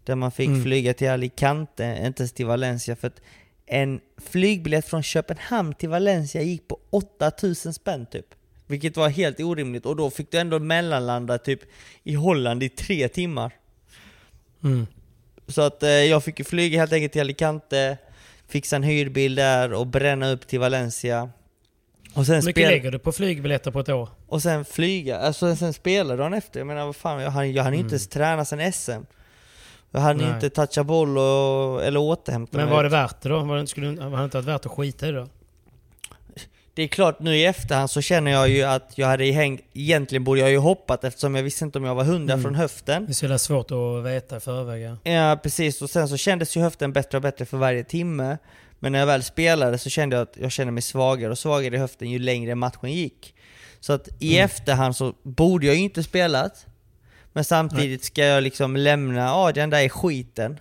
Där 0.03 0.15
man 0.15 0.31
fick 0.31 0.47
Mm. 0.47 0.63
flyga 0.63 0.93
till 0.93 1.09
Alicante, 1.09 1.99
inte 2.05 2.21
ens 2.23 2.33
till 2.33 2.45
Valencia. 2.45 2.95
För 2.95 3.07
att 3.07 3.21
en 3.65 3.99
flygbiljett 4.17 4.85
från 4.87 5.03
Köpenhamn 5.03 5.73
till 5.73 5.89
Valencia 5.89 6.41
gick 6.41 6.67
på 6.67 6.79
8000 6.89 7.73
spänn 7.73 8.05
typ. 8.05 8.25
Vilket 8.67 8.97
var 8.97 9.09
helt 9.09 9.39
orimligt, 9.39 9.85
och 9.85 9.95
då 9.95 10.09
fick 10.09 10.31
du 10.31 10.37
ändå 10.37 10.59
mellanlanda 10.59 11.37
typ 11.37 11.59
i 12.03 12.13
Holland 12.15 12.63
i 12.63 12.69
tre 12.69 13.07
timmar. 13.07 13.51
Mm. 14.63 14.87
Så 15.47 15.61
att 15.61 15.83
eh, 15.83 15.89
jag 15.89 16.23
fick 16.23 16.39
ju 16.39 16.45
flyga 16.45 16.79
helt 16.79 16.93
enkelt 16.93 17.11
till 17.13 17.21
Alicante, 17.21 17.97
fixa 18.47 18.75
en 18.75 18.83
hyrbil 18.83 19.35
där 19.35 19.73
och 19.73 19.87
bränna 19.87 20.29
upp 20.31 20.47
till 20.47 20.59
Valencia. 20.59 21.29
Och 22.13 22.25
sen, 22.25 22.35
Hur 22.35 22.41
mycket 22.41 22.61
spel- 22.63 22.69
lägger 22.71 22.91
du 22.91 22.99
på 22.99 23.11
flygbiljetter 23.11 23.71
på 23.71 23.79
ett 23.79 23.89
år? 23.89 24.09
och 24.27 24.41
sen 24.41 24.65
flyga, 24.65 25.17
alltså 25.19 25.55
sen 25.55 25.73
spela 25.73 26.15
dagen 26.15 26.33
efter. 26.33 26.59
Jag 26.59 26.67
menar 26.67 26.85
vad 26.85 26.95
fan, 26.95 27.21
jag 27.21 27.31
hann, 27.31 27.51
jag 27.53 27.63
hann 27.63 27.73
ju 27.73 27.79
inte 27.79 27.85
Mm. 27.87 27.93
ens 27.93 28.07
träna 28.07 28.45
sen 28.45 28.73
SM. 28.73 28.91
Jag 29.91 29.99
hann 29.99 30.17
Nej. 30.17 30.29
inte 30.29 30.49
toucha 30.49 30.83
boll 30.83 31.17
och, 31.17 31.83
eller 31.83 31.99
återhämta 31.99 32.57
Men 32.57 32.65
mig. 32.65 32.75
var 32.75 32.83
det 32.83 32.89
värt 32.89 33.21
det 33.21 33.29
då? 33.29 33.39
Var 33.39 33.57
det, 33.57 33.67
skulle, 33.67 33.87
var 34.09 34.17
det 34.17 34.23
inte 34.23 34.37
varit 34.37 34.47
värt 34.47 34.65
att 34.65 34.71
skita 34.71 35.07
i 35.07 35.11
det 35.11 35.17
då? 35.19 35.27
Det 36.77 36.83
är 36.83 36.87
klart, 36.87 37.19
nu 37.19 37.35
i 37.37 37.45
efterhand 37.45 37.89
så 37.89 38.01
känner 38.01 38.31
jag 38.31 38.49
ju 38.49 38.63
att 38.63 38.91
jag 38.95 39.07
hade 39.07 39.23
hängt, 39.25 39.61
egentligen 39.73 40.23
borde 40.23 40.39
jag 40.41 40.49
ju 40.51 40.57
hoppat 40.57 41.03
eftersom 41.03 41.35
jag 41.35 41.43
visste 41.43 41.65
inte 41.65 41.77
om 41.77 41.83
jag 41.83 41.95
var 41.95 42.03
hundra 42.03 42.33
Mm. 42.33 42.43
från 42.43 42.55
höften. 42.55 43.05
Det 43.05 43.11
är 43.11 43.13
så 43.13 43.25
jävla 43.25 43.37
svårt 43.37 43.71
att 43.71 44.05
veta 44.05 44.37
i 44.37 44.39
förväg. 44.39 44.81
Ja. 44.81 45.11
Ja 45.11 45.39
precis, 45.43 45.81
och 45.81 45.89
sen 45.89 46.07
så 46.07 46.17
kändes 46.17 46.57
ju 46.57 46.61
höften 46.61 46.93
bättre 46.93 47.17
och 47.17 47.21
bättre 47.21 47.45
för 47.45 47.57
varje 47.57 47.83
timme. 47.83 48.37
Men 48.79 48.91
när 48.91 48.99
jag 48.99 49.05
väl 49.05 49.23
spelade 49.23 49.77
så 49.77 49.89
kände 49.89 50.15
jag 50.15 50.23
att 50.23 50.37
jag 50.37 50.51
kände 50.51 50.71
mig 50.71 50.81
svagare 50.81 51.31
och 51.31 51.37
svagare 51.37 51.75
i 51.75 51.77
höften 51.77 52.09
ju 52.09 52.19
längre 52.19 52.55
matchen 52.55 52.91
gick. 52.91 53.35
Så 53.79 53.93
att 53.93 54.07
i 54.19 54.33
Mm. 54.33 54.45
efterhand 54.45 54.95
så 54.95 55.13
borde 55.23 55.65
jag 55.65 55.75
ju 55.75 55.81
inte 55.81 56.03
spelat. 56.03 56.65
Men 57.33 57.43
samtidigt 57.43 58.03
ska 58.03 58.23
jag 58.25 58.43
liksom 58.43 58.75
lämna 58.77 59.33
Adrian 59.35 59.69
där 59.69 59.81
i 59.81 59.89
skiten. 59.89 60.59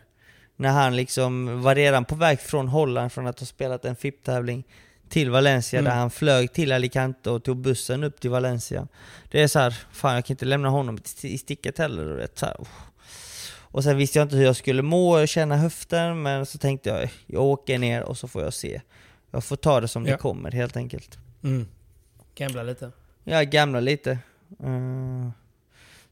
När 0.56 0.68
han 0.70 0.96
liksom 0.96 1.62
var 1.62 1.74
redan 1.74 2.04
på 2.04 2.14
väg 2.14 2.40
från 2.40 2.68
Holland 2.68 3.12
från 3.12 3.26
att 3.26 3.40
ha 3.40 3.46
spelat 3.46 3.84
en 3.84 3.96
FIP-tävling 3.96 4.64
till 5.08 5.30
Valencia 5.30 5.78
Mm. 5.80 5.90
där 5.90 5.98
han 5.98 6.10
flög 6.10 6.52
till 6.52 6.72
Alicante 6.72 7.30
och 7.30 7.44
tog 7.44 7.56
bussen 7.56 8.04
upp 8.04 8.20
till 8.20 8.30
Valencia. 8.30 8.88
Det 9.30 9.42
är 9.42 9.48
så 9.48 9.58
här, 9.58 9.70
fan 9.92 10.14
jag 10.14 10.24
kan 10.24 10.34
inte 10.34 10.44
lämna 10.44 10.68
honom 10.68 10.98
i 11.22 11.38
sticket 11.38 11.78
heller. 11.78 12.04
vet, 12.04 12.38
så 12.38 12.46
här. 12.46 12.56
Och 13.60 13.84
sen 13.84 13.96
visste 13.96 14.18
jag 14.18 14.24
inte 14.26 14.36
hur 14.36 14.44
jag 14.44 14.56
skulle 14.56 14.82
må 14.82 15.20
och 15.20 15.28
känna 15.28 15.56
höften, 15.56 16.22
men 16.22 16.46
så 16.46 16.58
tänkte 16.58 16.88
jag, 16.88 17.10
jag 17.26 17.42
åker 17.42 17.78
ner 17.78 18.02
och 18.02 18.18
så 18.18 18.28
får 18.28 18.42
jag 18.42 18.54
se. 18.54 18.80
Jag 19.30 19.44
får 19.44 19.56
ta 19.56 19.80
det 19.80 19.88
som 19.88 20.06
Ja. 20.06 20.12
det 20.12 20.18
kommer 20.18 20.50
helt 20.52 20.76
enkelt. 20.76 21.18
Mm. 21.44 21.66
Gambla 22.34 22.62
lite. 22.62 22.90
Jag 23.24 23.50
gamla 23.50 23.80
lite. 23.80 24.10
Eh, 24.62 25.28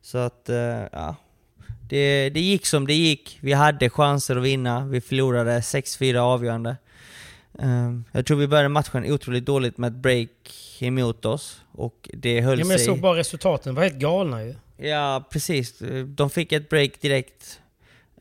så 0.03 0.19
att, 0.19 0.49
eh, 0.49 0.83
ja. 0.93 1.17
Det, 1.89 2.31
det 2.31 2.41
gick 2.41 2.67
som 2.67 2.87
det 2.87 2.95
gick. 2.95 3.39
Vi 3.43 3.53
hade 3.53 3.91
chanser 3.91 4.37
att 4.37 4.43
vinna. 4.43 4.85
Vi 4.87 5.01
förlorade 5.01 5.61
6-4 5.61 6.17
avgörande. 6.19 6.77
Eh, 7.59 7.93
jag 8.13 8.27
tror 8.27 8.37
vi 8.37 8.47
började 8.49 8.69
matchen 8.69 9.13
otroligt 9.13 9.47
dåligt 9.47 9.79
med 9.79 9.89
ett 9.93 9.99
break 9.99 10.29
emot 10.81 11.25
oss. 11.25 11.61
Och 11.73 12.11
det 12.13 12.41
höll 12.41 12.59
Ja, 12.59 12.65
men 12.65 12.71
jag 12.71 12.81
sig... 12.81 12.87
såg 12.87 13.01
bara 13.01 13.17
resultaten. 13.19 13.75
De 13.75 13.77
var 13.81 13.83
helt 13.89 13.99
galna 13.99 14.45
ju. 14.45 14.55
Ja, 14.77 15.25
precis. 15.31 15.83
De 16.07 16.31
fick 16.31 16.53
ett 16.53 16.69
break 16.69 17.01
direkt 17.01 17.61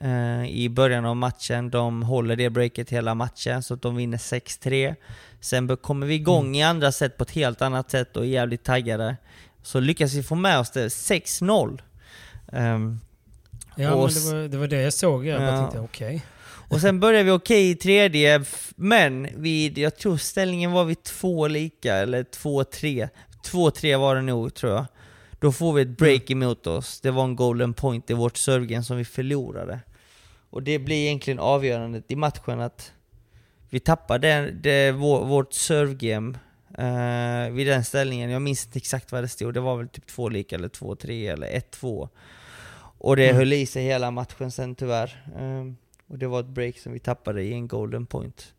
eh, 0.02 0.46
i 0.46 0.70
början 0.70 1.06
av 1.06 1.16
matchen. 1.16 1.70
De 1.70 2.04
håller 2.04 2.36
det 2.36 2.50
breaket 2.50 2.90
hela 2.90 3.16
matchen, 3.16 3.64
så 3.64 3.74
att 3.74 3.82
de 3.82 3.96
vinner 3.96 4.18
6-3. 4.18 4.96
Sen 5.40 5.78
kommer 5.78 6.08
vi 6.08 6.14
igång 6.16 6.44
Mm. 6.46 6.56
i 6.56 6.64
andra 6.64 6.92
set 6.92 7.18
på 7.18 7.24
ett 7.24 7.32
helt 7.32 7.62
annat 7.62 7.92
sätt 7.92 8.18
och 8.18 8.24
är 8.24 8.28
jävligt 8.28 8.64
taggade. 8.64 9.18
Så 9.64 9.80
lyckas 9.80 10.14
vi 10.14 10.24
få 10.24 10.36
med 10.36 10.60
oss 10.60 10.72
det 10.72 10.88
6-0. 10.88 11.82
Ehm, 12.52 13.00
Ja, 13.76 13.90
men 13.90 14.08
det, 14.08 14.32
var, 14.34 14.48
det 14.48 14.58
var 14.58 14.68
det 14.68 14.82
jag 14.82 14.94
såg. 14.94 15.26
Jag 15.26 15.40
bara 15.40 15.52
Ja. 15.52 15.58
tänkte, 15.62 15.80
okej. 15.80 16.22
Och 16.74 16.82
sen 16.82 17.00
började 17.00 17.24
vi 17.24 17.32
okej 17.32 17.70
i 17.70 17.76
tredje, 17.76 18.44
men 18.76 19.28
vid, 19.42 19.78
jag 19.78 19.96
tror 19.98 20.18
ställningen 20.18 20.72
var 20.72 20.84
vid 20.84 21.04
två 21.04 21.48
lika, 21.48 21.96
eller 21.96 22.24
2-3. 22.24 23.10
2-3 23.46 23.98
var 23.98 24.16
det 24.16 24.22
nog, 24.22 24.54
tror 24.54 24.72
jag. 24.74 24.86
Då 25.40 25.52
får 25.52 25.74
vi 25.74 25.82
ett 25.82 25.98
break 25.98 26.30
emot 26.32 26.68
oss. 26.68 27.02
Det 27.02 27.12
var 27.12 27.24
en 27.24 27.36
golden 27.36 27.74
point 27.74 28.10
i 28.10 28.14
vårt 28.14 28.38
servegame 28.38 28.84
som 28.84 28.98
vi 28.98 29.06
förlorade. 29.06 29.80
Och 30.50 30.64
det 30.64 30.80
blir 30.80 30.96
egentligen 31.06 31.40
avgörandet 31.40 32.12
i 32.12 32.16
matchen 32.16 32.60
att 32.60 32.92
vi 33.70 33.80
tappade 33.80 34.52
det, 34.52 34.92
vår, 34.92 35.26
vårt 35.26 35.54
servegame 35.54 36.38
eh, 36.78 37.54
vid 37.54 37.68
den 37.68 37.86
ställningen. 37.86 38.30
Jag 38.30 38.42
minns 38.42 38.66
inte 38.66 38.78
exakt 38.78 39.12
vad 39.12 39.24
det 39.24 39.28
stod. 39.28 39.54
Det 39.54 39.60
var 39.60 39.78
väl 39.78 39.88
typ 39.88 40.08
två 40.08 40.30
lika 40.30 40.56
eller 40.56 40.70
2-3 40.70 41.34
eller 41.34 41.48
1-2. 41.48 42.10
Och 42.98 43.16
det 43.16 43.24
Mm. 43.26 43.36
höll 43.36 43.54
i 43.54 43.66
sig 43.66 43.84
hela 43.84 44.12
matchen 44.12 44.52
sen 44.52 44.76
tyvärr. 44.76 45.24
Ehm, 45.40 45.76
och 46.14 46.20
det 46.20 46.28
var 46.28 46.40
ett 46.40 46.46
break 46.46 46.78
som 46.78 46.94
vi 46.94 47.00
tappade 47.00 47.44
i 47.44 47.54
en 47.54 47.68
golden 47.68 48.06
point. 48.06 48.54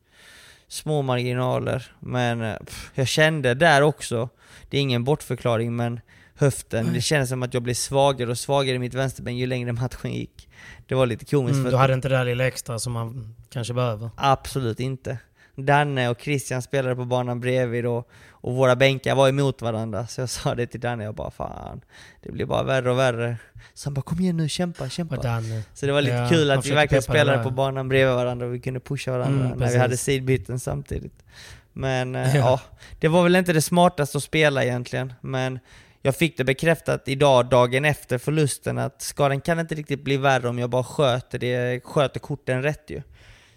Små 0.69 1.03
marginaler, 1.03 1.93
men 2.01 2.43
eh, 2.43 2.57
pff, 2.57 2.91
jag 2.95 3.09
kände 3.09 3.55
där 3.55 3.83
också, 3.83 4.29
det 4.71 4.77
är 4.77 4.81
ingen 4.81 5.05
bortförklaring 5.05 5.77
men 5.77 6.01
höften, 6.35 6.93
det 6.93 7.01
kändes 7.01 7.29
som 7.29 7.43
att 7.43 7.55
jag 7.55 7.63
blev 7.63 7.75
svagare 7.75 8.31
och 8.31 8.39
svagare 8.39 8.77
i 8.77 8.79
mitt 8.79 8.95
vänsterben 8.95 9.37
ju 9.37 9.47
längre 9.47 9.73
matchen 9.73 10.13
gick. 10.13 10.49
Det 10.87 10.95
var 10.95 11.07
lite 11.07 11.25
komiskt 11.25 11.59
Mm, 11.59 11.71
du 11.71 11.77
hade 11.77 11.95
inte 11.95 12.09
det 12.09 12.17
där 12.17 12.25
lilla 12.25 12.47
extra 12.47 12.79
som 12.79 12.93
man 12.93 13.35
kanske 13.51 13.75
behöver. 13.75 14.11
Absolut 14.17 14.81
inte. 14.81 15.19
Danne 15.57 16.09
och 16.09 16.21
Christian 16.21 16.63
spelade 16.63 16.97
på 16.97 17.05
banan 17.05 17.41
bredvid 17.41 17.87
och, 17.87 18.09
och 18.31 18.55
våra 18.55 18.77
bänkar 18.77 19.15
var 19.15 19.29
emot 19.29 19.63
varandra. 19.63 20.07
Så 20.07 20.21
jag 20.21 20.29
sa 20.29 20.55
det 20.55 20.67
till 20.67 20.81
Danne, 20.81 21.05
jag 21.05 21.15
bara 21.15 21.31
fan, 21.31 21.81
det 22.23 22.33
blir 22.33 22.47
bara 22.47 22.63
värre 22.63 22.91
och 22.91 22.99
värre. 22.99 23.37
Så 23.75 23.87
han 23.89 23.95
bara 23.95 24.03
kom 24.03 24.21
igen 24.21 24.37
nu, 24.37 24.49
kämpa, 24.49 24.89
kämpa. 24.89 25.43
Så 25.75 25.87
det 25.87 25.93
var 25.93 26.03
lite 26.03 26.17
Ja, 26.17 26.29
kul 26.29 26.51
att 26.51 26.67
vi 26.67 26.71
verkligen 26.71 27.03
spelade 27.03 27.43
på 27.43 27.51
banan 27.51 27.89
bredvid 27.89 28.15
varandra 28.15 28.47
och 28.47 28.55
vi 28.55 28.61
kunde 28.61 28.81
pusha 28.81 29.11
varandra 29.13 29.47
Mm, 29.47 29.59
när 29.59 29.71
vi 29.73 29.79
hade 29.79 29.97
sidbyten 29.97 30.61
samtidigt. 30.61 31.25
Men 31.73 32.15
eh, 32.15 32.37
Ja. 32.37 32.43
ja, 32.45 32.61
det 33.01 33.09
var 33.09 33.23
väl 33.23 33.37
inte 33.37 33.53
det 33.53 33.63
smartaste 33.63 34.19
att 34.19 34.25
spela 34.25 34.65
egentligen. 34.65 35.13
Men 35.21 35.59
jag 36.03 36.17
fick 36.17 36.37
det 36.37 36.45
bekräftat 36.45 37.09
idag, 37.09 37.49
dagen 37.49 37.85
efter 37.85 38.19
förlusten, 38.19 38.79
att 38.79 39.03
skadan 39.03 39.41
kan 39.41 39.61
inte 39.61 39.75
riktigt 39.75 40.05
bli 40.05 40.17
värre 40.17 40.49
om 40.49 40.59
jag 40.59 40.71
bara 40.71 40.85
sköter, 40.85 41.39
det, 41.39 41.85
sköter 41.85 42.21
korten 42.21 42.63
rätt 42.63 42.91
ju. 42.91 43.03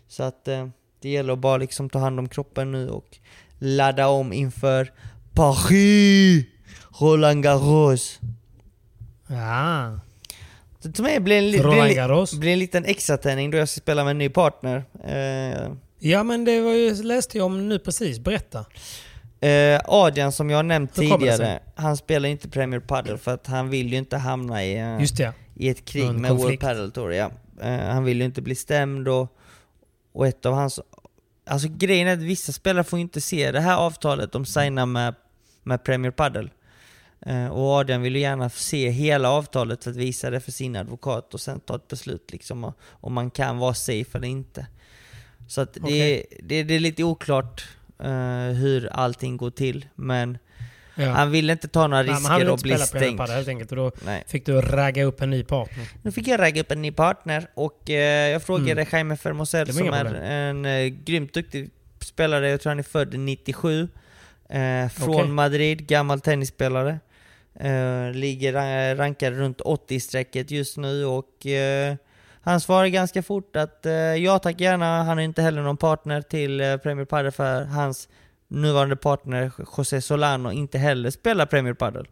Så 0.08 0.24
att 0.24 0.48
eh, 0.48 0.68
det 1.00 1.10
gäller 1.10 1.34
att 1.34 1.40
bara 1.40 1.58
liksom 1.58 1.90
ta 1.90 2.00
hand 2.00 2.20
om 2.20 2.30
kroppen 2.30 2.72
nu 2.72 2.90
och 2.90 3.18
ladda 3.60 4.08
om 4.08 4.34
inför 4.34 4.92
Paris! 5.34 6.46
Roland 7.00 7.44
Garros. 7.44 8.20
Ja. 9.28 10.00
Så 10.80 10.92
till 10.92 11.04
mig 11.04 11.20
blir 11.20 11.38
en, 11.38 11.52
blir, 11.52 12.40
blir 12.40 12.54
en 12.54 12.60
liten 12.60 12.86
extra 12.86 13.18
träning 13.18 13.52
då 13.52 13.58
jag 13.58 13.70
ska 13.70 13.80
spela 13.82 14.04
med 14.04 14.12
en 14.12 14.18
ny 14.18 14.30
partner. 14.30 14.84
Eh, 15.04 15.72
Ja 16.00 16.24
men 16.24 16.46
det 16.46 16.62
var 16.62 16.72
ju, 16.72 17.04
läste 17.04 17.38
jag 17.38 17.46
om 17.46 17.70
nu 17.70 17.80
precis. 17.80 18.20
Berätta. 18.20 18.66
Eh, 19.40 19.82
Adrian 19.86 20.32
som 20.32 20.50
jag 20.50 20.58
har 20.58 20.64
nämnt 20.64 20.94
tidigare, 20.96 21.60
han 21.76 21.98
spelar 21.98 22.30
inte 22.30 22.50
Premier 22.50 22.80
Padel 22.80 23.18
för 23.18 23.34
att 23.34 23.48
han 23.48 23.70
vill 23.70 23.92
ju 23.92 23.98
inte 23.98 24.18
hamna 24.18 24.66
i, 24.66 24.78
eh, 24.78 25.00
Just 25.00 25.18
det. 25.18 25.34
i 25.56 25.70
ett 25.70 25.86
krig 25.86 26.12
med 26.14 26.32
World. 26.36 26.60
Padel 26.60 26.92
Tour. 26.92 27.14
Ja. 27.14 27.32
Eh, 27.62 27.80
han 27.80 28.04
vill 28.04 28.20
ju 28.20 28.26
inte 28.26 28.42
bli 28.42 28.56
stämd 28.56 29.08
och, 29.08 29.38
och 30.18 30.28
ett 30.28 30.46
av 30.46 30.54
hans... 30.54 30.80
Alltså 31.46 31.68
grejen 31.72 32.08
är 32.08 32.14
att 32.14 32.20
vissa 32.20 32.52
spelare 32.52 32.84
får 32.84 33.00
inte 33.00 33.22
se 33.22 33.52
det 33.52 33.60
här 33.60 33.78
avtalet 33.78 34.32
de 34.32 34.46
signar 34.46 34.86
med, 34.86 35.16
med 35.64 35.84
Premier 35.84 36.12
Padel. 36.12 36.50
Eh, 37.22 37.48
och 37.48 37.70
Adrian 37.80 38.02
vill 38.02 38.16
ju 38.16 38.22
gärna 38.22 38.50
se 38.50 38.90
hela 38.90 39.30
avtalet 39.30 39.84
för 39.84 39.92
att 39.92 39.98
visa 39.98 40.30
det 40.30 40.40
för 40.40 40.52
sin 40.52 40.76
advokat 40.76 41.34
och 41.34 41.42
sen 41.42 41.60
ta 41.60 41.76
ett 41.76 41.88
beslut 41.88 42.32
liksom 42.32 42.74
om- 42.90 43.14
man 43.14 43.32
kan 43.32 43.58
vara 43.58 43.74
safe 43.74 44.18
eller 44.18 44.28
inte. 44.28 44.68
Så 45.48 45.62
att 45.62 45.74
det, 45.74 45.80
Okej. 45.82 46.26
det, 46.44 46.64
det 46.64 46.76
är 46.76 46.80
lite 46.80 47.04
oklart 47.04 47.68
eh, 48.00 48.54
hur 48.56 48.88
allting 48.88 49.38
går 49.38 49.50
till, 49.52 49.86
men 49.96 50.38
Ja. 51.00 51.10
han 51.10 51.32
vill 51.32 51.50
inte 51.50 51.68
ta 51.68 51.88
några 51.88 52.04
Nej, 52.04 52.12
risker 52.12 52.30
han 52.30 52.40
ville 52.40 52.52
och 52.52 52.58
bli 52.60 52.72
spela 52.72 52.84
på 52.86 52.88
stängd. 53.06 53.18
padel 53.18 53.36
helt 53.36 53.48
enkelt 53.48 53.72
och 53.72 53.78
då 53.78 53.92
Nej. 54.06 54.24
fick 54.28 54.46
du 54.46 54.62
ragga 54.62 55.04
upp 55.04 55.22
en 55.22 55.30
ny 55.30 55.44
partner. 55.44 55.86
Nu 56.02 56.12
fick 56.12 56.28
jag 56.28 56.40
ragga 56.40 56.62
upp 56.62 56.72
en 56.72 56.82
ny 56.82 56.92
partner 56.92 57.48
och 57.54 57.90
eh, 57.90 58.30
jag 58.32 58.44
frågade 58.44 58.72
Mm. 58.72 58.88
Jaime 58.92 59.18
Fermosell 59.18 59.74
som 59.74 59.88
är 59.94 60.06
en 60.16 60.66
eh, 60.66 60.86
grymt 60.88 61.34
duktig 61.34 61.70
spelare, 62.00 62.50
jag 62.50 62.62
tror 62.62 62.70
han 62.72 62.80
är 62.80 62.84
född 62.84 63.20
97, 63.20 63.88
eh, 64.50 64.90
från 64.90 65.16
Okej. 65.16 65.28
Madrid, 65.28 65.88
gammal 65.88 66.22
tennisspelare. 66.22 67.00
Eh, 67.60 68.12
ligger 68.14 68.54
ra- 68.54 68.96
rankad 68.96 69.34
runt 69.38 69.62
80-strecket 69.62 70.52
just 70.52 70.78
nu 70.78 71.06
och 71.06 71.46
eh, 71.46 71.96
han 72.42 72.62
svarar 72.62 72.88
ganska 72.88 73.24
fort 73.24 73.56
att 73.56 73.86
eh, 73.86 73.92
ja 73.94 74.40
tack 74.40 74.60
gärna, 74.62 75.04
han 75.04 75.20
är 75.20 75.24
inte 75.24 75.42
heller 75.42 75.62
någon 75.62 75.78
partner 75.78 76.22
till 76.22 76.62
eh, 76.62 76.78
Premier 76.78 77.06
Padel 77.06 77.32
för 77.32 77.64
hans 77.64 78.10
nuvarande 78.48 78.96
partner 78.96 79.52
José 79.78 80.02
Solano 80.02 80.52
inte 80.52 80.78
heller 80.78 81.10
spelar 81.10 81.46
Premier 81.46 81.74
Padel. 81.74 82.08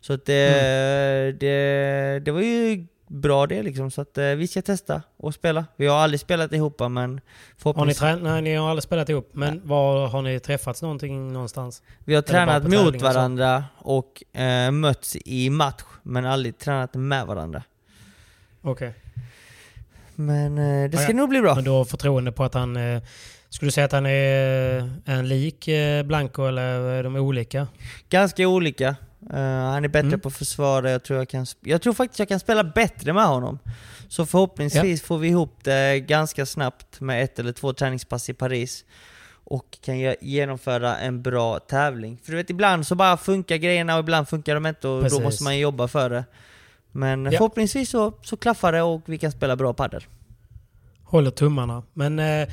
Så 0.00 0.12
att 0.12 0.24
det, 0.26 0.48
Mm. 0.48 1.38
det, 1.38 2.20
det 2.24 2.30
var 2.32 2.40
ju 2.40 2.86
bra 3.06 3.46
det 3.46 3.62
liksom, 3.62 3.90
så 3.90 4.00
att 4.00 4.18
eh, 4.18 4.24
vi 4.24 4.46
ska 4.48 4.62
testa 4.62 5.02
och 5.16 5.34
spela. 5.34 5.66
Vi 5.76 5.86
har 5.86 5.96
aldrig 5.96 6.20
spelat 6.20 6.52
ihop 6.52 6.80
men 6.80 6.96
Har 6.96 7.06
ni 7.08 7.20
förhoppningsvis... 7.58 7.98
tränat? 7.98 8.22
Nej, 8.22 8.42
ni 8.42 8.54
har 8.54 8.68
aldrig 8.70 8.82
spelat 8.82 9.08
ihop. 9.08 9.30
Men 9.32 9.60
var 9.64 10.08
har 10.08 10.22
ni 10.22 10.40
träffats 10.40 10.82
någonting 10.82 11.32
någonstans? 11.32 11.82
Vi 12.04 12.14
har 12.14 12.22
tränat 12.22 12.62
mot 12.62 12.94
och 12.94 13.00
varandra 13.00 13.64
och 13.78 14.38
eh, 14.40 14.70
mötts 14.70 15.16
i 15.24 15.50
match, 15.50 15.82
men 16.02 16.26
aldrig 16.26 16.58
tränat 16.58 16.94
med 16.94 17.26
varandra. 17.26 17.62
Okej. 18.62 18.94
Men 20.14 20.58
eh, 20.58 20.90
det 20.90 20.96
Ja, 20.96 20.98
ska 21.02 21.12
ja. 21.12 21.16
nog 21.16 21.28
bli 21.28 21.40
bra. 21.40 21.54
Men 21.54 21.64
du 21.64 21.70
har 21.70 21.84
förtroende 21.84 22.32
på 22.32 22.44
att 22.44 22.54
han... 22.54 22.76
Eh, 22.76 23.02
skulle 23.54 23.66
du 23.66 23.72
säga 23.72 23.84
att 23.84 23.92
han 23.92 24.06
är 24.06 24.90
en 25.04 25.28
lik 25.28 25.68
eh, 25.68 26.02
Blanco 26.02 26.46
eller 26.46 26.62
är 26.80 27.02
de 27.02 27.16
olika? 27.16 27.66
Ganska 28.08 28.48
olika. 28.48 28.88
Eh, 29.32 29.38
han 29.40 29.84
är 29.84 29.88
bättre 29.88 30.08
Mm. 30.08 30.20
på 30.20 30.28
att 30.28 30.36
försvara, 30.36 30.90
jag 30.90 31.02
tror, 31.04 31.18
jag, 31.18 31.28
kan, 31.28 31.46
jag 31.60 31.82
tror 31.82 31.92
faktiskt 31.94 32.18
jag 32.18 32.28
kan 32.28 32.40
spela 32.40 32.64
bättre 32.64 33.12
med 33.12 33.26
honom. 33.26 33.58
Så 34.08 34.26
förhoppningsvis 34.26 35.02
får 35.02 35.18
vi 35.18 35.28
ihop 35.28 35.58
det 35.62 36.00
ganska 36.00 36.46
snabbt 36.46 37.00
med 37.00 37.24
ett 37.24 37.38
eller 37.38 37.52
två 37.52 37.72
träningspass 37.72 38.28
i 38.30 38.34
Paris. 38.34 38.84
Och 39.46 39.78
kan 39.84 39.98
ge- 39.98 40.16
genomföra 40.20 40.96
en 40.96 41.22
bra 41.22 41.58
tävling. 41.58 42.18
För 42.24 42.30
du 42.32 42.36
vet, 42.36 42.50
ibland 42.50 42.86
så 42.86 42.94
bara 42.94 43.16
funkar 43.16 43.56
grejerna 43.56 43.94
och 43.94 44.00
ibland 44.00 44.28
funkar 44.28 44.54
de 44.54 44.66
inte 44.66 44.88
och 44.88 45.02
Precis. 45.02 45.18
då 45.18 45.24
måste 45.24 45.44
man 45.44 45.58
jobba 45.58 45.88
för 45.88 46.10
det. 46.10 46.24
Men 46.92 47.24
Ja. 47.24 47.30
förhoppningsvis 47.30 47.90
så, 47.90 48.12
så 48.22 48.36
klaffar 48.36 48.72
det 48.72 48.82
och 48.82 49.02
vi 49.06 49.18
kan 49.18 49.32
spela 49.32 49.56
bra 49.56 49.72
padel. 49.74 50.04
Håller 51.04 51.30
tummarna. 51.30 51.82
Men 51.92 52.18
eh, 52.18 52.48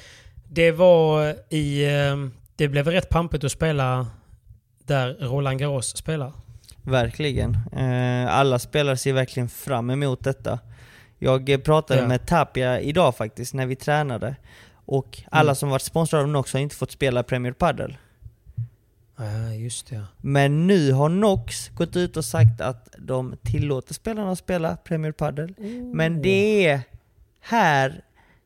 det 0.53 0.71
var 0.71 1.35
i... 1.49 1.83
Eh, 1.95 2.15
det 2.55 2.67
blev 2.67 2.87
rätt 2.87 3.09
pampigt 3.09 3.43
att 3.43 3.51
spela 3.51 4.07
där 4.85 5.13
Roland 5.19 5.59
Garros 5.59 5.97
spelar. 5.97 6.31
Verkligen. 6.83 7.57
Eh, 7.71 8.35
alla 8.35 8.59
spelare 8.59 8.97
ser 8.97 9.13
verkligen 9.13 9.49
fram 9.49 9.89
emot 9.89 10.23
detta. 10.23 10.59
Jag 11.19 11.49
eh, 11.49 11.57
pratade 11.57 12.01
Ja. 12.01 12.07
med 12.07 12.25
Tapia 12.25 12.79
idag 12.81 13.15
faktiskt, 13.15 13.53
när 13.53 13.65
vi 13.65 13.75
tränade. 13.75 14.35
Och 14.85 15.21
alla 15.31 15.41
Mm. 15.51 15.55
som 15.55 15.69
varit 15.69 15.81
sponsrade 15.81 16.23
av 16.23 16.29
Nox 16.29 16.53
har 16.53 16.59
inte 16.59 16.75
fått 16.75 16.91
spela 16.91 17.23
Premier 17.23 17.51
Padel. 17.53 17.97
Ja, 19.17 19.53
just 19.53 19.87
det. 19.89 20.03
Men 20.17 20.67
nu 20.67 20.91
har 20.91 21.09
Nox 21.09 21.69
gått 21.69 21.95
ut 21.95 22.17
och 22.17 22.25
sagt 22.25 22.61
att 22.61 22.89
de 22.97 23.35
tillåter 23.43 23.93
spelarna 23.93 24.31
att 24.31 24.39
spela 24.39 24.75
Premier 24.77 25.11
Padel. 25.11 25.53
Men 25.93 26.21
det 26.21 26.67
är 26.67 26.81
här, 27.39 28.01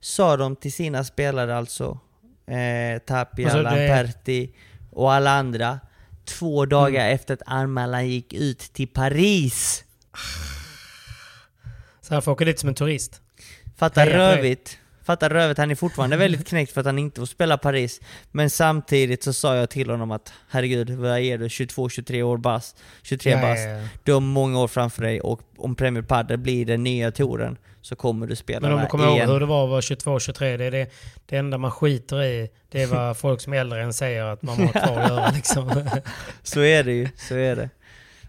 sa 0.06 0.38
de 0.38 0.56
till 0.56 0.74
sina 0.74 1.04
spelare 1.04 1.58
alltså, 1.58 2.00
eh, 2.48 3.00
Tapia, 3.06 3.46
Alltså, 3.46 3.62
Lamperti 3.62 4.50
och 4.92 5.14
alla 5.14 5.32
andra, 5.32 5.80
två 6.26 6.66
dagar 6.66 7.02
Mm. 7.02 7.16
efter 7.16 7.34
att 7.34 7.42
anmälan 7.46 8.08
gick 8.10 8.34
ut 8.34 8.60
till 8.60 8.88
Paris. 8.88 9.84
Så 12.02 12.14
han 12.14 12.22
får 12.22 12.32
åka 12.32 12.46
dit 12.46 12.60
som 12.60 12.70
en 12.70 12.76
turist. 12.76 13.22
Fatta 13.78 14.02
Heja 14.02 14.12
på 14.14 14.18
dig. 14.18 14.36
rövigt. 14.38 14.78
Fatta 15.04 15.30
rövigt, 15.30 15.58
han 15.58 15.72
är 15.72 15.76
fortfarande 15.76 16.18
väldigt 16.18 16.48
knäckt 16.48 16.72
för 16.72 16.82
att 16.82 16.86
han 16.86 17.00
inte 17.00 17.22
får 17.22 17.26
spela 17.26 17.58
Paris. 17.58 18.02
Men 18.32 18.50
samtidigt 18.50 19.24
så 19.24 19.34
sa 19.34 19.56
jag 19.56 19.70
till 19.70 19.90
honom 19.90 20.12
att 20.12 20.34
herregud, 20.50 20.90
vad 20.90 21.20
är 21.20 21.38
du? 21.38 21.48
22-23 21.48 22.22
år 22.24 22.38
bast? 22.38 22.78
23 23.04 23.32
Ja, 23.32 23.42
bast. 23.42 23.64
ja, 23.64 23.70
ja. 23.70 23.88
Du 24.04 24.14
har 24.14 24.20
många 24.20 24.60
år 24.60 24.68
framför 24.68 25.02
dig 25.04 25.22
och 25.22 25.42
om 25.58 25.76
Premier 25.76 26.04
Padel 26.04 26.38
blir 26.38 26.66
den 26.66 26.84
nya 26.84 27.12
touren 27.12 27.58
så 27.86 27.96
kommer 27.96 28.28
du 28.28 28.36
spela 28.36 28.60
Men 28.60 28.74
om 28.74 28.82
du 28.82 28.88
kommer 28.88 29.06
ihåg 29.06 29.16
igen. 29.16 29.30
hur 29.30 29.40
det 29.40 29.46
var 29.46 29.64
att 29.64 29.70
vara 29.70 29.82
22-23, 29.82 30.58
det 30.58 30.66
är 30.66 30.72
det, 30.72 30.92
det 31.26 31.38
enda 31.38 31.58
man 31.58 31.72
skiter 31.72 32.24
i. 32.24 32.50
Det 32.70 32.82
är 32.82 32.88
vad 32.88 33.18
folk 33.18 33.42
som 33.42 33.54
är 33.54 33.58
äldre 33.58 33.84
än 33.84 33.94
säger 33.94 34.24
att 34.24 34.42
man 34.42 34.58
har 34.60 34.68
kvar 34.68 34.98
att 35.02 35.10
göra 35.10 35.30
liksom. 35.32 35.84
Så 36.44 36.62
är 36.62 36.84
det 36.84 36.92
ju, 36.94 37.08
så 37.16 37.36
är 37.36 37.56
det. 37.56 37.70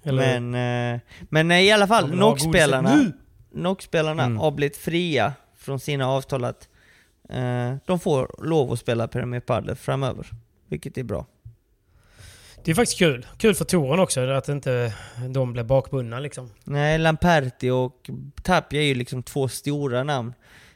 Eller- 0.05 0.41
men, 0.41 0.95
eh, 0.95 1.01
men 1.21 1.51
i 1.53 1.71
alla 1.73 1.87
fall, 1.87 2.15
NOX-spelarna 2.15 3.13
NOX-spelarna 3.53 4.23
Mm. 4.25 4.39
har 4.39 4.51
blivit 4.51 4.77
fria 4.77 5.33
från 5.57 5.81
sina 5.81 6.09
avtal 6.09 6.45
att 6.45 6.69
eh, 7.29 7.75
de 7.87 7.99
får 8.01 8.35
lov 8.47 8.73
att 8.73 8.79
spela 8.79 9.09
Premier 9.09 9.41
Padel 9.41 9.77
framöver. 9.77 10.27
Vilket 10.69 10.99
är 10.99 11.03
bra. 11.03 11.27
Det 12.67 12.73
är 12.73 12.75
faktiskt 12.75 12.99
kul. 12.99 13.27
Kul 13.39 13.55
för 13.55 13.65
touren 13.65 14.01
också, 14.01 14.21
att 14.21 14.49
inte 14.49 14.95
de 15.29 15.53
blir 15.53 15.65
bakbundna 15.65 16.21
liksom. 16.21 16.51
Nej, 16.65 16.99
Lamperti 16.99 17.71
och 17.71 18.11
Tapia 18.43 18.81
är 18.81 18.85
ju 18.85 18.95
liksom 18.95 19.23
två 19.23 19.49
stora 19.49 20.05
namn. 20.05 20.35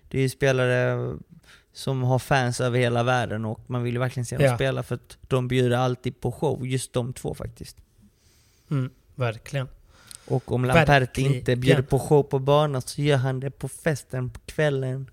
Det 0.09 0.19
är 0.19 0.23
ju 0.23 0.29
spelare 0.29 1.17
som 1.73 2.03
har 2.03 2.19
fans 2.19 2.61
över 2.61 2.79
hela 2.79 3.03
världen 3.03 3.45
och 3.45 3.61
man 3.67 3.83
vill 3.83 3.95
ju 3.95 4.01
verkligen 4.01 4.25
se 4.27 4.37
dem 4.37 4.47
Ja. 4.47 4.55
spela 4.55 4.83
för 4.83 4.95
att 4.95 5.19
de 5.21 5.49
bjuder 5.49 5.77
alltid 5.77 6.21
på 6.21 6.33
show, 6.33 6.67
just 6.67 6.93
de 6.93 7.13
två 7.13 7.35
faktiskt. 7.35 7.77
Mm, 8.71 8.91
verkligen. 9.15 9.69
Och 10.27 10.53
om 10.53 10.65
Lamperti 10.65 10.91
Verkligen. 10.91 11.35
inte 11.35 11.57
bjuder 11.57 11.83
på 11.83 11.99
show 11.99 12.23
på 12.23 12.39
banan 12.39 12.83
så 12.83 13.03
gör 13.03 13.17
han 13.17 13.41
det 13.41 13.51
på 13.51 13.69
festen 13.69 14.31
på 14.31 14.41
kvällen. 14.47 15.11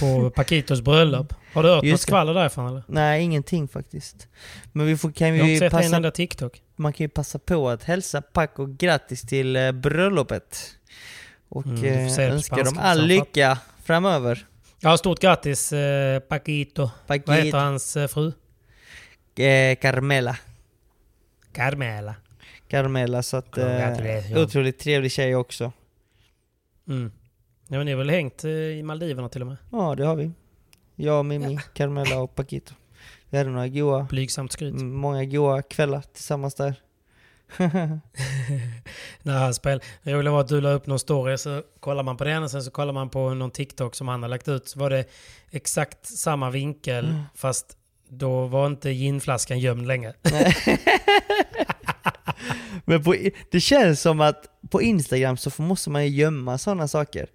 På 0.00 0.30
Paquitos 0.30 0.80
bröllop. 0.80 1.34
Har 1.54 1.62
du 1.62 1.68
hört 1.68 1.76
något 1.76 1.84
Just 1.84 2.02
det. 2.02 2.10
skvaller 2.10 2.34
därifrån 2.34 2.66
eller? 2.68 2.82
Nej, 2.86 3.22
ingenting 3.22 3.68
faktiskt. 3.68 4.28
Men 4.72 4.86
vi 4.86 4.96
får, 4.96 5.12
kan 5.12 5.28
Jag 5.28 5.34
har 5.38 5.46
vi 5.46 5.52
inte 5.54 5.66
sett 5.66 5.72
en 5.72 5.78
passa, 5.80 5.96
enda 5.96 6.10
TikTok. 6.10 6.62
man 6.76 6.92
kan 6.92 7.04
ju 7.04 7.08
passa 7.08 7.38
på 7.38 7.68
att 7.68 7.82
hälsa 7.84 8.22
Paco 8.22 8.66
grattis 8.66 9.22
till 9.22 9.56
eh, 9.56 9.72
bröllopet. 9.72 10.76
Och 11.48 11.66
Mm, 11.66 11.84
eh, 11.84 12.18
önska 12.32 12.56
dem 12.62 12.78
all 12.78 13.06
lycka 13.06 13.58
framöver. 13.84 14.46
Ja, 14.80 14.96
stort 14.96 15.20
grattis 15.20 15.72
eh, 15.72 16.20
Paquito. 16.20 16.90
Vad 17.06 17.16
heter 17.18 17.32
Paquito, 17.36 17.56
hans 17.56 17.96
eh, 17.96 18.06
fru? 18.08 18.32
eh, 19.36 19.76
Carmela. 19.76 20.36
Carmela. 21.52 22.14
Carmela, 22.68 23.22
så 23.22 23.36
att... 23.36 23.58
Eh, 23.58 24.36
otroligt 24.36 24.78
trevlig 24.78 25.12
tjej 25.12 25.36
också. 25.36 25.72
Mm. 26.88 27.12
Ja, 27.68 27.76
men 27.76 27.86
ni 27.86 27.92
har 27.92 27.98
väl 27.98 28.10
hängt 28.10 28.44
eh, 28.44 28.50
i 28.50 28.82
Maldiverna 28.82 29.28
till 29.28 29.40
och 29.40 29.46
med? 29.46 29.56
Ja, 29.72 29.94
det 29.94 30.04
har 30.06 30.16
vi. 30.16 30.30
Jag, 30.96 31.24
Mimi, 31.24 31.58
Carmela 31.74 32.18
och 32.20 32.34
Paquito. 32.34 32.74
Vi 33.30 33.38
hade 33.38 33.50
några 33.50 33.68
goa, 33.68 34.02
Blygsamt 34.10 34.52
skryt. 34.52 34.74
många 34.82 35.24
goa 35.24 35.62
kvällar 35.62 36.02
tillsammans 36.12 36.54
där. 36.54 36.74
När 39.22 39.38
han 39.38 39.54
spel. 39.54 39.80
Det 40.02 40.12
roliga 40.12 40.32
var 40.32 40.40
att 40.40 40.48
du 40.48 40.60
la 40.60 40.70
upp 40.70 40.86
någon 40.86 40.98
story 40.98 41.38
så 41.38 41.62
kollar 41.80 42.02
man 42.02 42.16
på 42.16 42.24
den 42.24 42.42
och 42.42 42.50
sen 42.50 42.62
så 42.62 42.70
kollar 42.70 42.92
man 42.92 43.10
på 43.10 43.34
någon 43.34 43.50
TikTok 43.50 43.94
som 43.94 44.08
han 44.08 44.22
har 44.22 44.28
lagt 44.28 44.48
ut. 44.48 44.68
Så 44.68 44.78
var 44.78 44.90
det 44.90 45.04
exakt 45.50 46.06
samma 46.06 46.50
vinkel 46.50 47.04
Mm. 47.04 47.22
fast 47.34 47.76
då 48.08 48.46
var 48.46 48.66
inte 48.66 48.90
ginflaskan 48.90 49.58
gömd 49.58 49.86
längre. 49.86 50.14
Men 52.84 53.04
på, 53.04 53.16
det 53.50 53.60
känns 53.60 54.00
som 54.00 54.20
att 54.20 54.46
på 54.70 54.82
Instagram 54.82 55.36
så 55.36 55.50
får- 55.50 55.64
måste 55.64 55.90
man 55.90 56.04
ju 56.06 56.10
gömma 56.10 56.58
sådana 56.58 56.88
saker. 56.88 57.26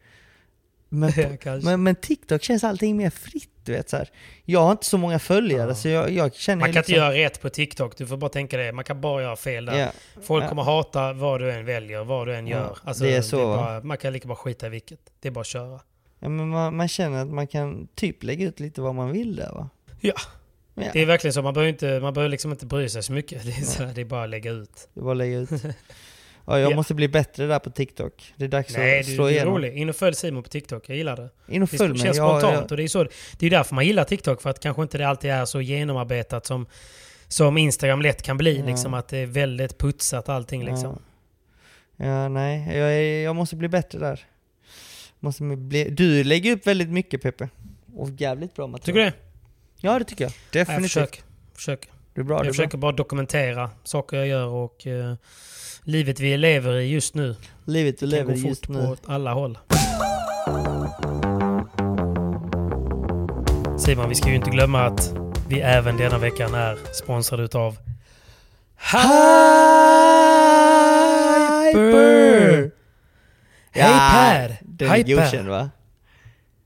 Men, 0.89 1.11
men, 1.63 1.83
men 1.83 1.95
TikTok 1.95 2.43
känns 2.43 2.63
allting 2.63 2.97
mer 2.97 3.09
fritt, 3.09 3.49
du 3.63 3.71
vet 3.71 3.89
så 3.89 3.97
här. 3.97 4.09
Jag 4.45 4.59
har 4.59 4.71
inte 4.71 4.85
så 4.85 4.97
många 4.97 5.19
följare 5.19 5.69
Ja. 5.69 5.75
så 5.75 5.87
jag, 5.89 6.09
jag 6.11 6.35
känner 6.35 6.59
Man 6.59 6.73
kan 6.73 6.79
inte 6.81 6.91
liksom- 6.91 6.95
göra 6.95 7.13
rätt 7.25 7.41
på 7.41 7.49
TikTok. 7.49 7.97
Du 7.97 8.07
får 8.07 8.17
bara 8.17 8.29
tänka 8.29 8.57
det. 8.57 8.71
Man 8.71 8.83
kan 8.83 9.01
bara 9.01 9.21
göra 9.21 9.35
fel 9.35 9.65
där. 9.65 9.79
Ja, 9.79 9.91
Folk 10.23 10.43
Ja. 10.43 10.49
kommer 10.49 10.63
hata 10.63 11.13
vad 11.13 11.39
du 11.41 11.51
än 11.51 11.65
väljer, 11.65 12.03
vad 12.03 12.27
du 12.27 12.35
än 12.35 12.47
Ja, 12.47 12.57
gör. 12.57 12.77
Alltså, 12.83 13.03
det 13.03 13.15
är 13.15 13.21
så, 13.21 13.47
va? 13.47 13.55
bara, 13.57 13.81
man 13.83 13.97
kan 13.97 14.13
lika 14.13 14.27
bara 14.27 14.35
skita 14.35 14.65
i 14.67 14.69
vilket. 14.69 14.99
Det 15.19 15.27
är 15.27 15.31
bara 15.31 15.41
att 15.41 15.47
köra. 15.47 15.79
ja, 16.19 16.29
men 16.29 16.49
man, 16.49 16.75
man 16.75 16.87
känner 16.87 17.21
att 17.21 17.27
man 17.29 17.47
kan 17.47 17.87
typ 17.95 18.23
lägga 18.23 18.47
ut 18.47 18.59
lite 18.59 18.81
vad 18.81 18.95
man 18.95 19.11
vill 19.11 19.35
där 19.35 19.51
va? 19.51 19.69
Ja. 19.99 20.13
Ja, 20.75 20.83
Det 20.93 21.01
är 21.01 21.05
verkligen 21.05 21.33
så. 21.33 21.41
Man 21.41 21.53
behöver, 21.53 21.69
inte, 21.69 21.99
man 21.99 22.13
behöver 22.13 22.29
liksom 22.29 22.51
inte 22.51 22.65
bry 22.65 22.89
sig 22.89 23.03
så 23.03 23.13
mycket. 23.13 23.43
Det 23.45 23.51
är, 23.51 23.61
så, 23.65 23.83
det 23.83 24.01
är 24.01 24.05
bara 24.05 24.23
att 24.23 24.29
lägga 24.29 24.51
ut. 24.51 24.89
det 24.93 24.99
är 24.99 25.03
bara 25.03 25.11
att 25.11 25.17
lägga 25.17 25.37
ut. 25.37 25.49
Ja, 26.49 26.59
jag 26.59 26.71
Ja. 26.71 26.75
måste 26.75 26.93
bli 26.93 27.07
bättre 27.07 27.45
där 27.47 27.59
på 27.59 27.69
TikTok. 27.69 28.33
Det 28.35 28.45
är 28.45 28.49
dags 28.49 28.77
Nej, 28.77 28.99
att 28.99 29.05
du, 29.05 29.13
slå 29.15 29.23
du 29.23 29.29
är 29.29 29.33
igenom. 29.35 29.53
rolig. 29.53 29.73
In 29.77 29.89
och 29.89 29.95
följ 29.95 30.15
Simon 30.15 30.43
på 30.43 30.49
TikTok. 30.49 30.89
Jag 30.89 30.97
gillar 30.97 31.15
det. 31.15 31.29
In 31.55 31.63
och 31.63 31.69
Det 31.71 31.77
följ 31.77 31.89
mig. 31.93 32.01
känns 32.01 32.17
Ja, 32.17 32.39
spontant. 32.39 32.55
ja. 32.55 32.67
Och 32.71 32.77
det 32.77 32.83
är, 32.83 32.87
så, 32.87 33.07
det 33.39 33.45
är 33.45 33.49
därför 33.49 33.75
man 33.75 33.85
gillar 33.85 34.03
TikTok. 34.03 34.41
För 34.41 34.49
att 34.49 34.59
kanske 34.59 34.81
inte 34.81 34.97
det 34.97 35.07
alltid 35.07 35.31
är 35.31 35.45
så 35.45 35.61
genomarbetat 35.61 36.45
som, 36.45 36.65
som 37.27 37.57
Instagram 37.57 38.01
lätt 38.01 38.21
kan 38.21 38.37
bli. 38.37 38.59
Ja. 38.59 38.65
Liksom, 38.65 38.93
att 38.93 39.07
det 39.07 39.17
är 39.17 39.25
väldigt 39.25 39.77
putsat 39.77 40.29
allting. 40.29 40.65
Liksom. 40.65 40.99
Ja. 41.97 42.05
ja, 42.05 42.27
nej. 42.29 42.77
Jag, 42.77 42.93
är, 42.93 43.23
jag 43.23 43.35
måste 43.35 43.55
bli 43.55 43.67
bättre 43.67 43.99
där. 43.99 44.19
Måste 45.19 45.43
bli, 45.43 45.89
du 45.89 46.23
lägger 46.23 46.51
upp 46.51 46.67
väldigt 46.67 46.89
mycket 46.89 47.21
Peppe. 47.21 47.49
Och 47.95 48.09
jävligt 48.17 48.55
bra 48.55 48.67
material. 48.67 48.85
Tycker 48.85 48.99
du 48.99 49.05
det? 49.05 49.13
Ja, 49.87 49.99
det 49.99 50.05
tycker 50.05 50.23
jag. 50.23 50.31
Ja, 50.31 50.35
jag 50.51 50.61
Definitivt. 50.67 50.91
försöker. 50.91 51.21
försöker. 51.55 51.89
Du 52.13 52.21
är 52.21 52.25
bra, 52.25 52.37
Jag 52.37 52.45
du 52.45 52.49
försöker 52.53 52.77
bara 52.77 52.91
dokumentera 52.91 53.69
saker 53.83 54.17
jag 54.17 54.27
gör 54.27 54.45
och 54.47 54.87
eh, 54.87 55.13
livet 55.83 56.19
vi 56.19 56.37
lever 56.37 56.73
i 56.77 56.91
just 56.91 57.15
nu. 57.15 57.35
Livet 57.65 57.99
kan 57.99 58.09
lever 58.09 58.33
gå 58.33 58.47
just 58.47 58.69
nu. 58.69 58.79
på 58.79 59.11
alla 59.13 59.33
håll. 59.33 59.57
Simon, 63.79 64.09
vi 64.09 64.15
ska 64.15 64.29
ju 64.29 64.35
inte 64.35 64.49
glömma 64.49 64.81
att 64.85 65.13
vi 65.49 65.59
även 65.59 65.97
denna 65.97 66.17
veckan 66.17 66.53
är 66.53 66.77
sponsrade 66.93 67.43
utav 67.43 67.77
Hyper! 71.73 72.71
Hej 73.71 73.93
Per! 74.11 74.57
Den 74.61 74.91
är 74.91 74.95
Hyper! 74.95 75.15
godkänd 75.15 75.47
va? 75.47 75.69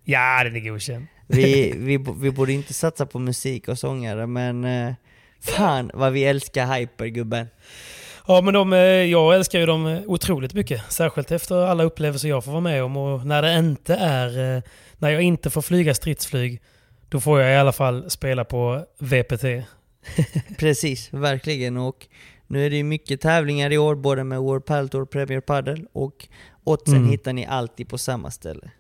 Ja, 0.04 0.44
den 0.44 0.56
är 0.56 0.60
godkänd. 0.60 1.08
Vi, 1.28 1.74
vi, 1.78 2.06
vi 2.18 2.32
borde 2.32 2.54
inte 2.54 2.74
satsa 2.74 3.06
på 3.06 3.20
musik 3.20 3.68
och 3.68 3.80
sångare 3.80 4.28
men 4.28 4.64
eh, 4.64 4.94
fan 5.42 5.92
vad 5.94 6.14
vi 6.14 6.24
älskar 6.26 6.76
Hyper 6.76 7.06
gubben. 7.06 7.48
Ja, 8.28 8.42
men 8.42 8.54
de, 8.54 8.74
eh, 8.74 8.80
jag 8.80 9.36
älskar 9.36 9.60
ju 9.60 9.66
dem 9.66 9.86
eh, 9.88 10.02
otroligt 10.06 10.54
mycket. 10.54 10.92
Särskilt 10.92 11.32
efter 11.32 11.56
alla 11.66 11.84
upplevelser 11.84 12.30
jag 12.30 12.44
får 12.44 12.52
vara 12.52 12.62
med 12.62 12.84
om. 12.84 12.98
Och 12.98 13.26
när 13.26 13.42
det 13.42 13.58
inte 13.58 13.96
är... 13.96 14.56
eh, 14.58 14.64
När 14.98 15.10
jag 15.10 15.22
inte 15.22 15.50
får 15.50 15.62
flyga 15.62 15.94
stridsflyg, 15.94 16.62
då 17.10 17.20
får 17.20 17.42
jag 17.42 17.54
i 17.54 17.56
alla 17.56 17.72
fall 17.72 18.10
spela 18.10 18.46
på 18.46 18.86
VPT. 19.00 19.44
Precis, 20.60 21.14
verkligen. 21.14 21.78
Och 21.78 22.08
nu 22.48 22.66
är 22.66 22.70
det 22.70 22.76
ju 22.76 22.84
mycket 22.84 23.22
tävlingar 23.22 23.72
i 23.72 23.78
år, 23.78 23.96
både 23.96 24.24
med 24.24 24.40
World 24.40 24.66
Padel 24.66 24.90
Tour 24.90 25.02
och 25.02 25.10
Premier 25.12 25.40
Padel. 25.42 25.86
Och 25.94 26.28
oddsen 26.64 26.96
Mm. 26.98 27.10
hittar 27.10 27.34
ni 27.34 27.46
alltid 27.46 27.90
på 27.90 27.98
samma 27.98 28.32
ställe. 28.32 28.72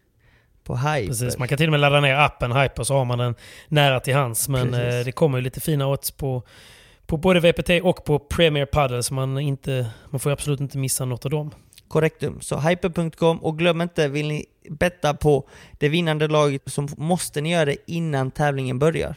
På 0.64 0.76
Hyper. 0.78 1.08
Precis, 1.08 1.38
man 1.38 1.48
kan 1.48 1.58
till 1.58 1.68
och 1.68 1.72
med 1.72 1.80
ladda 1.80 2.00
ner 2.00 2.16
appen 2.16 2.52
Hyper 2.52 2.84
så 2.84 2.94
har 2.94 3.06
man 3.06 3.18
den 3.18 3.36
nära 3.68 4.00
till 4.00 4.14
hands. 4.16 4.50
Men 4.50 4.72
Precis. 4.72 5.06
det 5.06 5.12
kommer 5.12 5.38
ju 5.38 5.44
lite 5.44 5.62
fina 5.62 5.88
odds 5.88 6.12
på, 6.12 6.44
på 7.08 7.18
både 7.18 7.40
VPT 7.40 7.70
och 7.84 8.04
på 8.06 8.20
Premier 8.20 8.66
Padel. 8.66 9.04
Så 9.04 9.14
man, 9.14 9.40
inte, 9.40 9.90
man 10.10 10.20
får 10.20 10.32
absolut 10.32 10.60
inte 10.60 10.78
missa 10.78 11.06
något 11.06 11.26
av 11.26 11.32
dem. 11.32 11.52
Korrektum. 11.88 12.42
Så 12.42 12.60
hyper.com 12.60 13.44
och 13.44 13.58
glöm 13.58 13.82
inte, 13.82 14.08
vill 14.08 14.28
ni 14.28 14.46
betta 14.70 15.14
på 15.14 15.48
det 15.80 15.90
vinnande 15.90 16.28
laget 16.28 16.62
så 16.66 16.88
måste 16.98 17.42
ni 17.42 17.52
göra 17.52 17.66
det 17.66 17.78
innan 17.86 18.32
tävlingen 18.32 18.80
börjar. 18.80 19.16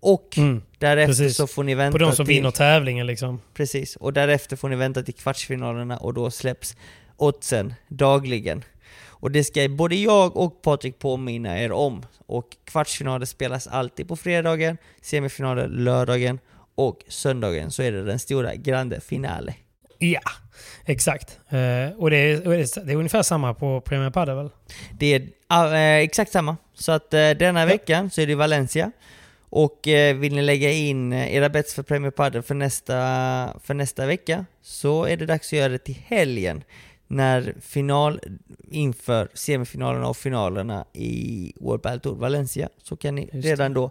Och 0.00 0.38
Mm, 0.38 0.62
därefter 0.78 1.06
precis. 1.06 1.36
så 1.36 1.46
får 1.46 1.64
ni 1.64 1.74
vänta 1.74 1.98
På 1.98 2.04
de 2.04 2.12
som 2.12 2.26
till... 2.26 2.34
vinner 2.34 2.50
tävlingen 2.50 3.06
liksom. 3.06 3.40
Precis, 3.54 3.96
och 3.96 4.12
därefter 4.12 4.56
får 4.56 4.68
ni 4.68 4.76
vänta 4.76 5.02
till 5.02 5.14
kvartsfinalerna 5.14 5.96
och 5.96 6.14
då 6.14 6.30
släpps 6.30 6.76
oddsen 7.16 7.74
dagligen. 7.88 8.64
Och 9.04 9.30
det 9.30 9.44
ska 9.44 9.68
både 9.68 9.96
jag 9.96 10.36
och 10.36 10.62
Patrik 10.62 10.98
påminna 10.98 11.60
er 11.60 11.72
om. 11.72 12.02
Och 12.26 12.56
kvartsfinaler 12.64 13.26
spelas 13.26 13.66
alltid 13.66 14.08
på 14.08 14.16
fredagen, 14.16 14.78
semifinaler 15.02 15.68
lördagen 15.68 16.38
och 16.76 17.04
söndagen 17.08 17.70
så 17.70 17.82
är 17.82 17.92
det 17.92 18.04
den 18.04 18.18
stora 18.18 18.54
grande 18.54 19.00
finale. 19.00 19.54
Ja, 19.98 20.20
exakt. 20.84 21.38
Eh, 21.48 21.98
och 21.98 22.10
det 22.10 22.16
är, 22.16 22.84
det 22.84 22.92
är, 22.92 22.96
ungefär 22.96 23.22
samma 23.22 23.54
på 23.54 23.80
Premier 23.80 24.10
Padel 24.10 24.36
väl? 24.36 24.50
Det 24.98 25.14
är 25.48 25.74
eh, 25.74 26.04
exakt 26.04 26.32
samma. 26.32 26.56
Så 26.74 26.92
att 26.92 27.14
eh, 27.14 27.30
denna 27.30 27.66
veckan 27.66 28.10
så 28.10 28.20
är 28.20 28.26
det 28.26 28.34
Valencia. 28.34 28.92
Och 29.48 29.80
vill 30.14 30.34
ni 30.34 30.42
lägga 30.42 30.72
in 30.72 31.12
era 31.12 31.48
bets 31.48 31.74
för 31.74 31.82
Premier 31.82 32.10
Padel 32.10 32.42
för 32.42 32.54
nästa, 32.54 32.94
för 33.62 33.74
nästa 33.74 34.06
vecka 34.06 34.44
så 34.62 35.04
är 35.04 35.16
det 35.16 35.26
dags 35.26 35.48
att 35.48 35.58
göra 35.58 35.68
det 35.68 35.78
till 35.78 35.98
helgen. 36.06 36.64
När 37.06 37.54
final 37.60 38.20
inför 38.70 39.28
semifinalerna 39.34 40.08
och 40.08 40.16
finalerna 40.16 40.84
i 40.92 41.52
World 41.60 41.82
Padel 41.82 42.00
Tour 42.00 42.14
Valencia 42.14 42.68
så 42.82 42.96
kan 42.96 43.14
ni 43.14 43.28
redan 43.32 43.74
då 43.74 43.90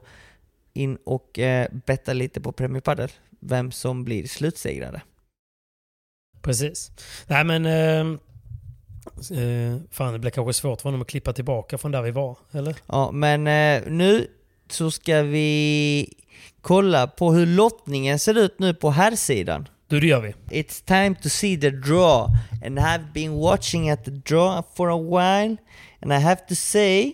in 0.75 0.97
och 1.03 1.39
eh, 1.39 1.67
betta 1.85 2.13
lite 2.13 2.41
på 2.41 2.51
Premier 2.51 2.81
Padel. 2.81 3.11
Vem 3.39 3.71
som 3.71 4.03
blir 4.03 4.27
slutsegrare. 4.27 5.01
Precis. 6.41 6.91
Nej 7.27 7.43
men... 7.43 7.65
Eh, 7.65 8.19
eh, 9.39 9.77
fan 9.91 10.13
det 10.13 10.19
blir 10.19 10.31
kanske 10.31 10.53
svårt 10.53 10.81
för 10.81 10.89
honom 10.89 11.01
att 11.01 11.07
klippa 11.07 11.33
tillbaka 11.33 11.77
från 11.77 11.91
där 11.91 12.01
vi 12.01 12.11
var, 12.11 12.37
eller? 12.51 12.75
Ja, 12.87 13.11
men 13.11 13.47
eh, 13.47 13.91
nu 13.91 14.27
så 14.69 14.91
ska 14.91 15.21
vi 15.21 16.09
kolla 16.61 17.07
på 17.07 17.33
hur 17.33 17.45
lottningen 17.45 18.19
ser 18.19 18.37
ut 18.37 18.59
nu 18.59 18.73
på 18.73 18.91
här 18.91 19.15
sidan. 19.15 19.67
Du, 19.87 19.99
det 19.99 20.07
gör 20.07 20.21
vi. 20.21 20.61
It's 20.61 20.85
time 20.85 21.15
to 21.15 21.29
see 21.29 21.57
the 21.57 21.69
draw 21.69 22.27
and 22.65 22.79
I've 22.79 23.13
been 23.13 23.31
watching 23.31 23.89
at 23.89 24.05
the 24.05 24.11
draw 24.11 24.63
for 24.75 24.89
a 24.89 24.97
while 24.97 25.57
and 26.01 26.13
I 26.13 26.15
have 26.15 26.41
to 26.49 26.55
say 26.55 27.13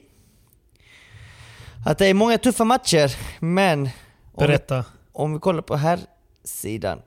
att 1.86 1.98
det 1.98 2.08
är 2.08 2.14
många 2.14 2.38
tuffa 2.38 2.64
matcher, 2.64 3.16
men 3.40 3.80
om 3.82 3.90
vi, 4.38 4.48
Berätta. 4.48 4.86
om 5.12 5.34
vi 5.34 5.40
kollar 5.40 5.62
på 5.62 5.76
här 5.76 6.00
sidan 6.44 7.02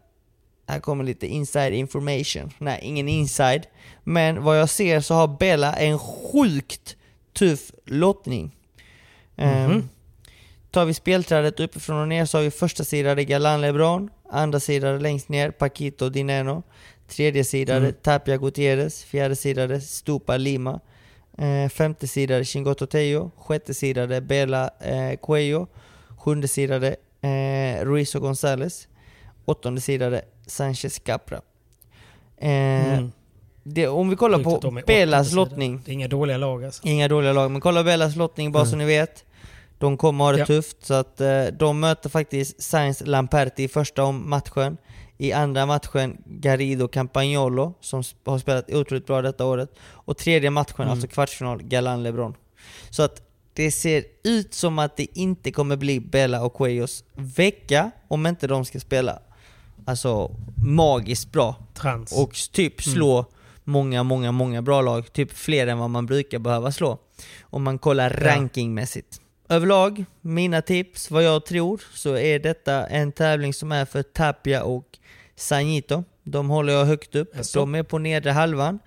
här 0.68 0.80
kommer 0.80 1.04
lite 1.04 1.26
inside 1.26 1.72
information. 1.74 2.50
Nej, 2.58 2.80
ingen 2.82 3.08
inside. 3.08 3.66
Men 4.04 4.42
vad 4.42 4.60
jag 4.60 4.68
ser 4.68 5.00
så 5.00 5.14
har 5.14 5.28
Bella 5.38 5.72
en 5.72 5.98
sjukt 5.98 6.96
tuff 7.32 7.70
lottning. 7.84 8.56
Ehm, 9.36 9.70
Mhm. 9.70 9.88
tar 10.70 10.84
vi 10.84 10.94
spelträdet 10.94 11.60
uppifrån 11.60 12.00
och 12.02 12.08
ner 12.08 12.26
så 12.26 12.38
har 12.38 12.42
vi 12.42 12.50
första 12.50 12.84
sidan 12.84 13.26
Galan 13.26 13.60
LeBron, 13.60 14.10
andra 14.30 14.60
sidan 14.60 14.98
längst 15.02 15.28
ner 15.28 15.50
Paquito 15.50 16.08
Dineno, 16.08 16.62
tredje 17.08 17.44
sidan 17.44 17.76
Mm. 17.76 17.92
Tapia 18.02 18.36
Gutierrez, 18.36 19.04
fjärde 19.04 19.36
sidan 19.36 19.80
Stupa 19.80 20.36
Lima, 20.36 20.80
eh, 21.38 21.68
femte 21.68 22.06
sidan 22.06 22.44
Chingoto 22.44 22.86
Tejo, 22.86 23.30
sjätte 23.36 23.74
sidan 23.74 24.26
Bela 24.26 24.70
eh, 24.80 25.16
Cuello, 25.22 25.66
sjunde 26.18 26.48
sidan 26.48 26.84
eh, 26.84 27.84
Ruiz 27.84 28.14
och 28.14 28.22
González, 28.22 28.86
åttonde 29.44 29.80
sidan 29.80 30.20
Sanchez 30.46 30.98
Capra. 30.98 31.40
Eh, 32.36 32.50
Mm. 32.98 33.12
det, 33.62 33.88
om 33.88 34.10
vi 34.10 34.16
kollar 34.16 34.38
Sjukt 34.44 34.60
på 34.62 34.80
Belas 34.86 35.32
lottning, 35.32 35.82
Det 35.84 35.90
är 35.90 35.92
inga 35.92 36.08
dåliga 36.08 36.36
lag 36.36 36.64
alltså. 36.64 36.82
Inga 36.88 37.08
dåliga 37.08 37.32
lag, 37.32 37.50
men 37.50 37.60
kolla 37.60 37.84
Bellas 37.84 38.16
lottning 38.16 38.52
bara 38.52 38.66
så 38.66 38.76
ni 38.76 38.84
vet. 38.84 39.24
De 39.78 39.96
kommer 39.96 40.24
ha 40.24 40.32
det 40.32 40.38
Ja. 40.38 40.46
tufft, 40.46 40.84
så 40.86 40.94
att 40.94 41.20
eh, 41.20 41.44
de 41.44 41.80
möter 41.80 42.08
faktiskt 42.10 42.62
Sainz 42.62 43.02
Lamperti 43.06 43.62
i 43.62 43.68
första 43.68 44.04
om 44.04 44.30
matchen. 44.30 44.76
I 45.18 45.32
andra 45.32 45.66
matchen 45.66 46.16
Garrido 46.26 46.88
Campagnolo, 46.88 47.74
som 47.80 48.02
har 48.24 48.38
spelat 48.38 48.70
otroligt 48.72 49.06
bra 49.06 49.22
detta 49.22 49.44
året. 49.46 49.70
Och 49.80 50.16
tredje 50.16 50.50
matchen, 50.50 50.74
Mm. 50.78 50.90
alltså 50.90 51.06
kvartsfinal, 51.06 51.62
Galan 51.62 52.02
LeBron. 52.02 52.34
Så 52.90 53.02
att 53.02 53.22
det 53.52 53.70
ser 53.70 54.04
ut 54.24 54.54
som 54.54 54.78
att 54.78 54.96
det 54.96 55.18
inte 55.18 55.50
kommer 55.52 55.76
bli 55.76 56.00
Bella 56.00 56.42
och 56.44 56.54
Cuellos 56.54 57.04
vecka, 57.14 57.90
om 58.08 58.26
inte 58.26 58.46
de 58.46 58.64
ska 58.64 58.80
spela 58.80 59.18
alltså 59.84 60.30
magiskt 60.66 61.32
bra. 61.32 61.56
Trans. 61.74 62.12
Och 62.12 62.34
typ 62.52 62.82
slå 62.82 63.26
många, 63.64 64.02
många, 64.02 64.32
många 64.32 64.62
bra 64.62 64.80
lag. 64.82 65.12
Typ 65.12 65.32
fler 65.32 65.66
än 65.66 65.78
vad 65.78 65.90
man 65.90 66.06
brukar 66.06 66.38
behöva 66.38 66.72
slå. 66.72 66.98
Om 67.42 67.62
man 67.62 67.78
kollar 67.78 68.10
Ja. 68.20 68.30
rankingmässigt. 68.34 69.20
Överlag, 69.48 70.04
mina 70.20 70.62
tips, 70.62 71.10
vad 71.10 71.22
jag 71.22 71.46
tror, 71.46 71.82
så 71.94 72.16
är 72.16 72.38
detta 72.38 72.86
en 72.86 73.12
tävling 73.12 73.54
som 73.54 73.72
är 73.72 73.84
för 73.84 74.02
Tapia 74.02 74.62
och 74.62 74.98
Sanito. 75.36 76.04
De 76.22 76.48
håller 76.48 76.72
jag 76.72 76.84
högt 76.84 77.14
upp. 77.14 77.36
Jaså? 77.36 77.58
De 77.60 77.74
är 77.74 77.82
på 77.82 77.98
nedre 77.98 78.30
halvan. 78.30 78.78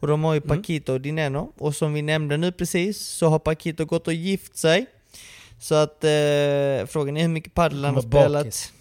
Och 0.00 0.08
de 0.08 0.24
har 0.24 0.34
ju 0.34 0.40
Mm. 0.44 0.56
Paquito 0.58 0.92
och 0.92 1.00
Dineno. 1.00 1.52
Och 1.58 1.74
som 1.76 1.92
vi 1.94 2.02
nämnde 2.02 2.36
nu 2.36 2.52
precis 2.52 3.00
så 3.00 3.28
har 3.28 3.38
Paquito 3.38 3.84
gått 3.84 4.06
och 4.06 4.12
gift 4.14 4.56
sig. 4.56 4.86
Så 5.58 5.74
att 5.74 6.04
eh, 6.04 6.86
frågan 6.86 7.16
är 7.16 7.20
hur 7.22 7.28
mycket 7.28 7.54
padel 7.54 7.84
han 7.84 7.94
har 7.94 8.02
spelat 8.02 8.72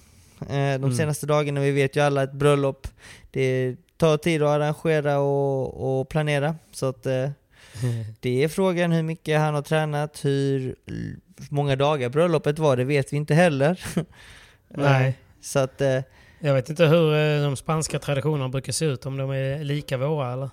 eh, 0.41 0.47
de 0.47 0.53
Mm. 0.75 0.95
senaste 0.95 1.25
dagarna. 1.25 1.61
Vi 1.61 1.71
vet 1.71 1.95
ju 1.95 1.99
alla 2.01 2.23
ett 2.23 2.31
bröllop. 2.33 2.87
Det 3.31 3.75
tar 3.97 4.17
tid 4.17 4.43
att 4.43 4.49
arrangera 4.49 5.19
och, 5.19 5.99
och 5.99 6.09
planera. 6.09 6.55
Så 6.71 6.85
att 6.85 7.05
eh, 7.05 7.29
det 8.19 8.43
är 8.43 8.47
frågan 8.47 8.91
hur 8.91 9.03
mycket 9.03 9.39
han 9.39 9.53
har 9.55 9.61
tränat, 9.61 10.25
hur 10.25 10.75
många 11.49 11.75
dagar 11.75 12.09
bröllopet 12.09 12.59
var, 12.59 12.77
det 12.77 12.83
vet 12.83 13.13
vi 13.13 13.17
inte 13.17 13.33
heller. 13.35 13.83
Nej. 14.69 15.07
Eh, 15.07 15.13
Så 15.41 15.59
att, 15.59 15.81
eh, 15.81 15.99
Jag 16.45 16.53
vet 16.53 16.69
inte 16.69 16.85
hur 16.85 17.13
eh, 17.13 17.43
de 17.43 17.55
spanska 17.55 17.99
traditionerna 17.99 18.49
brukar 18.49 18.73
se 18.73 18.85
ut, 18.85 19.05
om 19.05 19.17
de 19.17 19.29
är 19.29 19.63
lika 19.63 19.97
våra 19.97 20.33
eller? 20.33 20.49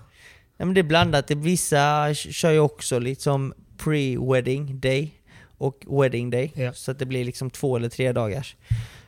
ja, 0.57 0.65
men 0.65 0.73
det 0.73 0.81
är 0.81 0.83
blandat. 0.83 1.31
Vissa 1.31 2.13
kör 2.13 2.51
ju 2.51 2.59
också 2.59 2.99
liksom 2.99 3.53
pre-wedding 3.77 4.79
day 4.79 5.11
och 5.57 5.85
wedding 5.87 6.29
day. 6.29 6.51
Ja. 6.55 6.73
Så 6.73 6.91
att 6.91 6.99
det 6.99 7.05
blir 7.05 7.25
liksom 7.25 7.49
två 7.49 7.75
eller 7.75 7.89
tre 7.89 8.11
dagars. 8.11 8.55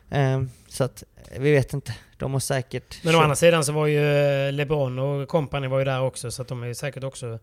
Eh, 0.10 0.42
så 0.68 0.84
att 0.84 1.04
eh, 1.32 1.42
vi 1.42 1.52
vet 1.52 1.74
inte. 1.74 1.96
De 2.18 2.34
har 2.34 2.40
säkert... 2.40 3.04
Men 3.04 3.16
å 3.16 3.20
andra 3.20 3.36
sidan 3.36 3.66
så 3.66 3.72
var 3.72 3.88
ju 3.88 4.16
eh, 4.16 4.54
LeBron 4.54 5.00
och 5.00 5.28
company 5.28 5.68
var 5.68 5.80
ju 5.80 5.86
där 5.86 6.02
också, 6.02 6.32
så 6.32 6.42
att 6.42 6.48
de 6.48 6.64
är 6.64 6.74
säkert 6.74 7.04
också 7.04 7.40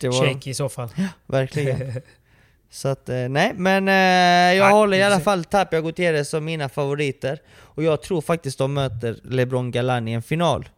shaky 0.00 0.50
i 0.50 0.54
så 0.54 0.68
fall. 0.68 0.88
Verkligen. 1.26 1.92
Så 2.70 2.88
att, 2.88 3.08
eh, 3.08 3.28
nej, 3.28 3.52
men 3.56 3.88
eh, 3.88 4.58
jag 4.58 4.70
håller 4.70 4.98
i 4.98 5.02
alla 5.02 5.20
fall 5.20 5.44
Tapia 5.44 5.80
Gutierrez 5.80 6.28
som 6.28 6.44
mina 6.44 6.68
favoriter. 6.68 7.40
Och 7.58 7.82
jag 7.82 8.02
tror 8.02 8.20
faktiskt 8.20 8.58
de 8.58 8.74
möter 8.74 9.18
LeBron 9.24 9.70
Galan 9.70 10.08
i 10.08 10.12
en 10.12 10.22
final. 10.22 10.68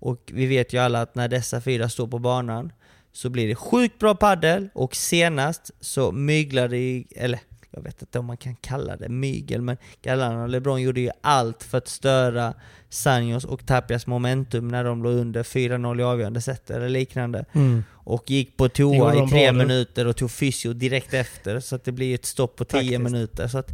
Och 0.00 0.30
vi 0.34 0.46
vet 0.46 0.72
ju 0.72 0.78
alla 0.78 1.02
att 1.02 1.14
när 1.14 1.28
dessa 1.28 1.60
fyra 1.60 1.88
står 1.88 2.06
på 2.06 2.18
banan 2.18 2.72
så 3.12 3.30
blir 3.30 3.48
det 3.48 3.54
sjukt 3.54 3.98
bra 3.98 4.14
paddel 4.14 4.68
och 4.74 4.96
senast 4.96 5.70
så 5.80 6.12
myglade 6.12 7.04
eller 7.16 7.40
jag 7.78 7.84
vet 7.84 8.02
inte 8.02 8.18
om 8.18 8.26
man 8.26 8.36
kan 8.36 8.56
kalla 8.56 8.96
det 8.96 9.08
mygel, 9.08 9.62
men 9.62 9.76
Galan 10.02 10.36
och 10.36 10.48
LeBron 10.48 10.82
gjorde 10.82 11.00
ju 11.00 11.10
allt 11.20 11.62
för 11.62 11.78
att 11.78 11.88
störa 11.88 12.54
Sanjos 12.88 13.44
och 13.44 13.66
Tapias 13.66 14.06
momentum 14.06 14.68
när 14.68 14.84
de 14.84 15.02
låg 15.02 15.12
under 15.14 15.42
4-0 15.42 16.00
i 16.00 16.02
avgörande 16.02 16.40
set 16.40 16.70
eller 16.70 16.88
liknande 16.88 17.44
Mm. 17.52 17.84
och 17.94 18.30
gick 18.30 18.56
på 18.56 18.68
toa 18.68 19.24
i 19.24 19.28
tre 19.28 19.52
minuter 19.52 20.06
och 20.06 20.16
tog 20.16 20.30
fysio 20.30 20.72
direkt 20.72 21.14
efter 21.14 21.60
så 21.60 21.76
att 21.76 21.84
det 21.84 21.92
blir 21.92 22.14
ett 22.14 22.24
stopp 22.24 22.56
på 22.56 22.64
tio 22.64 22.78
Faktiskt. 22.80 23.00
minuter. 23.00 23.48
Så 23.48 23.58
att, 23.58 23.70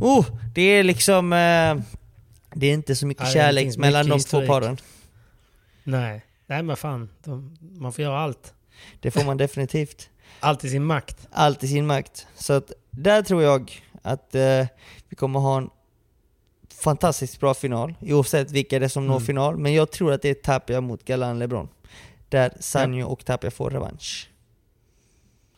oh, 0.00 0.26
det 0.54 0.62
är 0.62 0.82
liksom... 0.82 1.32
Eh, 1.32 1.76
det 2.54 2.66
är 2.66 2.72
inte 2.72 2.96
så 2.96 3.06
mycket 3.06 3.24
Ja, 3.26 3.32
kärlek 3.32 3.64
finns 3.64 3.78
mellan 3.78 4.06
mycket 4.06 4.22
de 4.22 4.30
två 4.30 4.40
historik. 4.40 4.48
paren. 4.62 4.76
Nej. 5.84 6.24
Nej 6.46 6.62
men 6.62 6.76
fan, 6.76 7.08
de, 7.24 7.56
man 7.60 7.92
får 7.92 8.02
göra 8.02 8.18
allt. 8.18 8.54
Det 9.00 9.10
får 9.10 9.24
man 9.24 9.36
definitivt. 9.36 10.08
Allt 10.40 10.64
i 10.64 10.68
sin 10.68 10.84
makt. 10.84 11.28
Allt 11.32 11.64
i 11.64 11.68
sin 11.68 11.86
makt. 11.86 12.26
Så 12.36 12.52
att 12.52 12.72
där 12.96 13.22
tror 13.22 13.42
jag 13.42 13.82
att 14.02 14.34
eh, 14.34 14.66
vi 15.08 15.16
kommer 15.16 15.40
ha 15.40 15.58
en 15.58 15.70
fantastiskt 16.82 17.40
bra 17.40 17.54
final, 17.54 17.94
oavsett 18.00 18.50
vilka 18.50 18.78
det 18.78 18.84
är 18.84 18.88
som 18.88 19.06
når 19.06 19.14
Mm. 19.14 19.26
final. 19.26 19.56
Men 19.56 19.74
jag 19.74 19.90
tror 19.90 20.12
att 20.12 20.22
det 20.22 20.28
är 20.28 20.34
Tapia 20.34 20.80
mot 20.80 21.04
Galan 21.04 21.38
LeBron. 21.38 21.68
Där 22.28 22.52
Sanjo 22.60 23.06
och 23.06 23.24
Tapia 23.24 23.50
får 23.50 23.70
revansch. 23.70 24.28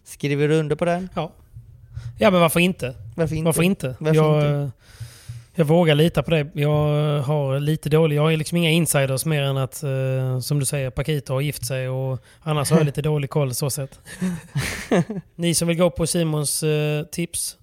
Skriver 0.05 0.49
du 0.49 0.55
under 0.59 0.77
på 0.77 0.85
den? 0.85 1.09
Ja. 1.15 1.33
Ja 2.19 2.31
men 2.31 2.41
varför 2.41 2.61
inte? 2.61 2.95
Varför 3.17 3.35
inte? 3.37 3.45
Varför 3.47 3.63
inte? 3.63 3.97
Varför 4.01 4.15
jag, 4.15 4.63
inte? 4.65 4.73
Eh, 5.55 5.59
jag 5.59 5.65
vågar 5.65 5.95
lita 5.95 6.23
på 6.23 6.31
det. 6.31 6.51
Jag 6.55 7.21
har 7.21 7.61
lite 7.61 7.89
dålig... 7.89 8.17
Jag 8.17 8.23
har 8.23 8.33
liksom 8.33 8.59
inga 8.59 8.71
insiders 8.71 9.25
mer 9.25 9.43
än 9.43 9.57
att, 9.57 9.83
eh, 9.83 10.41
som 10.41 10.59
du 10.59 10.67
säger, 10.67 10.91
Paquito 10.91 11.33
har 11.33 11.41
gift 11.41 11.67
sig 11.67 11.89
och 11.89 12.19
annars 12.41 12.71
har 12.71 12.77
jag 12.79 12.87
lite 12.87 13.03
dålig 13.03 13.31
koll 13.31 13.55
så 13.55 13.71
sett. 13.71 14.01
Ni 15.35 15.55
som 15.55 15.69
vill 15.69 15.79
gå 15.79 15.91
på 15.91 16.07
Simons 16.07 16.63
eh, 16.63 17.05
tips, 17.05 17.57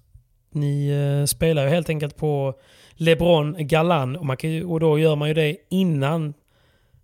ni 0.54 0.88
eh, 0.88 1.26
spelar 1.26 1.64
ju 1.64 1.68
helt 1.68 1.88
enkelt 1.88 2.16
på 2.16 2.54
LeBron 2.94 3.56
Galan 3.58 4.16
och, 4.16 4.26
man 4.26 4.36
kan 4.36 4.64
och 4.64 4.80
då 4.80 4.98
gör 4.98 5.16
man 5.16 5.28
ju 5.28 5.34
det 5.34 5.56
innan 5.68 6.34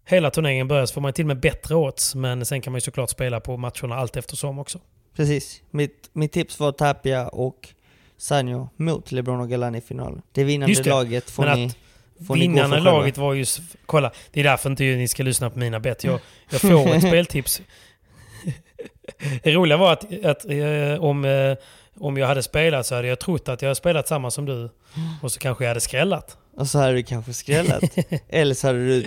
hela 0.05 0.31
turneringen 0.31 0.69
börjar 0.69 0.86
så 0.86 0.94
får 0.94 1.01
man 1.01 1.12
till 1.12 1.24
och 1.24 1.28
med 1.28 1.40
bättre 1.40 1.74
odds. 1.74 2.15
Men 2.15 2.44
sen 2.44 2.60
kan 2.60 2.73
man 2.73 2.77
ju 2.77 2.81
såklart 2.81 3.10
spela 3.10 3.40
på 3.40 3.56
matcherna 3.56 3.97
allt 3.97 4.16
eftersom 4.16 4.59
också. 4.59 4.78
Precis. 5.16 5.62
Mitt, 5.70 6.10
mitt 6.12 6.32
tips 6.32 6.60
var 6.60 6.73
Tapia 6.73 7.28
och 7.28 7.69
Sanjo 8.19 8.69
mot 8.77 9.12
LeBron 9.12 9.40
och 9.40 9.49
Galan 9.49 9.74
i 9.74 9.81
finalen. 9.81 10.23
Det 10.32 10.45
vinnande 10.45 10.73
Just 10.73 10.85
det. 10.85 10.90
laget 10.90 11.31
får 11.31 11.45
Men 11.45 11.59
ni, 11.59 11.70
får 12.27 12.35
ni 12.35 12.40
Vinnarna 12.40 12.69
för 12.69 12.77
i 12.77 12.78
själva. 12.78 12.90
laget 12.90 13.19
var 13.19 13.35
ju... 13.35 13.45
Kolla, 13.86 14.12
det 14.32 14.40
är 14.40 14.45
därför 14.45 14.70
inte 14.70 14.82
ni 14.82 15.09
ska 15.09 15.23
lyssna 15.23 15.51
på 15.51 15.59
mina 15.59 15.81
bett. 15.81 16.05
Jag, 16.05 16.20
jag 16.51 16.61
får 16.61 16.95
ett 16.95 17.03
speltips. 17.09 17.62
Det 19.43 19.53
roliga 19.53 19.77
var 19.78 19.93
att, 19.93 20.24
att 20.24 20.45
eh, 20.45 21.05
om, 21.05 21.24
eh, 21.24 21.57
om 21.99 22.16
jag 22.16 22.27
hade 22.27 22.43
spelat 22.43 22.86
så 22.86 22.95
hade 22.95 23.09
jag 23.09 23.19
trott 23.19 23.49
att 23.49 23.62
jag 23.62 23.69
hade 23.69 23.74
spelat 23.74 24.09
samma 24.09 24.31
som 24.31 24.45
du. 24.47 24.70
Och 25.23 25.32
så 25.32 25.40
kanske 25.40 25.65
jag 25.65 25.69
hade 25.70 25.81
skrällat. 25.81 26.36
Och 26.57 26.69
så 26.69 26.78
hade 26.78 26.93
du 26.93 27.03
kanske 27.03 27.32
skrällat. 27.32 27.82
Eller 28.28 28.55
så 28.55 28.66
hade 28.66 28.86
du 28.86 29.07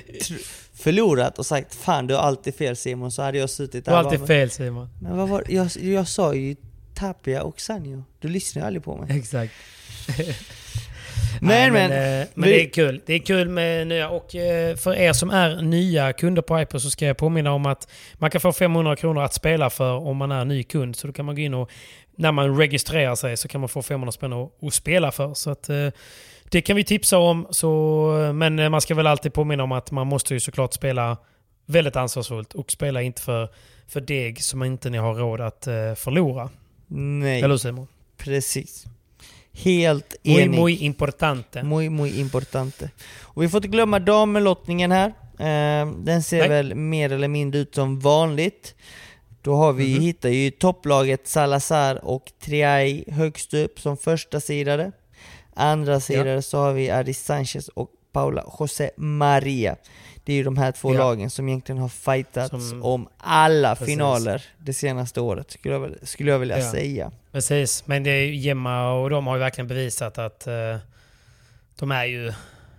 förlorat 0.74 1.40
och 1.40 1.46
sagt 1.46 1.76
Fan 1.76 2.08
du 2.08 2.14
har 2.14 2.22
alltid 2.22 2.56
fel 2.56 2.76
Simon, 2.76 3.12
så 3.12 3.22
hade 3.22 3.38
jag 3.38 3.50
suttit 3.50 3.86
där 3.86 3.92
var 3.92 4.04
och 4.04 4.12
alltid 4.12 4.28
fel 4.28 4.50
Simon. 4.52 4.90
Men 5.02 5.18
vad 5.18 5.30
var 5.30 5.44
jag, 5.50 5.68
jag 5.82 6.08
sa 6.08 6.34
ju 6.34 6.56
Tapia 7.02 7.44
och 7.44 7.60
Sanjo. 7.62 8.04
Du 8.20 8.28
lyssnar 8.28 8.62
ju 8.62 8.66
aldrig 8.68 8.84
på 8.84 8.98
mig. 8.98 9.18
Exakt. 9.18 9.54
Men 11.42 11.48
Nej, 11.50 11.72
men, 11.72 11.90
men, 11.90 12.22
eh, 12.22 12.28
men 12.34 12.50
vi- 12.50 12.56
det 12.56 12.64
är 12.66 12.70
kul. 12.70 13.02
Det 13.06 13.14
är 13.14 13.20
kul 13.20 13.50
med 13.50 13.88
nya. 13.88 14.10
Och 14.10 14.36
eh, 14.36 14.76
för 14.76 14.94
er 14.96 15.14
som 15.14 15.30
är 15.30 15.62
nya 15.62 16.14
kunder 16.14 16.42
på 16.42 16.58
Hyper 16.58 16.78
så 16.80 16.90
ska 16.90 17.06
jag 17.06 17.18
påminna 17.18 17.52
om 17.52 17.66
att 17.66 17.88
man 18.14 18.30
kan 18.30 18.42
få 18.42 18.52
500 18.54 18.96
kronor 18.96 19.22
att 19.24 19.34
spela 19.34 19.70
för 19.70 19.92
om 19.94 20.18
man 20.18 20.32
är 20.32 20.46
ny 20.46 20.64
kund. 20.64 20.96
Så 20.96 21.08
då 21.08 21.14
kan 21.14 21.26
man 21.26 21.36
gå 21.36 21.42
in 21.42 21.54
och 21.54 21.70
när 22.16 22.32
man 22.32 22.58
registrerar 22.58 23.16
sig 23.16 23.38
så 23.38 23.48
kan 23.48 23.62
man 23.62 23.70
få 23.70 23.82
500 23.82 24.12
spänn 24.12 24.34
att, 24.34 24.74
spela 24.74 25.12
för. 25.12 25.34
Så 25.34 25.50
att, 25.52 25.70
eh, 25.70 25.88
det 26.52 26.62
kan 26.62 26.76
vi 26.76 26.84
tipsa 26.84 27.18
om. 27.18 27.48
Så, 27.50 28.32
men 28.36 28.72
man 28.72 28.82
ska 28.82 28.96
väl 28.96 29.08
alltid 29.08 29.34
påminna 29.34 29.64
om 29.64 29.72
att 29.72 29.92
man 29.92 30.08
måste 30.08 30.34
ju 30.34 30.40
såklart 30.40 30.74
spela 30.74 31.18
väldigt 31.66 31.96
ansvarsfullt 31.96 32.54
och 32.54 32.72
spela 32.72 33.02
inte 33.02 33.22
för, 33.22 33.50
för 33.88 34.02
deg 34.02 34.44
som 34.44 34.64
inte 34.64 34.90
ni 34.90 34.98
har 34.98 35.14
råd 35.14 35.42
att 35.42 35.64
förlora. 35.96 36.50
Nej, 36.92 37.42
hur 37.42 37.58
Simon? 37.58 37.88
precis. 38.18 38.86
Helt 39.54 40.16
Muy, 40.24 40.42
enig. 40.42 40.60
muy 40.60 40.74
importante. 40.86 41.64
Muy, 41.64 41.90
muy 41.90 42.20
importante. 42.20 42.90
Och 43.22 43.44
vi 43.44 43.50
får 43.50 43.58
inte 43.58 43.68
glömma 43.68 44.00
damlottningen 44.00 44.92
här. 44.92 45.08
Eh, 45.40 45.92
den 45.98 46.24
ser 46.24 46.40
Nej. 46.40 46.50
väl 46.50 46.76
mer 46.76 47.12
eller 47.12 47.28
mindre 47.28 47.60
ut 47.60 47.76
som 47.76 48.00
vanligt. 48.00 48.76
Då 49.42 49.56
har 49.56 49.74
vi, 49.74 49.94
Mhm. 49.94 50.02
hittar 50.02 50.30
ju 50.30 50.52
topplaget 50.52 51.28
Salazar 51.28 52.06
och 52.06 52.32
Triay 52.40 53.04
högst 53.08 53.54
upp 53.54 53.80
som 53.80 53.98
första 53.98 54.40
sidare. 54.40 54.92
Andra 55.54 56.00
sidare 56.00 56.42
så 56.42 56.58
har 56.58 56.74
vi 56.74 56.90
Aris 56.90 57.24
Sanchez 57.26 57.68
och 57.68 57.90
Paula 58.12 58.46
José 58.60 58.90
Maria. 58.98 59.76
Det 60.24 60.34
är 60.34 60.38
ju 60.38 60.44
de 60.44 60.58
här 60.58 60.72
två 60.72 60.94
Ja. 60.94 60.98
lagen 61.00 61.30
som 61.30 61.48
egentligen 61.50 61.82
har 61.82 61.90
fightats 61.90 62.50
Som- 62.50 62.84
om 62.84 63.08
alla 63.18 63.76
Precis. 63.76 63.88
finaler 63.94 64.44
det 64.58 64.74
senaste 64.74 65.22
året, 65.22 65.52
skulle 65.52 65.74
jag, 65.74 65.96
skulle 66.04 66.32
jag 66.32 66.40
vilja 66.40 66.60
Ja. 66.60 66.72
säga. 66.72 67.12
Precis, 67.32 67.88
men 67.88 68.04
det 68.04 68.10
är 68.12 68.22
ju 68.26 68.36
Gemma 68.36 68.94
och 68.94 69.10
de 69.10 69.28
har 69.28 69.36
ju 69.36 69.40
verkligen 69.40 69.68
bevisat 69.68 70.18
att 70.18 70.48
eh, 70.48 70.78
de, 71.80 71.92
är 71.92 72.06
ju, 72.06 72.34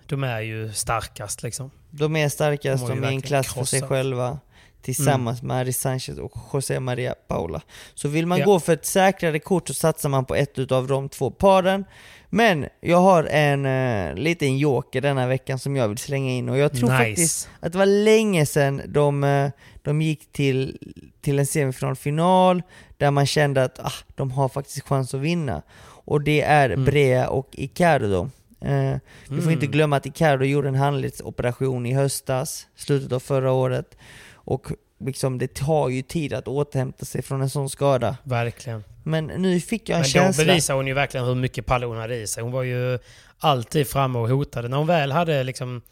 de 0.06 0.24
är 0.24 0.40
ju 0.40 0.72
starkast 0.72 1.42
liksom. 1.42 1.70
De 1.90 2.16
är 2.16 2.28
starkast, 2.28 2.86
De 2.86 3.00
de 3.00 3.06
är 3.06 3.10
i 3.12 3.14
en 3.14 3.22
klass 3.22 3.54
för 3.54 3.64
sig 3.64 3.78
krossat. 3.80 3.88
själva 3.88 4.38
tillsammans 4.82 5.42
med 5.42 5.56
Aris 5.56 5.78
Sanchez 5.80 6.18
och 6.18 6.32
José 6.52 6.80
Maria 6.80 7.14
Paula. 7.28 7.60
Så 7.94 8.08
vill 8.08 8.26
man 8.26 8.38
Ja. 8.38 8.44
gå 8.44 8.60
för 8.60 8.72
ett 8.72 8.86
säkrare 8.86 9.38
kort 9.38 9.68
så 9.68 9.74
satsar 9.74 10.08
man 10.08 10.24
på 10.24 10.34
ett 10.34 10.58
utav 10.58 10.86
de 10.86 11.08
två 11.08 11.30
paren. 11.30 11.84
Men 12.34 12.66
jag 12.80 12.98
har 13.00 13.24
en 13.24 13.66
uh, 13.66 14.14
liten 14.14 14.58
joker 14.58 15.00
denna 15.00 15.26
veckan 15.26 15.58
som 15.58 15.76
jag 15.76 15.88
vill 15.88 15.98
slänga 15.98 16.30
in 16.32 16.48
och 16.48 16.58
jag 16.58 16.72
tror 16.72 16.90
Nice. 16.90 17.04
faktiskt 17.04 17.48
att 17.60 17.72
det 17.72 17.78
var 17.78 17.86
länge 17.86 18.46
sedan 18.46 18.82
de, 18.88 19.24
eh, 19.24 19.50
de 19.82 20.02
gick 20.02 20.32
till, 20.32 20.78
till 21.20 21.38
en 21.38 21.46
semifinal 21.46 22.62
där 22.96 23.10
man 23.10 23.26
kände 23.26 23.64
att 23.64 23.78
ah, 23.80 23.92
de 24.14 24.30
har 24.30 24.48
faktiskt 24.48 24.88
chans 24.88 25.14
att 25.14 25.20
vinna. 25.20 25.62
Och 26.04 26.20
det 26.20 26.40
är 26.40 26.70
Mm. 26.70 26.84
Brea 26.84 27.28
och 27.28 27.48
Icardo. 27.52 28.30
Eh, 28.60 28.96
vi 29.28 29.40
får 29.40 29.52
inte 29.52 29.66
glömma 29.66 29.96
att 29.96 30.06
Icardo 30.06 30.44
gjorde 30.44 30.68
en 30.68 30.74
handledsoperation 30.74 31.86
i 31.86 31.94
höstas, 31.94 32.66
slutet 32.76 33.12
av 33.12 33.20
förra 33.20 33.52
året. 33.52 33.96
Och 34.32 34.66
liksom 35.00 35.38
det 35.38 35.54
tar 35.54 35.88
ju 35.88 36.02
tid 36.02 36.32
att 36.32 36.48
återhämta 36.48 37.04
sig 37.04 37.22
från 37.22 37.42
en 37.42 37.50
sån 37.50 37.70
skada. 37.70 38.16
Verkligen. 38.22 38.84
Men 39.02 39.26
nu 39.26 39.60
fick 39.60 39.88
jag 39.88 39.96
en 39.96 40.00
Men 40.00 40.02
då 40.02 40.08
känsla... 40.08 40.44
bevisar 40.44 40.74
hon 40.74 40.86
ju 40.86 40.94
verkligen 40.94 41.26
hur 41.26 41.34
mycket 41.34 41.66
pall 41.66 41.82
hon 41.82 41.96
hade 41.96 42.16
i 42.16 42.26
sig. 42.26 42.42
Hon 42.42 42.52
var 42.52 42.62
ju 42.62 42.98
alltid 43.38 43.86
framme 43.88 44.18
och 44.18 44.28
hotade. 44.28 44.68
När 44.68 44.76
hon 44.76 44.86
väl 44.86 45.12
hade 45.12 45.44
liksom... 45.44 45.82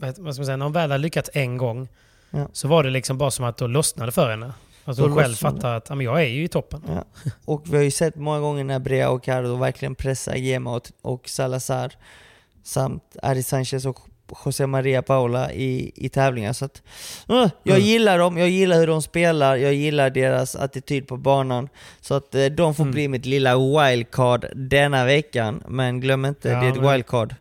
Vad 0.00 0.12
ska 0.14 0.22
man 0.22 0.34
säga? 0.34 0.56
När 0.56 0.64
hon 0.66 0.72
väl 0.72 0.90
hade 0.90 1.02
lyckats 1.02 1.30
en 1.32 1.56
gång 1.56 1.88
Ja. 2.30 2.48
så 2.52 2.68
var 2.68 2.82
det 2.84 2.90
liksom 2.90 3.18
bara 3.18 3.30
som 3.30 3.44
att 3.44 3.56
då 3.58 3.66
lossnade 3.66 4.12
för 4.12 4.30
henne. 4.30 4.52
Alltså 4.84 5.02
Då 5.02 5.08
hon 5.08 5.18
själv 5.18 5.34
fattade 5.34 5.76
att 5.76 5.88
"Ja, 5.88 5.94
men 5.94 6.06
jag 6.06 6.22
är 6.22 6.26
ju 6.28 6.44
i 6.44 6.48
toppen. 6.48 6.82
Ja. 6.88 7.04
Och 7.44 7.62
vi 7.66 7.76
har 7.76 7.84
ju 7.84 7.90
sett 7.90 8.14
många 8.16 8.40
gånger 8.40 8.64
när 8.64 8.78
Brea 8.78 9.10
och 9.10 9.24
Cardo 9.24 9.56
verkligen 9.56 9.94
pressar 9.94 10.34
Gema 10.34 10.76
och, 10.76 10.82
och 11.02 11.28
Salazar 11.28 11.92
samt 12.64 13.16
Ari 13.22 13.42
Sanchez 13.42 13.86
och 13.86 13.98
José 14.44 14.66
Maria 14.66 15.02
Paula 15.02 15.52
i, 15.52 15.92
i 15.94 16.08
tävlingar. 16.08 16.52
Så 16.52 16.64
att, 16.64 16.82
uh, 17.30 17.46
jag 17.62 17.76
Mm. 17.76 17.86
gillar 17.88 18.18
dem, 18.18 18.38
jag 18.38 18.48
gillar 18.48 18.76
hur 18.78 18.86
de 18.86 19.02
spelar, 19.02 19.56
jag 19.56 19.74
gillar 19.74 20.10
deras 20.10 20.56
attityd 20.56 21.08
på 21.08 21.16
banan. 21.16 21.68
Så 22.00 22.14
att 22.14 22.34
eh, 22.34 22.44
de 22.46 22.74
får 22.74 22.82
Mm. 22.84 22.92
bli 22.94 23.08
mitt 23.08 23.26
lilla 23.26 23.56
wildcard 23.58 24.46
denna 24.54 25.04
veckan. 25.04 25.62
Men 25.68 26.00
glöm 26.00 26.24
inte, 26.24 26.48
Ja, 26.48 26.60
det 26.60 26.66
är 26.66 26.70
ett 26.70 26.76
men- 26.80 26.92
wildcard. 26.92 27.34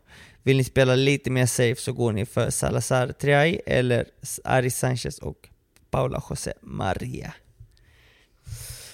Vill 0.43 0.57
ni 0.57 0.63
spela 0.63 0.95
lite 0.95 1.29
mer 1.31 1.45
safe 1.45 1.75
så 1.81 1.93
går 1.93 2.11
ni 2.11 2.25
för 2.25 2.49
Salazar 2.49 3.07
Triay 3.07 3.59
eller 3.65 4.05
Ari 4.43 4.69
Sanchez 4.71 5.19
och 5.19 5.49
Paula 5.91 6.23
José 6.29 6.51
Maria. 6.61 7.33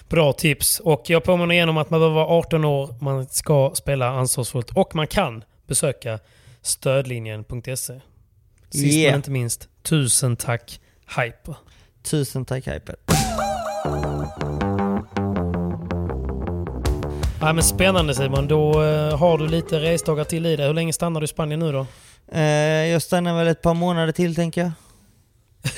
Bra 0.10 0.34
tips. 0.34 0.80
Och 0.80 1.02
jag 1.06 1.24
påminner 1.24 1.56
igen 1.56 1.70
om 1.70 1.78
att 1.78 1.90
man 1.90 2.00
behöver 2.00 2.16
vara 2.16 2.28
18 2.28 2.66
år, 2.66 2.96
man 3.02 3.26
ska 3.26 3.72
spela 3.76 4.08
ansvarsfullt 4.08 4.70
och 4.76 4.96
man 4.96 5.08
kan 5.08 5.44
besöka 5.68 6.20
stödlinjen.se. 6.62 7.76
Sist 7.76 8.02
Yeah. 8.74 9.12
men 9.12 9.20
inte 9.20 9.32
minst, 9.32 9.68
tusen 9.84 10.36
tack 10.36 10.80
Hyper. 11.18 11.56
Tusen 12.04 12.46
tack 12.46 12.68
Hyper. 12.68 12.96
Ja, 17.42 17.54
men 17.54 17.64
spännande 17.64 18.16
Simon, 18.16 18.48
då 18.48 18.84
eh, 18.84 19.18
har 19.18 19.38
du 19.38 19.48
lite 19.48 19.80
resdagar 19.80 20.24
till 20.24 20.46
i 20.46 20.56
dig. 20.56 20.68
Hur 20.68 20.74
länge 20.74 20.94
stannar 20.94 21.22
du 21.22 21.26
i 21.26 21.28
Spanien 21.28 21.60
nu 21.60 21.72
då? 21.72 21.86
Eh, 22.32 22.42
jag 22.88 23.02
stannar 23.02 23.38
väl 23.38 23.48
ett 23.48 23.62
par 23.62 23.74
månader 23.74 24.12
till 24.12 24.36
tänker 24.36 24.62
jag. 24.62 24.72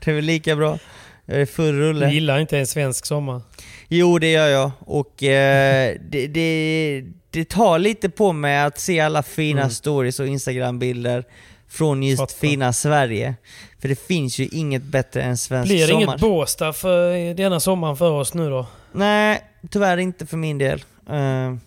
det 0.00 0.10
är 0.10 0.12
väl 0.12 0.24
lika 0.24 0.56
bra. 0.56 0.78
Jag 1.26 1.40
är 1.40 1.46
full 1.46 1.74
Du 1.76 1.80
rulle. 1.80 2.10
gillar 2.10 2.38
inte 2.38 2.58
en 2.58 2.66
svensk 2.66 3.06
sommar. 3.06 3.42
Jo, 3.88 4.18
det 4.18 4.30
gör 4.30 4.48
jag. 4.48 4.70
Och 4.80 5.22
eh, 5.22 5.96
det, 6.10 6.26
det, 6.26 7.04
det 7.30 7.48
tar 7.48 7.78
lite 7.78 8.10
på 8.10 8.32
mig 8.32 8.60
att 8.60 8.78
se 8.78 9.00
alla 9.00 9.22
fina 9.22 9.60
Mm. 9.60 9.70
stories 9.70 10.20
och 10.20 10.26
Instagram-bilder 10.26 11.24
från 11.68 12.02
just 12.02 12.20
Fattar. 12.20 12.34
fina 12.34 12.72
Sverige. 12.72 13.34
För 13.80 13.88
det 13.88 14.00
finns 14.06 14.38
ju 14.38 14.46
inget 14.46 14.82
bättre 14.82 15.22
än 15.22 15.36
svensk 15.36 15.68
Blir 15.68 15.80
det 15.80 15.86
sommar. 15.86 16.02
inget 16.02 16.20
Båstad 16.20 16.72
för 16.72 17.34
denna 17.34 17.60
sommaren 17.60 17.96
för 17.96 18.10
oss 18.10 18.34
nu 18.34 18.50
då? 18.50 18.66
Nej, 18.92 19.42
tyvärr 19.70 19.96
inte 19.98 20.26
för 20.26 20.36
min 20.36 20.58
del. 20.58 20.84
Eh, 21.10 21.16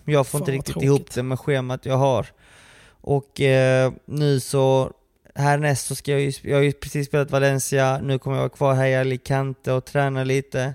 jag 0.04 0.26
får 0.26 0.38
Fan, 0.38 0.40
inte 0.40 0.52
riktigt 0.52 0.72
tråkigt. 0.72 0.86
ihop 0.86 1.10
det 1.14 1.22
med 1.22 1.40
schemat 1.40 1.86
jag 1.86 1.96
har. 1.96 2.26
Och 3.00 3.40
eh, 3.40 3.92
nu 4.04 4.40
så, 4.40 4.90
härnäst 5.34 5.86
så 5.86 5.94
ska 5.94 6.10
jag 6.12 6.20
ju, 6.20 6.32
jag 6.42 6.56
har 6.56 6.62
ju 6.62 6.72
precis 6.72 7.06
spelat 7.06 7.30
Valencia, 7.30 7.98
nu 8.02 8.18
kommer 8.18 8.36
jag 8.36 8.42
vara 8.42 8.48
kvar 8.48 8.74
här 8.74 8.86
i 8.86 8.94
Alicante 8.96 9.72
och 9.72 9.84
träna 9.84 10.24
lite. 10.24 10.74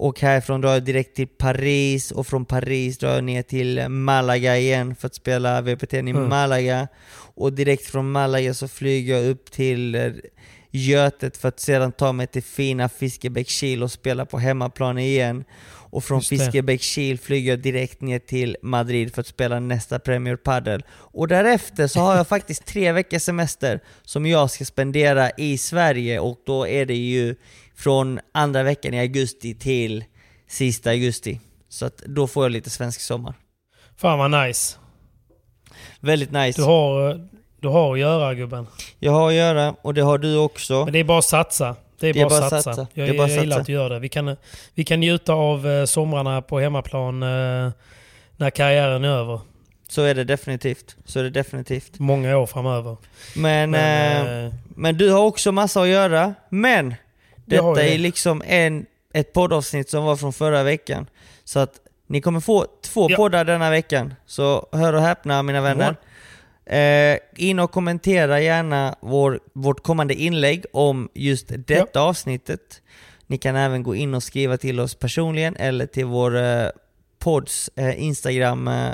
Och 0.00 0.20
härifrån 0.20 0.60
drar 0.60 0.72
jag 0.72 0.84
direkt 0.84 1.16
till 1.16 1.28
Paris 1.28 2.10
och 2.10 2.26
från 2.26 2.44
Paris 2.44 2.98
drar 2.98 3.14
jag 3.14 3.24
ner 3.24 3.42
till 3.42 3.88
Malaga 3.88 4.56
igen 4.56 4.94
för 4.94 5.06
att 5.06 5.14
spela 5.14 5.60
VPT 5.60 5.94
i 5.94 5.98
Mm. 5.98 6.28
Malaga. 6.28 6.88
Och 7.34 7.52
direkt 7.52 7.86
från 7.86 8.10
Malaga 8.12 8.54
så 8.54 8.68
flyger 8.68 9.14
jag 9.16 9.26
upp 9.30 9.50
till 9.50 9.94
eh, 9.94 10.12
Götet 10.70 11.36
för 11.36 11.48
att 11.48 11.60
sedan 11.60 11.92
ta 11.92 12.12
mig 12.12 12.26
till 12.26 12.42
fina 12.42 12.88
Fiskebäckskil 12.88 13.82
och 13.82 13.92
spela 13.92 14.26
på 14.26 14.38
hemmaplan 14.38 14.98
igen. 14.98 15.44
Och 15.90 16.04
från. 16.04 16.22
Fiskebäckskil 16.22 17.18
flyger 17.18 17.52
jag 17.52 17.58
direkt 17.58 18.00
ner 18.00 18.18
till 18.18 18.56
Madrid 18.62 19.14
för 19.14 19.20
att 19.20 19.26
spela 19.26 19.60
nästa 19.60 19.98
Premier 19.98 20.36
Padel. 20.36 20.84
Och 20.90 21.28
därefter 21.28 21.86
så 21.86 22.00
har 22.00 22.16
jag 22.16 22.28
faktiskt 22.36 22.64
tre 22.66 22.92
veckors 22.92 23.22
semester 23.22 23.80
som 24.02 24.26
jag 24.26 24.50
ska 24.50 24.64
spendera 24.64 25.30
i 25.30 25.58
Sverige 25.58 26.18
och 26.20 26.40
då 26.46 26.66
är 26.68 26.86
det 26.86 26.96
ju 26.96 27.34
från 27.78 28.20
andra 28.32 28.62
veckan 28.62 28.94
i 28.94 29.00
augusti 29.00 29.54
till 29.54 30.04
sista 30.48 30.90
augusti. 30.90 31.40
Så 31.68 31.86
att 31.86 31.96
då 31.96 32.26
får 32.26 32.44
jag 32.44 32.52
lite 32.52 32.70
svensk 32.70 33.00
sommar. 33.00 33.34
Fan 33.96 34.18
vad 34.18 34.30
nice. 34.46 34.76
Väldigt 36.00 36.30
nice. 36.32 36.60
Du 36.60 36.64
har, 36.64 37.28
du 37.60 37.68
har 37.68 37.92
att 37.92 37.98
göra 37.98 38.34
gubben. 38.34 38.66
Jag 38.98 39.12
har 39.12 39.28
att 39.28 39.34
göra 39.34 39.74
och 39.82 39.94
det 39.94 40.00
har 40.02 40.18
du 40.18 40.36
också. 40.36 40.84
Men 40.84 40.92
det 40.92 40.98
är 40.98 41.04
bara 41.04 41.18
att 41.18 41.24
satsa. 41.24 41.76
Det 42.00 42.08
är 42.08 42.14
Det 42.14 42.20
är 42.20 42.24
bara, 42.24 42.28
bara 42.40 42.44
att 42.44 42.50
satsa. 42.50 42.74
satsa. 42.74 42.86
Jag, 42.94 43.08
Det 43.08 43.14
är 43.14 43.18
bara 43.18 43.28
jag 43.28 43.40
gillar 43.40 43.56
satsa. 43.56 43.60
att 43.60 43.66
du 43.66 43.72
gör 43.72 43.90
det. 43.90 43.98
Vi 43.98 44.08
kan, 44.08 44.36
vi 44.74 44.84
kan 44.84 45.00
njuta 45.00 45.32
av 45.32 45.68
eh, 45.68 45.84
somrarna 45.84 46.42
på 46.42 46.60
hemmaplan 46.60 47.22
eh, 47.22 47.70
när 48.36 48.50
karriären 48.50 49.04
är 49.04 49.08
över. 49.08 49.40
Så 49.88 50.02
är 50.02 50.14
det 50.14 50.24
definitivt. 50.24 50.96
Så 51.04 51.18
är 51.18 51.22
det 51.24 51.30
definitivt. 51.30 51.98
Många 51.98 52.36
år 52.38 52.46
framöver. 52.46 52.96
Men, 53.36 53.70
Men, 53.70 54.26
eh, 54.26 54.44
eh, 54.44 54.52
men 54.68 54.98
du 54.98 55.10
har 55.10 55.20
också 55.20 55.52
massa 55.52 55.82
att 55.82 55.88
göra. 55.88 56.34
Men 56.48 56.94
detta 57.48 57.82
är 57.84 57.98
liksom 57.98 58.42
en, 58.46 58.86
ett 59.14 59.32
poddavsnitt 59.32 59.90
som 59.90 60.04
var 60.04 60.16
från 60.16 60.32
förra 60.32 60.62
veckan. 60.62 61.06
Så 61.44 61.58
att 61.58 61.74
ni 62.06 62.20
kommer 62.20 62.40
få 62.40 62.66
två 62.82 63.06
Ja. 63.10 63.16
poddar 63.16 63.44
denna 63.44 63.70
veckan. 63.70 64.14
Så 64.26 64.68
hör 64.72 64.92
och 64.92 65.02
häpna 65.02 65.42
mina 65.42 65.60
vänner. 65.60 65.96
Eh, 66.66 67.18
in 67.36 67.58
och 67.58 67.70
kommentera 67.70 68.40
gärna 68.40 68.96
vår, 69.00 69.40
vårt 69.52 69.82
kommande 69.82 70.14
inlägg 70.14 70.64
om 70.72 71.08
just 71.14 71.46
detta 71.66 72.00
avsnittet. 72.00 72.82
Ni 73.26 73.38
kan 73.38 73.56
även 73.56 73.82
gå 73.82 73.94
in 73.94 74.14
och 74.14 74.22
skriva 74.22 74.56
till 74.56 74.80
oss 74.80 74.94
personligen 74.94 75.56
eller 75.56 75.86
till 75.86 76.04
vår 76.04 76.36
eh, 76.36 76.66
podds 77.18 77.70
eh, 77.76 78.02
Instagram 78.02 78.68
eh. 78.68 78.90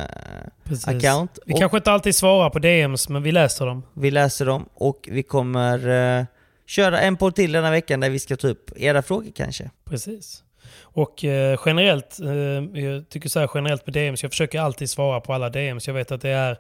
Vi 0.65 1.55
Och 1.55 1.59
kanske 1.59 1.77
inte 1.77 1.93
alltid 1.93 2.15
svarar 2.15 2.51
på 2.51 2.59
DMs, 2.59 3.09
men 3.09 3.23
vi 3.23 3.33
läser 3.33 3.67
dem. 3.67 3.83
vi 3.95 4.11
läser 4.11 4.47
dem 4.47 4.69
och 4.75 5.09
vi 5.13 5.23
kommer 5.23 5.89
eh, 6.19 6.25
köra 6.67 7.01
en 7.01 7.17
podd 7.17 7.35
till 7.35 7.53
denna 7.53 7.71
veckan 7.71 8.01
där 8.01 8.11
vi 8.11 8.19
ska 8.19 8.37
ta 8.37 8.49
upp 8.49 8.71
era 8.77 9.03
frågor 9.03 9.33
kanske. 9.37 9.71
Precis. 9.85 10.43
Och 10.81 11.25
eh, 11.25 11.61
generellt, 11.67 12.21
eh, 12.21 12.81
jag 12.83 13.09
tycker 13.09 13.29
så 13.29 13.41
här 13.41 13.51
generellt 13.55 13.87
med 13.87 13.93
DMs, 13.95 14.23
jag 14.23 14.33
försöker 14.33 14.61
alltid 14.61 14.91
svara 14.91 15.21
på 15.21 15.33
alla 15.35 15.51
DMs. 15.51 15.87
Jag 15.87 15.95
vet 15.95 16.13
att 16.13 16.21
det 16.21 16.29
är 16.31 16.59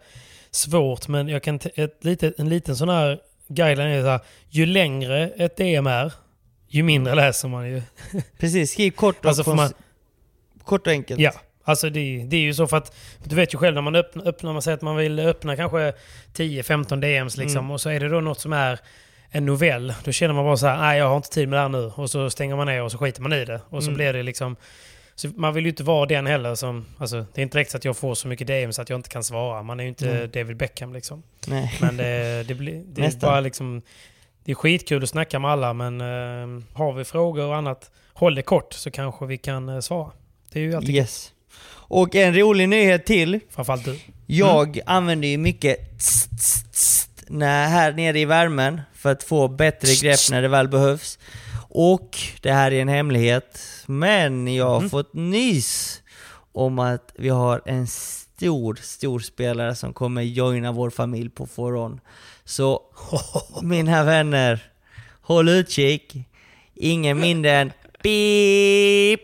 svårt, 0.50 1.08
men 1.08 1.28
jag 1.28 1.42
kan 1.42 1.60
ett 1.74 2.04
litet, 2.04 2.38
en 2.38 2.48
liten 2.48 2.76
sån 2.76 2.88
här 2.88 3.18
guideline 3.48 3.90
är 3.98 4.02
så 4.02 4.08
här, 4.08 4.20
ju 4.50 4.66
längre 4.66 5.30
ett 5.36 5.56
DM 5.56 5.86
är, 5.86 6.12
ju 6.68 6.82
mindre 6.82 7.14
läser 7.14 7.48
man 7.48 7.68
ju. 7.70 7.82
Precis, 8.38 8.70
skriv 8.72 8.90
kort 8.90 9.18
och, 9.18 9.26
Alltså 9.26 9.54
man- 9.54 9.72
kort 10.64 10.86
och 10.86 10.92
enkelt. 10.92 11.20
Ja, 11.20 11.32
alltså 11.64 11.90
det, 11.90 12.24
det 12.24 12.36
är 12.36 12.40
ju 12.40 12.54
så 12.54 12.66
för 12.66 12.76
att 12.76 12.96
du 13.24 13.36
vet 13.36 13.54
ju 13.54 13.58
själv 13.58 13.74
när 13.74 13.82
man 13.82 13.94
öppnar, 13.96 14.28
öppnar 14.28 14.52
man 14.52 14.62
säger 14.62 14.76
att 14.76 14.82
man 14.82 14.96
vill 14.96 15.18
öppna 15.20 15.56
kanske 15.56 15.92
10-15 16.34 17.00
DMs 17.00 17.36
liksom 17.36 17.58
Mm. 17.58 17.70
och 17.70 17.80
så 17.80 17.90
är 17.90 18.00
det 18.00 18.08
då 18.08 18.20
något 18.20 18.40
som 18.40 18.52
är 18.52 18.78
en 19.34 19.46
novell. 19.46 19.94
Då 20.04 20.12
känner 20.12 20.34
man 20.34 20.44
bara 20.44 20.56
så 20.56 20.66
här, 20.66 20.78
nej 20.78 20.98
jag 20.98 21.08
har 21.08 21.16
inte 21.16 21.28
tid 21.28 21.48
med 21.48 21.56
det 21.58 21.62
här 21.62 21.68
nu. 21.68 21.92
Och 21.94 22.10
så 22.10 22.30
stänger 22.30 22.56
man 22.56 22.66
ner 22.66 22.82
och 22.82 22.92
så 22.92 22.98
skiter 22.98 23.22
man 23.22 23.32
i 23.32 23.44
det. 23.44 23.60
Och 23.68 23.82
så 23.82 23.88
Mm. 23.88 23.94
blir 23.96 24.12
det 24.12 24.22
liksom... 24.22 24.56
Så 25.16 25.28
man 25.36 25.54
vill 25.54 25.64
ju 25.64 25.70
inte 25.70 25.82
vara 25.82 26.06
den 26.06 26.26
heller 26.26 26.54
som... 26.54 26.84
Alltså, 26.98 27.16
det 27.34 27.40
är 27.40 27.42
inte 27.42 27.56
direkt 27.58 27.70
så 27.70 27.76
att 27.76 27.84
jag 27.84 27.96
får 27.96 28.14
så 28.14 28.28
mycket 28.28 28.46
DMs 28.46 28.78
att 28.78 28.90
jag 28.90 28.98
inte 28.98 29.08
kan 29.08 29.24
svara. 29.24 29.62
Man 29.62 29.80
är 29.80 29.84
ju 29.84 29.88
inte 29.88 30.10
Mm. 30.10 30.30
David 30.30 30.56
Beckham 30.56 30.92
liksom. 30.92 31.22
Nej. 31.46 31.74
Men 31.80 31.96
det, 31.96 32.42
det, 32.48 32.54
blir, 32.54 32.82
det 32.86 33.02
är 33.06 33.20
bara 33.20 33.40
liksom... 33.40 33.82
Det 34.44 34.50
är 34.50 34.54
skitkul 34.54 35.02
att 35.02 35.08
snacka 35.08 35.38
med 35.38 35.50
alla 35.50 35.72
men 35.72 36.00
eh, 36.00 36.62
har 36.78 36.92
vi 36.92 37.04
frågor 37.04 37.46
och 37.46 37.56
annat, 37.56 37.90
håll 38.12 38.34
det 38.34 38.42
kort 38.42 38.72
så 38.72 38.90
kanske 38.90 39.26
vi 39.26 39.38
kan 39.38 39.68
eh, 39.68 39.80
svara. 39.80 40.10
Det 40.52 40.58
är 40.58 40.62
ju 40.62 40.74
alltid 40.74 40.94
Yes. 40.94 41.32
Och 41.86 42.14
en 42.14 42.34
rolig 42.38 42.68
nyhet 42.68 43.06
till. 43.06 43.40
Framförallt 43.50 43.84
du. 43.84 43.98
Jag 44.26 44.68
Mm. 44.68 44.82
använder 44.86 45.28
ju 45.28 45.38
mycket 45.38 45.98
tst, 45.98 46.30
tst, 46.38 46.72
tst, 46.72 47.10
när, 47.28 47.68
här 47.68 47.92
nere 47.92 48.18
i 48.20 48.24
värmen 48.24 48.80
för 48.94 49.12
att 49.12 49.22
få 49.22 49.48
bättre 49.48 49.94
grepp 49.94 50.18
när 50.30 50.42
det 50.42 50.48
väl 50.48 50.68
behövs. 50.68 51.18
Och 51.68 52.18
det 52.40 52.52
här 52.52 52.70
är 52.72 52.80
en 52.82 52.88
hemlighet, 52.88 53.60
men 53.86 54.54
jag 54.54 54.68
har 54.68 54.76
Mm. 54.78 54.90
fått 54.90 55.14
nys 55.14 56.02
om 56.52 56.78
att 56.78 57.12
vi 57.14 57.28
har 57.28 57.62
en 57.66 57.86
stor, 57.86 58.78
stor 58.82 59.20
spelare 59.20 59.74
som 59.74 59.92
kommer 59.92 60.22
joina 60.22 60.72
vår 60.72 60.90
familj 60.90 61.30
på 61.30 61.46
Foron. 61.46 62.00
Så 62.44 62.80
mina 63.62 64.04
vänner, 64.04 64.62
håll 65.22 65.48
utkik. 65.48 66.16
Ingen 66.74 67.20
mindre 67.20 67.52
än 67.52 67.72
beep 68.02 69.20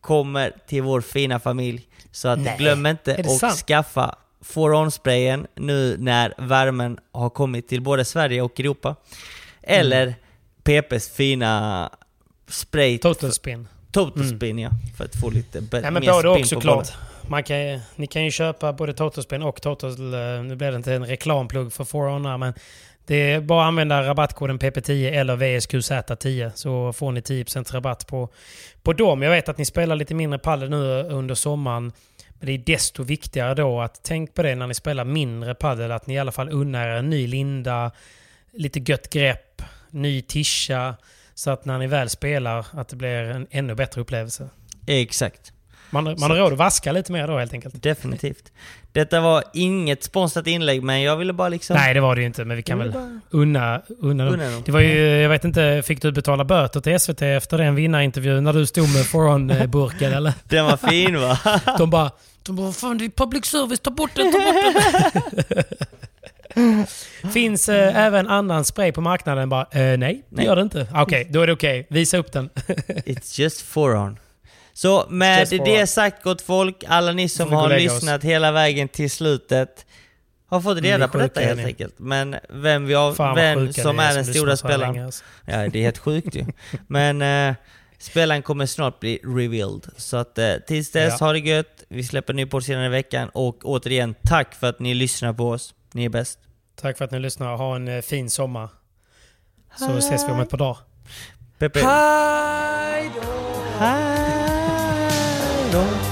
kommer 0.00 0.52
till 0.66 0.82
vår 0.82 1.00
fina 1.00 1.40
familj. 1.40 1.86
Så 2.12 2.28
att 2.28 2.38
Nej, 2.38 2.56
glöm 2.58 2.86
inte 2.86 3.16
att 3.16 3.38
sant? 3.38 3.54
skaffa 3.56 4.14
Foron-sprayen 4.42 5.46
nu 5.54 5.96
när 5.98 6.34
värmen 6.38 6.98
har 7.12 7.30
kommit 7.30 7.68
till 7.68 7.82
både 7.82 8.04
Sverige 8.04 8.42
och 8.42 8.60
Europa. 8.60 8.96
Eller 9.62 10.02
Mm. 10.02 10.82
PPs 10.82 11.10
fina 11.10 11.90
spray 12.48 12.98
Total 12.98 13.32
spin. 13.32 13.68
Total 13.92 14.24
spin 14.28 14.58
ja, 14.58 14.70
för 14.96 15.04
att 15.04 15.20
få 15.20 15.30
lite 15.30 15.60
Nej, 15.72 15.82
men 15.90 15.94
mer 15.94 16.00
både 16.00 16.20
spin 16.20 16.30
och 16.30 16.38
på 16.40 16.44
såklart. 16.46 16.74
bollen. 16.76 17.30
Man 17.30 17.42
kan, 17.42 17.80
ni 17.96 18.06
kan 18.06 18.24
ju 18.24 18.30
köpa 18.30 18.72
både 18.72 18.92
Total 18.94 19.24
Spin 19.24 19.42
och 19.42 19.62
Total... 19.62 19.90
eh, 20.14 20.42
Nu 20.42 20.56
blir 20.56 20.70
det 20.70 20.76
inte 20.76 20.94
en 20.94 21.06
reklamplugg 21.06 21.72
för 21.72 21.84
Forerunner, 21.84 22.38
men 22.38 22.54
det 23.06 23.14
är 23.32 23.40
bara 23.40 23.62
att 23.62 23.68
använda 23.68 24.02
rabattkoden 24.02 24.58
PP10 24.58 25.10
eller 25.12 25.36
VSQZ10 25.36 26.50
så 26.54 26.92
får 26.92 27.12
ni 27.12 27.20
10% 27.20 27.72
rabatt 27.72 28.06
på, 28.06 28.28
på 28.82 28.92
dem. 28.92 29.22
Jag 29.22 29.30
vet 29.30 29.48
att 29.48 29.58
ni 29.58 29.64
spelar 29.64 29.96
lite 29.96 30.14
mindre 30.14 30.38
padel 30.38 30.70
nu 30.70 31.02
under 31.02 31.34
sommaren. 31.34 31.92
Men 32.42 32.46
det 32.46 32.52
är 32.52 32.58
desto 32.58 33.02
viktigare 33.02 33.54
då 33.54 33.80
att 33.80 34.02
tänk 34.02 34.34
på 34.34 34.42
det 34.42 34.54
när 34.54 34.66
ni 34.66 34.74
spelar 34.74 35.04
mindre 35.04 35.54
padel 35.54 35.92
att 35.92 36.06
ni 36.06 36.14
i 36.14 36.18
alla 36.18 36.32
fall 36.32 36.48
unnar 36.48 36.88
er 36.88 36.96
en 36.96 37.10
ny 37.10 37.26
linda, 37.26 37.90
lite 38.52 38.80
gött 38.80 39.10
grepp, 39.10 39.62
ny 39.90 40.22
tischa. 40.22 40.94
Så 41.34 41.50
att 41.50 41.64
när 41.64 41.78
ni 41.78 41.86
väl 41.86 42.08
spelar 42.08 42.66
att 42.72 42.88
det 42.88 42.96
blir 42.96 43.08
en 43.08 43.46
ännu 43.50 43.74
bättre 43.74 44.00
upplevelse. 44.00 44.48
Exakt. 44.86 45.51
Man, 45.92 46.04
man 46.04 46.30
har 46.30 46.36
råd 46.36 46.52
att 46.52 46.58
vaska 46.58 46.92
lite 46.92 47.12
mer 47.12 47.26
då 47.26 47.38
helt 47.38 47.52
enkelt. 47.52 47.82
Definitivt. 47.82 48.52
Detta 48.92 49.20
var 49.20 49.44
inget 49.52 50.04
sponsrat 50.04 50.46
inlägg, 50.46 50.82
men 50.82 51.02
jag 51.02 51.16
ville 51.16 51.32
bara 51.32 51.48
liksom... 51.48 51.76
Nej, 51.76 51.94
det 51.94 52.00
var 52.00 52.14
det 52.14 52.20
ju 52.20 52.26
inte, 52.26 52.44
men 52.44 52.56
vi 52.56 52.62
kan 52.62 52.78
väl 52.78 52.92
bara- 52.92 53.20
unna, 53.30 53.82
unna 54.00 54.24
dem. 54.24 54.34
Unna 54.34 54.50
dem. 54.50 54.62
Det 54.66 54.72
var 54.72 54.80
ju, 54.80 55.06
jag 55.08 55.28
vet 55.28 55.44
inte, 55.44 55.82
fick 55.86 56.02
du 56.02 56.12
betala 56.12 56.44
böter 56.44 56.80
till 56.80 57.00
SVT 57.00 57.22
efter 57.22 57.58
den 57.58 57.74
vinnarintervjun 57.74 58.44
när 58.44 58.52
du 58.52 58.66
stod 58.66 58.94
med 58.94 59.06
Foron-burken 59.06 60.12
eller? 60.12 60.32
Den 60.44 60.64
var 60.64 60.76
fin 60.76 61.20
va? 61.20 61.38
De 61.78 61.90
bara, 61.90 62.10
de 62.42 62.56
bara 62.56 62.72
fan 62.72 62.98
det 62.98 63.04
är 63.04 63.08
public 63.08 63.44
service, 63.44 63.80
ta 63.80 63.90
bort 63.90 64.10
den, 64.14 64.32
ta 64.32 64.38
bort 64.38 65.44
den. 65.48 65.62
Finns 67.32 67.68
eh, 67.68 67.96
även 67.96 68.28
annan 68.28 68.64
spray 68.64 68.92
på 68.92 69.00
marknaden? 69.00 69.48
Bara, 69.48 69.62
eh, 69.62 69.98
nej, 69.98 69.98
det 69.98 70.36
Nej. 70.36 70.44
gör 70.46 70.56
det 70.56 70.62
inte. 70.62 70.86
Okej, 70.94 71.26
då 71.30 71.40
är 71.40 71.46
det 71.46 71.52
okej. 71.52 71.86
Visa 71.90 72.16
upp 72.18 72.32
den. 72.32 72.50
It's 72.88 73.40
just 73.40 73.60
forearm. 73.62 74.16
Så 74.74 75.06
med 75.08 75.48
det 75.48 75.86
sagt 75.86 76.22
gott 76.22 76.42
folk, 76.42 76.84
alla 76.88 77.12
ni 77.12 77.28
som 77.28 77.52
har 77.52 77.68
lägga 77.68 77.90
oss. 77.92 77.94
lyssnat 78.02 78.24
hela 78.24 78.52
vägen 78.52 78.88
till 78.88 79.10
slutet 79.10 79.86
har 80.46 80.60
fått 80.60 80.78
är 80.78 80.82
reda 80.82 81.08
på 81.08 81.18
detta 81.18 81.40
helt 81.40 81.56
ni. 81.60 81.64
enkelt. 81.64 81.94
Men 81.98 82.36
vem, 82.48 82.86
vi 82.86 82.94
har, 82.94 83.34
vem 83.34 83.72
som 83.72 83.98
är 83.98 84.14
den 84.14 84.24
som 84.24 84.34
stora 84.34 84.56
spelaren. 84.56 85.04
alltså. 85.04 85.24
Ja, 85.44 85.68
det 85.68 85.78
är 85.78 85.82
helt 85.82 85.98
sjukt 85.98 86.34
ju. 86.36 86.44
Men 86.86 87.22
eh, 87.22 87.54
spelaren 87.98 88.42
kommer 88.42 88.66
snart 88.66 89.00
bli 89.00 89.20
revealed. 89.24 89.86
Så 89.96 90.16
att 90.16 90.38
eh, 90.38 90.54
tills 90.66 90.90
dess, 90.90 91.14
Ja. 91.20 91.26
ha 91.26 91.32
det 91.32 91.38
gött. 91.38 91.84
Vi 91.88 92.04
släpper 92.04 92.32
ny 92.34 92.46
podd 92.46 92.64
senare 92.64 92.86
i 92.86 92.88
veckan. 92.88 93.28
Och 93.28 93.58
återigen, 93.64 94.14
tack 94.24 94.54
för 94.54 94.66
att 94.68 94.80
ni 94.80 94.94
lyssnar 94.94 95.32
på 95.32 95.48
oss. 95.50 95.74
Ni 95.92 96.04
är 96.04 96.08
bäst. 96.08 96.38
Tack 96.80 96.98
för 96.98 97.04
att 97.04 97.10
ni 97.10 97.18
lyssnar. 97.18 97.56
Ha 97.56 97.76
en 97.76 97.88
eh, 97.88 98.02
fin 98.02 98.30
sommar. 98.30 98.68
Så 99.78 99.96
ses 99.98 100.28
vi 100.28 100.32
om 100.32 100.40
ett 100.40 100.50
par 100.50 100.58
dagar. 100.58 100.78
Pepe. 101.58 101.80
Hej 101.86 103.10
då! 103.14 103.22
Hej 103.78 104.41
då. 105.72 106.11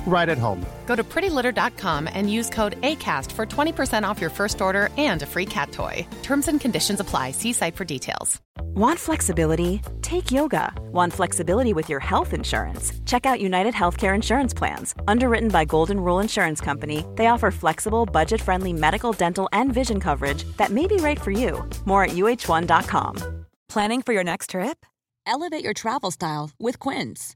right 0.05 0.27
at 0.27 0.37
home. 0.37 0.65
Go 0.85 0.95
to 0.95 1.03
prettylitter.com 1.03 2.09
and 2.13 2.31
use 2.31 2.49
code 2.49 2.79
ACAST 2.81 3.31
for 3.31 3.45
20% 3.45 4.03
off 4.03 4.19
your 4.19 4.29
first 4.29 4.61
order 4.61 4.89
and 4.97 5.21
a 5.21 5.25
free 5.25 5.45
cat 5.45 5.71
toy. 5.71 6.05
Terms 6.21 6.47
and 6.47 6.59
conditions 6.59 6.99
apply. 6.99 7.31
See 7.31 7.53
site 7.53 7.75
for 7.77 7.85
details. 7.85 8.41
Want 8.75 8.99
flexibility? 8.99 9.81
Take 10.01 10.31
yoga. 10.31 10.73
Want 10.91 11.13
flexibility 11.13 11.73
with 11.73 11.89
your 11.89 11.99
health 11.99 12.33
insurance? 12.33 12.93
Check 13.05 13.25
out 13.25 13.41
United 13.41 13.73
Healthcare 13.73 14.15
Insurance 14.15 14.53
Plans. 14.53 14.95
Underwritten 15.07 15.49
by 15.49 15.65
Golden 15.65 15.99
Rule 15.99 16.19
Insurance 16.19 16.61
Company, 16.61 17.05
they 17.15 17.27
offer 17.27 17.51
flexible, 17.51 18.05
budget 18.05 18.41
friendly 18.41 18.73
medical, 18.73 19.11
dental, 19.11 19.49
and 19.51 19.73
vision 19.73 19.99
coverage 19.99 20.43
that 20.57 20.71
may 20.71 20.87
be 20.87 20.97
right 20.97 21.19
for 21.19 21.31
you. 21.31 21.67
More 21.85 22.05
at 22.05 22.11
uh1.com. 22.11 23.45
Planning 23.67 24.01
for 24.01 24.13
your 24.13 24.23
next 24.23 24.49
trip? 24.51 24.85
Elevate 25.25 25.63
your 25.63 25.73
travel 25.73 26.11
style 26.11 26.51
with 26.59 26.79
Quince. 26.79 27.35